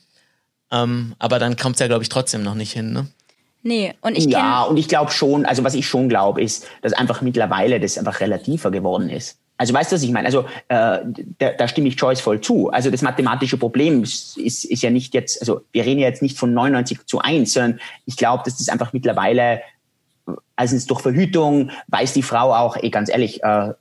Ähm, 0.73 1.13
aber 1.19 1.39
dann 1.39 1.55
kommt 1.55 1.75
es 1.75 1.79
ja, 1.79 1.87
glaube 1.87 2.03
ich, 2.03 2.09
trotzdem 2.09 2.43
noch 2.43 2.55
nicht 2.55 2.73
hin, 2.73 2.91
ne? 2.91 3.07
Nee, 3.61 3.93
und 4.01 4.17
ich 4.17 4.25
ja, 4.25 4.39
kenne 4.39 4.69
und 4.71 4.77
ich 4.77 4.89
glaube 4.89 5.11
schon, 5.11 5.45
also 5.45 5.63
was 5.63 5.73
ich 5.73 5.87
schon 5.87 6.09
glaube, 6.09 6.41
ist, 6.41 6.67
dass 6.81 6.91
einfach 6.91 7.21
mittlerweile 7.21 7.79
das 7.79 7.97
einfach 7.97 8.19
relativer 8.19 8.71
geworden 8.71 9.09
ist. 9.09 9.37
Also 9.55 9.73
weißt 9.73 9.91
du, 9.91 9.95
was 9.95 10.03
ich 10.03 10.11
meine? 10.11 10.25
Also 10.25 10.41
äh, 10.67 10.99
da, 11.37 11.51
da 11.57 11.67
stimme 11.69 11.87
ich 11.87 11.95
Joyce 11.97 12.19
voll 12.19 12.41
zu. 12.41 12.69
Also 12.71 12.91
das 12.91 13.01
mathematische 13.01 13.57
Problem 13.57 14.03
ist, 14.03 14.37
ist, 14.37 14.65
ist 14.65 14.81
ja 14.83 14.89
nicht 14.89 15.13
jetzt, 15.13 15.39
also 15.39 15.61
wir 15.71 15.85
reden 15.85 16.01
ja 16.01 16.07
jetzt 16.07 16.21
nicht 16.21 16.37
von 16.37 16.53
99 16.53 17.05
zu 17.05 17.19
1, 17.19 17.53
sondern 17.53 17.79
ich 18.05 18.17
glaube, 18.17 18.43
dass 18.43 18.57
das 18.57 18.67
einfach 18.67 18.91
mittlerweile, 18.91 19.61
also 20.57 20.87
durch 20.87 20.99
Verhütung 20.99 21.71
weiß 21.87 22.11
die 22.13 22.23
Frau 22.23 22.53
auch, 22.53 22.75
ey, 22.75 22.89
ganz 22.89 23.09
ehrlich, 23.09 23.43
äh, 23.43 23.73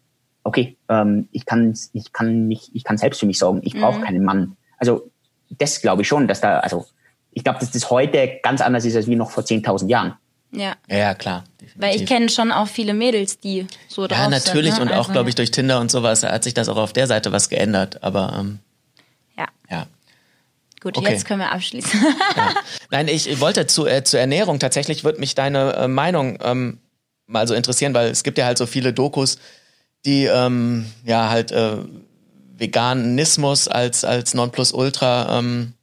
okay, 0.45 0.77
ähm, 0.89 1.29
ich 1.33 1.45
kann 1.47 1.77
ich 1.93 2.13
kann 2.13 2.47
mich, 2.47 2.71
ich 2.75 2.85
kann 2.85 2.99
selbst 2.99 3.19
für 3.19 3.27
mich 3.27 3.39
sorgen, 3.39 3.63
ich 3.65 3.75
brauche 3.75 4.01
keinen 4.03 4.25
Mann. 4.25 4.57
Also 4.79 5.11
das 5.59 5.81
glaube 5.81 6.03
ich 6.03 6.09
schon, 6.09 6.29
dass 6.29 6.41
da, 6.41 6.59
also 6.61 6.87
ich 7.33 7.45
glaube, 7.45 7.59
dass 7.61 7.71
das 7.71 7.91
heute 7.91 8.39
ganz 8.43 8.61
anders 8.61 8.85
ist 8.85 8.97
als 8.97 9.07
wie 9.07 9.17
noch 9.17 9.31
vor 9.31 9.43
10.000 9.45 9.89
Jahren. 9.89 10.15
ja, 10.53 10.75
Ja, 10.89 10.97
ja, 10.99 11.15
klar. 11.15 11.45
weil 11.77 11.91
ich 11.91 12.03
definitiv. 12.03 12.09
kenne 12.09 12.29
schon 12.29 12.53
auch 12.53 12.67
viele 12.69 12.93
Mädels, 12.95 13.39
die 13.41 13.67
so 13.89 14.07
drauf 14.07 14.19
Ja, 14.19 14.29
natürlich 14.29 14.73
sind. 14.75 14.83
und 14.83 14.89
ne? 14.89 14.95
auch, 14.95 14.99
Also, 15.09 15.13
glaube 15.13 15.29
ich, 15.31 15.35
durch 15.35 15.51
Tinder 15.51 15.81
und 15.81 15.91
sowas 15.91 16.23
hat 16.23 16.45
sich 16.45 16.55
das 16.55 16.69
auch 16.69 16.77
auf 16.77 16.93
der 16.93 17.07
Seite 17.07 17.33
was 17.33 17.49
geändert. 17.49 18.03
Aber 18.03 18.37
ähm, 18.39 18.59
Ja, 19.39 19.47
ja. 19.71 19.87
gut, 20.83 20.99
Okay. 20.99 21.11
jetzt 21.13 21.25
können 21.25 21.41
wir 21.41 21.53
abschließen. 21.53 21.99
Nein, 22.91 23.09
ich 23.09 23.41
wollte 23.41 23.67
zu, 23.67 23.87
äh, 23.87 24.05
zur 24.05 24.21
Ernährung 24.21 24.59
tatsächlich 24.59 25.05
würde 25.05 25.21
mich 25.21 25.35
deine 25.35 25.73
äh, 25.75 25.89
Meinung 25.89 26.39
ähm, 26.43 26.79
mal 27.27 27.49
so 27.49 27.55
interessieren, 27.55 27.95
weil 27.95 28.11
es 28.11 28.23
gibt 28.25 28.37
ja 28.37 28.45
halt 28.45 28.59
so 28.59 28.67
viele 28.67 28.93
Dokus, 28.93 29.39
die 30.05 30.25
ähm, 30.27 30.85
ja 31.05 31.31
halt 31.31 31.51
äh, 31.53 31.77
Veganismus 32.63 33.67
als 33.67 34.05
als 34.05 34.35
Nonplusultra 34.35 35.39
ähm, 35.39 35.75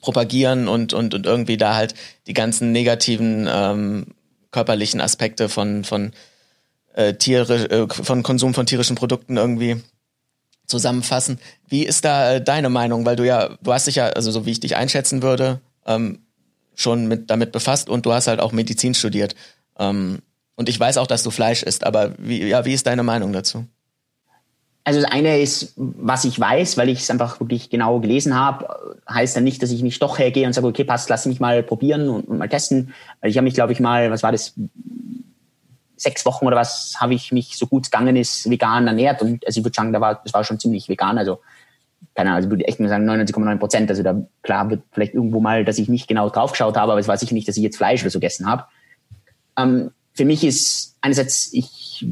propagieren 0.00 0.68
und 0.68 0.94
und 0.94 1.12
und 1.12 1.26
irgendwie 1.26 1.56
da 1.56 1.74
halt 1.74 1.94
die 2.28 2.34
ganzen 2.34 2.70
negativen 2.70 3.48
ähm, 3.50 4.06
körperlichen 4.52 5.00
Aspekte 5.00 5.48
von 5.48 5.82
von 5.84 6.12
äh, 6.94 7.14
Tiere 7.14 7.68
äh, 7.70 7.88
von 7.88 8.22
Konsum 8.22 8.54
von 8.54 8.64
tierischen 8.64 8.94
Produkten 8.94 9.36
irgendwie 9.36 9.82
zusammenfassen. 10.68 11.40
Wie 11.66 11.84
ist 11.84 12.04
da 12.04 12.34
äh, 12.34 12.44
deine 12.44 12.70
Meinung? 12.70 13.04
Weil 13.04 13.16
du 13.16 13.26
ja, 13.26 13.56
du 13.60 13.72
hast 13.72 13.88
dich 13.88 13.96
ja, 13.96 14.06
also 14.06 14.30
so 14.30 14.46
wie 14.46 14.52
ich 14.52 14.60
dich 14.60 14.76
einschätzen 14.76 15.22
würde, 15.22 15.60
ähm, 15.84 16.20
schon 16.76 17.08
mit 17.08 17.28
damit 17.28 17.50
befasst 17.50 17.88
und 17.88 18.06
du 18.06 18.12
hast 18.12 18.28
halt 18.28 18.38
auch 18.38 18.52
Medizin 18.52 18.94
studiert. 18.94 19.34
Ähm, 19.78 20.20
und 20.54 20.68
ich 20.68 20.78
weiß 20.78 20.98
auch, 20.98 21.06
dass 21.08 21.24
du 21.24 21.30
Fleisch 21.30 21.62
isst, 21.62 21.84
aber 21.84 22.14
wie, 22.18 22.46
ja, 22.46 22.64
wie 22.64 22.74
ist 22.74 22.86
deine 22.86 23.02
Meinung 23.02 23.32
dazu? 23.32 23.66
Also 24.88 25.02
das 25.02 25.12
eine 25.12 25.38
ist, 25.38 25.74
was 25.76 26.24
ich 26.24 26.40
weiß, 26.40 26.78
weil 26.78 26.88
ich 26.88 27.00
es 27.00 27.10
einfach 27.10 27.40
wirklich 27.40 27.68
genau 27.68 28.00
gelesen 28.00 28.34
habe, 28.34 28.66
heißt 29.06 29.36
dann 29.36 29.44
nicht, 29.44 29.62
dass 29.62 29.70
ich 29.70 29.82
nicht 29.82 30.00
doch 30.00 30.18
hergehe 30.18 30.46
und 30.46 30.54
sage, 30.54 30.66
okay, 30.66 30.82
passt, 30.82 31.10
lass 31.10 31.26
mich 31.26 31.40
mal 31.40 31.62
probieren 31.62 32.08
und, 32.08 32.22
und 32.22 32.38
mal 32.38 32.48
testen. 32.48 32.94
Ich 33.20 33.36
habe 33.36 33.44
mich, 33.44 33.52
glaube 33.52 33.74
ich, 33.74 33.80
mal, 33.80 34.10
was 34.10 34.22
war 34.22 34.32
das, 34.32 34.54
sechs 35.94 36.24
Wochen 36.24 36.46
oder 36.46 36.56
was, 36.56 36.94
habe 36.98 37.12
ich 37.12 37.32
mich 37.32 37.58
so 37.58 37.66
gut 37.66 37.90
gegangen 37.90 38.16
ist, 38.16 38.48
vegan 38.48 38.86
ernährt. 38.86 39.20
Und 39.20 39.46
also 39.46 39.60
ich 39.60 39.64
würde 39.66 39.74
sagen, 39.74 39.92
da 39.92 40.00
war, 40.00 40.22
das 40.24 40.32
war 40.32 40.42
schon 40.42 40.58
ziemlich 40.58 40.88
vegan. 40.88 41.18
Also, 41.18 41.40
keine 42.14 42.30
Ahnung, 42.30 42.36
also 42.36 42.46
ich 42.46 42.50
würde 42.52 42.66
echt 42.66 42.80
mal 42.80 42.88
sagen 42.88 43.10
99,9 43.10 43.58
Prozent. 43.58 43.90
Also 43.90 44.02
da, 44.02 44.18
klar, 44.40 44.70
wird 44.70 44.84
vielleicht 44.92 45.12
irgendwo 45.12 45.40
mal, 45.40 45.66
dass 45.66 45.76
ich 45.76 45.90
nicht 45.90 46.08
genau 46.08 46.30
drauf 46.30 46.52
geschaut 46.52 46.78
habe, 46.78 46.92
aber 46.92 47.00
es 47.02 47.08
war 47.08 47.18
sicher 47.18 47.34
nicht, 47.34 47.46
dass 47.46 47.58
ich 47.58 47.62
jetzt 47.62 47.76
Fleisch 47.76 48.00
oder 48.00 48.10
so 48.10 48.20
gegessen 48.20 48.46
habe. 48.46 48.64
Ähm, 49.58 49.90
für 50.14 50.24
mich 50.24 50.44
ist 50.44 50.96
einerseits, 51.02 51.52
ich, 51.52 52.06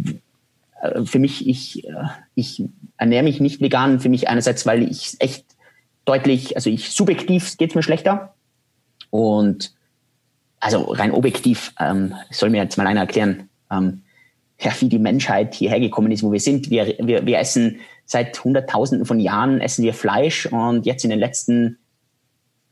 für 1.04 1.18
mich, 1.18 1.48
ich, 1.48 1.84
äh, 1.84 1.92
ich 2.34 2.62
ernähre 2.96 3.24
mich 3.24 3.40
nicht 3.40 3.60
vegan, 3.60 4.00
für 4.00 4.08
mich 4.08 4.28
einerseits, 4.28 4.66
weil 4.66 4.82
ich 4.82 5.16
echt 5.20 5.44
deutlich, 6.04 6.56
also 6.56 6.70
ich 6.70 6.90
subjektiv 6.90 7.56
geht's 7.56 7.74
mir 7.74 7.82
schlechter 7.82 8.34
und 9.10 9.72
also 10.60 10.82
rein 10.82 11.12
objektiv 11.12 11.74
ähm, 11.80 12.14
soll 12.30 12.50
mir 12.50 12.62
jetzt 12.62 12.76
mal 12.76 12.86
einer 12.86 13.00
erklären, 13.00 13.48
ähm, 13.70 14.02
ja, 14.60 14.72
wie 14.80 14.88
die 14.88 14.98
Menschheit 14.98 15.54
hierher 15.54 15.80
gekommen 15.80 16.10
ist, 16.10 16.22
wo 16.22 16.32
wir 16.32 16.40
sind. 16.40 16.70
Wir, 16.70 16.96
wir, 16.98 17.26
wir 17.26 17.38
essen 17.38 17.80
seit 18.06 18.42
Hunderttausenden 18.42 19.04
von 19.04 19.20
Jahren 19.20 19.60
essen 19.60 19.84
wir 19.84 19.92
Fleisch 19.92 20.46
und 20.46 20.86
jetzt 20.86 21.04
in 21.04 21.10
den 21.10 21.18
letzten 21.18 21.78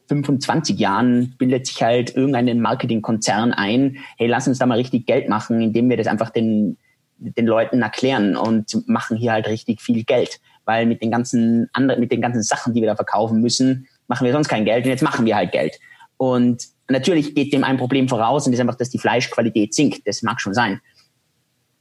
25 0.09 0.79
Jahren 0.79 1.35
bildet 1.39 1.67
sich 1.67 1.83
halt 1.83 2.17
irgendein 2.17 2.61
Marketingkonzern 2.61 3.53
ein, 3.53 3.99
hey, 4.17 4.29
lass 4.29 4.47
uns 4.47 4.59
da 4.59 4.67
mal 4.67 4.79
richtig 4.79 5.07
Geld 5.07 5.29
machen, 5.29 5.61
indem 5.61 5.91
wir 5.91 5.97
das 5.97 6.07
einfach 6.07 6.31
den, 6.31 6.77
den 7.17 7.47
Leuten 7.47 7.83
erklären 7.83 8.37
und 8.37 8.89
machen 8.89 9.17
hier 9.17 9.33
halt 9.33 9.49
richtig 9.49 9.81
viel 9.81 10.05
Geld. 10.05 10.41
Weil 10.65 10.87
mit 10.87 11.03
den 11.03 11.11
ganzen 11.11 11.69
anderen, 11.73 12.01
mit 12.01 12.11
den 12.11 12.21
ganzen 12.21 12.43
Sachen, 12.43 12.75
die 12.75 12.81
wir 12.81 12.89
da 12.89 12.97
verkaufen 12.97 13.41
müssen, 13.41 13.87
machen 14.09 14.25
wir 14.25 14.33
sonst 14.33 14.49
kein 14.49 14.65
Geld 14.65 14.85
und 14.85 14.91
jetzt 14.91 15.03
machen 15.03 15.27
wir 15.27 15.37
halt 15.37 15.53
Geld. 15.53 15.79
Und 16.17 16.75
Natürlich 16.89 17.35
geht 17.35 17.53
dem 17.53 17.65
ein 17.65 17.79
Problem 17.79 18.09
voraus 18.09 18.47
und 18.47 18.53
ist 18.53 18.61
einfach, 18.61 18.75
dass 18.75 18.91
die 18.91 18.99
Fleischqualität 18.99 19.73
sinkt. 19.73 20.07
Das 20.07 20.23
mag 20.23 20.41
schon 20.41 20.55
sein. 20.55 20.81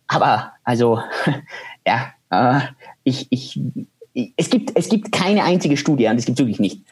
Aber 0.07 0.53
also, 0.63 1.01
ja, 1.87 2.13
äh, 2.29 2.61
ich, 3.03 3.27
ich, 3.29 3.59
es 4.37 4.49
gibt, 4.49 4.71
es 4.75 4.89
gibt 4.89 5.11
keine 5.11 5.43
einzige 5.43 5.75
Studie, 5.75 6.07
und 6.07 6.15
das 6.15 6.25
gibt 6.25 6.39
es 6.39 6.45
wirklich 6.45 6.59
nicht, 6.59 6.83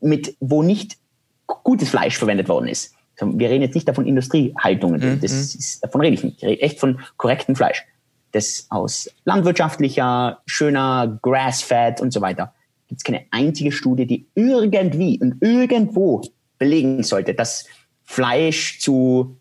mit, 0.00 0.36
wo 0.38 0.62
nicht 0.62 0.98
gutes 1.46 1.88
Fleisch 1.90 2.16
verwendet 2.16 2.48
worden 2.48 2.68
ist. 2.68 2.94
Wir 3.20 3.50
reden 3.50 3.62
jetzt 3.62 3.74
nicht 3.74 3.88
davon 3.88 4.06
Industriehaltungen, 4.06 5.00
mhm. 5.00 5.20
das 5.20 5.32
ist, 5.32 5.82
davon 5.82 6.00
rede 6.00 6.14
ich 6.14 6.24
nicht. 6.24 6.38
Ich 6.38 6.44
rede 6.44 6.62
echt 6.62 6.80
von 6.80 7.00
korrektem 7.16 7.56
Fleisch. 7.56 7.84
Das 8.32 8.66
aus 8.70 9.10
landwirtschaftlicher, 9.24 10.40
schöner 10.46 11.18
Grass-Fat 11.22 12.00
und 12.00 12.12
so 12.12 12.20
weiter. 12.20 12.54
Gibt 12.88 13.00
es 13.00 13.04
keine 13.04 13.24
einzige 13.30 13.72
Studie, 13.72 14.06
die 14.06 14.26
irgendwie 14.34 15.18
und 15.20 15.42
irgendwo 15.42 16.22
belegen 16.58 17.02
sollte, 17.02 17.34
dass 17.34 17.66
Fleisch 18.04 18.78
zu, 18.80 19.36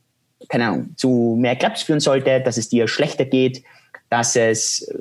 keine 0.49 0.67
Ahnung, 0.67 0.89
zu 0.97 1.37
mehr 1.39 1.55
Krebs 1.55 1.83
führen 1.83 1.99
sollte, 1.99 2.41
dass 2.41 2.57
es 2.57 2.69
dir 2.69 2.87
schlechter 2.87 3.25
geht, 3.25 3.63
dass 4.09 4.35
es, 4.35 4.81
äh, 4.83 4.97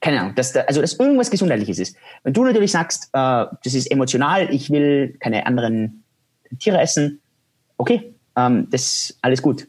keine 0.00 0.20
Ahnung, 0.20 0.34
dass 0.36 0.52
da, 0.52 0.60
also 0.62 0.80
dass 0.80 0.94
irgendwas 0.94 1.30
Gesundheitliches 1.30 1.78
ist. 1.78 1.96
Wenn 2.22 2.32
du 2.32 2.44
natürlich 2.44 2.70
sagst, 2.70 3.10
äh, 3.12 3.46
das 3.64 3.74
ist 3.74 3.90
emotional, 3.90 4.48
ich 4.52 4.70
will 4.70 5.16
keine 5.18 5.46
anderen 5.46 6.04
Tiere 6.60 6.80
essen, 6.80 7.20
okay, 7.76 8.14
ähm, 8.36 8.68
das 8.70 9.18
alles 9.22 9.42
gut. 9.42 9.68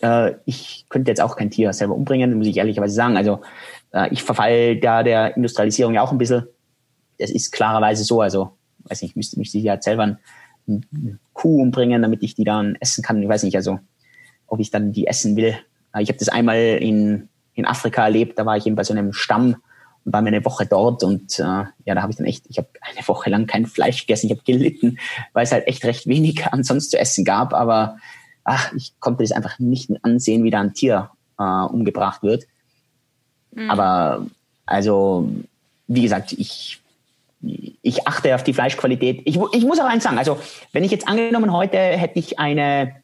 Äh, 0.00 0.34
ich 0.44 0.86
könnte 0.88 1.10
jetzt 1.10 1.20
auch 1.20 1.36
kein 1.36 1.50
Tier 1.50 1.72
selber 1.72 1.94
umbringen, 1.94 2.36
muss 2.36 2.46
ich 2.46 2.56
ehrlicherweise 2.56 2.94
sagen. 2.94 3.16
Also 3.16 3.40
äh, 3.92 4.12
ich 4.12 4.22
verfalle 4.22 4.78
da 4.78 5.02
der 5.02 5.36
Industrialisierung 5.36 5.94
ja 5.94 6.02
auch 6.02 6.12
ein 6.12 6.18
bisschen. 6.18 6.46
Das 7.18 7.30
ist 7.30 7.52
klarerweise 7.52 8.04
so. 8.04 8.20
Also, 8.20 8.56
weiß 8.84 9.02
nicht, 9.02 9.16
müsste, 9.16 9.38
müsste 9.38 9.58
ich 9.58 9.64
ja 9.64 9.80
selber 9.80 10.18
eine 10.66 11.18
Kuh 11.32 11.62
umbringen, 11.62 12.02
damit 12.02 12.22
ich 12.22 12.34
die 12.34 12.44
dann 12.44 12.76
essen 12.80 13.02
kann. 13.02 13.22
Ich 13.22 13.28
weiß 13.28 13.42
nicht, 13.44 13.56
also 13.56 13.78
ob 14.46 14.60
ich 14.60 14.70
dann 14.70 14.92
die 14.92 15.06
essen 15.06 15.36
will. 15.36 15.56
Äh, 15.94 16.02
ich 16.02 16.08
habe 16.08 16.18
das 16.18 16.28
einmal 16.28 16.58
in, 16.58 17.28
in 17.54 17.66
Afrika 17.66 18.04
erlebt, 18.04 18.38
da 18.38 18.46
war 18.46 18.56
ich 18.56 18.66
eben 18.66 18.76
bei 18.76 18.84
so 18.84 18.92
einem 18.92 19.12
Stamm 19.12 19.56
war 20.04 20.22
mir 20.22 20.28
eine 20.28 20.44
Woche 20.44 20.66
dort 20.66 21.04
und 21.04 21.38
äh, 21.38 21.42
ja, 21.42 21.94
da 21.94 22.02
habe 22.02 22.10
ich 22.10 22.16
dann 22.16 22.26
echt, 22.26 22.44
ich 22.48 22.58
habe 22.58 22.68
eine 22.80 23.06
Woche 23.08 23.30
lang 23.30 23.46
kein 23.46 23.66
Fleisch 23.66 24.00
gegessen, 24.00 24.26
ich 24.26 24.32
habe 24.32 24.42
gelitten, 24.44 24.98
weil 25.32 25.44
es 25.44 25.52
halt 25.52 25.66
echt 25.66 25.84
recht 25.84 26.06
wenig 26.06 26.46
ansonsten 26.46 26.90
zu 26.90 26.98
essen 26.98 27.24
gab, 27.24 27.54
aber 27.54 27.96
ach, 28.44 28.72
ich 28.74 28.94
konnte 29.00 29.22
das 29.22 29.32
einfach 29.32 29.58
nicht 29.58 29.90
ansehen, 30.02 30.44
wie 30.44 30.50
da 30.50 30.60
ein 30.60 30.74
Tier 30.74 31.10
äh, 31.38 31.42
umgebracht 31.42 32.22
wird. 32.22 32.44
Mhm. 33.52 33.70
Aber 33.70 34.26
also, 34.66 35.28
wie 35.86 36.02
gesagt, 36.02 36.32
ich 36.32 36.78
ich 37.82 38.06
achte 38.06 38.34
auf 38.36 38.44
die 38.44 38.54
Fleischqualität. 38.54 39.22
Ich, 39.24 39.36
ich 39.52 39.64
muss 39.64 39.80
auch 39.80 39.86
eins 39.86 40.04
sagen, 40.04 40.16
also 40.16 40.38
wenn 40.70 40.84
ich 40.84 40.92
jetzt 40.92 41.08
angenommen 41.08 41.52
heute 41.52 41.76
hätte 41.76 42.20
ich 42.20 42.38
eine, 42.38 42.94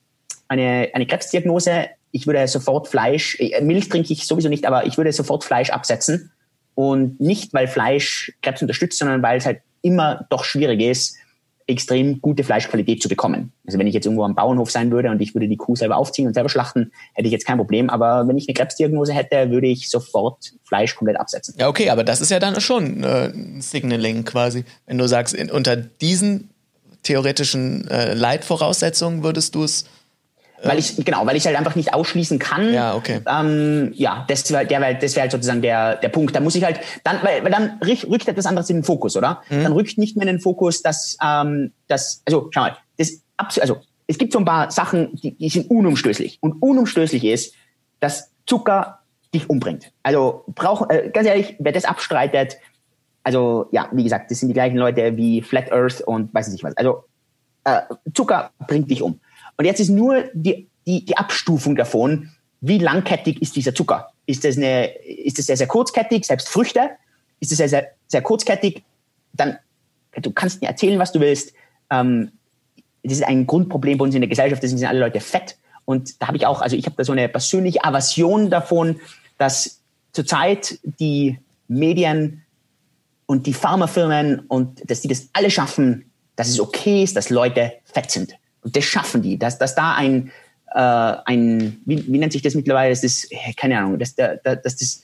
eine, 0.46 0.90
eine 0.92 1.06
Krebsdiagnose, 1.06 1.86
ich 2.12 2.26
würde 2.28 2.46
sofort 2.46 2.86
Fleisch, 2.86 3.36
äh, 3.40 3.60
Milch 3.60 3.88
trinke 3.88 4.12
ich 4.12 4.26
sowieso 4.28 4.48
nicht, 4.48 4.64
aber 4.64 4.86
ich 4.86 4.96
würde 4.96 5.12
sofort 5.12 5.42
Fleisch 5.42 5.70
absetzen 5.70 6.30
und 6.78 7.18
nicht, 7.18 7.52
weil 7.54 7.66
Fleisch 7.66 8.32
Krebs 8.40 8.62
unterstützt, 8.62 9.00
sondern 9.00 9.20
weil 9.20 9.38
es 9.38 9.46
halt 9.46 9.62
immer 9.82 10.26
doch 10.30 10.44
schwierig 10.44 10.80
ist, 10.80 11.16
extrem 11.66 12.20
gute 12.20 12.44
Fleischqualität 12.44 13.02
zu 13.02 13.08
bekommen. 13.08 13.52
Also 13.66 13.80
wenn 13.80 13.88
ich 13.88 13.94
jetzt 13.94 14.04
irgendwo 14.04 14.22
am 14.22 14.36
Bauernhof 14.36 14.70
sein 14.70 14.92
würde 14.92 15.10
und 15.10 15.20
ich 15.20 15.34
würde 15.34 15.48
die 15.48 15.56
Kuh 15.56 15.74
selber 15.74 15.96
aufziehen 15.96 16.28
und 16.28 16.34
selber 16.34 16.48
schlachten, 16.48 16.92
hätte 17.14 17.26
ich 17.26 17.32
jetzt 17.32 17.44
kein 17.44 17.56
Problem. 17.56 17.90
Aber 17.90 18.28
wenn 18.28 18.38
ich 18.38 18.46
eine 18.46 18.54
Krebsdiagnose 18.54 19.12
hätte, 19.12 19.50
würde 19.50 19.66
ich 19.66 19.90
sofort 19.90 20.52
Fleisch 20.62 20.94
komplett 20.94 21.18
absetzen. 21.18 21.56
Ja, 21.58 21.66
okay, 21.66 21.90
aber 21.90 22.04
das 22.04 22.20
ist 22.20 22.30
ja 22.30 22.38
dann 22.38 22.60
schon 22.60 23.02
äh, 23.02 23.32
ein 23.34 23.60
Signaling 23.60 24.24
quasi. 24.24 24.64
Wenn 24.86 24.98
du 24.98 25.08
sagst, 25.08 25.34
in, 25.34 25.50
unter 25.50 25.74
diesen 25.74 26.50
theoretischen 27.02 27.88
äh, 27.88 28.14
Leitvoraussetzungen 28.14 29.24
würdest 29.24 29.56
du 29.56 29.64
es 29.64 29.84
weil 30.62 30.78
ich, 30.78 30.96
genau, 31.04 31.24
weil 31.26 31.36
ich 31.36 31.46
halt 31.46 31.56
einfach 31.56 31.76
nicht 31.76 31.94
ausschließen 31.94 32.38
kann. 32.38 32.72
Ja, 32.72 32.94
okay. 32.94 33.20
Ähm, 33.26 33.92
ja, 33.94 34.24
das 34.28 34.50
wäre 34.50 34.66
der, 34.66 34.94
das 34.94 35.14
wär 35.14 35.22
halt 35.22 35.32
sozusagen 35.32 35.62
der, 35.62 35.96
der 35.96 36.08
Punkt. 36.08 36.34
Da 36.34 36.40
muss 36.40 36.54
ich 36.54 36.64
halt, 36.64 36.80
dann, 37.04 37.18
weil, 37.22 37.44
weil 37.44 37.50
dann 37.50 37.78
rückt 37.84 38.28
etwas 38.28 38.46
anderes 38.46 38.68
in 38.70 38.78
den 38.78 38.84
Fokus, 38.84 39.16
oder? 39.16 39.42
Mhm. 39.48 39.62
Dann 39.62 39.72
rückt 39.72 39.98
nicht 39.98 40.16
mehr 40.16 40.26
in 40.26 40.34
den 40.34 40.40
Fokus, 40.40 40.82
dass, 40.82 41.16
ähm, 41.24 41.72
dass 41.86 42.22
also 42.26 42.48
schau 42.52 42.62
mal, 42.62 42.76
das 42.96 43.22
also 43.60 43.78
es 44.08 44.18
gibt 44.18 44.32
so 44.32 44.38
ein 44.38 44.44
paar 44.44 44.70
Sachen, 44.70 45.14
die, 45.14 45.36
die 45.36 45.48
sind 45.48 45.70
unumstößlich. 45.70 46.38
Und 46.40 46.62
unumstößlich 46.62 47.24
ist, 47.24 47.54
dass 48.00 48.30
Zucker 48.46 49.00
dich 49.34 49.48
umbringt. 49.48 49.92
Also 50.02 50.44
brauch, 50.48 50.88
äh, 50.88 51.10
ganz 51.12 51.28
ehrlich, 51.28 51.56
wer 51.58 51.72
das 51.72 51.84
abstreitet, 51.84 52.56
also 53.22 53.68
ja, 53.72 53.88
wie 53.92 54.04
gesagt, 54.04 54.30
das 54.30 54.40
sind 54.40 54.48
die 54.48 54.54
gleichen 54.54 54.78
Leute 54.78 55.16
wie 55.16 55.42
Flat 55.42 55.70
Earth 55.70 56.00
und 56.00 56.32
weiß 56.32 56.46
ich 56.48 56.54
nicht 56.54 56.64
was. 56.64 56.76
Also 56.76 57.04
äh, 57.64 57.82
Zucker 58.14 58.50
bringt 58.66 58.90
dich 58.90 59.02
um. 59.02 59.20
Und 59.58 59.64
jetzt 59.64 59.80
ist 59.80 59.90
nur 59.90 60.24
die, 60.32 60.68
die, 60.86 61.04
die 61.04 61.16
Abstufung 61.16 61.76
davon, 61.76 62.30
wie 62.60 62.78
langkettig 62.78 63.42
ist 63.42 63.56
dieser 63.56 63.74
Zucker? 63.74 64.12
Ist 64.24 64.44
das, 64.44 64.56
eine, 64.56 64.86
ist 65.04 65.38
das 65.38 65.46
sehr, 65.46 65.56
sehr 65.56 65.66
kurzkettig, 65.66 66.24
selbst 66.24 66.48
Früchte? 66.48 66.90
Ist 67.40 67.50
das 67.50 67.58
sehr, 67.58 67.68
sehr, 67.68 67.88
sehr 68.06 68.22
kurzkettig? 68.22 68.82
Dann, 69.32 69.58
du 70.20 70.30
kannst 70.32 70.62
mir 70.62 70.68
erzählen, 70.68 70.98
was 70.98 71.12
du 71.12 71.20
willst. 71.20 71.52
Ähm, 71.90 72.32
das 73.02 73.14
ist 73.14 73.24
ein 73.24 73.46
Grundproblem 73.46 73.98
bei 73.98 74.04
uns 74.04 74.14
in 74.14 74.20
der 74.20 74.28
Gesellschaft, 74.28 74.62
deswegen 74.62 74.78
sind 74.78 74.88
alle 74.88 75.00
Leute 75.00 75.20
fett. 75.20 75.56
Und 75.84 76.20
da 76.20 76.28
habe 76.28 76.36
ich 76.36 76.46
auch, 76.46 76.60
also 76.60 76.76
ich 76.76 76.86
habe 76.86 76.96
da 76.96 77.04
so 77.04 77.12
eine 77.12 77.28
persönliche 77.28 77.84
Aversion 77.84 78.50
davon, 78.50 79.00
dass 79.38 79.80
zurzeit 80.12 80.78
die 80.82 81.38
Medien 81.68 82.44
und 83.26 83.46
die 83.46 83.54
Pharmafirmen 83.54 84.40
und 84.48 84.88
dass 84.90 85.00
die 85.00 85.08
das 85.08 85.28
alle 85.32 85.50
schaffen, 85.50 86.10
dass 86.36 86.48
es 86.48 86.60
okay 86.60 87.02
ist, 87.02 87.16
dass 87.16 87.30
Leute 87.30 87.72
fett 87.84 88.10
sind. 88.10 88.34
Das 88.64 88.84
schaffen 88.84 89.22
die, 89.22 89.38
dass, 89.38 89.58
dass 89.58 89.74
da 89.74 89.94
ein, 89.94 90.30
äh, 90.74 90.78
ein 90.78 91.80
wie, 91.84 92.04
wie 92.12 92.18
nennt 92.18 92.32
sich 92.32 92.42
das 92.42 92.54
mittlerweile, 92.54 92.90
das 92.90 93.04
ist, 93.04 93.32
keine 93.56 93.78
Ahnung, 93.78 93.98
dass, 93.98 94.14
dass, 94.14 94.40
dass 94.42 94.62
das 94.62 95.02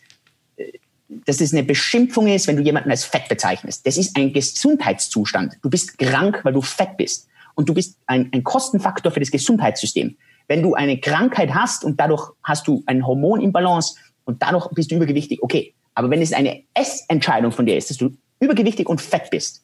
dass 1.08 1.38
das 1.38 1.52
eine 1.52 1.62
Beschimpfung 1.62 2.26
ist, 2.28 2.46
wenn 2.46 2.56
du 2.56 2.62
jemanden 2.62 2.90
als 2.90 3.04
fett 3.04 3.28
bezeichnest. 3.28 3.86
Das 3.86 3.96
ist 3.96 4.16
ein 4.16 4.32
Gesundheitszustand. 4.32 5.58
Du 5.62 5.70
bist 5.70 5.98
krank, 5.98 6.40
weil 6.42 6.52
du 6.52 6.62
fett 6.62 6.96
bist. 6.96 7.28
Und 7.54 7.68
du 7.68 7.74
bist 7.74 7.98
ein, 8.06 8.30
ein 8.32 8.42
Kostenfaktor 8.42 9.12
für 9.12 9.20
das 9.20 9.30
Gesundheitssystem. 9.30 10.16
Wenn 10.48 10.62
du 10.62 10.74
eine 10.74 10.98
Krankheit 10.98 11.54
hast 11.54 11.84
und 11.84 12.00
dadurch 12.00 12.30
hast 12.42 12.66
du 12.66 12.82
ein 12.86 13.06
Hormon 13.06 13.40
im 13.40 13.52
Balance 13.52 13.96
und 14.24 14.42
dadurch 14.42 14.68
bist 14.70 14.90
du 14.90 14.96
übergewichtig, 14.96 15.42
okay. 15.42 15.74
Aber 15.94 16.10
wenn 16.10 16.20
es 16.20 16.32
eine 16.32 16.64
Essentscheidung 16.74 17.52
von 17.52 17.66
dir 17.66 17.76
ist, 17.76 17.90
dass 17.90 17.96
du 17.96 18.16
übergewichtig 18.40 18.88
und 18.88 19.00
fett 19.00 19.30
bist, 19.30 19.62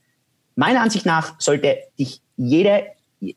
meiner 0.54 0.80
Ansicht 0.80 1.06
nach 1.06 1.34
sollte 1.40 1.78
dich 1.98 2.22
jede 2.36 2.84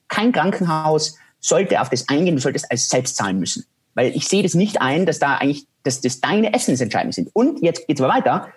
kein 0.08 0.32
Krankenhaus 0.32 1.18
sollte 1.40 1.82
auf 1.82 1.90
das 1.90 2.08
eingehen, 2.10 2.36
du 2.36 2.42
solltest 2.42 2.72
als 2.72 2.90
selbst 2.90 3.16
zahlen 3.16 3.40
müssen. 3.40 3.66
Weil 3.96 4.16
ich 4.16 4.28
sehe 4.28 4.44
das 4.44 4.54
nicht 4.54 4.82
ein, 4.82 5.06
dass 5.06 5.20
da 5.20 5.36
eigentlich, 5.36 5.68
dass 5.84 6.02
das 6.02 6.22
deine 6.22 6.54
Essensentscheidungen 6.54 7.12
sind. 7.12 7.30
Und 7.34 7.62
jetzt 7.62 7.88
geht's 7.88 8.02
aber 8.02 8.14
weiter. 8.14 8.48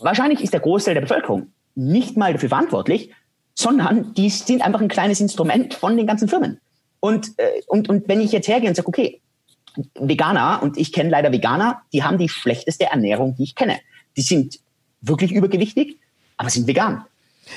Wahrscheinlich 0.00 0.42
ist 0.42 0.52
der 0.52 0.60
Großteil 0.60 0.94
der 0.94 1.02
Bevölkerung 1.02 1.52
nicht 1.74 2.16
mal 2.16 2.32
dafür 2.32 2.48
verantwortlich, 2.48 3.12
sondern 3.54 4.12
die 4.14 4.28
sind 4.30 4.62
einfach 4.62 4.80
ein 4.80 4.88
kleines 4.88 5.20
Instrument 5.20 5.74
von 5.74 5.96
den 5.96 6.06
ganzen 6.06 6.28
Firmen. 6.28 6.60
Und, 6.98 7.38
äh, 7.38 7.62
und, 7.66 7.88
und 7.88 8.08
wenn 8.08 8.20
ich 8.20 8.32
jetzt 8.32 8.48
hergehe 8.48 8.68
und 8.68 8.74
sage, 8.74 8.88
okay, 8.88 9.20
Veganer, 9.94 10.60
und 10.62 10.76
ich 10.76 10.92
kenne 10.92 11.10
leider 11.10 11.32
Veganer, 11.32 11.82
die 11.92 12.02
haben 12.02 12.18
die 12.18 12.28
schlechteste 12.28 12.86
Ernährung, 12.86 13.36
die 13.36 13.44
ich 13.44 13.54
kenne. 13.54 13.78
Die 14.16 14.22
sind 14.22 14.58
wirklich 15.00 15.32
übergewichtig, 15.32 15.98
aber 16.36 16.50
sind 16.50 16.66
vegan. 16.66 17.04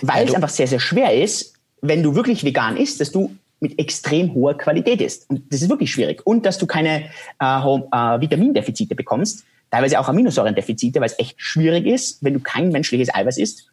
Weil 0.01 0.23
ja, 0.23 0.29
es 0.29 0.35
einfach 0.35 0.49
sehr, 0.49 0.67
sehr 0.67 0.79
schwer 0.79 1.13
ist, 1.13 1.52
wenn 1.83 2.01
du 2.01 2.15
wirklich 2.15 2.43
vegan 2.45 2.77
isst, 2.77 3.01
dass 3.01 3.11
du 3.11 3.35
mit 3.59 3.77
extrem 3.77 4.33
hoher 4.33 4.57
Qualität 4.57 5.01
isst. 5.01 5.29
Und 5.29 5.51
das 5.51 5.61
ist 5.61 5.69
wirklich 5.69 5.91
schwierig. 5.91 6.25
Und 6.25 6.45
dass 6.45 6.57
du 6.57 6.65
keine 6.65 7.03
äh, 7.39 7.45
äh, 7.45 8.21
Vitamindefizite 8.21 8.95
bekommst, 8.95 9.43
teilweise 9.69 9.99
auch 9.99 10.07
Aminosäurendefizite, 10.07 10.99
weil 10.99 11.07
es 11.07 11.19
echt 11.19 11.35
schwierig 11.37 11.85
ist, 11.85 12.23
wenn 12.23 12.33
du 12.33 12.39
kein 12.39 12.69
menschliches 12.69 13.13
Eiweiß 13.13 13.37
isst, 13.37 13.69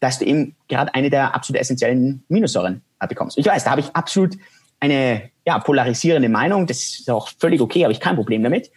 dass 0.00 0.18
du 0.18 0.24
eben 0.24 0.56
gerade 0.68 0.94
eine 0.94 1.10
der 1.10 1.34
absolut 1.34 1.60
essentiellen 1.60 2.24
Aminosäuren 2.30 2.82
äh, 2.98 3.06
bekommst. 3.06 3.36
Ich 3.36 3.46
weiß, 3.46 3.64
da 3.64 3.72
habe 3.72 3.82
ich 3.82 3.94
absolut 3.94 4.36
eine 4.80 5.30
ja, 5.46 5.58
polarisierende 5.58 6.30
Meinung. 6.30 6.66
Das 6.66 6.78
ist 6.78 7.10
auch 7.10 7.28
völlig 7.38 7.60
okay, 7.60 7.82
habe 7.82 7.92
ich 7.92 8.00
kein 8.00 8.16
Problem 8.16 8.42
damit. 8.42 8.70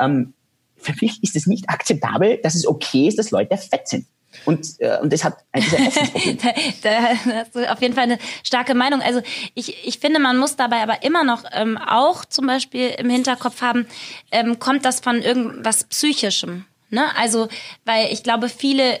Ähm, 0.00 0.32
für 0.76 0.94
mich 1.00 1.22
ist 1.22 1.36
es 1.36 1.46
nicht 1.46 1.68
akzeptabel, 1.68 2.38
dass 2.42 2.54
es 2.54 2.66
okay 2.66 3.06
ist, 3.06 3.18
dass 3.18 3.30
Leute 3.30 3.56
fett 3.58 3.86
sind. 3.86 4.06
Und, 4.44 4.66
äh, 4.78 4.98
und 5.00 5.12
das 5.12 5.24
hat 5.24 5.38
ein 5.52 5.62
da, 6.42 6.50
da 6.82 7.34
hast 7.34 7.54
du 7.54 7.70
auf 7.70 7.80
jeden 7.80 7.94
Fall 7.94 8.04
eine 8.04 8.18
starke 8.42 8.74
Meinung. 8.74 9.00
Also 9.00 9.22
ich, 9.54 9.86
ich 9.86 9.98
finde, 9.98 10.20
man 10.20 10.36
muss 10.36 10.56
dabei 10.56 10.82
aber 10.82 11.02
immer 11.02 11.24
noch 11.24 11.44
ähm, 11.52 11.78
auch 11.78 12.24
zum 12.24 12.46
Beispiel 12.46 12.88
im 12.98 13.10
Hinterkopf 13.10 13.62
haben, 13.62 13.86
ähm, 14.30 14.58
kommt 14.58 14.84
das 14.84 15.00
von 15.00 15.22
irgendwas 15.22 15.84
Psychischem? 15.84 16.64
Ne? 16.90 17.04
Also, 17.16 17.48
weil 17.84 18.12
ich 18.12 18.22
glaube, 18.22 18.48
viele 18.48 19.00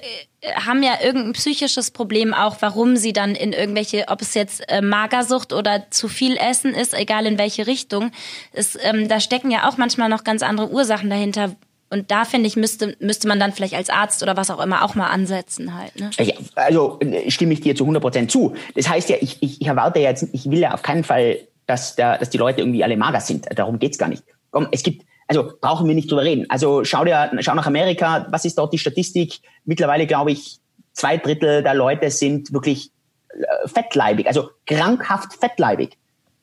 haben 0.66 0.82
ja 0.82 1.00
irgendein 1.00 1.32
psychisches 1.34 1.92
Problem 1.92 2.34
auch, 2.34 2.56
warum 2.60 2.96
sie 2.96 3.12
dann 3.12 3.34
in 3.34 3.52
irgendwelche, 3.52 4.06
ob 4.08 4.20
es 4.20 4.34
jetzt 4.34 4.68
äh, 4.68 4.82
Magersucht 4.82 5.52
oder 5.52 5.90
zu 5.90 6.08
viel 6.08 6.36
Essen 6.36 6.74
ist, 6.74 6.92
egal 6.92 7.24
in 7.24 7.38
welche 7.38 7.66
Richtung, 7.66 8.10
ist, 8.52 8.78
ähm, 8.82 9.06
da 9.08 9.20
stecken 9.20 9.50
ja 9.50 9.68
auch 9.68 9.76
manchmal 9.76 10.08
noch 10.08 10.24
ganz 10.24 10.42
andere 10.42 10.70
Ursachen 10.70 11.08
dahinter, 11.08 11.54
Und 11.94 12.10
da 12.10 12.24
finde 12.24 12.48
ich, 12.48 12.56
müsste, 12.56 12.96
müsste 12.98 13.28
man 13.28 13.38
dann 13.38 13.52
vielleicht 13.52 13.74
als 13.74 13.88
Arzt 13.88 14.24
oder 14.24 14.36
was 14.36 14.50
auch 14.50 14.60
immer 14.60 14.82
auch 14.82 14.96
mal 14.96 15.06
ansetzen 15.06 15.78
halt. 15.78 15.94
Ne? 15.94 16.10
Ja, 16.18 16.34
also 16.56 16.98
äh, 16.98 17.30
stimme 17.30 17.52
ich 17.52 17.60
dir 17.60 17.76
zu 17.76 17.84
100 17.84 18.02
Prozent 18.02 18.32
zu. 18.32 18.52
Das 18.74 18.88
heißt 18.88 19.08
ja, 19.10 19.16
ich, 19.20 19.40
ich, 19.40 19.60
ich 19.60 19.66
erwarte 19.68 20.00
jetzt, 20.00 20.26
ich 20.32 20.50
will 20.50 20.58
ja 20.58 20.74
auf 20.74 20.82
keinen 20.82 21.04
Fall, 21.04 21.38
dass, 21.66 21.94
da, 21.94 22.18
dass 22.18 22.30
die 22.30 22.38
Leute 22.38 22.62
irgendwie 22.62 22.82
alle 22.82 22.96
mager 22.96 23.20
sind. 23.20 23.46
Darum 23.56 23.78
geht's 23.78 23.96
gar 23.96 24.08
nicht. 24.08 24.24
Komm, 24.50 24.66
es 24.72 24.82
gibt, 24.82 25.06
also 25.28 25.52
brauchen 25.60 25.86
wir 25.86 25.94
nicht 25.94 26.10
drüber 26.10 26.24
reden. 26.24 26.46
Also 26.48 26.82
schau 26.82 27.04
dir, 27.04 27.30
schau 27.38 27.54
nach 27.54 27.68
Amerika, 27.68 28.26
was 28.28 28.44
ist 28.44 28.58
dort 28.58 28.72
die 28.72 28.78
Statistik? 28.78 29.38
Mittlerweile 29.64 30.08
glaube 30.08 30.32
ich, 30.32 30.58
zwei 30.94 31.16
Drittel 31.16 31.62
der 31.62 31.74
Leute 31.74 32.10
sind 32.10 32.52
wirklich 32.52 32.90
äh, 33.28 33.68
fettleibig, 33.68 34.26
also 34.26 34.50
krankhaft 34.66 35.34
fettleibig. 35.34 35.96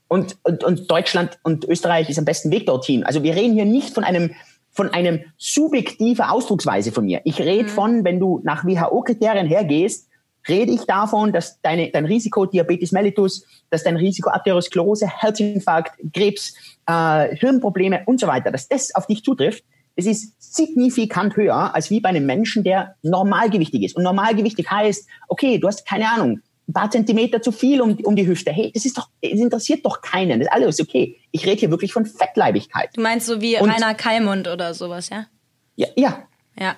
Und, 0.08 0.38
und, 0.44 0.64
und 0.64 0.90
Deutschland 0.90 1.40
und 1.44 1.66
Österreich 1.66 2.10
ist 2.10 2.20
am 2.20 2.26
besten 2.26 2.52
Weg 2.52 2.68
dorthin. 2.68 3.04
Also 3.04 3.22
wir 3.22 3.36
reden 3.36 3.54
hier 3.54 3.66
nicht 3.66 3.94
von 3.94 4.06
einem 4.06 4.32
von 4.72 4.90
einem 4.94 5.22
subjektiven 5.38 6.26
Ausdrucksweise 6.26 6.92
von 6.92 7.06
mir. 7.06 7.22
Ich 7.26 7.40
rede 7.40 7.64
mhm. 7.64 7.70
von, 7.70 8.04
wenn 8.04 8.20
du 8.20 8.42
nach 8.44 8.66
WHO-Kriterien 8.66 9.48
hergehst, 9.48 10.08
rede 10.48 10.72
ich 10.72 10.86
davon, 10.86 11.32
dass 11.32 11.62
deine, 11.62 11.92
dein 11.92 12.06
Risiko 12.06 12.46
Diabetes 12.46 12.92
mellitus, 12.92 13.46
dass 13.70 13.84
dein 13.84 13.98
Risiko 13.98 14.30
Arteriosklerose, 14.30 15.08
Herzinfarkt, 15.08 16.00
Krebs, 16.14 16.56
äh, 16.88 17.36
Hirnprobleme 17.36 18.04
und 18.06 18.20
so 18.20 18.28
weiter, 18.28 18.52
dass 18.52 18.68
das 18.68 18.96
auf 18.96 19.08
dich 19.08 19.24
zutrifft. 19.24 19.64
Es 19.96 20.06
ist 20.06 20.36
signifikant 20.40 21.36
höher 21.36 21.76
als 21.76 21.90
wie 21.90 22.00
bei 22.00 22.10
einem 22.10 22.26
Menschen, 22.26 22.64
der 22.64 22.96
normalgewichtig 23.04 23.84
ist. 23.84 23.96
Und 23.96 24.04
normalgewichtig 24.04 24.72
heißt, 24.72 25.08
okay, 25.28 25.60
du 25.60 25.68
hast 25.68 25.86
keine 25.86 26.10
Ahnung, 26.10 26.42
ein 26.72 26.74
paar 26.74 26.90
Zentimeter 26.90 27.42
zu 27.42 27.52
viel 27.52 27.82
um, 27.82 27.98
um 28.04 28.16
die 28.16 28.26
Hüfte. 28.26 28.52
Hey, 28.52 28.72
das 28.74 28.86
ist 28.86 28.98
doch, 28.98 29.10
das 29.22 29.32
interessiert 29.32 29.86
doch 29.86 30.02
keinen. 30.02 30.40
Das 30.40 30.48
ist 30.48 30.54
alles 30.54 30.80
okay. 30.80 31.18
Ich 31.32 31.46
rede 31.46 31.60
hier 31.60 31.70
wirklich 31.70 31.92
von 31.92 32.06
Fettleibigkeit. 32.06 32.90
Du 32.96 33.02
meinst 33.02 33.28
so 33.28 33.42
wie 33.42 33.58
und, 33.58 33.70
Rainer 33.70 33.94
Kallmund 33.94 34.48
oder 34.48 34.74
sowas, 34.74 35.10
ja? 35.10 35.28
Ja, 35.76 35.88
ja. 35.96 36.24
Ja. 36.58 36.76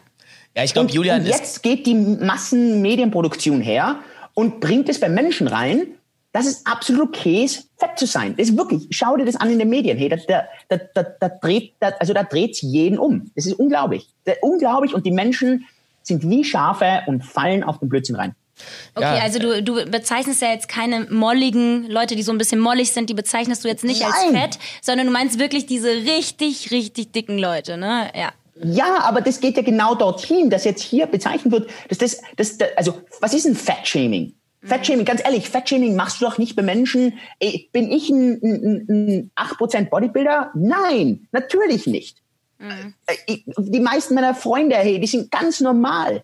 Ja, 0.55 0.63
ich 0.63 0.73
glaube, 0.73 0.91
Julian 0.91 1.21
und 1.21 1.27
jetzt 1.27 1.63
geht 1.63 1.85
die 1.85 1.95
Massenmedienproduktion 1.95 3.61
her 3.61 3.99
und 4.33 4.59
bringt 4.59 4.89
es 4.89 4.99
bei 4.99 5.09
Menschen 5.09 5.47
rein, 5.47 5.87
dass 6.31 6.47
es 6.47 6.65
absolut 6.65 7.09
okay 7.09 7.43
ist, 7.43 7.69
fett 7.77 7.97
zu 7.97 8.07
sein. 8.07 8.35
Das 8.37 8.49
ist 8.49 8.57
wirklich, 8.57 8.87
schau 8.91 9.15
dir 9.17 9.25
das 9.25 9.35
an 9.35 9.51
in 9.51 9.59
den 9.59 9.69
Medien. 9.69 9.97
Hey, 9.97 10.09
da, 10.09 10.17
da, 10.27 10.45
da, 10.69 10.77
da, 10.93 11.03
da 11.19 11.29
dreht, 11.29 11.73
da, 11.79 11.89
also 11.99 12.13
da 12.13 12.23
dreht's 12.23 12.61
jeden 12.61 12.97
um. 12.97 13.31
Das 13.35 13.45
ist 13.45 13.53
unglaublich. 13.53 14.07
Das 14.25 14.35
ist 14.35 14.43
unglaublich 14.43 14.93
und 14.93 15.05
die 15.05 15.11
Menschen 15.11 15.65
sind 16.01 16.27
wie 16.27 16.43
Schafe 16.43 17.03
und 17.05 17.23
fallen 17.23 17.63
auf 17.63 17.79
den 17.79 17.89
Blödsinn 17.89 18.15
rein. 18.15 18.35
Okay, 18.95 19.18
ja. 19.18 19.24
also 19.24 19.39
du, 19.39 19.64
du 19.64 19.86
bezeichnest 19.86 20.41
ja 20.41 20.51
jetzt 20.51 20.68
keine 20.68 21.07
molligen 21.09 21.89
Leute, 21.89 22.16
die 22.16 22.24
so 22.24 22.32
ein 22.32 22.38
bisschen 22.38 22.59
mollig 22.59 22.91
sind, 22.91 23.09
die 23.09 23.14
bezeichnest 23.14 23.64
du 23.64 23.68
jetzt 23.68 23.84
nicht 23.84 24.01
Nein. 24.01 24.11
als 24.11 24.32
fett, 24.32 24.59
sondern 24.82 25.07
du 25.07 25.14
meinst 25.14 25.39
wirklich 25.39 25.66
diese 25.66 25.89
richtig, 25.89 26.72
richtig 26.72 27.11
dicken 27.11 27.38
Leute, 27.38 27.78
ne? 27.78 28.11
Ja. 28.16 28.32
Ja, 28.64 28.99
aber 29.01 29.22
das 29.22 29.39
geht 29.39 29.57
ja 29.57 29.64
genau 29.64 29.95
dorthin, 29.95 30.51
dass 30.51 30.64
jetzt 30.64 30.84
hier 30.84 31.07
bezeichnet 31.07 31.51
wird, 31.51 31.70
dass 31.89 31.97
das, 31.97 32.22
das, 32.38 32.57
das 32.57 32.70
also 32.78 33.01
was 33.20 33.34
ist 33.34 33.45
ein 33.45 33.55
Fat-Shaming? 33.55 34.34
Fat-Shaming, 34.64 35.05
ganz 35.05 35.22
ehrlich, 35.24 35.49
Fat-Shaming 35.49 35.95
machst 35.95 36.22
du 36.22 36.26
doch 36.26 36.38
nicht 36.38 36.55
bei 36.55 36.61
Menschen. 36.61 37.20
Ey, 37.39 37.70
bin 37.74 37.91
ich 37.91 38.09
ein, 38.09 38.39
ein, 38.41 38.86
ein 38.88 39.32
8% 39.36 39.89
Bodybuilder? 39.89 40.51
Nein, 40.55 41.28
natürlich 41.32 41.86
nicht. 41.88 42.22
Mhm. 42.59 42.93
Äh, 43.07 43.39
die 43.57 43.80
meisten 43.80 44.16
meiner 44.16 44.36
Freunde, 44.36 44.76
hey, 44.78 44.99
die 44.99 45.07
sind 45.07 45.32
ganz 45.32 45.59
normal. 45.59 46.24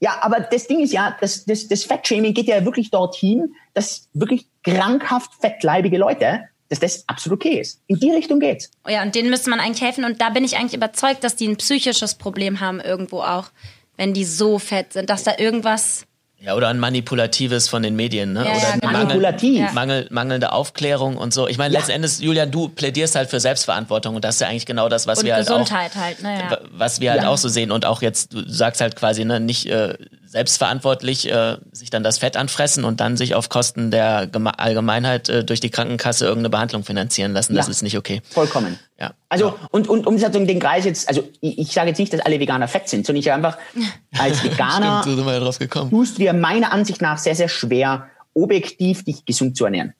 Ja, 0.00 0.18
aber 0.20 0.40
das 0.40 0.66
Ding 0.66 0.80
ist 0.80 0.92
ja, 0.92 1.16
das, 1.20 1.44
das, 1.44 1.66
das 1.68 1.84
Fettshaming 1.84 2.34
geht 2.34 2.46
ja 2.46 2.64
wirklich 2.64 2.90
dorthin, 2.90 3.54
dass 3.74 4.08
wirklich 4.14 4.46
krankhaft 4.62 5.32
fettleibige 5.40 5.98
Leute, 5.98 6.48
dass 6.68 6.80
das 6.80 7.04
absolut 7.08 7.44
okay 7.44 7.60
ist. 7.60 7.82
In 7.86 7.98
die 7.98 8.10
Richtung 8.10 8.38
geht's. 8.38 8.70
Oh 8.86 8.90
ja, 8.90 9.02
und 9.02 9.14
denen 9.14 9.30
müsste 9.30 9.50
man 9.50 9.58
eigentlich 9.58 9.82
helfen. 9.82 10.04
Und 10.04 10.20
da 10.20 10.30
bin 10.30 10.44
ich 10.44 10.56
eigentlich 10.56 10.74
überzeugt, 10.74 11.24
dass 11.24 11.34
die 11.34 11.48
ein 11.48 11.56
psychisches 11.56 12.14
Problem 12.14 12.60
haben 12.60 12.80
irgendwo 12.80 13.20
auch, 13.20 13.50
wenn 13.96 14.14
die 14.14 14.24
so 14.24 14.58
fett 14.58 14.92
sind, 14.92 15.10
dass 15.10 15.24
da 15.24 15.32
irgendwas 15.38 16.04
ja, 16.40 16.54
oder 16.54 16.68
ein 16.68 16.78
manipulatives 16.78 17.68
von 17.68 17.82
den 17.82 17.96
Medien, 17.96 18.32
ne? 18.32 18.44
Ja, 18.44 18.52
oder 18.52 18.60
ja, 18.60 18.72
genau. 18.76 18.92
Manipulativ. 18.92 19.60
Mangel, 19.72 19.74
Mangel, 19.74 20.06
mangelnde 20.10 20.52
Aufklärung 20.52 21.16
und 21.16 21.34
so. 21.34 21.48
Ich 21.48 21.58
meine, 21.58 21.74
ja. 21.74 21.80
letzten 21.80 21.92
Endes, 21.92 22.20
Julian, 22.20 22.50
du 22.52 22.68
plädierst 22.68 23.16
halt 23.16 23.28
für 23.28 23.40
Selbstverantwortung 23.40 24.14
und 24.14 24.24
das 24.24 24.36
ist 24.36 24.40
ja 24.42 24.46
eigentlich 24.46 24.66
genau 24.66 24.88
das, 24.88 25.08
was 25.08 25.18
und 25.18 25.26
wir 25.26 25.36
Gesundheit 25.36 25.96
halt 25.96 26.18
auch, 26.20 26.24
halt, 26.24 26.50
ne, 26.50 26.58
was 26.70 27.00
wir 27.00 27.10
halt 27.10 27.24
auch 27.24 27.38
so 27.38 27.48
sehen 27.48 27.72
und 27.72 27.84
auch 27.86 28.02
jetzt, 28.02 28.34
du 28.34 28.48
sagst 28.48 28.80
halt 28.80 28.94
quasi, 28.94 29.24
ne, 29.24 29.40
nicht 29.40 29.66
äh, 29.66 29.94
selbstverantwortlich 30.26 31.28
äh, 31.28 31.56
sich 31.72 31.90
dann 31.90 32.04
das 32.04 32.18
Fett 32.18 32.36
anfressen 32.36 32.84
und 32.84 33.00
dann 33.00 33.16
sich 33.16 33.34
auf 33.34 33.48
Kosten 33.48 33.90
der 33.90 34.28
Geme 34.28 34.58
Allgemeinheit 34.58 35.28
äh, 35.28 35.44
durch 35.44 35.58
die 35.58 35.70
Krankenkasse 35.70 36.24
irgendeine 36.24 36.50
Behandlung 36.50 36.84
finanzieren 36.84 37.32
lassen. 37.32 37.56
Das 37.56 37.68
ist 37.68 37.82
nicht 37.82 37.96
okay. 37.96 38.22
Vollkommen. 38.30 38.78
Ja. 39.00 39.14
Also 39.28 39.58
und 39.70 39.88
und 39.88 40.06
um 40.06 40.46
den 40.46 40.58
Kreis 40.58 40.84
jetzt, 40.84 41.08
also 41.08 41.28
ich, 41.40 41.58
ich 41.58 41.72
sage 41.72 41.88
jetzt 41.88 41.98
nicht, 41.98 42.12
dass 42.12 42.20
alle 42.20 42.40
Veganer 42.40 42.66
fett 42.66 42.88
sind, 42.88 43.06
sondern 43.06 43.20
ich 43.20 43.30
einfach 43.30 43.56
als 44.18 44.42
Veganer 44.42 45.02
Stimmt, 45.02 45.18
so 45.18 45.64
ja 45.64 45.88
tust 45.88 46.18
dir 46.18 46.32
meiner 46.32 46.72
Ansicht 46.72 47.00
nach 47.00 47.18
sehr 47.18 47.36
sehr 47.36 47.48
schwer, 47.48 48.08
objektiv 48.34 49.04
dich 49.04 49.24
gesund 49.24 49.56
zu 49.56 49.64
ernähren. 49.64 49.94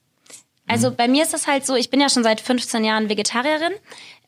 Also 0.67 0.91
bei 0.91 1.07
mir 1.07 1.23
ist 1.23 1.33
das 1.33 1.47
halt 1.47 1.65
so, 1.65 1.75
ich 1.75 1.89
bin 1.89 1.99
ja 1.99 2.09
schon 2.09 2.23
seit 2.23 2.41
15 2.41 2.83
Jahren 2.83 3.09
Vegetarierin 3.09 3.73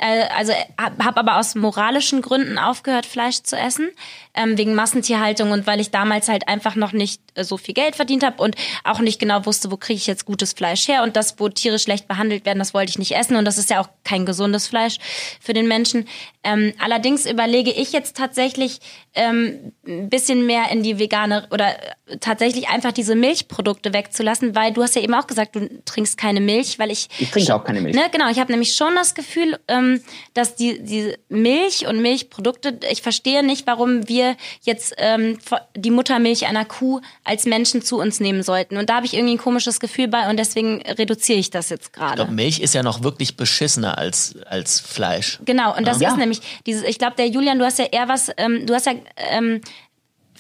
äh, 0.02 0.28
also 0.36 0.52
habe 0.78 1.18
aber 1.18 1.38
aus 1.38 1.56
moralischen 1.56 2.22
Gründen 2.22 2.58
aufgehört, 2.58 3.06
Fleisch 3.06 3.44
zu 3.44 3.56
essen, 3.56 3.90
ähm, 4.34 4.58
wegen 4.58 4.74
Massentierhaltung 4.74 5.52
und 5.52 5.68
weil 5.68 5.80
ich 5.80 5.92
damals 5.92 6.28
halt 6.28 6.48
einfach 6.48 6.76
noch 6.76 6.92
nicht 6.92 7.22
äh, 7.36 7.44
so 7.44 7.58
viel 7.58 7.76
Geld 7.76 7.96
verdient 7.96 8.24
habe 8.24 8.42
und 8.42 8.56
auch 8.84 9.00
nicht 9.00 9.20
genau 9.20 9.46
wusste, 9.46 9.72
wo 9.72 9.78
kriege 9.78 9.98
ich 9.98 10.08
jetzt 10.08 10.26
gutes 10.26 10.54
Fleisch 10.54 10.88
her 10.88 11.04
und 11.04 11.16
das, 11.16 11.40
wo 11.40 11.50
Tiere 11.50 11.78
schlecht 11.78 12.08
behandelt 12.08 12.46
werden, 12.46 12.60
das 12.60 12.74
wollte 12.74 12.90
ich 12.90 13.00
nicht 13.00 13.16
essen 13.16 13.36
und 13.36 13.46
das 13.46 13.58
ist 13.58 13.70
ja 13.70 13.80
auch 13.80 13.90
kein 14.04 14.26
gesundes 14.26 14.68
Fleisch 14.68 14.98
für 15.40 15.54
den 15.54 15.68
Menschen. 15.68 16.08
Ähm, 16.44 16.74
allerdings 16.80 17.28
überlege 17.28 17.72
ich 17.72 17.92
jetzt 17.92 18.18
tatsächlich 18.18 18.80
ähm, 19.14 19.74
ein 19.86 20.10
bisschen 20.10 20.48
mehr 20.48 20.72
in 20.72 20.82
die 20.82 20.98
vegane 20.98 21.48
oder 21.52 21.70
äh, 22.08 22.18
tatsächlich 22.20 22.70
einfach 22.70 22.92
diese 22.92 23.16
Milchprodukte 23.16 23.94
wegzulassen, 23.94 24.56
weil 24.56 24.74
du 24.74 24.82
hast 24.82 24.96
ja 24.96 25.04
eben 25.04 25.14
auch 25.14 25.28
gesagt, 25.28 25.56
du 25.56 25.70
trinkst 25.86 26.18
keine 26.18 26.40
Milch, 26.40 26.80
weil 26.80 26.90
ich 26.90 27.10
ich 27.20 27.30
trinke 27.30 27.54
auch 27.54 27.64
keine 27.64 27.82
Milch. 27.82 27.96
Ne, 27.96 28.10
genau, 28.12 28.30
ich 28.30 28.40
habe 28.40 28.52
nämlich 28.52 28.76
schon 28.76 28.96
das 28.96 29.14
Gefühl, 29.14 29.60
ähm, 29.68 29.91
ähm, 29.92 30.02
dass 30.34 30.56
die, 30.56 30.82
die 30.82 31.16
Milch 31.30 31.88
und 31.88 32.02
Milchprodukte, 32.02 32.80
ich 32.90 33.02
verstehe 33.02 33.44
nicht, 33.44 33.68
warum 33.68 34.08
wir 34.08 34.36
jetzt 34.64 34.94
ähm, 34.98 35.40
die 35.76 35.92
Muttermilch 35.92 36.48
einer 36.48 36.66
Kuh 36.66 37.02
als 37.24 37.46
Menschen 37.46 37.82
zu 37.82 38.00
uns 38.00 38.20
nehmen 38.20 38.44
sollten. 38.44 38.78
Und 38.78 38.90
da 38.90 38.96
habe 38.96 39.06
ich 39.06 39.14
irgendwie 39.14 39.36
ein 39.36 39.40
komisches 39.40 39.80
Gefühl 39.80 40.08
bei 40.08 40.30
und 40.30 40.38
deswegen 40.38 40.82
reduziere 40.82 41.40
ich 41.40 41.50
das 41.50 41.70
jetzt 41.70 41.94
gerade. 41.94 42.12
Ich 42.12 42.16
glaube, 42.16 42.34
Milch 42.34 42.60
ist 42.60 42.74
ja 42.74 42.84
noch 42.84 43.04
wirklich 43.04 43.38
beschissener 43.38 43.98
als, 43.98 44.36
als 44.46 44.80
Fleisch. 44.80 45.40
Genau, 45.46 45.76
und 45.76 45.86
das 45.86 46.00
ja. 46.00 46.10
ist 46.10 46.18
nämlich 46.18 46.42
dieses, 46.66 46.84
ich 46.84 46.98
glaube, 46.98 47.16
der 47.18 47.28
Julian, 47.28 47.60
du 47.60 47.66
hast 47.66 47.80
ja 47.80 47.86
eher 47.86 48.08
was, 48.08 48.32
ähm, 48.38 48.66
du 48.66 48.74
hast 48.74 48.86
ja 48.86 48.94
ähm, 49.18 49.62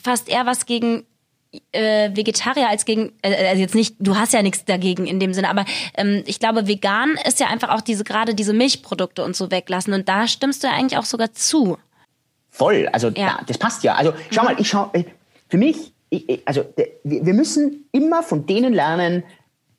fast 0.01 0.29
eher 0.29 0.45
was 0.45 0.65
gegen 0.65 1.05
äh, 1.71 2.15
Vegetarier 2.15 2.69
als 2.69 2.85
gegen, 2.85 3.13
äh, 3.21 3.47
also 3.47 3.61
jetzt 3.61 3.75
nicht, 3.75 3.95
du 3.99 4.15
hast 4.15 4.33
ja 4.33 4.41
nichts 4.41 4.65
dagegen 4.65 5.05
in 5.05 5.19
dem 5.19 5.33
Sinne, 5.33 5.49
aber 5.49 5.65
ähm, 5.95 6.23
ich 6.25 6.39
glaube, 6.39 6.67
vegan 6.67 7.17
ist 7.25 7.39
ja 7.39 7.47
einfach 7.47 7.69
auch 7.69 7.81
diese, 7.81 8.03
gerade 8.03 8.35
diese 8.35 8.53
Milchprodukte 8.53 9.23
und 9.23 9.35
so 9.35 9.51
weglassen 9.51 9.93
und 9.93 10.07
da 10.07 10.27
stimmst 10.27 10.63
du 10.63 10.67
ja 10.67 10.73
eigentlich 10.73 10.97
auch 10.97 11.05
sogar 11.05 11.33
zu. 11.33 11.77
Voll, 12.49 12.87
also 12.91 13.09
ja. 13.09 13.37
da, 13.37 13.43
das 13.47 13.57
passt 13.57 13.83
ja. 13.83 13.95
Also 13.95 14.13
schau 14.29 14.43
mal, 14.43 14.55
ich 14.59 14.67
schau, 14.67 14.89
äh, 14.93 15.03
für 15.49 15.57
mich, 15.57 15.93
ich, 16.09 16.41
also 16.45 16.65
wir 17.03 17.33
müssen 17.33 17.87
immer 17.91 18.23
von 18.23 18.45
denen 18.45 18.73
lernen 18.73 19.23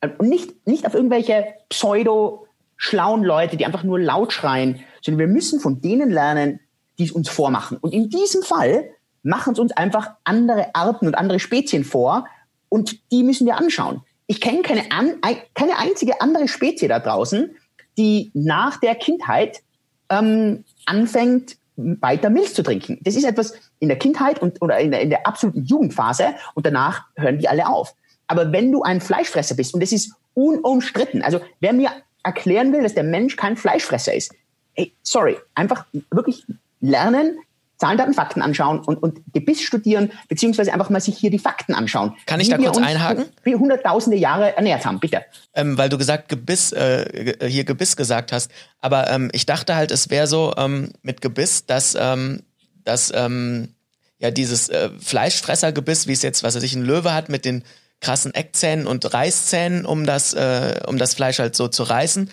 äh, 0.00 0.08
und 0.18 0.28
nicht, 0.28 0.66
nicht 0.66 0.86
auf 0.86 0.94
irgendwelche 0.94 1.46
pseudo 1.68 2.46
schlauen 2.76 3.22
Leute, 3.22 3.56
die 3.56 3.64
einfach 3.64 3.84
nur 3.84 4.00
laut 4.00 4.32
schreien, 4.32 4.80
sondern 5.02 5.20
wir 5.20 5.26
müssen 5.28 5.60
von 5.60 5.80
denen 5.80 6.10
lernen, 6.10 6.60
die 6.98 7.04
es 7.04 7.12
uns 7.12 7.28
vormachen. 7.28 7.78
Und 7.78 7.94
in 7.94 8.10
diesem 8.10 8.42
Fall 8.42 8.90
machen 9.22 9.56
uns 9.56 9.72
einfach 9.72 10.12
andere 10.24 10.74
Arten 10.74 11.06
und 11.06 11.14
andere 11.14 11.38
Spezien 11.38 11.84
vor 11.84 12.26
und 12.68 13.00
die 13.12 13.22
müssen 13.22 13.46
wir 13.46 13.56
anschauen. 13.56 14.02
Ich 14.26 14.40
kenne 14.40 14.62
keine, 14.62 14.90
an, 14.92 15.14
keine 15.54 15.78
einzige 15.78 16.20
andere 16.20 16.48
Spezie 16.48 16.88
da 16.88 16.98
draußen, 16.98 17.54
die 17.98 18.30
nach 18.34 18.78
der 18.78 18.94
Kindheit 18.94 19.62
ähm, 20.08 20.64
anfängt, 20.86 21.56
weiter 21.76 22.30
Milch 22.30 22.54
zu 22.54 22.62
trinken. 22.62 22.98
Das 23.02 23.16
ist 23.16 23.24
etwas 23.24 23.54
in 23.78 23.88
der 23.88 23.98
Kindheit 23.98 24.40
und, 24.40 24.60
oder 24.62 24.78
in 24.78 24.90
der, 24.90 25.00
in 25.00 25.10
der 25.10 25.26
absoluten 25.26 25.64
Jugendphase 25.64 26.34
und 26.54 26.66
danach 26.66 27.04
hören 27.16 27.38
die 27.38 27.48
alle 27.48 27.66
auf. 27.66 27.94
Aber 28.26 28.52
wenn 28.52 28.72
du 28.72 28.82
ein 28.82 29.00
Fleischfresser 29.00 29.54
bist, 29.54 29.74
und 29.74 29.82
das 29.82 29.92
ist 29.92 30.14
unumstritten, 30.34 31.22
also 31.22 31.40
wer 31.60 31.72
mir 31.72 31.90
erklären 32.22 32.72
will, 32.72 32.82
dass 32.82 32.94
der 32.94 33.04
Mensch 33.04 33.36
kein 33.36 33.56
Fleischfresser 33.56 34.14
ist, 34.14 34.34
hey, 34.74 34.92
sorry, 35.02 35.36
einfach 35.54 35.84
wirklich 36.10 36.46
lernen, 36.80 37.38
Zahlen, 37.82 37.98
Daten, 37.98 38.14
Fakten 38.14 38.42
anschauen 38.42 38.78
und, 38.78 39.02
und 39.02 39.20
Gebiss 39.32 39.60
studieren, 39.60 40.12
beziehungsweise 40.28 40.72
einfach 40.72 40.88
mal 40.88 41.00
sich 41.00 41.18
hier 41.18 41.30
die 41.30 41.40
Fakten 41.40 41.74
anschauen. 41.74 42.14
Kann 42.26 42.38
ich 42.38 42.48
da 42.48 42.56
kurz 42.56 42.78
einhaken? 42.78 43.24
Wie 43.42 43.56
hunderttausende 43.56 44.16
Jahre 44.16 44.56
ernährt 44.56 44.86
haben, 44.86 45.00
bitte. 45.00 45.22
Ähm, 45.52 45.76
weil 45.76 45.88
du 45.88 45.98
gesagt 45.98 46.28
Gebiss, 46.28 46.70
äh, 46.70 47.34
hier 47.48 47.64
Gebiss 47.64 47.96
gesagt 47.96 48.30
hast. 48.30 48.52
Aber 48.78 49.10
ähm, 49.10 49.30
ich 49.32 49.46
dachte 49.46 49.74
halt, 49.74 49.90
es 49.90 50.10
wäre 50.10 50.28
so 50.28 50.54
ähm, 50.56 50.92
mit 51.02 51.22
Gebiss, 51.22 51.66
dass, 51.66 51.96
ähm, 51.98 52.44
dass 52.84 53.12
ähm, 53.12 53.74
ja 54.20 54.30
dieses 54.30 54.68
äh, 54.68 54.90
Fleischfressergebiss, 55.00 56.06
wie 56.06 56.12
es 56.12 56.22
jetzt, 56.22 56.44
was 56.44 56.54
er 56.54 56.60
sich 56.60 56.76
ein 56.76 56.84
Löwe 56.84 57.12
hat, 57.12 57.28
mit 57.28 57.44
den 57.44 57.64
krassen 58.00 58.32
Eckzähnen 58.32 58.86
und 58.86 59.12
Reißzähnen, 59.12 59.86
um 59.86 60.06
das, 60.06 60.34
äh, 60.34 60.82
um 60.86 60.98
das 60.98 61.14
Fleisch 61.14 61.40
halt 61.40 61.56
so 61.56 61.66
zu 61.66 61.82
reißen. 61.82 62.30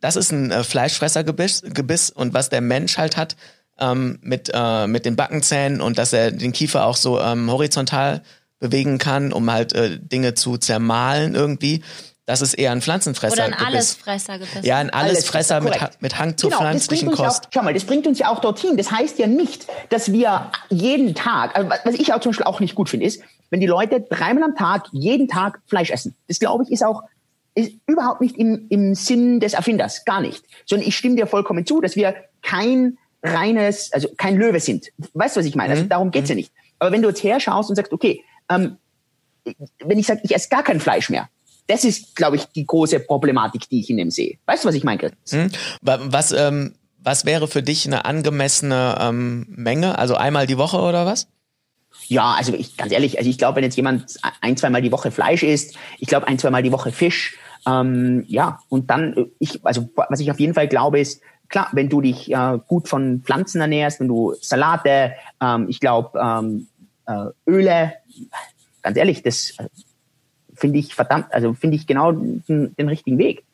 Das 0.00 0.16
ist 0.16 0.32
ein 0.32 0.50
äh, 0.50 0.64
Fleischfressergebiss 0.64 1.62
Gebiss. 1.72 2.10
und 2.10 2.34
was 2.34 2.48
der 2.48 2.62
Mensch 2.62 2.98
halt 2.98 3.16
hat, 3.16 3.36
ähm, 3.78 4.18
mit, 4.22 4.50
äh, 4.52 4.86
mit 4.86 5.04
den 5.04 5.16
Backenzähnen 5.16 5.80
und 5.80 5.98
dass 5.98 6.12
er 6.12 6.30
den 6.30 6.52
Kiefer 6.52 6.86
auch 6.86 6.96
so 6.96 7.20
ähm, 7.20 7.50
horizontal 7.50 8.22
bewegen 8.58 8.98
kann, 8.98 9.32
um 9.32 9.50
halt 9.50 9.72
äh, 9.72 9.98
Dinge 9.98 10.34
zu 10.34 10.56
zermahlen 10.56 11.34
irgendwie. 11.34 11.82
Das 12.26 12.42
ist 12.42 12.54
eher 12.54 12.72
ein 12.72 12.82
Pflanzenfresser. 12.82 13.32
Oder 13.32 13.44
ein 13.44 13.54
Allesfresser 13.54 14.34
gebissen. 14.38 14.62
Ja, 14.62 14.76
ein 14.76 14.90
Allesfresser 14.90 15.56
Alles, 15.56 15.80
mit, 15.80 16.02
mit 16.02 16.18
Hang 16.18 16.36
zur 16.36 16.50
Genau, 16.50 16.60
pflanzlichen 16.60 17.10
Kost. 17.10 17.46
Auch, 17.46 17.50
schau 17.54 17.62
mal, 17.62 17.72
das 17.72 17.84
bringt 17.84 18.06
uns 18.06 18.18
ja 18.18 18.28
auch 18.28 18.40
dorthin. 18.40 18.76
Das 18.76 18.90
heißt 18.90 19.18
ja 19.18 19.26
nicht, 19.26 19.66
dass 19.88 20.12
wir 20.12 20.50
jeden 20.68 21.14
Tag, 21.14 21.56
also 21.56 21.70
was 21.84 21.94
ich 21.94 22.12
auch 22.12 22.20
zum 22.20 22.32
Beispiel 22.32 22.44
auch 22.44 22.60
nicht 22.60 22.74
gut 22.74 22.90
finde, 22.90 23.06
ist, 23.06 23.22
wenn 23.48 23.60
die 23.60 23.66
Leute 23.66 24.02
dreimal 24.02 24.44
am 24.44 24.56
Tag, 24.56 24.88
jeden 24.92 25.28
Tag 25.28 25.60
Fleisch 25.66 25.90
essen. 25.90 26.16
Das 26.26 26.38
glaube 26.38 26.64
ich 26.64 26.70
ist 26.70 26.84
auch 26.84 27.02
ist 27.54 27.72
überhaupt 27.86 28.20
nicht 28.20 28.36
im, 28.36 28.66
im 28.68 28.94
Sinn 28.94 29.40
des 29.40 29.54
Erfinders, 29.54 30.04
gar 30.04 30.20
nicht. 30.20 30.44
Sondern 30.66 30.86
ich 30.86 30.96
stimme 30.96 31.16
dir 31.16 31.26
vollkommen 31.26 31.66
zu, 31.66 31.80
dass 31.80 31.96
wir 31.96 32.14
kein 32.42 32.98
reines, 33.22 33.92
also 33.92 34.08
kein 34.16 34.36
Löwe 34.36 34.60
sind. 34.60 34.86
Weißt 35.14 35.36
du, 35.36 35.40
was 35.40 35.46
ich 35.46 35.54
meine? 35.54 35.74
Also 35.74 35.84
darum 35.84 36.10
geht's 36.10 36.28
ja 36.28 36.34
nicht. 36.34 36.52
Aber 36.78 36.92
wenn 36.92 37.02
du 37.02 37.08
jetzt 37.08 37.22
herschaust 37.22 37.68
und 37.70 37.76
sagst, 37.76 37.92
okay, 37.92 38.22
ähm, 38.48 38.76
wenn 39.84 39.98
ich 39.98 40.06
sage, 40.06 40.20
ich 40.24 40.34
esse 40.34 40.48
gar 40.48 40.62
kein 40.62 40.80
Fleisch 40.80 41.10
mehr, 41.10 41.28
das 41.66 41.84
ist, 41.84 42.14
glaube 42.16 42.36
ich, 42.36 42.44
die 42.46 42.64
große 42.66 43.00
Problematik, 43.00 43.68
die 43.68 43.80
ich 43.80 43.90
in 43.90 43.96
dem 43.98 44.10
sehe. 44.10 44.38
Weißt 44.46 44.64
du, 44.64 44.68
was 44.68 44.74
ich 44.74 44.84
meine? 44.84 44.98
Chris? 44.98 45.12
Hm? 45.30 45.50
Wa- 45.82 45.98
Was, 46.04 46.32
ähm, 46.32 46.74
was 46.98 47.24
wäre 47.24 47.46
für 47.48 47.62
dich 47.62 47.86
eine 47.86 48.04
angemessene 48.04 48.96
ähm, 49.00 49.46
Menge? 49.50 49.98
Also 49.98 50.14
einmal 50.14 50.46
die 50.46 50.58
Woche 50.58 50.78
oder 50.78 51.04
was? 51.04 51.28
Ja, 52.06 52.34
also 52.34 52.54
ich 52.54 52.76
ganz 52.76 52.92
ehrlich, 52.92 53.18
also 53.18 53.28
ich 53.28 53.38
glaube, 53.38 53.56
wenn 53.56 53.64
jetzt 53.64 53.76
jemand 53.76 54.16
ein, 54.40 54.56
zweimal 54.56 54.80
die 54.82 54.92
Woche 54.92 55.10
Fleisch 55.10 55.42
isst, 55.42 55.76
ich 55.98 56.08
glaube 56.08 56.26
ein, 56.28 56.38
zweimal 56.38 56.62
die 56.62 56.72
Woche 56.72 56.92
Fisch, 56.92 57.36
ähm, 57.66 58.24
ja, 58.28 58.60
und 58.68 58.88
dann, 58.90 59.14
äh, 59.14 59.24
ich, 59.38 59.64
also 59.64 59.90
was 59.94 60.20
ich 60.20 60.30
auf 60.30 60.40
jeden 60.40 60.54
Fall 60.54 60.68
glaube, 60.68 61.00
ist, 61.00 61.20
klar, 61.48 61.68
wenn 61.72 61.88
du 61.88 62.00
dich 62.00 62.32
äh, 62.32 62.58
gut 62.66 62.88
von 62.88 63.22
Pflanzen 63.22 63.60
ernährst, 63.60 64.00
wenn 64.00 64.08
du 64.08 64.34
Salate, 64.40 65.12
ähm, 65.42 65.66
ich 65.68 65.80
glaube, 65.80 66.18
ähm, 66.18 66.68
äh, 67.06 67.50
Öle, 67.50 67.94
ganz 68.82 68.96
ehrlich, 68.96 69.22
das 69.22 69.54
äh, 69.58 69.68
finde 70.54 70.78
ich 70.78 70.94
verdammt, 70.94 71.26
also 71.32 71.54
finde 71.54 71.76
ich 71.76 71.86
genau 71.86 72.12
den, 72.12 72.74
den 72.76 72.88
richtigen 72.88 73.18
Weg. 73.18 73.44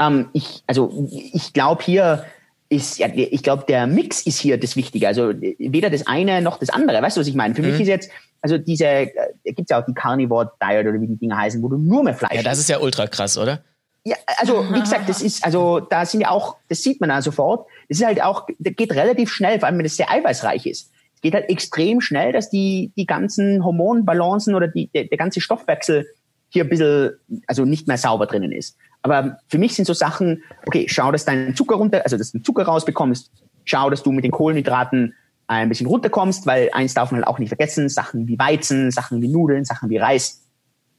Ähm, 0.00 0.28
ich, 0.32 0.62
also 0.66 1.08
ich 1.10 1.52
glaube 1.52 1.82
hier 1.82 2.24
ist, 2.68 2.98
ja, 2.98 3.08
ich 3.14 3.42
glaube, 3.42 3.64
der 3.66 3.86
Mix 3.86 4.22
ist 4.26 4.38
hier 4.38 4.58
das 4.58 4.76
Wichtige. 4.76 5.08
Also 5.08 5.32
weder 5.40 5.88
das 5.90 6.06
eine 6.06 6.42
noch 6.42 6.58
das 6.58 6.68
andere. 6.68 7.00
Weißt 7.00 7.16
du, 7.16 7.20
was 7.20 7.26
ich 7.26 7.34
meine? 7.34 7.54
Für 7.54 7.62
mich 7.62 7.80
ist 7.80 7.88
jetzt, 7.88 8.10
also 8.42 8.58
diese, 8.58 8.84
äh, 8.84 9.10
gibt's 9.44 9.70
ja 9.70 9.80
auch 9.80 9.86
die 9.86 9.94
Carnivore 9.94 10.52
Diet 10.62 10.86
oder 10.86 11.00
wie 11.00 11.06
die 11.06 11.16
Dinge 11.16 11.36
heißen, 11.36 11.62
wo 11.62 11.68
du 11.68 11.78
nur 11.78 12.02
mehr 12.02 12.14
Fleisch 12.14 12.34
Ja, 12.34 12.42
das 12.42 12.58
ist 12.58 12.68
ja 12.68 12.78
ultra 12.78 13.06
krass, 13.06 13.38
oder? 13.38 13.64
Ja, 14.04 14.16
also 14.38 14.64
wie 14.72 14.80
gesagt, 14.80 15.08
das 15.08 15.22
ist, 15.22 15.44
also 15.44 15.80
da 15.80 16.06
sind 16.06 16.20
ja 16.20 16.30
auch, 16.30 16.56
das 16.68 16.82
sieht 16.82 17.00
man 17.00 17.10
da 17.10 17.20
sofort. 17.20 17.68
Das 17.88 17.98
ist 17.98 18.06
halt 18.06 18.22
auch, 18.22 18.46
das 18.58 18.74
geht 18.74 18.92
relativ 18.92 19.30
schnell, 19.30 19.58
vor 19.58 19.68
allem 19.68 19.78
wenn 19.78 19.84
es 19.84 19.96
sehr 19.96 20.10
eiweißreich 20.10 20.66
ist. 20.66 20.90
Es 21.14 21.20
geht 21.20 21.34
halt 21.34 21.50
extrem 21.50 22.00
schnell, 22.00 22.32
dass 22.32 22.48
die, 22.48 22.92
die 22.96 23.06
ganzen 23.06 23.64
Hormonbalancen 23.64 24.54
oder 24.54 24.68
die, 24.68 24.88
der, 24.88 25.04
der 25.04 25.18
ganze 25.18 25.40
Stoffwechsel 25.40 26.06
hier 26.48 26.64
ein 26.64 26.70
bisschen, 26.70 27.12
also 27.46 27.64
nicht 27.64 27.88
mehr 27.88 27.98
sauber 27.98 28.26
drinnen 28.26 28.52
ist. 28.52 28.76
Aber 29.02 29.38
für 29.48 29.58
mich 29.58 29.74
sind 29.74 29.84
so 29.84 29.92
Sachen, 29.94 30.42
okay, 30.66 30.86
schau, 30.88 31.12
dass 31.12 31.24
dein 31.24 31.54
Zucker 31.54 31.76
runter, 31.76 32.02
also 32.04 32.16
dass 32.16 32.32
du 32.32 32.38
den 32.38 32.44
Zucker 32.44 32.64
rausbekommst, 32.64 33.30
schau, 33.64 33.90
dass 33.90 34.02
du 34.02 34.12
mit 34.12 34.24
den 34.24 34.30
Kohlenhydraten 34.30 35.14
ein 35.46 35.68
bisschen 35.68 35.86
runterkommst, 35.86 36.46
weil 36.46 36.70
eins 36.72 36.94
darf 36.94 37.10
man 37.10 37.20
halt 37.20 37.28
auch 37.28 37.38
nicht 37.38 37.48
vergessen, 37.48 37.88
Sachen 37.88 38.28
wie 38.28 38.38
Weizen, 38.38 38.90
Sachen 38.90 39.20
wie 39.22 39.28
Nudeln, 39.28 39.64
Sachen 39.64 39.88
wie 39.90 39.96
Reis, 39.96 40.44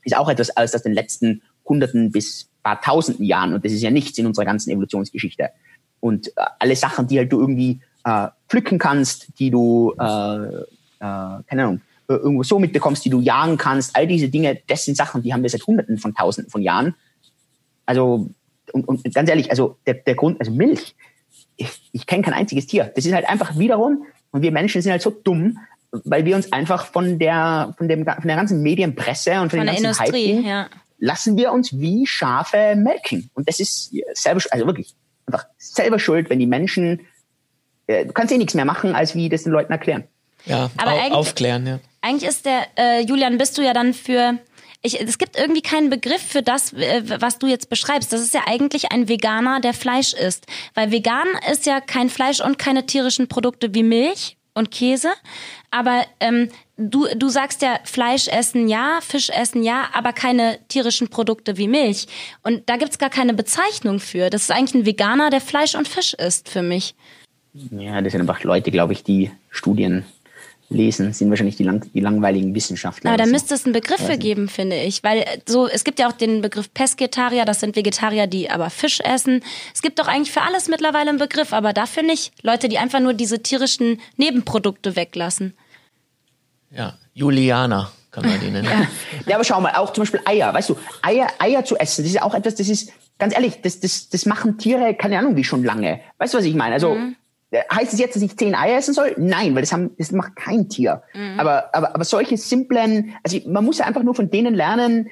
ist 0.04 0.18
auch 0.18 0.30
etwas 0.30 0.50
alles 0.52 0.74
aus 0.76 0.84
den 0.84 0.94
letzten 0.94 1.42
Hunderten 1.66 2.12
bis 2.12 2.49
paar 2.64 2.82
Tausenden 2.82 3.26
Jahren 3.26 3.54
und 3.54 3.64
das 3.64 3.72
ist 3.72 3.82
ja 3.82 3.92
nichts 3.92 4.18
in 4.18 4.26
unserer 4.26 4.46
ganzen 4.46 4.72
Evolutionsgeschichte. 4.72 5.50
Und 6.00 6.28
äh, 6.28 6.32
alle 6.60 6.76
Sachen, 6.76 7.08
die 7.08 7.18
halt 7.18 7.32
du 7.32 7.40
irgendwie 7.40 7.82
äh, 8.04 8.28
pflücken 8.48 8.80
kannst, 8.80 9.28
die 9.40 9.50
du, 9.50 9.94
äh, 10.00 10.04
äh, 10.04 10.64
keine 11.00 11.44
Ahnung, 11.50 11.82
äh, 12.08 12.14
irgendwo 12.14 12.44
so 12.44 12.60
mitbekommst, 12.60 13.04
die 13.06 13.10
du 13.10 13.20
jagen 13.20 13.58
kannst, 13.58 13.96
all 13.96 14.08
diese 14.08 14.30
Dinge, 14.30 14.60
das 14.68 14.86
sind 14.86 14.96
Sachen, 14.96 15.22
die 15.22 15.34
haben 15.34 15.44
wir 15.44 15.50
seit 15.50 15.66
Hunderten 15.66 15.98
von 15.98 16.14
Tausenden 16.14 16.50
von 16.50 16.62
Jahren. 16.62 16.96
Also, 17.86 18.30
und, 18.72 18.88
und 18.88 19.14
ganz 19.14 19.30
ehrlich, 19.30 19.50
also 19.52 19.78
der, 19.86 19.96
der 19.96 20.16
Grund, 20.16 20.40
also 20.40 20.52
Milch, 20.52 20.96
ich, 21.58 21.90
ich 21.92 22.06
kenne 22.06 22.24
kein 22.24 22.34
einziges 22.34 22.68
Tier. 22.68 22.92
Das 22.96 23.06
ist 23.06 23.14
halt 23.14 23.28
einfach 23.28 23.58
wiederum, 23.58 24.06
und 24.32 24.42
wir 24.42 24.52
Menschen 24.52 24.82
sind 24.82 24.92
halt 24.92 25.02
so 25.02 25.10
dumm, 25.10 25.58
weil 25.92 26.24
wir 26.26 26.36
uns 26.36 26.52
einfach 26.54 26.86
von 26.86 27.20
der, 27.20 27.74
von 27.78 27.88
dem, 27.88 28.06
von 28.06 28.28
der 28.28 28.36
ganzen 28.36 28.62
Medienpresse 28.62 29.42
und 29.42 29.50
von, 29.50 29.60
Von 29.60 29.66
der 29.66 29.76
ganzen 29.76 29.86
Industrie, 29.86 30.38
Hype 30.38 30.46
ja. 30.46 30.70
Lassen 31.00 31.38
wir 31.38 31.52
uns 31.52 31.78
wie 31.80 32.06
Schafe 32.06 32.76
melken. 32.76 33.30
Und 33.34 33.48
das 33.50 33.60
ist 33.60 33.94
selber, 34.14 34.42
also 34.52 34.66
wirklich, 34.66 34.96
einfach 35.26 35.46
selber 35.58 36.00
schuld, 36.00 36.30
wenn 36.30 36.40
die 36.40 36.48
Menschen, 36.48 37.02
äh, 37.88 38.06
du 38.06 38.14
kannst 38.14 38.34
eh 38.34 38.38
nichts 38.38 38.54
mehr 38.54 38.66
machen, 38.66 38.96
als 38.96 39.16
wie 39.16 39.30
das 39.30 39.44
den 39.44 39.52
Leuten 39.54 39.72
erklären. 39.72 40.04
Ja, 40.46 40.70
Aber 40.78 40.92
au 40.94 40.98
eigentlich- 40.98 41.14
aufklären, 41.14 41.68
ja. 41.68 41.80
Eigentlich 42.02 42.30
ist 42.30 42.46
der, 42.46 42.68
äh, 42.78 43.02
Julian, 43.02 43.38
bist 43.38 43.58
du 43.58 43.62
ja 43.62 43.74
dann 43.74 43.94
für. 43.94 44.38
Ich, 44.82 45.02
es 45.02 45.18
gibt 45.18 45.38
irgendwie 45.38 45.62
keinen 45.62 45.90
Begriff 45.90 46.22
für 46.22 46.42
das, 46.42 46.72
äh, 46.72 47.04
was 47.20 47.38
du 47.38 47.48
jetzt 47.48 47.70
beschreibst. 47.70 48.14
Das 48.14 48.22
ist 48.22 48.34
ja 48.34 48.44
eigentlich 48.48 48.94
ein 48.94 49.10
Veganer, 49.10 49.60
der 49.60 49.74
Fleisch 49.74 50.14
isst. 50.14 50.46
Weil 50.74 50.92
vegan 50.92 51.28
ist 51.52 51.66
ja 51.66 51.82
kein 51.82 52.10
Fleisch 52.10 52.40
und 52.40 52.58
keine 52.58 52.86
tierischen 52.86 53.28
Produkte 53.28 53.74
wie 53.74 53.84
Milch 53.84 54.38
und 54.54 54.72
Käse. 54.72 55.10
Aber 55.72 56.06
ähm, 56.22 56.50
du, 56.80 57.08
du 57.16 57.30
sagst 57.30 57.62
ja, 57.62 57.80
Fleisch 57.84 58.28
essen 58.28 58.68
ja, 58.68 59.00
Fisch 59.02 59.30
essen 59.30 59.64
ja, 59.64 59.90
aber 59.94 60.14
keine 60.14 60.58
tierischen 60.70 61.10
Produkte 61.10 61.58
wie 61.58 61.68
Milch. 61.68 62.08
Und 62.44 62.70
da 62.70 62.78
gibt's 62.78 62.98
gar 62.98 63.10
keine 63.10 63.34
Bezeichnung 63.34 64.00
für. 64.00 64.30
Das 64.30 64.44
ist 64.44 64.52
eigentlich 64.52 64.76
ein 64.76 64.86
Veganer, 64.86 65.30
der 65.30 65.42
Fleisch 65.42 65.76
und 65.76 65.88
Fisch 65.88 66.14
isst 66.14 66.50
für 66.50 66.62
mich. 66.62 66.96
Ja, 67.72 68.02
das 68.02 68.14
sind 68.14 68.22
einfach 68.22 68.44
Leute, 68.44 68.72
glaube 68.72 68.94
ich, 68.94 69.04
die 69.04 69.32
Studien 69.50 70.06
lesen, 70.70 71.14
sind 71.14 71.30
wahrscheinlich 71.30 71.56
die, 71.56 71.64
lang, 71.64 71.90
die 71.94 72.00
langweiligen 72.00 72.54
Wissenschaftler. 72.54 73.10
Aber 73.10 73.18
da 73.18 73.26
so. 73.26 73.32
müsste 73.32 73.56
es 73.56 73.66
einen 73.66 73.74
Begriff 73.74 74.06
für 74.06 74.18
geben, 74.18 74.48
finde 74.48 74.76
ich. 74.76 75.04
Weil 75.04 75.22
äh, 75.22 75.40
so, 75.48 75.68
es 75.68 75.84
gibt 75.84 76.00
ja 76.00 76.08
auch 76.08 76.14
den 76.14 76.42
Begriff 76.42 76.72
Pesketarier, 76.74 77.46
das 77.46 77.60
sind 77.60 77.76
Vegetarier, 77.76 78.28
die 78.28 78.52
aber 78.52 78.70
Fisch 78.70 79.00
essen. 79.02 79.44
Es 79.74 79.82
gibt 79.82 79.98
doch 79.98 80.08
eigentlich 80.08 80.32
für 80.32 80.42
alles 80.42 80.68
mittlerweile 80.68 81.10
einen 81.10 81.18
Begriff, 81.18 81.54
aber 81.54 81.74
dafür 81.74 82.04
nicht. 82.04 82.32
Leute, 82.44 82.70
die 82.70 82.78
einfach 82.78 83.00
nur 83.00 83.14
diese 83.14 83.42
tierischen 83.42 84.00
Nebenprodukte 84.18 84.96
weglassen. 84.96 85.56
Ja, 86.72 86.94
Juliana 87.14 87.92
kann 88.12 88.26
man 88.26 88.40
die 88.40 88.52
nennen. 88.52 88.70
Ja, 89.26 89.36
aber 89.36 89.44
schau 89.44 89.60
mal, 89.62 89.74
auch 89.76 89.94
zum 89.94 90.04
Beispiel 90.04 90.22
Eier, 90.26 90.54
weißt 90.54 90.70
du, 90.70 90.78
Eier, 91.02 91.28
Eier 91.40 91.64
zu 91.64 91.78
essen, 91.78 92.04
das 92.04 92.10
ist 92.10 92.16
ja 92.16 92.24
auch 92.24 92.34
etwas, 92.34 92.56
das 92.56 92.70
ist, 92.70 92.92
ganz 93.18 93.34
ehrlich, 93.36 93.62
das, 93.62 93.80
das, 93.80 94.10
das 94.10 94.26
machen 94.26 94.58
Tiere, 94.58 94.96
keine 94.96 95.20
Ahnung, 95.20 95.36
wie 95.36 95.44
schon 95.44 95.64
lange. 95.64 96.02
Weißt 96.18 96.34
du, 96.34 96.38
was 96.38 96.46
ich 96.46 96.56
meine? 96.56 96.74
Also, 96.74 96.96
äh, 97.52 97.62
heißt 97.72 97.94
es 97.94 98.00
jetzt, 98.00 98.16
dass 98.16 98.24
ich 98.24 98.38
zehn 98.38 98.56
Eier 98.56 98.78
essen 98.78 98.94
soll? 98.94 99.16
Nein, 99.18 99.56
weil 99.56 99.62
das 99.62 99.72
haben, 99.72 99.92
das 99.98 100.12
macht 100.12 100.36
kein 100.36 100.70
Tier. 100.70 101.04
Aber, 101.38 101.76
aber, 101.76 101.96
aber 101.96 102.04
solche 102.06 102.38
simplen, 102.38 103.14
also 103.24 103.40
man 103.48 103.66
muss 103.66 103.80
ja 103.80 103.86
einfach 103.86 104.04
nur 104.04 104.16
von 104.16 104.30
denen 104.30 104.56
lernen, 104.56 105.10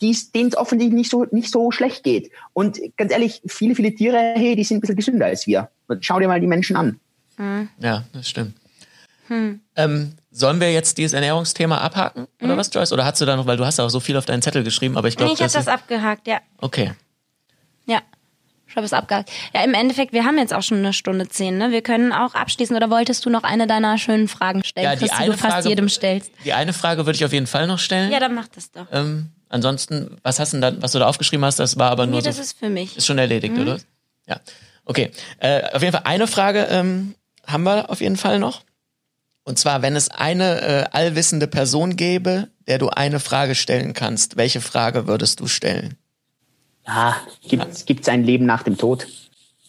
denen 0.00 0.48
es 0.48 0.56
offensichtlich 0.56 0.94
nicht 0.94 1.10
so, 1.10 1.24
nicht 1.30 1.50
so 1.50 1.70
schlecht 1.70 2.04
geht. 2.04 2.30
Und 2.52 2.80
ganz 2.96 3.12
ehrlich, 3.12 3.42
viele, 3.46 3.74
viele 3.74 3.94
Tiere, 3.94 4.34
hey, 4.34 4.54
die 4.56 4.64
sind 4.64 4.78
ein 4.78 4.80
bisschen 4.80 4.96
gesünder 4.96 5.26
als 5.26 5.46
wir. 5.46 5.70
Schau 6.00 6.18
dir 6.18 6.28
mal 6.28 6.40
die 6.40 6.46
Menschen 6.46 6.76
an. 6.76 7.00
Ja, 7.78 8.04
das 8.12 8.28
stimmt. 8.28 8.54
Ähm, 9.76 10.12
sollen 10.36 10.60
wir 10.60 10.72
jetzt 10.72 10.98
dieses 10.98 11.12
Ernährungsthema 11.12 11.78
abhaken 11.78 12.26
oder 12.42 12.56
was, 12.56 12.70
Joyce? 12.74 12.92
Oder 12.92 13.04
hast 13.04 13.20
du 13.20 13.24
da 13.24 13.36
noch, 13.36 13.46
weil 13.46 13.56
du 13.56 13.64
hast 13.64 13.78
ja 13.78 13.84
auch 13.84 13.90
so 13.90 14.00
viel 14.00 14.16
auf 14.16 14.24
deinen 14.26 14.42
Zettel 14.42 14.64
geschrieben, 14.64 14.96
aber 14.98 15.06
ich 15.08 15.16
glaube, 15.16 15.32
ich 15.32 15.40
habe 15.40 15.52
das 15.52 15.68
abgehakt, 15.68 16.26
ja. 16.26 16.40
okay. 16.60 16.92
Ja. 17.86 18.00
Ich 18.66 18.76
habe 18.76 18.86
es 18.86 18.92
abgehakt. 18.92 19.30
Ja, 19.54 19.62
im 19.62 19.72
Endeffekt, 19.74 20.12
wir 20.12 20.24
haben 20.24 20.36
jetzt 20.36 20.52
auch 20.52 20.62
schon 20.62 20.78
eine 20.78 20.92
Stunde 20.92 21.28
zehn, 21.28 21.56
ne? 21.58 21.70
Wir 21.70 21.80
können 21.82 22.12
auch 22.12 22.34
abschließen. 22.34 22.74
Oder 22.74 22.90
wolltest 22.90 23.24
du 23.24 23.30
noch 23.30 23.44
eine 23.44 23.68
deiner 23.68 23.98
schönen 23.98 24.26
Fragen 24.26 24.64
stellen, 24.64 24.84
Ja, 24.86 24.96
die 24.96 25.06
Chris, 25.06 25.16
die 25.16 25.26
du 25.26 25.32
fast 25.34 25.52
Frage, 25.52 25.68
jedem 25.68 25.88
stellst? 25.88 26.32
Die 26.44 26.52
eine 26.52 26.72
Frage 26.72 27.06
würde 27.06 27.14
ich 27.14 27.24
auf 27.24 27.32
jeden 27.32 27.46
Fall 27.46 27.68
noch 27.68 27.78
stellen. 27.78 28.10
Ja, 28.10 28.18
dann 28.18 28.34
mach 28.34 28.48
das 28.48 28.72
doch. 28.72 28.86
ähm, 28.90 29.28
ansonsten, 29.48 30.16
was 30.24 30.40
hast 30.40 30.54
du 30.54 30.60
da, 30.60 30.72
was 30.82 30.90
du 30.90 30.98
da 30.98 31.06
aufgeschrieben 31.06 31.44
hast, 31.44 31.60
das 31.60 31.78
war 31.78 31.92
aber 31.92 32.06
nur 32.06 32.16
Nee, 32.20 32.24
das 32.26 32.36
so, 32.36 32.42
ist 32.42 32.58
für 32.58 32.68
mich. 32.68 32.96
ist 32.96 33.06
schon 33.06 33.18
erledigt, 33.18 33.56
oder? 33.56 33.78
Ja. 34.26 34.40
Okay. 34.86 35.12
Äh, 35.38 35.62
auf 35.72 35.82
jeden 35.82 35.92
Fall 35.92 36.02
eine 36.06 36.26
Frage 36.26 36.66
ähm, 36.70 37.14
haben 37.46 37.62
wir 37.62 37.90
auf 37.90 38.00
jeden 38.00 38.16
Fall 38.16 38.40
noch. 38.40 38.62
Und 39.44 39.58
zwar, 39.58 39.82
wenn 39.82 39.94
es 39.94 40.10
eine 40.10 40.60
äh, 40.62 40.84
allwissende 40.90 41.46
Person 41.46 41.96
gäbe, 41.96 42.48
der 42.66 42.78
du 42.78 42.88
eine 42.88 43.20
Frage 43.20 43.54
stellen 43.54 43.92
kannst, 43.92 44.36
welche 44.36 44.60
Frage 44.60 45.06
würdest 45.06 45.40
du 45.40 45.46
stellen? 45.46 45.96
Ah, 46.86 47.14
gibt 47.46 47.86
gibt's 47.86 48.08
ein 48.08 48.24
Leben 48.24 48.46
nach 48.46 48.62
dem 48.62 48.76
Tod? 48.76 49.06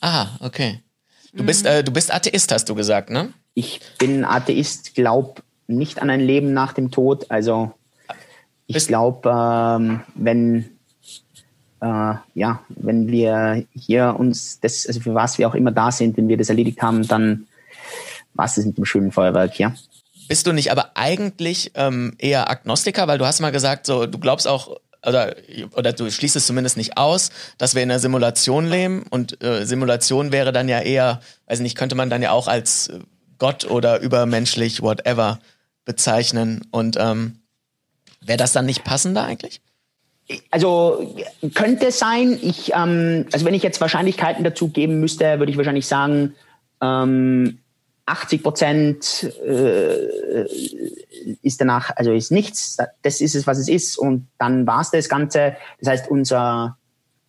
Ah, 0.01 0.27
okay. 0.39 0.81
Du 1.33 1.43
bist, 1.43 1.65
äh, 1.65 1.83
du 1.83 1.91
bist 1.91 2.13
Atheist, 2.13 2.51
hast 2.51 2.69
du 2.69 2.75
gesagt, 2.75 3.09
ne? 3.09 3.33
Ich 3.53 3.81
bin 3.97 4.23
Atheist, 4.23 4.95
glaub 4.95 5.43
nicht 5.67 6.01
an 6.01 6.09
ein 6.09 6.21
Leben 6.21 6.53
nach 6.53 6.73
dem 6.73 6.91
Tod. 6.91 7.29
Also 7.29 7.73
ich 8.67 8.87
glaube, 8.87 9.29
ähm, 9.29 10.01
wenn 10.15 10.75
äh, 11.81 12.15
ja, 12.33 12.61
wenn 12.69 13.07
wir 13.07 13.65
hier 13.73 14.15
uns 14.17 14.59
das, 14.59 14.87
also 14.87 14.99
für 15.01 15.13
was 15.13 15.37
wir 15.37 15.47
auch 15.47 15.55
immer 15.55 15.71
da 15.71 15.91
sind, 15.91 16.17
wenn 16.17 16.27
wir 16.27 16.37
das 16.37 16.49
erledigt 16.49 16.81
haben, 16.81 17.07
dann 17.07 17.47
es 18.37 18.55
das 18.55 18.65
mit 18.65 18.77
dem 18.77 18.85
schönen 18.85 19.11
Feuerwerk, 19.11 19.57
ja. 19.59 19.73
Bist 20.27 20.47
du 20.47 20.53
nicht 20.53 20.71
aber 20.71 20.91
eigentlich 20.95 21.71
ähm, 21.75 22.15
eher 22.17 22.49
Agnostiker, 22.49 23.07
weil 23.07 23.17
du 23.17 23.25
hast 23.25 23.39
mal 23.41 23.51
gesagt, 23.51 23.85
so 23.85 24.05
du 24.05 24.17
glaubst 24.17 24.47
auch 24.47 24.77
oder, 25.05 25.35
oder 25.75 25.93
du 25.93 26.09
schließt 26.09 26.35
es 26.35 26.47
zumindest 26.47 26.77
nicht 26.77 26.97
aus, 26.97 27.29
dass 27.57 27.75
wir 27.75 27.83
in 27.83 27.91
einer 27.91 27.99
Simulation 27.99 28.65
leben 28.65 29.03
und 29.09 29.43
äh, 29.43 29.65
Simulation 29.65 30.31
wäre 30.31 30.51
dann 30.51 30.67
ja 30.67 30.81
eher, 30.81 31.21
weiß 31.47 31.59
nicht, 31.59 31.77
könnte 31.77 31.95
man 31.95 32.09
dann 32.09 32.23
ja 32.23 32.31
auch 32.31 32.47
als 32.47 32.91
Gott 33.37 33.69
oder 33.69 33.99
übermenschlich, 33.99 34.81
whatever, 34.81 35.39
bezeichnen. 35.83 36.65
Und 36.71 36.97
ähm, 36.99 37.39
wäre 38.21 38.37
das 38.37 38.53
dann 38.53 38.65
nicht 38.65 38.83
passender 38.83 39.23
eigentlich? 39.23 39.61
Also 40.49 41.15
könnte 41.53 41.87
es 41.87 41.99
sein, 41.99 42.39
ich, 42.41 42.71
ähm, 42.73 43.27
also 43.31 43.45
wenn 43.45 43.53
ich 43.53 43.61
jetzt 43.61 43.79
Wahrscheinlichkeiten 43.79 44.43
dazu 44.43 44.69
geben 44.69 44.99
müsste, 44.99 45.37
würde 45.37 45.51
ich 45.51 45.57
wahrscheinlich 45.57 45.85
sagen, 45.85 46.33
ähm, 46.81 47.59
80 48.05 48.43
Prozent 48.43 49.33
äh, 49.45 50.45
ist 51.41 51.59
danach, 51.59 51.91
also 51.95 52.11
ist 52.13 52.31
nichts, 52.31 52.77
das 53.01 53.19
ist 53.19 53.35
es, 53.35 53.47
was 53.47 53.57
es 53.57 53.67
ist 53.67 53.97
und 53.97 54.27
dann 54.37 54.67
war 54.67 54.81
es 54.81 54.91
das 54.91 55.09
Ganze. 55.09 55.55
Das 55.79 55.89
heißt, 55.89 56.11
unser, 56.11 56.77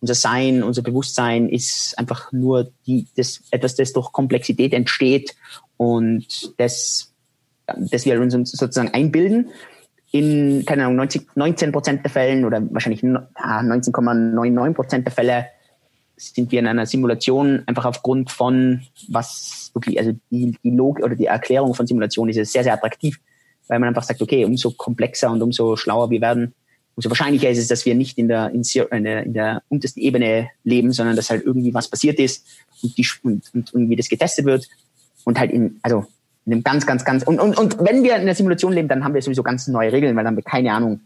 unser 0.01 0.13
Sein, 0.13 0.61
unser 0.61 0.83
Bewusstsein 0.83 1.49
ist 1.49 1.97
einfach 1.97 2.31
nur 2.31 2.71
die, 2.85 3.07
das, 3.15 3.41
etwas, 3.49 3.75
das 3.75 3.93
durch 3.93 4.11
Komplexität 4.11 4.73
entsteht 4.73 5.35
und 5.77 6.53
das, 6.57 7.11
das 7.65 8.05
wir 8.05 8.21
uns 8.21 8.33
sozusagen 8.33 8.93
einbilden. 8.93 9.49
In, 10.11 10.63
keine 10.65 10.85
Ahnung, 10.85 10.97
90, 10.97 11.35
19 11.35 11.71
Prozent 11.71 12.03
der 12.03 12.11
Fällen 12.11 12.45
oder 12.45 12.61
wahrscheinlich 12.71 13.01
19,99 13.01 14.73
Prozent 14.73 15.05
der 15.05 15.11
Fälle 15.11 15.47
sind 16.17 16.51
wir 16.51 16.59
in 16.59 16.67
einer 16.67 16.85
Simulation 16.85 17.63
einfach 17.67 17.85
aufgrund 17.85 18.31
von 18.31 18.81
was 19.07 19.71
wirklich, 19.73 19.99
also 19.99 20.13
die, 20.31 20.57
die 20.63 20.71
Logik 20.71 21.05
oder 21.05 21.15
die 21.15 21.27
Erklärung 21.27 21.73
von 21.73 21.87
Simulation 21.87 22.27
ist 22.27 22.51
sehr, 22.51 22.63
sehr 22.63 22.73
attraktiv 22.73 23.19
weil 23.67 23.79
man 23.79 23.89
einfach 23.89 24.03
sagt, 24.03 24.21
okay, 24.21 24.45
umso 24.45 24.71
komplexer 24.71 25.31
und 25.31 25.41
umso 25.41 25.75
schlauer 25.75 26.09
wir 26.09 26.21
werden, 26.21 26.53
umso 26.95 27.09
wahrscheinlicher 27.09 27.49
ist 27.49 27.57
es, 27.57 27.67
dass 27.67 27.85
wir 27.85 27.95
nicht 27.95 28.17
in 28.17 28.27
der, 28.27 28.51
in 28.51 28.63
der, 29.03 29.23
in 29.23 29.33
der 29.33 29.61
untersten 29.69 30.01
Ebene 30.01 30.49
leben, 30.63 30.91
sondern 30.91 31.15
dass 31.15 31.29
halt 31.29 31.45
irgendwie 31.45 31.73
was 31.73 31.87
passiert 31.87 32.19
ist 32.19 32.45
und, 32.81 32.97
die, 32.97 33.05
und, 33.23 33.43
und 33.53 33.73
irgendwie 33.73 33.95
das 33.95 34.09
getestet 34.09 34.45
wird 34.45 34.67
und 35.23 35.39
halt 35.39 35.51
in, 35.51 35.79
also 35.83 36.05
in 36.45 36.53
einem 36.53 36.63
ganz, 36.63 36.85
ganz, 36.85 37.03
ganz, 37.03 37.23
und, 37.23 37.39
und, 37.39 37.57
und 37.57 37.77
wenn 37.79 38.03
wir 38.03 38.15
in 38.15 38.25
der 38.25 38.35
Simulation 38.35 38.73
leben, 38.73 38.87
dann 38.87 39.03
haben 39.03 39.13
wir 39.13 39.21
sowieso 39.21 39.43
ganz 39.43 39.67
neue 39.67 39.91
Regeln, 39.91 40.15
weil 40.15 40.23
dann 40.23 40.31
haben 40.31 40.37
wir 40.37 40.43
keine 40.43 40.71
Ahnung, 40.71 41.01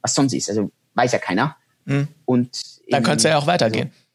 was 0.00 0.14
sonst 0.14 0.32
ist. 0.32 0.48
Also 0.48 0.70
weiß 0.94 1.12
ja 1.12 1.18
keiner. 1.18 1.56
Mhm. 1.84 2.08
Und 2.24 2.50
dann 2.90 3.02
könnte 3.02 3.18
es 3.18 3.22
ja 3.24 3.38
auch 3.38 3.46
weitergehen. 3.46 3.88
Also, 3.88 4.05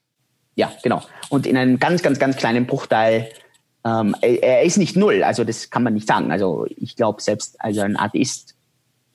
ja, 0.62 0.72
genau. 0.84 1.02
Und 1.30 1.48
in 1.48 1.58
einem 1.58 1.80
ganz, 1.80 2.04
ganz, 2.04 2.20
ganz 2.20 2.38
kleinen 2.38 2.68
Bruchteil 2.68 3.30
ähm, 3.84 4.16
er 4.22 4.62
ist 4.62 4.78
nicht 4.78 4.96
null, 4.96 5.24
also 5.24 5.44
das 5.44 5.72
kann 5.72 5.82
man 5.82 5.96
nicht 5.96 6.08
sagen. 6.08 6.32
Also 6.32 6.68
ich 6.70 6.96
glaube 6.96 7.22
selbst, 7.22 7.60
also 7.60 7.82
ein 7.82 7.98
Atheist 7.98 8.56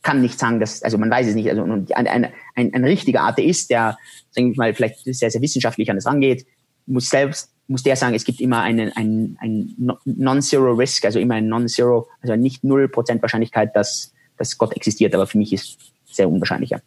kann 0.03 0.21
nicht 0.21 0.39
sagen, 0.39 0.59
dass, 0.59 0.83
also 0.83 0.99
man 0.99 1.11
weiß 1.11 1.29
es 1.29 1.35
nicht. 1.37 1.49
Also 1.49 1.63
ein, 1.63 1.87
ein, 1.95 2.33
ein, 2.57 2.75
ein 2.75 2.85
richtiger 2.85 3.23
Atheist, 3.23 3.71
der, 3.71 3.97
sagen 4.31 4.51
wir 4.51 4.57
mal, 4.57 4.75
vielleicht 4.75 5.05
sehr, 5.05 5.31
sehr 5.31 5.41
wissenschaftlich 5.41 5.89
an 5.89 5.97
das 5.97 6.07
rangeht, 6.07 6.47
muss 6.87 7.09
selbst, 7.11 7.53
muss 7.69 7.85
der 7.85 7.95
sagen, 7.95 8.15
es 8.15 8.25
gibt 8.25 8.41
immer 8.41 8.61
einen, 8.63 8.93
ein, 8.97 9.37
ein 9.41 9.97
Non-Zero 10.05 10.73
Risk, 10.73 11.05
also 11.05 11.21
immer 11.21 11.35
ein 11.35 11.49
Non-Zero, 11.49 12.09
also 12.21 12.35
nicht 12.35 12.65
null 12.65 12.89
Prozent 12.89 13.23
Wahrscheinlichkeit, 13.23 13.75
dass, 13.75 14.13
dass 14.37 14.59
Gott 14.59 14.75
existiert, 14.75 15.15
aber 15.15 15.27
für 15.29 15.39
mich 15.39 15.53
ist 15.53 15.79
sehr 16.07 16.29
unwahrscheinlicher. 16.29 16.81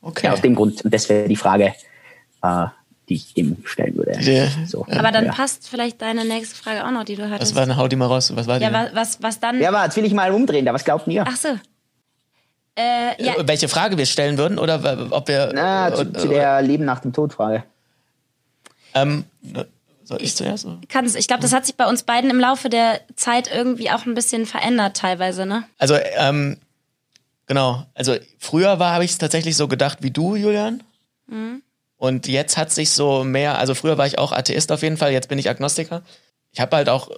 Okay. 0.00 0.26
Ja, 0.26 0.32
aus 0.32 0.40
dem 0.40 0.54
Grund, 0.54 0.84
und 0.84 0.92
das 0.92 1.08
wäre 1.08 1.28
die 1.28 1.36
Frage, 1.36 1.74
äh, 2.42 2.66
die 3.08 3.14
ich 3.14 3.34
dem 3.34 3.56
stellen 3.64 3.96
würde. 3.96 4.18
Ja. 4.20 4.48
So. 4.66 4.86
Aber 4.90 5.10
dann 5.12 5.26
ja. 5.26 5.32
passt 5.32 5.68
vielleicht 5.68 6.02
deine 6.02 6.24
nächste 6.24 6.56
Frage 6.56 6.86
auch 6.86 6.90
noch, 6.90 7.04
die 7.04 7.16
du 7.16 7.30
hattest. 7.30 7.52
Was 7.52 7.56
war 7.56 7.62
eine 7.62 7.76
Hau 7.76 7.88
die 7.88 7.96
mal 7.96 8.06
raus? 8.06 8.32
Was 8.34 8.46
war 8.46 8.58
die? 8.58 8.64
Ja, 8.64 8.90
was, 8.92 9.22
was 9.22 9.40
dann? 9.40 9.60
Ja, 9.60 9.70
aber 9.70 9.84
jetzt 9.84 9.96
will 9.96 10.04
ich 10.04 10.14
mal 10.14 10.32
umdrehen, 10.32 10.64
da 10.64 10.74
was 10.74 10.84
glaubt 10.84 11.06
ihr? 11.08 11.24
Ach 11.26 11.36
so. 11.36 11.48
Äh, 12.78 13.22
ja. 13.22 13.34
Äh, 13.36 13.48
welche 13.48 13.68
Frage 13.68 13.98
wir 13.98 14.06
stellen 14.06 14.38
würden 14.38 14.58
oder 14.58 15.08
ob 15.10 15.28
wir. 15.28 15.50
Na, 15.52 15.92
zu, 15.92 16.12
zu 16.12 16.28
der 16.28 16.62
Leben 16.62 16.84
nach 16.84 17.00
dem 17.00 17.12
Tod 17.12 17.32
Frage. 17.32 17.64
Ähm, 18.94 19.24
soll 20.04 20.22
ich 20.22 20.36
zuerst? 20.36 20.66
Kann's, 20.88 21.14
ich 21.14 21.26
glaube, 21.26 21.42
das 21.42 21.52
hat 21.52 21.66
sich 21.66 21.74
bei 21.74 21.86
uns 21.86 22.04
beiden 22.04 22.30
im 22.30 22.40
Laufe 22.40 22.68
der 22.68 23.00
Zeit 23.16 23.50
irgendwie 23.52 23.90
auch 23.90 24.06
ein 24.06 24.14
bisschen 24.14 24.46
verändert, 24.46 24.96
teilweise, 24.96 25.44
ne? 25.44 25.64
Also, 25.76 25.96
ähm, 26.16 26.56
genau. 27.46 27.84
Also, 27.94 28.16
früher 28.38 28.78
war, 28.78 28.94
habe 28.94 29.04
ich 29.04 29.10
es 29.10 29.18
tatsächlich 29.18 29.56
so 29.56 29.68
gedacht 29.68 29.98
wie 30.00 30.10
du, 30.10 30.36
Julian. 30.36 30.82
Mhm. 31.26 31.62
Und 31.98 32.28
jetzt 32.28 32.56
hat 32.56 32.72
sich 32.72 32.90
so 32.90 33.24
mehr, 33.24 33.58
also 33.58 33.74
früher 33.74 33.98
war 33.98 34.06
ich 34.06 34.18
auch 34.18 34.32
Atheist 34.32 34.72
auf 34.72 34.82
jeden 34.82 34.96
Fall, 34.96 35.12
jetzt 35.12 35.28
bin 35.28 35.38
ich 35.38 35.50
Agnostiker. 35.50 36.02
Ich 36.52 36.60
habe 36.60 36.76
halt 36.76 36.88
auch 36.88 37.10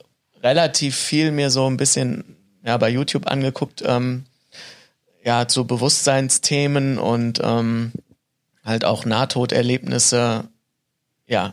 relativ 0.43 0.97
viel 0.97 1.31
mir 1.31 1.51
so 1.51 1.69
ein 1.69 1.77
bisschen 1.77 2.36
ja, 2.65 2.77
bei 2.78 2.89
YouTube 2.89 3.31
angeguckt, 3.31 3.82
ähm, 3.86 4.24
ja, 5.23 5.47
zu 5.47 5.66
Bewusstseinsthemen 5.66 6.98
und 6.98 7.40
ähm, 7.43 7.93
halt 8.65 8.86
auch 8.86 9.05
Nahtoderlebnisse, 9.05 10.44
ja, 11.27 11.52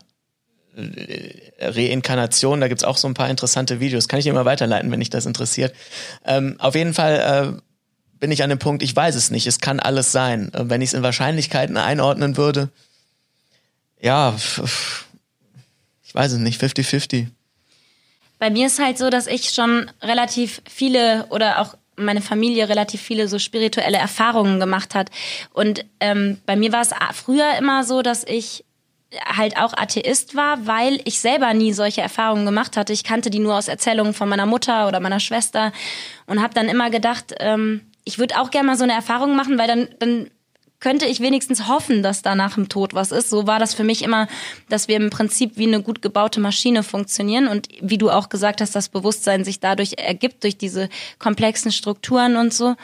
Reinkarnation, 1.60 2.62
da 2.62 2.68
gibt's 2.68 2.84
auch 2.84 2.98
so 2.98 3.08
ein 3.08 3.14
paar 3.14 3.30
interessante 3.30 3.80
Videos. 3.80 4.08
Kann 4.08 4.20
ich 4.20 4.26
dir 4.26 4.34
mal 4.34 4.46
weiterleiten, 4.46 4.92
wenn 4.92 5.00
dich 5.00 5.10
das 5.10 5.26
interessiert. 5.26 5.74
Ähm, 6.24 6.56
auf 6.60 6.76
jeden 6.76 6.94
Fall 6.94 7.56
äh, 7.58 7.62
bin 8.20 8.32
ich 8.32 8.44
an 8.44 8.50
dem 8.50 8.60
Punkt, 8.60 8.84
ich 8.84 8.96
weiß 8.96 9.16
es 9.16 9.32
nicht, 9.32 9.48
es 9.48 9.60
kann 9.60 9.80
alles 9.80 10.12
sein. 10.12 10.54
Äh, 10.54 10.70
wenn 10.70 10.82
ich 10.82 10.90
es 10.90 10.94
in 10.94 11.04
Wahrscheinlichkeiten 11.04 11.78
einordnen 11.78 12.38
würde, 12.38 12.70
ja, 14.02 14.36
ich 16.04 16.16
weiß 16.16 16.34
es 16.34 16.40
nicht, 16.40 16.62
50-50. 16.62 17.28
Bei 18.40 18.50
mir 18.50 18.68
ist 18.68 18.80
halt 18.80 18.98
so, 18.98 19.10
dass 19.10 19.28
ich 19.28 19.50
schon 19.50 19.90
relativ 20.02 20.62
viele 20.70 21.26
oder 21.30 21.62
auch 21.62 21.76
meine 21.96 22.22
Familie 22.22 22.70
relativ 22.70 23.02
viele 23.02 23.28
so 23.28 23.40
spirituelle 23.40 23.98
Erfahrungen 23.98 24.60
gemacht 24.60 24.94
hat. 24.94 25.10
Und 25.54 25.84
ähm, 26.00 26.40
bei 26.46 26.56
mir 26.56 26.72
war 26.72 26.82
es 26.82 26.92
früher 27.14 27.58
immer 27.58 27.84
so, 27.84 28.04
dass 28.04 28.24
ich 28.24 28.64
halt 29.26 29.58
auch 29.58 29.74
Atheist 29.76 30.36
war, 30.36 30.68
weil 30.68 31.00
ich 31.06 31.20
selber 31.20 31.54
nie 31.54 31.74
solche 31.74 32.02
Erfahrungen 32.02 32.46
gemacht 32.46 32.78
hatte. 32.78 32.94
Ich 32.94 33.04
kannte 33.04 33.30
die 33.30 33.40
nur 33.40 33.56
aus 33.56 33.68
Erzählungen 33.68 34.14
von 34.14 34.30
meiner 34.30 34.46
Mutter 34.46 34.88
oder 34.88 35.00
meiner 35.00 35.20
Schwester 35.20 35.72
und 36.26 36.42
habe 36.42 36.54
dann 36.54 36.70
immer 36.70 36.90
gedacht, 36.90 37.34
ähm, 37.40 37.82
ich 38.04 38.20
würde 38.20 38.40
auch 38.40 38.52
gerne 38.52 38.68
mal 38.68 38.78
so 38.78 38.84
eine 38.84 38.94
Erfahrung 38.94 39.36
machen, 39.36 39.58
weil 39.58 39.68
dann, 39.68 39.88
dann 40.00 40.30
könnte 40.80 41.06
ich 41.06 41.20
wenigstens 41.20 41.68
hoffen, 41.68 42.04
dass 42.04 42.22
da 42.22 42.36
nach 42.36 42.54
dem 42.54 42.70
Tod 42.70 42.94
was 42.94 43.12
ist. 43.12 43.30
So 43.30 43.48
war 43.48 43.60
das 43.60 43.74
für 43.74 43.84
mich 43.84 44.04
immer, 44.04 44.28
dass 44.70 44.88
wir 44.88 44.96
im 44.96 45.10
Prinzip 45.10 45.58
wie 45.58 45.68
eine 45.68 45.82
gut 45.82 46.02
gebaute 46.02 46.40
Maschine 46.40 46.84
funktionieren 46.84 47.48
und 47.48 47.68
wie 47.82 47.98
du 47.98 48.10
auch 48.10 48.30
gesagt 48.30 48.62
hast, 48.62 48.76
das 48.76 48.90
Bewusstsein 48.90 49.44
sich 49.44 49.60
dadurch 49.60 49.94
ergibt, 49.98 50.44
durch 50.44 50.58
diese 50.58 50.90
komplexen 51.18 51.72
Strukturen 51.72 52.36
und 52.36 52.54
so. 52.54 52.76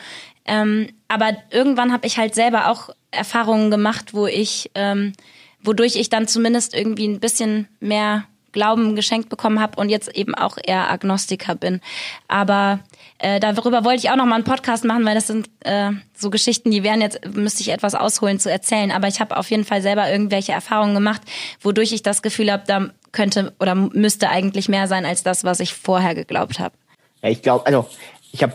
Ähm, 0.46 0.90
aber 1.08 1.38
irgendwann 1.52 1.94
habe 1.94 2.08
ich 2.08 2.18
halt 2.18 2.34
selber 2.36 2.70
auch 2.70 2.90
Erfahrungen 3.12 3.70
gemacht, 3.70 4.14
wo 4.14 4.26
ich, 4.26 4.72
ähm, 4.76 5.14
wodurch 5.62 5.96
ich 5.96 6.10
dann 6.10 6.28
zumindest 6.28 6.74
irgendwie 6.74 7.08
ein 7.08 7.20
bisschen 7.20 7.68
mehr 7.80 8.26
Glauben 8.54 8.96
geschenkt 8.96 9.30
bekommen 9.30 9.60
habe 9.60 9.80
und 9.80 9.90
jetzt 9.90 10.16
eben 10.16 10.34
auch 10.36 10.58
eher 10.64 10.90
Agnostiker 10.90 11.56
bin. 11.56 11.82
Aber 12.28 12.80
äh, 13.18 13.40
darüber 13.40 13.84
wollte 13.84 14.00
ich 14.00 14.10
auch 14.10 14.16
noch 14.16 14.26
mal 14.26 14.36
einen 14.36 14.44
Podcast 14.44 14.86
machen, 14.86 15.06
weil 15.06 15.16
das 15.16 15.28
sind 15.28 15.50
äh, 15.62 15.92
so 16.16 16.30
Geschichten, 16.30 16.72
die 16.72 16.84
wären 16.84 17.02
jetzt, 17.02 17.20
müsste 17.36 17.62
ich 17.62 17.70
etwas 17.70 17.96
ausholen 17.96 18.40
zu 18.40 18.50
erzählen. 18.50 18.92
Aber 18.92 19.08
ich 19.08 19.20
habe 19.20 19.36
auf 19.36 19.50
jeden 19.50 19.66
Fall 19.66 19.82
selber 19.82 20.10
irgendwelche 20.10 20.54
Erfahrungen 20.54 20.94
gemacht, 20.94 21.22
wodurch 21.62 21.92
ich 21.92 22.04
das 22.04 22.22
Gefühl 22.22 22.52
habe, 22.52 22.64
da 22.66 22.90
könnte 23.12 23.54
oder 23.60 23.76
müsste 23.76 24.30
eigentlich 24.30 24.70
mehr 24.70 24.88
sein 24.88 25.06
als 25.06 25.24
das, 25.24 25.44
was 25.44 25.60
ich 25.60 25.74
vorher 25.74 26.16
geglaubt 26.16 26.60
habe. 26.60 26.76
Ja, 27.22 27.30
ich 27.30 27.42
glaube, 27.42 27.66
also 27.66 27.88
ich 28.32 28.44
habe 28.44 28.54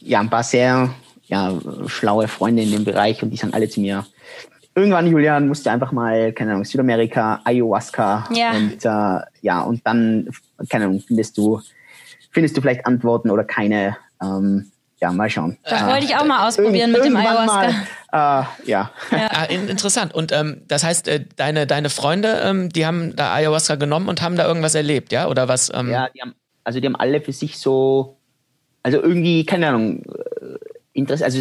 ja 0.00 0.20
ein 0.20 0.30
paar 0.30 0.44
sehr 0.44 0.94
ja, 1.26 1.52
schlaue 1.86 2.28
Freunde 2.28 2.62
in 2.62 2.70
dem 2.70 2.84
Bereich 2.84 3.22
und 3.22 3.30
die 3.30 3.36
sagen 3.36 3.54
alle 3.54 3.68
zu 3.68 3.80
mir, 3.80 4.06
irgendwann, 4.78 5.06
Julian, 5.06 5.48
musst 5.48 5.66
du 5.66 5.70
einfach 5.70 5.92
mal, 5.92 6.32
keine 6.32 6.52
Ahnung, 6.52 6.64
Südamerika, 6.64 7.40
Ayahuasca 7.44 8.28
ja. 8.32 8.52
und 8.52 8.84
äh, 8.84 9.26
ja, 9.42 9.60
und 9.60 9.86
dann, 9.86 10.28
keine 10.68 10.86
Ahnung, 10.86 11.02
findest 11.06 11.36
du 11.36 11.60
findest 12.30 12.56
du 12.56 12.60
vielleicht 12.60 12.86
Antworten 12.86 13.30
oder 13.30 13.44
keine. 13.44 13.96
Ähm, 14.22 14.70
ja, 15.00 15.12
mal 15.12 15.30
schauen. 15.30 15.58
Das 15.62 15.82
äh, 15.82 15.86
wollte 15.86 16.04
ich 16.06 16.16
auch 16.16 16.24
mal 16.24 16.48
ausprobieren 16.48 16.90
mit 16.90 17.04
dem 17.04 17.14
Ayahuasca. 17.16 17.72
Mal, 18.10 18.46
äh, 18.64 18.68
ja. 18.68 18.90
ja. 19.12 19.28
Ah, 19.30 19.44
interessant. 19.44 20.12
Und 20.12 20.32
ähm, 20.32 20.62
das 20.66 20.82
heißt, 20.82 21.06
äh, 21.06 21.24
deine, 21.36 21.68
deine 21.68 21.88
Freunde, 21.88 22.40
ähm, 22.44 22.68
die 22.68 22.84
haben 22.84 23.14
da 23.14 23.32
Ayahuasca 23.32 23.76
genommen 23.76 24.08
und 24.08 24.22
haben 24.22 24.34
da 24.34 24.46
irgendwas 24.46 24.74
erlebt, 24.74 25.12
ja? 25.12 25.28
Oder 25.28 25.46
was? 25.46 25.70
Ähm? 25.72 25.88
Ja, 25.90 26.08
die 26.08 26.20
haben, 26.20 26.34
also 26.64 26.80
die 26.80 26.86
haben 26.86 26.96
alle 26.96 27.20
für 27.20 27.32
sich 27.32 27.58
so, 27.58 28.18
also 28.82 29.00
irgendwie, 29.00 29.46
keine 29.46 29.68
Ahnung, 29.68 30.02
äh, 30.02 30.58
Interesse, 30.94 31.24
also 31.24 31.38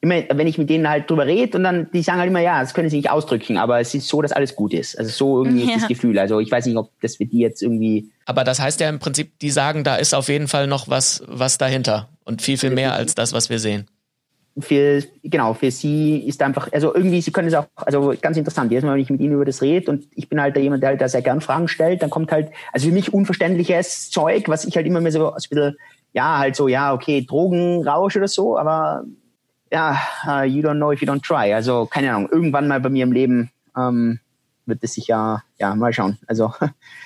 immer, 0.00 0.22
wenn 0.32 0.46
ich 0.46 0.58
mit 0.58 0.70
denen 0.70 0.88
halt 0.88 1.10
drüber 1.10 1.26
rede 1.26 1.58
und 1.58 1.64
dann, 1.64 1.90
die 1.92 2.02
sagen 2.02 2.18
halt 2.18 2.30
immer, 2.30 2.40
ja, 2.40 2.60
das 2.60 2.72
können 2.72 2.88
sie 2.88 2.96
nicht 2.96 3.10
ausdrücken, 3.10 3.56
aber 3.56 3.80
es 3.80 3.94
ist 3.94 4.06
so, 4.06 4.22
dass 4.22 4.32
alles 4.32 4.54
gut 4.54 4.72
ist. 4.72 4.96
Also 4.98 5.10
so 5.10 5.44
irgendwie 5.44 5.64
ja. 5.64 5.74
ist 5.74 5.82
das 5.82 5.88
Gefühl. 5.88 6.18
Also 6.18 6.38
ich 6.40 6.50
weiß 6.50 6.66
nicht, 6.66 6.76
ob 6.76 6.90
das 7.00 7.16
für 7.16 7.26
die 7.26 7.38
jetzt 7.38 7.62
irgendwie. 7.62 8.10
Aber 8.24 8.44
das 8.44 8.60
heißt 8.60 8.80
ja 8.80 8.88
im 8.88 9.00
Prinzip, 9.00 9.38
die 9.40 9.50
sagen, 9.50 9.82
da 9.82 9.96
ist 9.96 10.14
auf 10.14 10.28
jeden 10.28 10.46
Fall 10.46 10.66
noch 10.66 10.88
was, 10.88 11.22
was 11.26 11.58
dahinter 11.58 12.08
und 12.24 12.42
viel, 12.42 12.58
viel 12.58 12.70
mehr 12.70 12.94
als 12.94 13.14
das, 13.14 13.32
was 13.32 13.50
wir 13.50 13.58
sehen. 13.58 13.86
Für, 14.60 15.02
genau, 15.22 15.54
für 15.54 15.70
sie 15.70 16.18
ist 16.18 16.42
einfach, 16.42 16.68
also 16.72 16.92
irgendwie, 16.92 17.20
sie 17.20 17.30
können 17.30 17.46
es 17.46 17.54
auch, 17.54 17.66
also 17.76 18.12
ganz 18.20 18.36
interessant, 18.36 18.72
jedes 18.72 18.84
Mal, 18.84 18.94
wenn 18.94 19.02
ich 19.02 19.10
mit 19.10 19.20
ihnen 19.20 19.34
über 19.34 19.44
das 19.44 19.62
rede 19.62 19.90
und 19.90 20.06
ich 20.16 20.28
bin 20.28 20.40
halt 20.40 20.56
da 20.56 20.60
jemand, 20.60 20.82
der 20.82 20.90
halt 20.90 21.00
da 21.00 21.08
sehr 21.08 21.22
gern 21.22 21.40
Fragen 21.40 21.68
stellt, 21.68 22.02
dann 22.02 22.10
kommt 22.10 22.32
halt, 22.32 22.50
also 22.72 22.88
für 22.88 22.92
mich 22.92 23.12
unverständliches 23.12 24.10
Zeug, 24.10 24.48
was 24.48 24.64
ich 24.64 24.74
halt 24.74 24.86
immer 24.86 25.00
mehr 25.00 25.12
so, 25.12 25.20
so 25.20 25.30
ein 25.30 25.34
bisschen, 25.34 25.76
ja, 26.12 26.38
halt 26.38 26.56
so, 26.56 26.66
ja, 26.66 26.92
okay, 26.92 27.24
Drogenrausch 27.24 28.16
oder 28.16 28.26
so, 28.26 28.58
aber 28.58 29.04
ja, 29.70 29.98
uh, 30.26 30.42
you 30.42 30.62
don't 30.62 30.76
know 30.76 30.92
if 30.92 31.00
you 31.00 31.08
don't 31.08 31.22
try. 31.22 31.52
Also 31.54 31.86
keine 31.86 32.10
Ahnung, 32.10 32.28
irgendwann 32.30 32.68
mal 32.68 32.80
bei 32.80 32.88
mir 32.88 33.04
im 33.04 33.12
Leben 33.12 33.50
ähm, 33.76 34.20
wird 34.66 34.82
es 34.82 34.94
sich 34.94 35.06
ja, 35.06 35.42
ja, 35.58 35.74
mal 35.74 35.92
schauen. 35.92 36.18
Also 36.26 36.52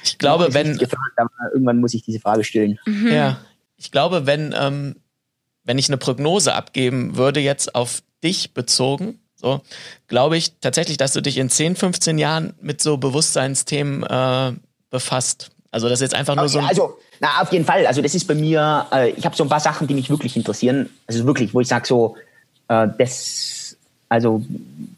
ich 0.05 0.19
glaube, 0.19 0.49
wenn 0.53 0.79
gefragt, 0.79 1.19
irgendwann 1.53 1.79
muss 1.79 1.95
ich 1.95 2.03
diese 2.03 2.21
Frage 2.21 2.45
stellen. 2.45 2.79
Mhm. 2.87 3.09
Ja, 3.13 3.39
ich 3.77 3.91
glaube, 3.91 4.27
wenn 4.27 4.55
ähm, 4.57 4.97
wenn 5.65 5.79
ich 5.79 5.89
eine 5.89 5.97
Prognose 5.97 6.55
abgeben 6.55 7.17
würde 7.17 7.41
jetzt 7.41 7.75
auf 7.75 8.03
dich 8.23 8.53
bezogen, 8.55 9.21
so 9.35 9.61
glaube 10.09 10.37
ich 10.37 10.59
tatsächlich, 10.61 10.97
dass 10.97 11.13
du 11.13 11.21
dich 11.21 11.39
in 11.39 11.51
10, 11.51 11.77
15 11.77 12.19
Jahren 12.19 12.55
mit 12.61 12.81
so 12.81 12.97
Bewusstseinsthemen 12.97 14.03
äh, 14.03 14.53
befasst. 14.91 15.51
Also 15.71 15.89
das 15.89 16.01
ist 16.01 16.13
jetzt 16.13 16.15
einfach 16.15 16.37
nur 16.37 16.45
okay, 16.45 16.53
so. 16.53 16.61
also 16.61 16.99
na 17.21 17.41
auf 17.41 17.53
jeden 17.53 17.65
Fall. 17.65 17.87
Also 17.87 18.03
das 18.03 18.15
ist 18.15 18.27
bei 18.27 18.35
mir. 18.35 18.87
Äh, 18.93 19.11
ich 19.11 19.25
habe 19.25 19.35
so 19.37 19.45
ein 19.45 19.49
paar 19.49 19.61
Sachen, 19.61 19.87
die 19.87 19.95
mich 19.95 20.11
wirklich 20.11 20.37
interessieren. 20.37 20.91
Also 21.07 21.25
wirklich, 21.25 21.55
wo 21.55 21.61
ich 21.61 21.69
sage 21.69 21.87
so, 21.87 22.17
äh, 22.73 22.89
das, 22.99 23.77
also 24.09 24.43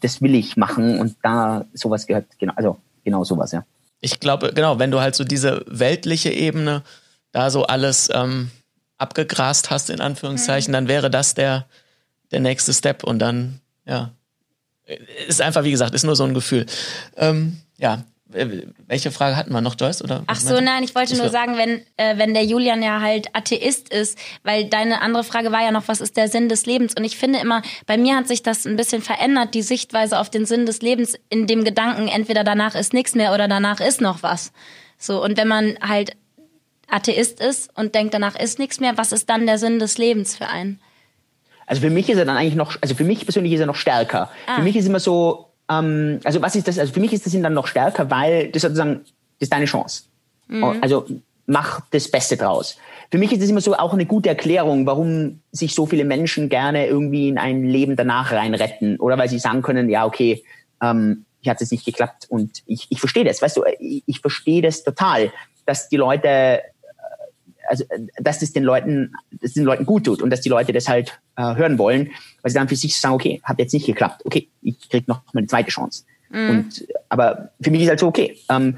das 0.01 0.21
will 0.21 0.35
ich 0.35 0.55
machen 0.55 0.99
und 0.99 1.15
da 1.21 1.65
sowas 1.73 2.07
gehört. 2.07 2.25
Genau, 2.39 2.53
also 2.55 2.77
genau 3.03 3.23
sowas 3.23 3.51
ja. 3.51 3.65
Ich 4.01 4.19
glaube 4.19 4.53
genau, 4.53 4.79
wenn 4.79 4.91
du 4.91 5.01
halt 5.01 5.15
so 5.15 5.23
diese 5.23 5.63
weltliche 5.67 6.31
Ebene 6.31 6.83
da 7.31 7.49
so 7.49 7.65
alles 7.65 8.09
ähm, 8.13 8.51
abgegrast 8.97 9.69
hast 9.71 9.89
in 9.89 9.99
Anführungszeichen, 9.99 10.71
mhm. 10.71 10.73
dann 10.73 10.87
wäre 10.87 11.09
das 11.09 11.33
der 11.33 11.65
der 12.31 12.39
nächste 12.39 12.73
Step 12.73 13.03
und 13.03 13.19
dann 13.19 13.59
ja 13.85 14.11
ist 15.27 15.41
einfach, 15.41 15.63
wie 15.63 15.71
gesagt, 15.71 15.95
ist 15.95 16.03
nur 16.03 16.15
so 16.15 16.23
ein 16.23 16.35
Gefühl. 16.35 16.67
Ähm, 17.17 17.57
ja, 17.77 18.03
welche 18.87 19.11
Frage 19.11 19.35
hatten 19.35 19.51
wir 19.51 19.61
noch, 19.61 19.75
Joyce? 19.79 20.03
Oder 20.03 20.23
Ach 20.27 20.35
so, 20.39 20.59
nein, 20.59 20.83
ich 20.83 20.93
wollte 20.95 21.13
ich 21.13 21.19
nur 21.19 21.29
sagen, 21.29 21.57
wenn, 21.57 21.81
äh, 21.97 22.17
wenn 22.17 22.33
der 22.33 22.43
Julian 22.43 22.83
ja 22.83 23.01
halt 23.01 23.27
Atheist 23.33 23.89
ist, 23.89 24.17
weil 24.43 24.65
deine 24.65 25.01
andere 25.01 25.23
Frage 25.23 25.51
war 25.51 25.63
ja 25.63 25.71
noch, 25.71 25.87
was 25.87 26.01
ist 26.01 26.17
der 26.17 26.27
Sinn 26.27 26.49
des 26.49 26.65
Lebens? 26.65 26.93
Und 26.95 27.03
ich 27.03 27.17
finde 27.17 27.39
immer, 27.39 27.61
bei 27.85 27.97
mir 27.97 28.15
hat 28.15 28.27
sich 28.27 28.43
das 28.43 28.65
ein 28.65 28.75
bisschen 28.75 29.01
verändert, 29.01 29.53
die 29.53 29.61
Sichtweise 29.61 30.19
auf 30.19 30.29
den 30.29 30.45
Sinn 30.45 30.65
des 30.65 30.81
Lebens 30.81 31.15
in 31.29 31.47
dem 31.47 31.63
Gedanken, 31.63 32.07
entweder 32.07 32.43
danach 32.43 32.75
ist 32.75 32.93
nichts 32.93 33.15
mehr 33.15 33.33
oder 33.33 33.47
danach 33.47 33.79
ist 33.79 34.01
noch 34.01 34.23
was. 34.23 34.51
So, 34.97 35.23
und 35.23 35.37
wenn 35.37 35.47
man 35.47 35.77
halt 35.81 36.15
Atheist 36.87 37.39
ist 37.39 37.69
und 37.77 37.95
denkt, 37.95 38.13
danach 38.13 38.35
ist 38.39 38.59
nichts 38.59 38.79
mehr, 38.79 38.97
was 38.97 39.11
ist 39.11 39.29
dann 39.29 39.45
der 39.45 39.57
Sinn 39.57 39.79
des 39.79 39.97
Lebens 39.97 40.35
für 40.35 40.47
einen? 40.47 40.79
Also 41.67 41.81
für 41.81 41.89
mich 41.89 42.09
ist 42.09 42.17
er 42.17 42.25
dann 42.25 42.37
eigentlich 42.37 42.55
noch, 42.55 42.77
also 42.81 42.95
für 42.95 43.03
mich 43.03 43.25
persönlich 43.25 43.53
ist 43.53 43.59
er 43.59 43.65
noch 43.65 43.75
stärker. 43.75 44.29
Ah. 44.45 44.57
Für 44.57 44.61
mich 44.61 44.75
ist 44.75 44.85
immer 44.85 44.99
so, 44.99 45.47
ähm, 45.69 46.19
also 46.23 46.41
was 46.41 46.55
ist 46.55 46.67
das? 46.67 46.79
Also 46.79 46.93
für 46.93 46.99
mich 46.99 47.13
ist 47.13 47.25
das 47.25 47.33
dann 47.33 47.53
noch 47.53 47.67
stärker, 47.67 48.09
weil 48.09 48.49
das 48.49 48.61
sozusagen, 48.61 49.01
das 49.39 49.47
ist 49.47 49.53
deine 49.53 49.65
Chance. 49.65 50.03
Mhm. 50.47 50.77
Also 50.81 51.05
mach 51.47 51.81
das 51.91 52.09
Beste 52.09 52.37
draus. 52.37 52.77
Für 53.11 53.17
mich 53.17 53.31
ist 53.31 53.41
das 53.41 53.49
immer 53.49 53.61
so 53.61 53.75
auch 53.75 53.93
eine 53.93 54.05
gute 54.05 54.29
Erklärung, 54.29 54.85
warum 54.85 55.41
sich 55.51 55.75
so 55.75 55.85
viele 55.85 56.05
Menschen 56.05 56.49
gerne 56.49 56.87
irgendwie 56.87 57.29
in 57.29 57.37
ein 57.37 57.63
Leben 57.65 57.95
danach 57.95 58.31
reinretten. 58.31 58.99
Oder 58.99 59.17
weil 59.17 59.29
sie 59.29 59.39
sagen 59.39 59.61
können, 59.61 59.89
ja, 59.89 60.05
okay, 60.05 60.43
ähm, 60.81 61.25
hier 61.41 61.51
hat 61.51 61.61
es 61.61 61.71
nicht 61.71 61.85
geklappt 61.85 62.25
und 62.29 62.63
ich, 62.65 62.87
ich 62.89 62.99
verstehe 62.99 63.23
das, 63.23 63.41
weißt 63.41 63.57
du, 63.57 63.63
ich, 63.79 64.03
ich 64.07 64.19
verstehe 64.19 64.63
das 64.63 64.83
total, 64.83 65.31
dass 65.67 65.89
die 65.89 65.97
Leute 65.97 66.61
also 67.67 67.83
dass 68.19 68.39
das 68.39 68.53
den 68.53 68.63
Leuten, 68.63 69.13
dass 69.41 69.53
den 69.53 69.63
Leuten 69.63 69.85
gut 69.85 70.05
tut 70.05 70.21
und 70.21 70.29
dass 70.29 70.41
die 70.41 70.49
Leute 70.49 70.73
das 70.73 70.87
halt 70.87 71.19
äh, 71.35 71.55
hören 71.55 71.77
wollen, 71.77 72.11
weil 72.41 72.51
sie 72.51 72.57
dann 72.57 72.67
für 72.67 72.75
sich 72.75 72.99
sagen, 72.99 73.15
okay, 73.15 73.41
hat 73.43 73.59
jetzt 73.59 73.73
nicht 73.73 73.85
geklappt, 73.85 74.21
okay, 74.25 74.49
ich 74.61 74.89
krieg 74.89 75.07
noch 75.07 75.21
mal 75.33 75.39
eine 75.39 75.47
zweite 75.47 75.69
Chance. 75.69 76.03
Mhm. 76.29 76.49
Und 76.49 76.87
aber 77.09 77.51
für 77.61 77.71
mich 77.71 77.81
ist 77.81 77.89
halt 77.89 77.99
so, 77.99 78.07
okay, 78.07 78.37
ähm, 78.49 78.77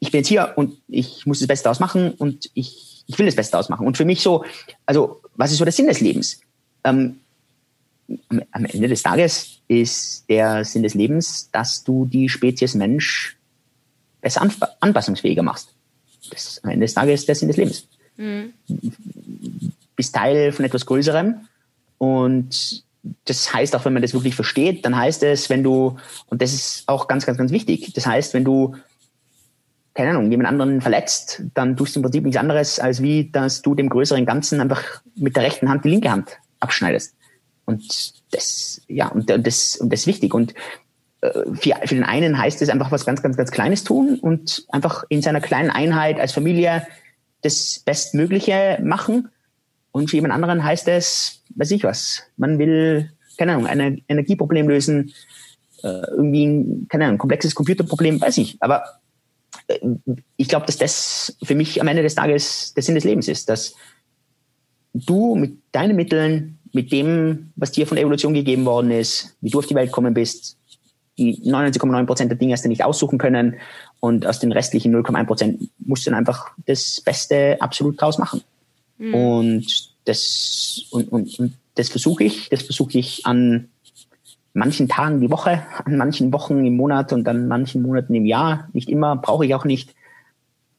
ich 0.00 0.10
bin 0.10 0.20
jetzt 0.20 0.28
hier 0.28 0.52
und 0.56 0.78
ich 0.88 1.26
muss 1.26 1.40
das 1.40 1.48
Beste 1.48 1.64
daraus 1.64 1.80
machen 1.80 2.12
und 2.12 2.50
ich, 2.54 3.04
ich 3.06 3.18
will 3.18 3.26
das 3.26 3.34
Beste 3.34 3.52
daraus 3.52 3.68
machen. 3.68 3.86
Und 3.86 3.96
für 3.96 4.04
mich 4.04 4.22
so, 4.22 4.44
also 4.86 5.20
was 5.36 5.50
ist 5.50 5.58
so 5.58 5.64
der 5.64 5.72
Sinn 5.72 5.86
des 5.86 6.00
Lebens? 6.00 6.40
Ähm, 6.84 7.20
am 8.52 8.64
Ende 8.64 8.88
des 8.88 9.02
Tages 9.02 9.60
ist 9.68 10.24
der 10.28 10.64
Sinn 10.64 10.82
des 10.82 10.94
Lebens, 10.94 11.50
dass 11.50 11.84
du 11.84 12.06
die 12.06 12.28
Spezies 12.28 12.74
Mensch 12.74 13.36
besser 14.20 14.48
anpassungsfähiger 14.80 15.42
machst. 15.42 15.74
Das 16.30 16.46
ist 16.46 16.64
am 16.64 16.70
Ende 16.70 16.86
des 16.86 16.94
Tages 16.94 17.26
der 17.26 17.34
Sinn 17.34 17.48
des 17.48 17.56
Lebens. 17.56 17.86
Mhm. 18.18 18.52
Bist 19.96 20.14
Teil 20.14 20.52
von 20.52 20.64
etwas 20.64 20.84
Größerem. 20.84 21.36
Und 21.96 22.84
das 23.24 23.52
heißt 23.52 23.74
auch, 23.74 23.84
wenn 23.84 23.94
man 23.94 24.02
das 24.02 24.12
wirklich 24.12 24.34
versteht, 24.34 24.84
dann 24.84 24.96
heißt 24.96 25.22
es, 25.22 25.48
wenn 25.48 25.62
du, 25.62 25.96
und 26.26 26.42
das 26.42 26.52
ist 26.52 26.84
auch 26.86 27.08
ganz, 27.08 27.24
ganz, 27.24 27.38
ganz 27.38 27.50
wichtig, 27.52 27.92
das 27.94 28.06
heißt, 28.06 28.34
wenn 28.34 28.44
du, 28.44 28.76
keine 29.94 30.10
Ahnung, 30.10 30.30
jemand 30.30 30.48
anderen 30.48 30.80
verletzt, 30.80 31.42
dann 31.54 31.76
tust 31.76 31.94
du 31.94 32.00
im 32.00 32.02
Prinzip 32.02 32.24
nichts 32.24 32.38
anderes, 32.38 32.78
als 32.78 33.02
wie, 33.02 33.30
dass 33.30 33.62
du 33.62 33.74
dem 33.74 33.88
größeren 33.88 34.26
Ganzen 34.26 34.60
einfach 34.60 34.82
mit 35.16 35.36
der 35.36 35.44
rechten 35.44 35.68
Hand 35.68 35.84
die 35.84 35.90
linke 35.90 36.10
Hand 36.10 36.38
abschneidest. 36.60 37.14
Und 37.64 38.14
das, 38.30 38.82
ja, 38.88 39.08
und 39.08 39.28
das, 39.30 39.76
und 39.76 39.92
das 39.92 40.00
ist 40.00 40.06
wichtig. 40.06 40.34
Und 40.34 40.54
äh, 41.20 41.30
für, 41.54 41.74
für 41.84 41.94
den 41.94 42.04
einen 42.04 42.38
heißt 42.38 42.62
es 42.62 42.68
einfach 42.68 42.90
was 42.90 43.04
ganz, 43.04 43.22
ganz, 43.22 43.36
ganz 43.36 43.50
Kleines 43.50 43.84
tun 43.84 44.18
und 44.20 44.64
einfach 44.70 45.04
in 45.08 45.22
seiner 45.22 45.40
kleinen 45.40 45.70
Einheit 45.70 46.20
als 46.20 46.32
Familie 46.32 46.86
das 47.42 47.80
Bestmögliche 47.84 48.78
machen. 48.82 49.28
Und 49.92 50.10
für 50.10 50.16
jemand 50.16 50.34
anderen 50.34 50.62
heißt 50.62 50.88
es, 50.88 51.42
weiß 51.56 51.70
ich 51.70 51.84
was, 51.84 52.22
man 52.36 52.58
will, 52.58 53.10
keine 53.36 53.54
Ahnung, 53.54 53.66
ein 53.66 54.02
Energieproblem 54.08 54.68
lösen, 54.68 55.12
äh, 55.82 56.02
irgendwie 56.10 56.46
ein, 56.46 56.86
keine 56.88 57.06
Ahnung, 57.06 57.18
komplexes 57.18 57.54
Computerproblem, 57.54 58.20
weiß 58.20 58.38
ich. 58.38 58.56
Aber 58.60 58.84
äh, 59.68 59.78
ich 60.36 60.48
glaube, 60.48 60.66
dass 60.66 60.76
das 60.76 61.36
für 61.42 61.54
mich 61.54 61.80
am 61.80 61.88
Ende 61.88 62.02
des 62.02 62.14
Tages 62.14 62.74
der 62.74 62.82
Sinn 62.82 62.94
des 62.94 63.04
Lebens 63.04 63.28
ist, 63.28 63.48
dass 63.48 63.74
du 64.92 65.36
mit 65.36 65.58
deinen 65.72 65.96
Mitteln, 65.96 66.58
mit 66.72 66.92
dem, 66.92 67.52
was 67.56 67.72
dir 67.72 67.86
von 67.86 67.96
der 67.96 68.02
Evolution 68.02 68.34
gegeben 68.34 68.64
worden 68.64 68.90
ist, 68.90 69.36
wie 69.40 69.50
du 69.50 69.58
auf 69.58 69.66
die 69.66 69.74
Welt 69.74 69.88
gekommen 69.88 70.14
bist, 70.14 70.58
die 71.16 71.42
99,9 71.42 72.06
Prozent 72.06 72.30
der 72.30 72.38
Dinge 72.38 72.52
hast 72.52 72.64
du 72.64 72.68
nicht 72.68 72.84
aussuchen 72.84 73.18
können 73.18 73.56
und 74.00 74.26
aus 74.26 74.38
den 74.38 74.52
restlichen 74.52 74.94
0,1 74.94 75.24
Prozent 75.24 75.70
musst 75.78 76.06
du 76.06 76.10
dann 76.10 76.18
einfach 76.18 76.50
das 76.66 77.00
Beste 77.00 77.56
absolut 77.60 78.00
draus 78.00 78.18
machen. 78.18 78.42
Mhm. 78.98 79.14
Und 79.14 79.90
das, 80.04 80.82
und, 80.90 81.10
und, 81.12 81.38
und 81.38 81.54
das 81.74 81.88
versuche 81.88 82.24
ich, 82.24 82.48
das 82.48 82.62
versuche 82.62 82.98
ich 82.98 83.26
an 83.26 83.68
manchen 84.54 84.88
Tagen 84.88 85.20
die 85.20 85.30
Woche, 85.30 85.62
an 85.84 85.96
manchen 85.96 86.32
Wochen 86.32 86.64
im 86.64 86.76
Monat 86.76 87.12
und 87.12 87.26
an 87.28 87.48
manchen 87.48 87.82
Monaten 87.82 88.14
im 88.14 88.26
Jahr. 88.26 88.68
Nicht 88.72 88.88
immer, 88.88 89.16
brauche 89.16 89.46
ich 89.46 89.54
auch 89.54 89.64
nicht. 89.64 89.94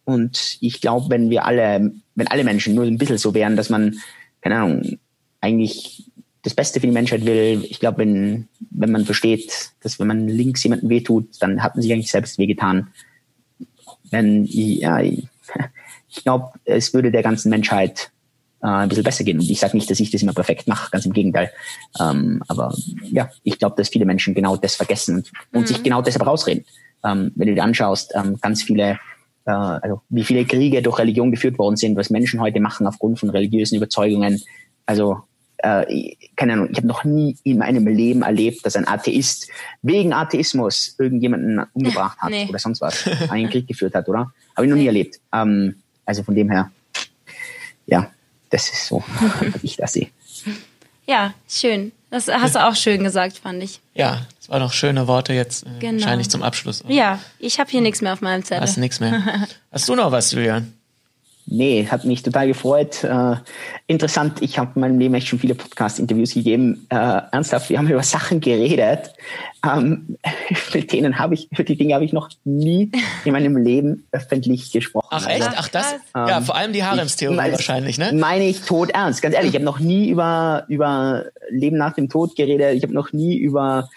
Und 0.05 0.57
ich 0.59 0.81
glaube, 0.81 1.09
wenn 1.09 1.29
wir 1.29 1.45
alle, 1.45 1.91
wenn 2.15 2.27
alle 2.27 2.43
Menschen 2.43 2.73
nur 2.73 2.85
ein 2.85 2.97
bisschen 2.97 3.19
so 3.19 3.33
wären, 3.33 3.55
dass 3.55 3.69
man, 3.69 3.99
keine 4.41 4.57
Ahnung, 4.57 4.97
eigentlich 5.39 6.05
das 6.41 6.55
Beste 6.55 6.79
für 6.79 6.87
die 6.87 6.93
Menschheit 6.93 7.25
will, 7.25 7.63
ich 7.69 7.79
glaube, 7.79 7.99
wenn, 7.99 8.47
wenn 8.71 8.91
man 8.91 9.05
versteht, 9.05 9.71
dass 9.81 9.99
wenn 9.99 10.07
man 10.07 10.27
links 10.27 10.63
jemanden 10.63 10.89
wehtut, 10.89 11.27
dann 11.41 11.61
hat 11.61 11.75
man 11.75 11.83
sich 11.83 11.93
eigentlich 11.93 12.11
selbst 12.11 12.39
wehgetan. 12.39 12.87
Wenn, 14.11 14.45
ja, 14.45 14.99
ich, 16.10 16.23
glaube, 16.23 16.52
es 16.65 16.94
würde 16.94 17.11
der 17.11 17.23
ganzen 17.23 17.49
Menschheit 17.49 18.11
äh, 18.61 18.68
ein 18.68 18.90
bisschen 18.90 19.03
besser 19.03 19.23
gehen. 19.23 19.40
Und 19.40 19.49
ich 19.49 19.60
sage 19.60 19.76
nicht, 19.76 19.90
dass 19.90 19.99
ich 19.99 20.11
das 20.11 20.22
immer 20.22 20.34
perfekt 20.34 20.68
mache, 20.68 20.91
ganz 20.91 21.06
im 21.06 21.14
Gegenteil. 21.14 21.52
Ähm, 21.99 22.44
aber 22.48 22.76
ja, 23.03 23.30
ich 23.44 23.57
glaube, 23.60 23.76
dass 23.77 23.90
viele 23.90 24.06
Menschen 24.06 24.34
genau 24.34 24.56
das 24.57 24.76
vergessen 24.76 25.18
und, 25.18 25.31
und 25.53 25.61
mhm. 25.61 25.68
sich 25.68 25.84
genau 25.84 26.02
deshalb 26.02 26.26
rausreden. 26.26 26.65
Ähm, 27.03 27.31
wenn 27.36 27.48
du 27.48 27.56
dir 27.56 27.64
anschaust, 27.64 28.14
ähm, 28.15 28.38
ganz 28.41 28.64
viele, 28.64 28.99
äh, 29.45 29.52
also 29.52 30.02
wie 30.10 30.23
viele 30.23 30.45
Kriege 30.45 30.81
durch 30.81 30.99
Religion 30.99 31.31
geführt 31.31 31.57
worden 31.57 31.77
sind, 31.77 31.95
was 31.95 32.10
Menschen 32.10 32.41
heute 32.41 32.60
machen 32.60 32.88
aufgrund 32.88 33.19
von 33.19 33.30
religiösen 33.30 33.77
Überzeugungen. 33.77 34.41
Also 34.86 35.19
äh, 35.64 36.15
keine 36.36 36.53
Ahnung, 36.53 36.69
ich 36.72 36.77
habe 36.77 36.88
noch 36.88 37.03
nie 37.03 37.38
in 37.44 37.57
meinem 37.57 37.88
Leben 37.88 38.22
erlebt, 38.22 38.65
dass 38.65 38.76
ein 38.76 38.88
Atheist 38.88 39.49
wegen 39.81 40.14
Atheismus 40.14 40.95
irgendjemanden 40.98 41.61
umgebracht 41.73 42.18
hat 42.19 42.30
nee. 42.30 42.48
oder 42.48 42.60
sonst 42.60 42.81
was, 42.81 43.07
einen 43.30 43.49
Krieg 43.49 43.68
geführt 43.68 43.94
hat, 43.95 44.07
oder? 44.07 44.31
Habe 44.56 44.65
ich 44.65 44.69
noch 44.69 44.77
nie 44.77 44.88
erlebt. 44.88 45.19
Ähm, 45.34 45.76
also 46.06 46.23
von 46.23 46.36
dem 46.36 46.49
her, 46.49 46.72
ja, 47.86 48.10
das 48.49 48.69
ist 48.69 48.88
so, 48.88 49.03
wie 49.61 49.68
ich 49.68 49.77
das 49.77 49.94
sehe. 49.94 50.07
Ja, 51.06 51.34
schön. 51.48 51.91
Das 52.11 52.27
hast 52.27 52.56
du 52.56 52.65
auch 52.65 52.76
schön 52.76 53.03
gesagt, 53.03 53.38
fand 53.38 53.61
ich. 53.61 53.81
Ja, 53.94 54.26
das 54.40 54.49
waren 54.49 54.61
noch 54.61 54.73
schöne 54.73 55.07
Worte 55.07 55.34
jetzt 55.34 55.64
äh, 55.64 55.80
genau. 55.80 56.02
wahrscheinlich 56.02 56.30
zum 56.30 56.41
Abschluss. 56.41 56.84
Oder? 56.84 56.94
Ja, 56.94 57.19
ich 57.38 57.60
habe 57.60 57.69
hier 57.69 57.81
nichts 57.81 58.02
mehr 58.02 58.14
auf 58.14 58.22
meinem 58.22 58.44
Zettel. 58.44 58.61
Hast 58.61 58.77
nichts 58.77 58.99
mehr. 58.99 59.48
Hast 59.72 59.88
du 59.90 59.95
noch 59.95 60.11
was, 60.11 60.31
Julian? 60.31 60.73
Nee, 61.51 61.88
hat 61.89 62.05
mich 62.05 62.21
total 62.21 62.47
gefreut. 62.47 63.03
Äh, 63.03 63.35
interessant, 63.88 64.41
ich 64.41 64.59
habe 64.59 64.71
in 64.76 64.81
meinem 64.81 64.99
Leben 64.99 65.15
echt 65.15 65.27
schon 65.27 65.39
viele 65.39 65.55
Podcast-Interviews 65.55 66.35
gegeben. 66.35 66.85
Äh, 66.89 66.95
ernsthaft, 66.95 67.71
wir 67.71 67.80
haben 67.80 67.89
über 67.89 68.03
Sachen 68.03 68.39
geredet. 68.39 69.11
Ähm, 69.65 70.17
mit 70.73 70.93
denen 70.93 71.17
habe 71.17 71.34
ich, 71.34 71.49
für 71.51 71.63
die 71.63 71.76
Dinge 71.76 71.95
habe 71.95 72.05
ich 72.05 72.13
noch 72.13 72.30
nie 72.43 72.91
in 73.26 73.34
meinem 73.34 73.57
Leben 73.57 74.07
öffentlich 74.11 74.71
gesprochen. 74.71 75.07
Ach 75.09 75.27
echt? 75.27 75.49
Ach 75.55 75.67
das? 75.69 75.93
Ähm, 76.15 76.27
ja, 76.27 76.41
vor 76.41 76.55
allem 76.55 76.71
die 76.71 76.84
Haremstheorie 76.84 77.38
wahrscheinlich, 77.38 77.97
ne? 77.97 78.11
Meine 78.13 78.47
ich 78.47 78.61
tot 78.61 78.91
ernst, 78.91 79.23
ganz 79.23 79.34
ehrlich. 79.34 79.49
Ich 79.49 79.55
habe 79.55 79.65
noch 79.65 79.80
nie 79.80 80.09
über, 80.09 80.65
über 80.67 81.26
Leben 81.49 81.77
nach 81.77 81.93
dem 81.95 82.09
Tod 82.09 82.35
geredet. 82.35 82.76
Ich 82.76 82.84
habe 82.84 82.93
noch 82.93 83.11
nie 83.11 83.35
über 83.35 83.89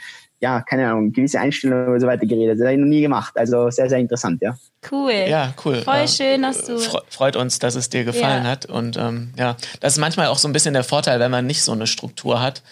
ja, 0.42 0.60
keine 0.60 0.88
Ahnung, 0.88 1.12
gewisse 1.12 1.38
Einstellungen 1.38 1.94
und 1.94 2.00
so 2.00 2.06
weiter 2.08 2.26
geredet. 2.26 2.58
Das 2.58 2.64
habe 2.64 2.74
ich 2.74 2.80
noch 2.80 2.86
nie 2.86 3.00
gemacht. 3.00 3.32
Also 3.36 3.70
sehr, 3.70 3.88
sehr 3.88 3.98
interessant, 3.98 4.42
ja. 4.42 4.56
Cool. 4.90 5.12
Ja, 5.28 5.54
cool. 5.64 5.80
Voll 5.82 5.94
ja. 5.94 6.08
schön, 6.08 6.42
dass 6.42 6.64
du. 6.64 6.78
Freut 7.08 7.36
uns, 7.36 7.60
dass 7.60 7.76
es 7.76 7.88
dir 7.88 8.02
gefallen 8.04 8.42
ja. 8.42 8.50
hat. 8.50 8.66
Und 8.66 8.96
ähm, 8.96 9.32
ja, 9.38 9.56
das 9.80 9.94
ist 9.94 9.98
manchmal 10.00 10.26
auch 10.26 10.38
so 10.38 10.48
ein 10.48 10.52
bisschen 10.52 10.74
der 10.74 10.82
Vorteil, 10.82 11.20
wenn 11.20 11.30
man 11.30 11.46
nicht 11.46 11.62
so 11.62 11.70
eine 11.70 11.86
Struktur 11.86 12.42
hat. 12.42 12.62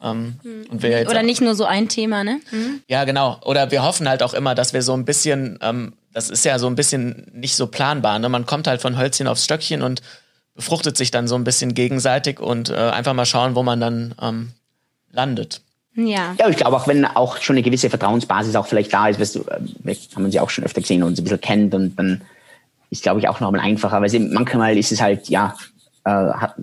Ähm, 0.00 0.36
und 0.70 0.82
wir 0.82 0.90
jetzt 0.90 1.10
Oder 1.10 1.18
auch- 1.18 1.24
nicht 1.24 1.40
nur 1.40 1.56
so 1.56 1.64
ein 1.64 1.88
Thema, 1.88 2.22
ne? 2.22 2.40
Ja, 2.86 3.02
genau. 3.02 3.40
Oder 3.44 3.72
wir 3.72 3.82
hoffen 3.82 4.08
halt 4.08 4.22
auch 4.22 4.32
immer, 4.32 4.54
dass 4.54 4.72
wir 4.72 4.82
so 4.82 4.94
ein 4.94 5.04
bisschen, 5.04 5.58
ähm, 5.60 5.94
das 6.12 6.30
ist 6.30 6.44
ja 6.44 6.60
so 6.60 6.68
ein 6.68 6.76
bisschen 6.76 7.26
nicht 7.34 7.56
so 7.56 7.66
planbar. 7.66 8.20
Ne? 8.20 8.28
Man 8.28 8.46
kommt 8.46 8.68
halt 8.68 8.80
von 8.80 8.96
Hölzchen 8.96 9.26
aufs 9.26 9.42
Stöckchen 9.42 9.82
und 9.82 10.02
befruchtet 10.54 10.96
sich 10.96 11.10
dann 11.10 11.26
so 11.26 11.34
ein 11.34 11.42
bisschen 11.42 11.74
gegenseitig 11.74 12.38
und 12.38 12.70
äh, 12.70 12.74
einfach 12.76 13.14
mal 13.14 13.26
schauen, 13.26 13.56
wo 13.56 13.64
man 13.64 13.80
dann 13.80 14.14
ähm, 14.22 14.52
landet. 15.10 15.62
Ja. 16.06 16.34
Ja, 16.38 16.48
ich 16.48 16.56
glaube 16.56 16.76
auch, 16.76 16.86
wenn 16.86 17.04
auch 17.04 17.38
schon 17.38 17.56
eine 17.56 17.62
gewisse 17.64 17.90
Vertrauensbasis 17.90 18.54
auch 18.54 18.66
vielleicht 18.68 18.92
da 18.94 19.08
ist, 19.08 19.18
weißt 19.18 19.34
du, 19.34 19.40
äh, 19.40 19.94
haben 20.14 20.24
wir 20.24 20.30
sie 20.30 20.38
auch 20.40 20.50
schon 20.50 20.64
öfter 20.64 20.80
gesehen 20.80 21.02
und 21.02 21.10
uns 21.10 21.20
ein 21.20 21.24
bisschen 21.24 21.40
kennt 21.40 21.74
und 21.74 21.96
dann 21.98 22.22
ist, 22.90 23.02
glaube 23.02 23.18
ich, 23.20 23.28
auch 23.28 23.40
nochmal 23.40 23.60
einfacher, 23.60 24.00
weil 24.00 24.08
sie, 24.08 24.20
manchmal 24.20 24.78
ist 24.78 24.92
es 24.92 25.00
halt, 25.02 25.28
ja, 25.28 25.54
äh, 26.04 26.10
hat, 26.10 26.54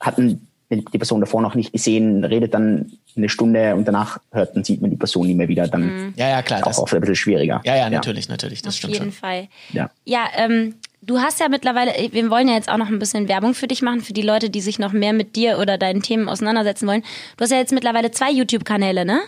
hat 0.00 0.18
man 0.18 0.40
die 0.70 0.98
Person 0.98 1.20
davor 1.20 1.40
noch 1.42 1.54
nicht 1.54 1.72
gesehen, 1.72 2.24
redet 2.24 2.52
dann 2.54 2.90
eine 3.16 3.28
Stunde 3.28 3.76
und 3.76 3.86
danach 3.86 4.18
hört 4.32 4.56
und 4.56 4.66
sieht 4.66 4.80
man 4.80 4.90
die 4.90 4.96
Person 4.96 5.26
nicht 5.26 5.36
mehr 5.36 5.46
wieder, 5.46 5.68
dann 5.68 6.14
Ja, 6.16 6.28
ja, 6.30 6.42
klar. 6.42 6.60
auch 6.62 6.64
Das, 6.68 6.78
oft 6.80 6.92
ein 6.94 7.00
bisschen 7.00 7.14
schwieriger. 7.14 7.60
ja, 7.64 7.76
ja, 7.76 7.90
natürlich, 7.90 8.28
natürlich. 8.28 8.62
Das 8.62 8.74
Auf 8.74 8.78
stimmt 8.78 8.94
jeden 8.94 9.04
schon. 9.04 9.12
Fall. 9.12 9.48
Ja. 9.72 9.90
Ja, 10.04 10.26
ähm, 10.36 10.74
du 11.06 11.18
hast 11.18 11.40
ja 11.40 11.48
mittlerweile, 11.48 11.92
wir 12.10 12.30
wollen 12.30 12.48
ja 12.48 12.54
jetzt 12.54 12.68
auch 12.70 12.76
noch 12.76 12.88
ein 12.88 12.98
bisschen 12.98 13.28
Werbung 13.28 13.54
für 13.54 13.66
dich 13.66 13.82
machen, 13.82 14.00
für 14.00 14.12
die 14.12 14.22
Leute, 14.22 14.50
die 14.50 14.60
sich 14.60 14.78
noch 14.78 14.92
mehr 14.92 15.12
mit 15.12 15.36
dir 15.36 15.58
oder 15.58 15.78
deinen 15.78 16.02
Themen 16.02 16.28
auseinandersetzen 16.28 16.86
wollen. 16.86 17.02
Du 17.36 17.44
hast 17.44 17.50
ja 17.50 17.58
jetzt 17.58 17.72
mittlerweile 17.72 18.10
zwei 18.10 18.30
YouTube-Kanäle, 18.30 19.04
ne? 19.04 19.20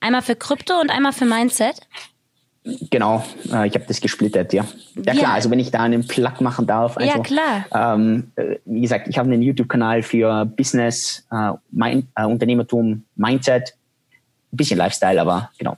Einmal 0.00 0.22
für 0.22 0.36
Krypto 0.36 0.80
und 0.80 0.90
einmal 0.90 1.12
für 1.12 1.24
Mindset. 1.24 1.80
Genau, 2.90 3.24
äh, 3.52 3.66
ich 3.66 3.74
habe 3.74 3.84
das 3.88 4.00
gesplittert, 4.00 4.52
ja. 4.52 4.64
Ja 4.94 5.12
Ja. 5.12 5.18
klar, 5.20 5.32
also 5.34 5.50
wenn 5.50 5.58
ich 5.58 5.70
da 5.72 5.80
einen 5.80 6.06
Plug 6.06 6.40
machen 6.40 6.66
darf. 6.66 6.96
Also, 6.96 7.08
Ja, 7.08 7.18
klar. 7.18 7.64
Ähm, 7.74 8.30
äh, 8.36 8.56
wie 8.64 8.82
gesagt, 8.82 9.08
ich 9.08 9.18
habe 9.18 9.30
einen 9.32 9.42
YouTube-Kanal 9.42 10.02
für 10.02 10.44
Business, 10.44 11.26
äh, 11.32 11.52
mein, 11.72 12.06
äh, 12.14 12.24
Unternehmertum, 12.24 13.04
Mindset, 13.16 13.74
ein 14.52 14.56
bisschen 14.56 14.78
Lifestyle, 14.78 15.20
aber 15.20 15.50
genau. 15.58 15.76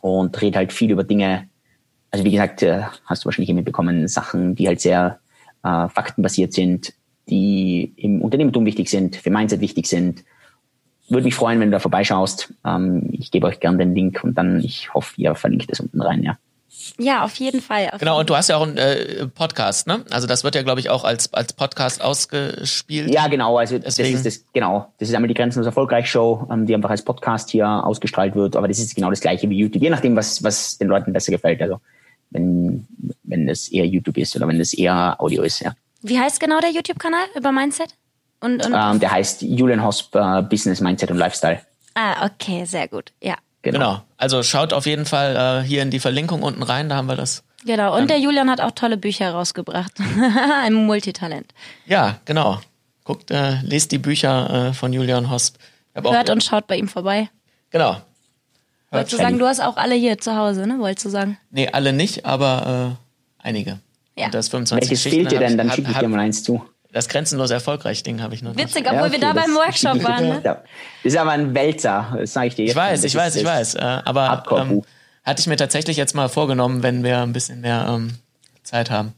Und 0.00 0.40
rede 0.40 0.58
halt 0.58 0.72
viel 0.72 0.90
über 0.90 1.04
Dinge, 1.04 1.46
also 2.10 2.24
wie 2.24 2.30
gesagt, 2.32 2.62
äh, 2.62 2.82
hast 3.06 3.22
du 3.22 3.26
wahrscheinlich 3.26 3.50
eh 3.50 3.54
mitbekommen, 3.54 4.08
Sachen, 4.08 4.54
die 4.54 4.66
halt 4.66 4.80
sehr 4.80 5.20
äh, 5.62 5.88
faktenbasiert 5.88 6.52
sind, 6.52 6.92
die 7.28 7.92
im 7.96 8.22
Unternehmertum 8.22 8.64
wichtig 8.64 8.88
sind, 8.90 9.16
für 9.16 9.30
Mindset 9.30 9.60
wichtig 9.60 9.86
sind. 9.86 10.24
Würde 11.08 11.24
mich 11.24 11.34
freuen, 11.34 11.60
wenn 11.60 11.70
du 11.70 11.76
da 11.76 11.80
vorbeischaust. 11.80 12.52
Ähm, 12.64 13.08
ich 13.12 13.30
gebe 13.30 13.46
euch 13.46 13.60
gerne 13.60 13.78
den 13.78 13.94
Link 13.94 14.22
und 14.22 14.36
dann, 14.36 14.60
ich 14.60 14.92
hoffe, 14.94 15.12
ihr 15.16 15.34
verlinkt 15.34 15.70
es 15.70 15.80
unten 15.80 16.00
rein, 16.00 16.22
ja. 16.22 16.38
Ja, 16.98 17.24
auf 17.24 17.34
jeden 17.36 17.60
Fall. 17.60 17.90
Auf 17.92 17.98
Genau, 17.98 18.20
und 18.20 18.30
du 18.30 18.36
hast 18.36 18.48
ja 18.48 18.56
auch 18.56 18.62
einen 18.66 18.76
äh, 18.78 19.26
Podcast, 19.26 19.88
ne? 19.88 20.04
Also 20.10 20.28
das 20.28 20.44
wird 20.44 20.54
ja, 20.54 20.62
glaube 20.62 20.78
ich, 20.80 20.88
auch 20.88 21.02
als, 21.04 21.32
als 21.34 21.52
Podcast 21.52 22.00
ausgespielt. 22.00 23.12
Ja, 23.12 23.26
genau. 23.26 23.58
Also 23.58 23.78
das 23.78 23.96
Deswegen- 23.96 24.16
ist 24.16 24.24
das, 24.24 24.44
genau. 24.52 24.86
Das 24.98 25.08
ist 25.08 25.14
einmal 25.14 25.28
die 25.28 25.34
Grenzenlos 25.34 25.66
Erfolgreich 25.66 26.08
Show, 26.08 26.46
ähm, 26.50 26.66
die 26.66 26.74
einfach 26.74 26.90
als 26.90 27.02
Podcast 27.02 27.50
hier 27.50 27.66
ausgestrahlt 27.68 28.36
wird. 28.36 28.54
Aber 28.54 28.68
das 28.68 28.78
ist 28.78 28.94
genau 28.94 29.10
das 29.10 29.20
gleiche 29.20 29.50
wie 29.50 29.58
YouTube, 29.58 29.82
je 29.82 29.90
nachdem, 29.90 30.14
was, 30.16 30.42
was 30.44 30.78
den 30.78 30.88
Leuten 30.88 31.12
besser 31.12 31.32
gefällt. 31.32 31.60
Also 31.60 31.80
wenn, 32.30 32.86
wenn 33.24 33.46
das 33.46 33.68
eher 33.68 33.86
YouTube 33.86 34.16
ist 34.18 34.34
oder 34.36 34.46
wenn 34.48 34.58
das 34.58 34.72
eher 34.74 35.16
Audio 35.18 35.42
ist, 35.42 35.60
ja. 35.60 35.74
Wie 36.02 36.18
heißt 36.18 36.40
genau 36.40 36.60
der 36.60 36.70
YouTube-Kanal 36.70 37.26
über 37.36 37.52
Mindset? 37.52 37.94
Und, 38.40 38.64
und 38.64 38.72
Ähm, 38.74 39.00
der 39.00 39.10
heißt 39.10 39.42
Julian 39.42 39.84
Hosp 39.84 40.14
äh, 40.16 40.42
Business, 40.42 40.80
Mindset 40.80 41.10
und 41.10 41.18
Lifestyle. 41.18 41.60
ah, 41.94 42.24
okay, 42.26 42.64
sehr 42.64 42.88
gut. 42.88 43.12
Ja. 43.22 43.36
Genau. 43.62 44.00
Also 44.16 44.42
schaut 44.42 44.72
auf 44.72 44.86
jeden 44.86 45.04
Fall 45.04 45.36
äh, 45.62 45.66
hier 45.66 45.82
in 45.82 45.90
die 45.90 45.98
Verlinkung 46.00 46.42
unten 46.42 46.62
rein, 46.62 46.88
da 46.88 46.96
haben 46.96 47.06
wir 47.08 47.16
das. 47.16 47.42
Genau. 47.66 47.94
Und 47.94 48.08
der 48.08 48.18
Julian 48.18 48.48
hat 48.50 48.62
auch 48.62 48.70
tolle 48.70 48.96
Bücher 48.96 49.32
rausgebracht. 49.32 49.92
Ein 50.62 50.72
Multitalent. 50.72 51.52
Ja, 51.84 52.18
genau. 52.24 52.58
Guckt, 53.04 53.30
äh, 53.30 53.60
lest 53.60 53.92
die 53.92 53.98
Bücher 53.98 54.68
äh, 54.68 54.72
von 54.72 54.94
Julian 54.94 55.30
Hosp. 55.30 55.56
Hab 55.94 56.06
auch- 56.06 56.14
Hört 56.14 56.30
und 56.30 56.42
schaut 56.42 56.66
bei 56.66 56.76
ihm 56.78 56.88
vorbei. 56.88 57.28
Genau. 57.70 57.96
Wolltest 58.90 59.12
du 59.12 59.16
sagen, 59.18 59.38
du 59.38 59.46
hast 59.46 59.60
auch 59.60 59.76
alle 59.76 59.94
hier 59.94 60.18
zu 60.18 60.34
Hause, 60.36 60.66
ne? 60.66 60.78
Wolltest 60.78 61.06
du 61.06 61.10
sagen? 61.10 61.38
Nee, 61.50 61.68
alle 61.72 61.92
nicht, 61.92 62.24
aber 62.26 62.96
äh, 63.40 63.46
einige. 63.46 63.78
Ja. 64.16 64.26
Und 64.26 64.34
das 64.34 64.48
25 64.48 64.90
Welches 64.90 65.02
fehlt 65.02 65.30
dir 65.30 65.38
denn? 65.38 65.56
Dann 65.56 65.70
schicke 65.70 65.90
ich 65.90 65.94
hab- 65.96 66.02
dir 66.02 66.08
mal 66.08 66.20
eins 66.20 66.42
zu. 66.42 66.62
Das 66.92 67.08
grenzenlos 67.08 67.50
erfolgreich 67.52 68.02
Ding 68.02 68.20
habe 68.20 68.34
ich 68.34 68.42
noch. 68.42 68.56
Witzig, 68.56 68.84
Ja, 68.84 68.92
obwohl 68.94 69.04
okay, 69.06 69.12
wir 69.12 69.20
da 69.20 69.32
beim 69.32 69.54
Workshop 69.54 70.02
waren, 70.02 70.28
ne? 70.28 70.40
Ja. 70.44 70.54
Das 71.04 71.12
ist 71.12 71.16
aber 71.16 71.30
ein 71.30 71.54
Wälzer, 71.54 72.16
das 72.18 72.32
sage 72.32 72.48
ich 72.48 72.54
dir 72.56 72.62
jetzt. 72.64 72.72
Ich 72.72 72.76
weiß, 72.76 73.04
ich 73.04 73.14
weiß, 73.14 73.36
ich 73.36 73.44
weiß. 73.44 73.74
Äh, 73.76 73.78
aber 74.04 74.42
ähm, 74.58 74.82
hatte 75.22 75.40
ich 75.40 75.46
mir 75.46 75.56
tatsächlich 75.56 75.96
jetzt 75.96 76.16
mal 76.16 76.28
vorgenommen, 76.28 76.82
wenn 76.82 77.04
wir 77.04 77.20
ein 77.20 77.32
bisschen 77.32 77.60
mehr 77.60 77.86
ähm, 77.88 78.14
Zeit 78.64 78.90
haben. 78.90 79.12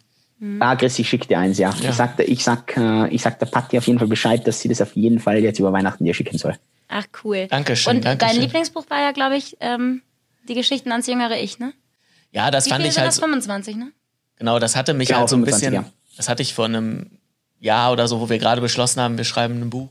Ah, 0.61 0.77
Chris, 0.77 0.99
ich 0.99 1.09
schicke 1.09 1.29
dir 1.29 1.39
eins, 1.39 1.57
ja. 1.57 1.71
Ja. 1.81 1.89
Ich, 1.91 1.95
sag, 1.97 2.17
der- 2.19 2.29
ich, 2.29 2.45
sag, 2.45 2.77
äh, 2.77 3.09
ich 3.09 3.23
sag 3.23 3.39
der 3.39 3.47
Patti 3.47 3.79
auf 3.79 3.87
jeden 3.87 3.99
Fall 3.99 4.09
Bescheid, 4.09 4.47
dass 4.47 4.61
sie 4.61 4.69
das 4.69 4.83
auf 4.83 4.95
jeden 4.95 5.19
Fall 5.19 5.39
jetzt 5.39 5.59
über 5.59 5.73
Weihnachten 5.73 6.05
dir 6.05 6.13
schicken 6.13 6.37
soll. 6.37 6.57
Ach, 6.95 7.05
cool. 7.25 7.47
Dankeschön, 7.49 7.97
Und 7.97 8.05
Dankeschön. 8.05 8.35
dein 8.37 8.43
Lieblingsbuch 8.43 8.85
war 8.91 9.01
ja, 9.01 9.13
glaube 9.13 9.37
ich, 9.37 9.57
ähm, 9.61 10.03
Die 10.49 10.55
Geschichten 10.55 10.91
ans 10.93 11.07
jüngere 11.07 11.41
Ich, 11.41 11.59
ne? 11.59 11.73
Ja, 12.33 12.51
das 12.51 12.67
Wie 12.67 12.71
fand 12.71 12.85
ich 12.85 12.99
halt 12.99 13.09
das? 13.09 13.17
so- 13.17 13.23
25, 13.23 13.77
ne? 13.77 13.93
Genau, 14.37 14.59
das 14.59 14.75
hatte 14.77 14.93
mich 14.93 15.09
Genau, 15.09 15.21
halt 15.21 15.29
so 15.29 15.37
ein 15.37 15.45
25, 15.45 15.71
bisschen, 15.71 15.85
ja. 15.85 16.17
das 16.17 16.29
hatte 16.29 16.43
ich 16.43 16.53
vor 16.55 16.65
einem 16.65 17.19
Jahr 17.61 17.93
oder 17.93 18.09
so, 18.09 18.21
wo 18.21 18.29
wir 18.29 18.39
gerade 18.39 18.61
beschlossen 18.61 19.01
haben, 19.01 19.17
wir 19.17 19.25
schreiben 19.25 19.61
ein 19.63 19.71
Buch, 19.71 19.89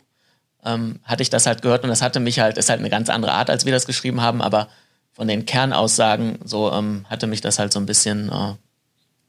ähm, 0.65 0.99
hatte 1.05 1.23
ich 1.23 1.29
das 1.29 1.45
halt 1.45 1.61
gehört 1.61 1.83
und 1.83 1.89
das 1.89 2.01
hatte 2.01 2.19
mich 2.19 2.39
halt, 2.39 2.57
ist 2.57 2.69
halt 2.69 2.79
eine 2.81 2.89
ganz 2.89 3.09
andere 3.09 3.31
Art, 3.31 3.49
als 3.49 3.65
wir 3.65 3.71
das 3.71 3.85
geschrieben 3.87 4.19
haben, 4.21 4.41
aber 4.41 4.67
von 5.13 5.27
den 5.27 5.45
Kernaussagen 5.45 6.39
so 6.43 6.71
ähm, 6.71 7.05
hatte 7.09 7.27
mich 7.27 7.39
das 7.41 7.57
halt 7.59 7.71
so 7.73 7.79
ein 7.79 7.85
bisschen 7.85 8.29
äh, 8.29 8.53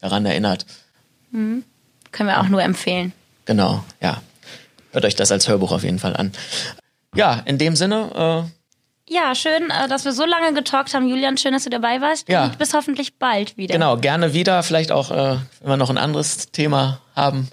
daran 0.00 0.26
erinnert. 0.26 0.66
Können 1.30 1.64
wir 2.28 2.40
auch 2.40 2.48
nur 2.48 2.62
empfehlen. 2.62 3.12
Genau, 3.44 3.84
ja. 4.00 4.20
Hört 4.90 5.04
euch 5.06 5.14
das 5.16 5.32
als 5.32 5.48
Hörbuch 5.48 5.72
auf 5.72 5.84
jeden 5.84 5.98
Fall 5.98 6.16
an. 6.16 6.32
Ja, 7.14 7.42
in 7.44 7.58
dem 7.58 7.76
Sinne, 7.76 8.48
Ja, 9.08 9.34
schön, 9.34 9.70
äh, 9.70 9.88
dass 9.88 10.04
wir 10.04 10.12
so 10.12 10.24
lange 10.24 10.54
getalkt 10.54 10.94
haben. 10.94 11.06
Julian, 11.08 11.36
schön, 11.36 11.52
dass 11.52 11.64
du 11.64 11.70
dabei 11.70 12.00
warst. 12.00 12.28
Ja. 12.28 12.44
Und 12.44 12.58
bis 12.58 12.72
hoffentlich 12.72 13.18
bald 13.18 13.52
äh, 13.52 13.56
wieder. 13.58 13.72
genau, 13.74 13.96
gerne 13.96 14.32
wieder, 14.32 14.62
vielleicht 14.62 14.92
auch, 14.92 15.10
äh, 15.10 15.36
wenn 15.60 15.68
wir 15.68 15.76
noch 15.76 15.90
ein 15.90 15.98
anderes 15.98 16.50
Thema 16.52 17.00
haben, 17.14 17.48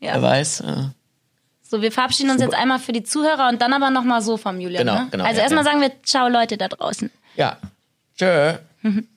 Ja. 0.00 0.14
wer 0.14 0.22
weiß. 0.22 0.60
Äh, 0.60 0.74
So, 1.62 1.82
wir 1.82 1.92
verabschieden 1.92 2.30
uns 2.30 2.40
jetzt 2.40 2.54
einmal 2.54 2.78
für 2.78 2.92
die 2.92 3.02
Zuhörer 3.02 3.48
und 3.48 3.60
dann 3.60 3.72
aber 3.72 3.90
nochmal 3.90 4.22
so 4.22 4.36
vom 4.36 4.60
Julian. 4.60 4.86
Genau, 4.86 4.98
ne? 5.00 5.08
genau, 5.10 5.24
Also 5.24 5.36
ja, 5.38 5.42
erstmal 5.42 5.64
ja. 5.64 5.70
sagen 5.70 5.80
wir 5.82 5.90
Ciao 6.04 6.28
Leute 6.28 6.56
da 6.56 6.68
draußen. 6.68 7.10
ja, 7.36 7.58
tschö. 8.16 8.54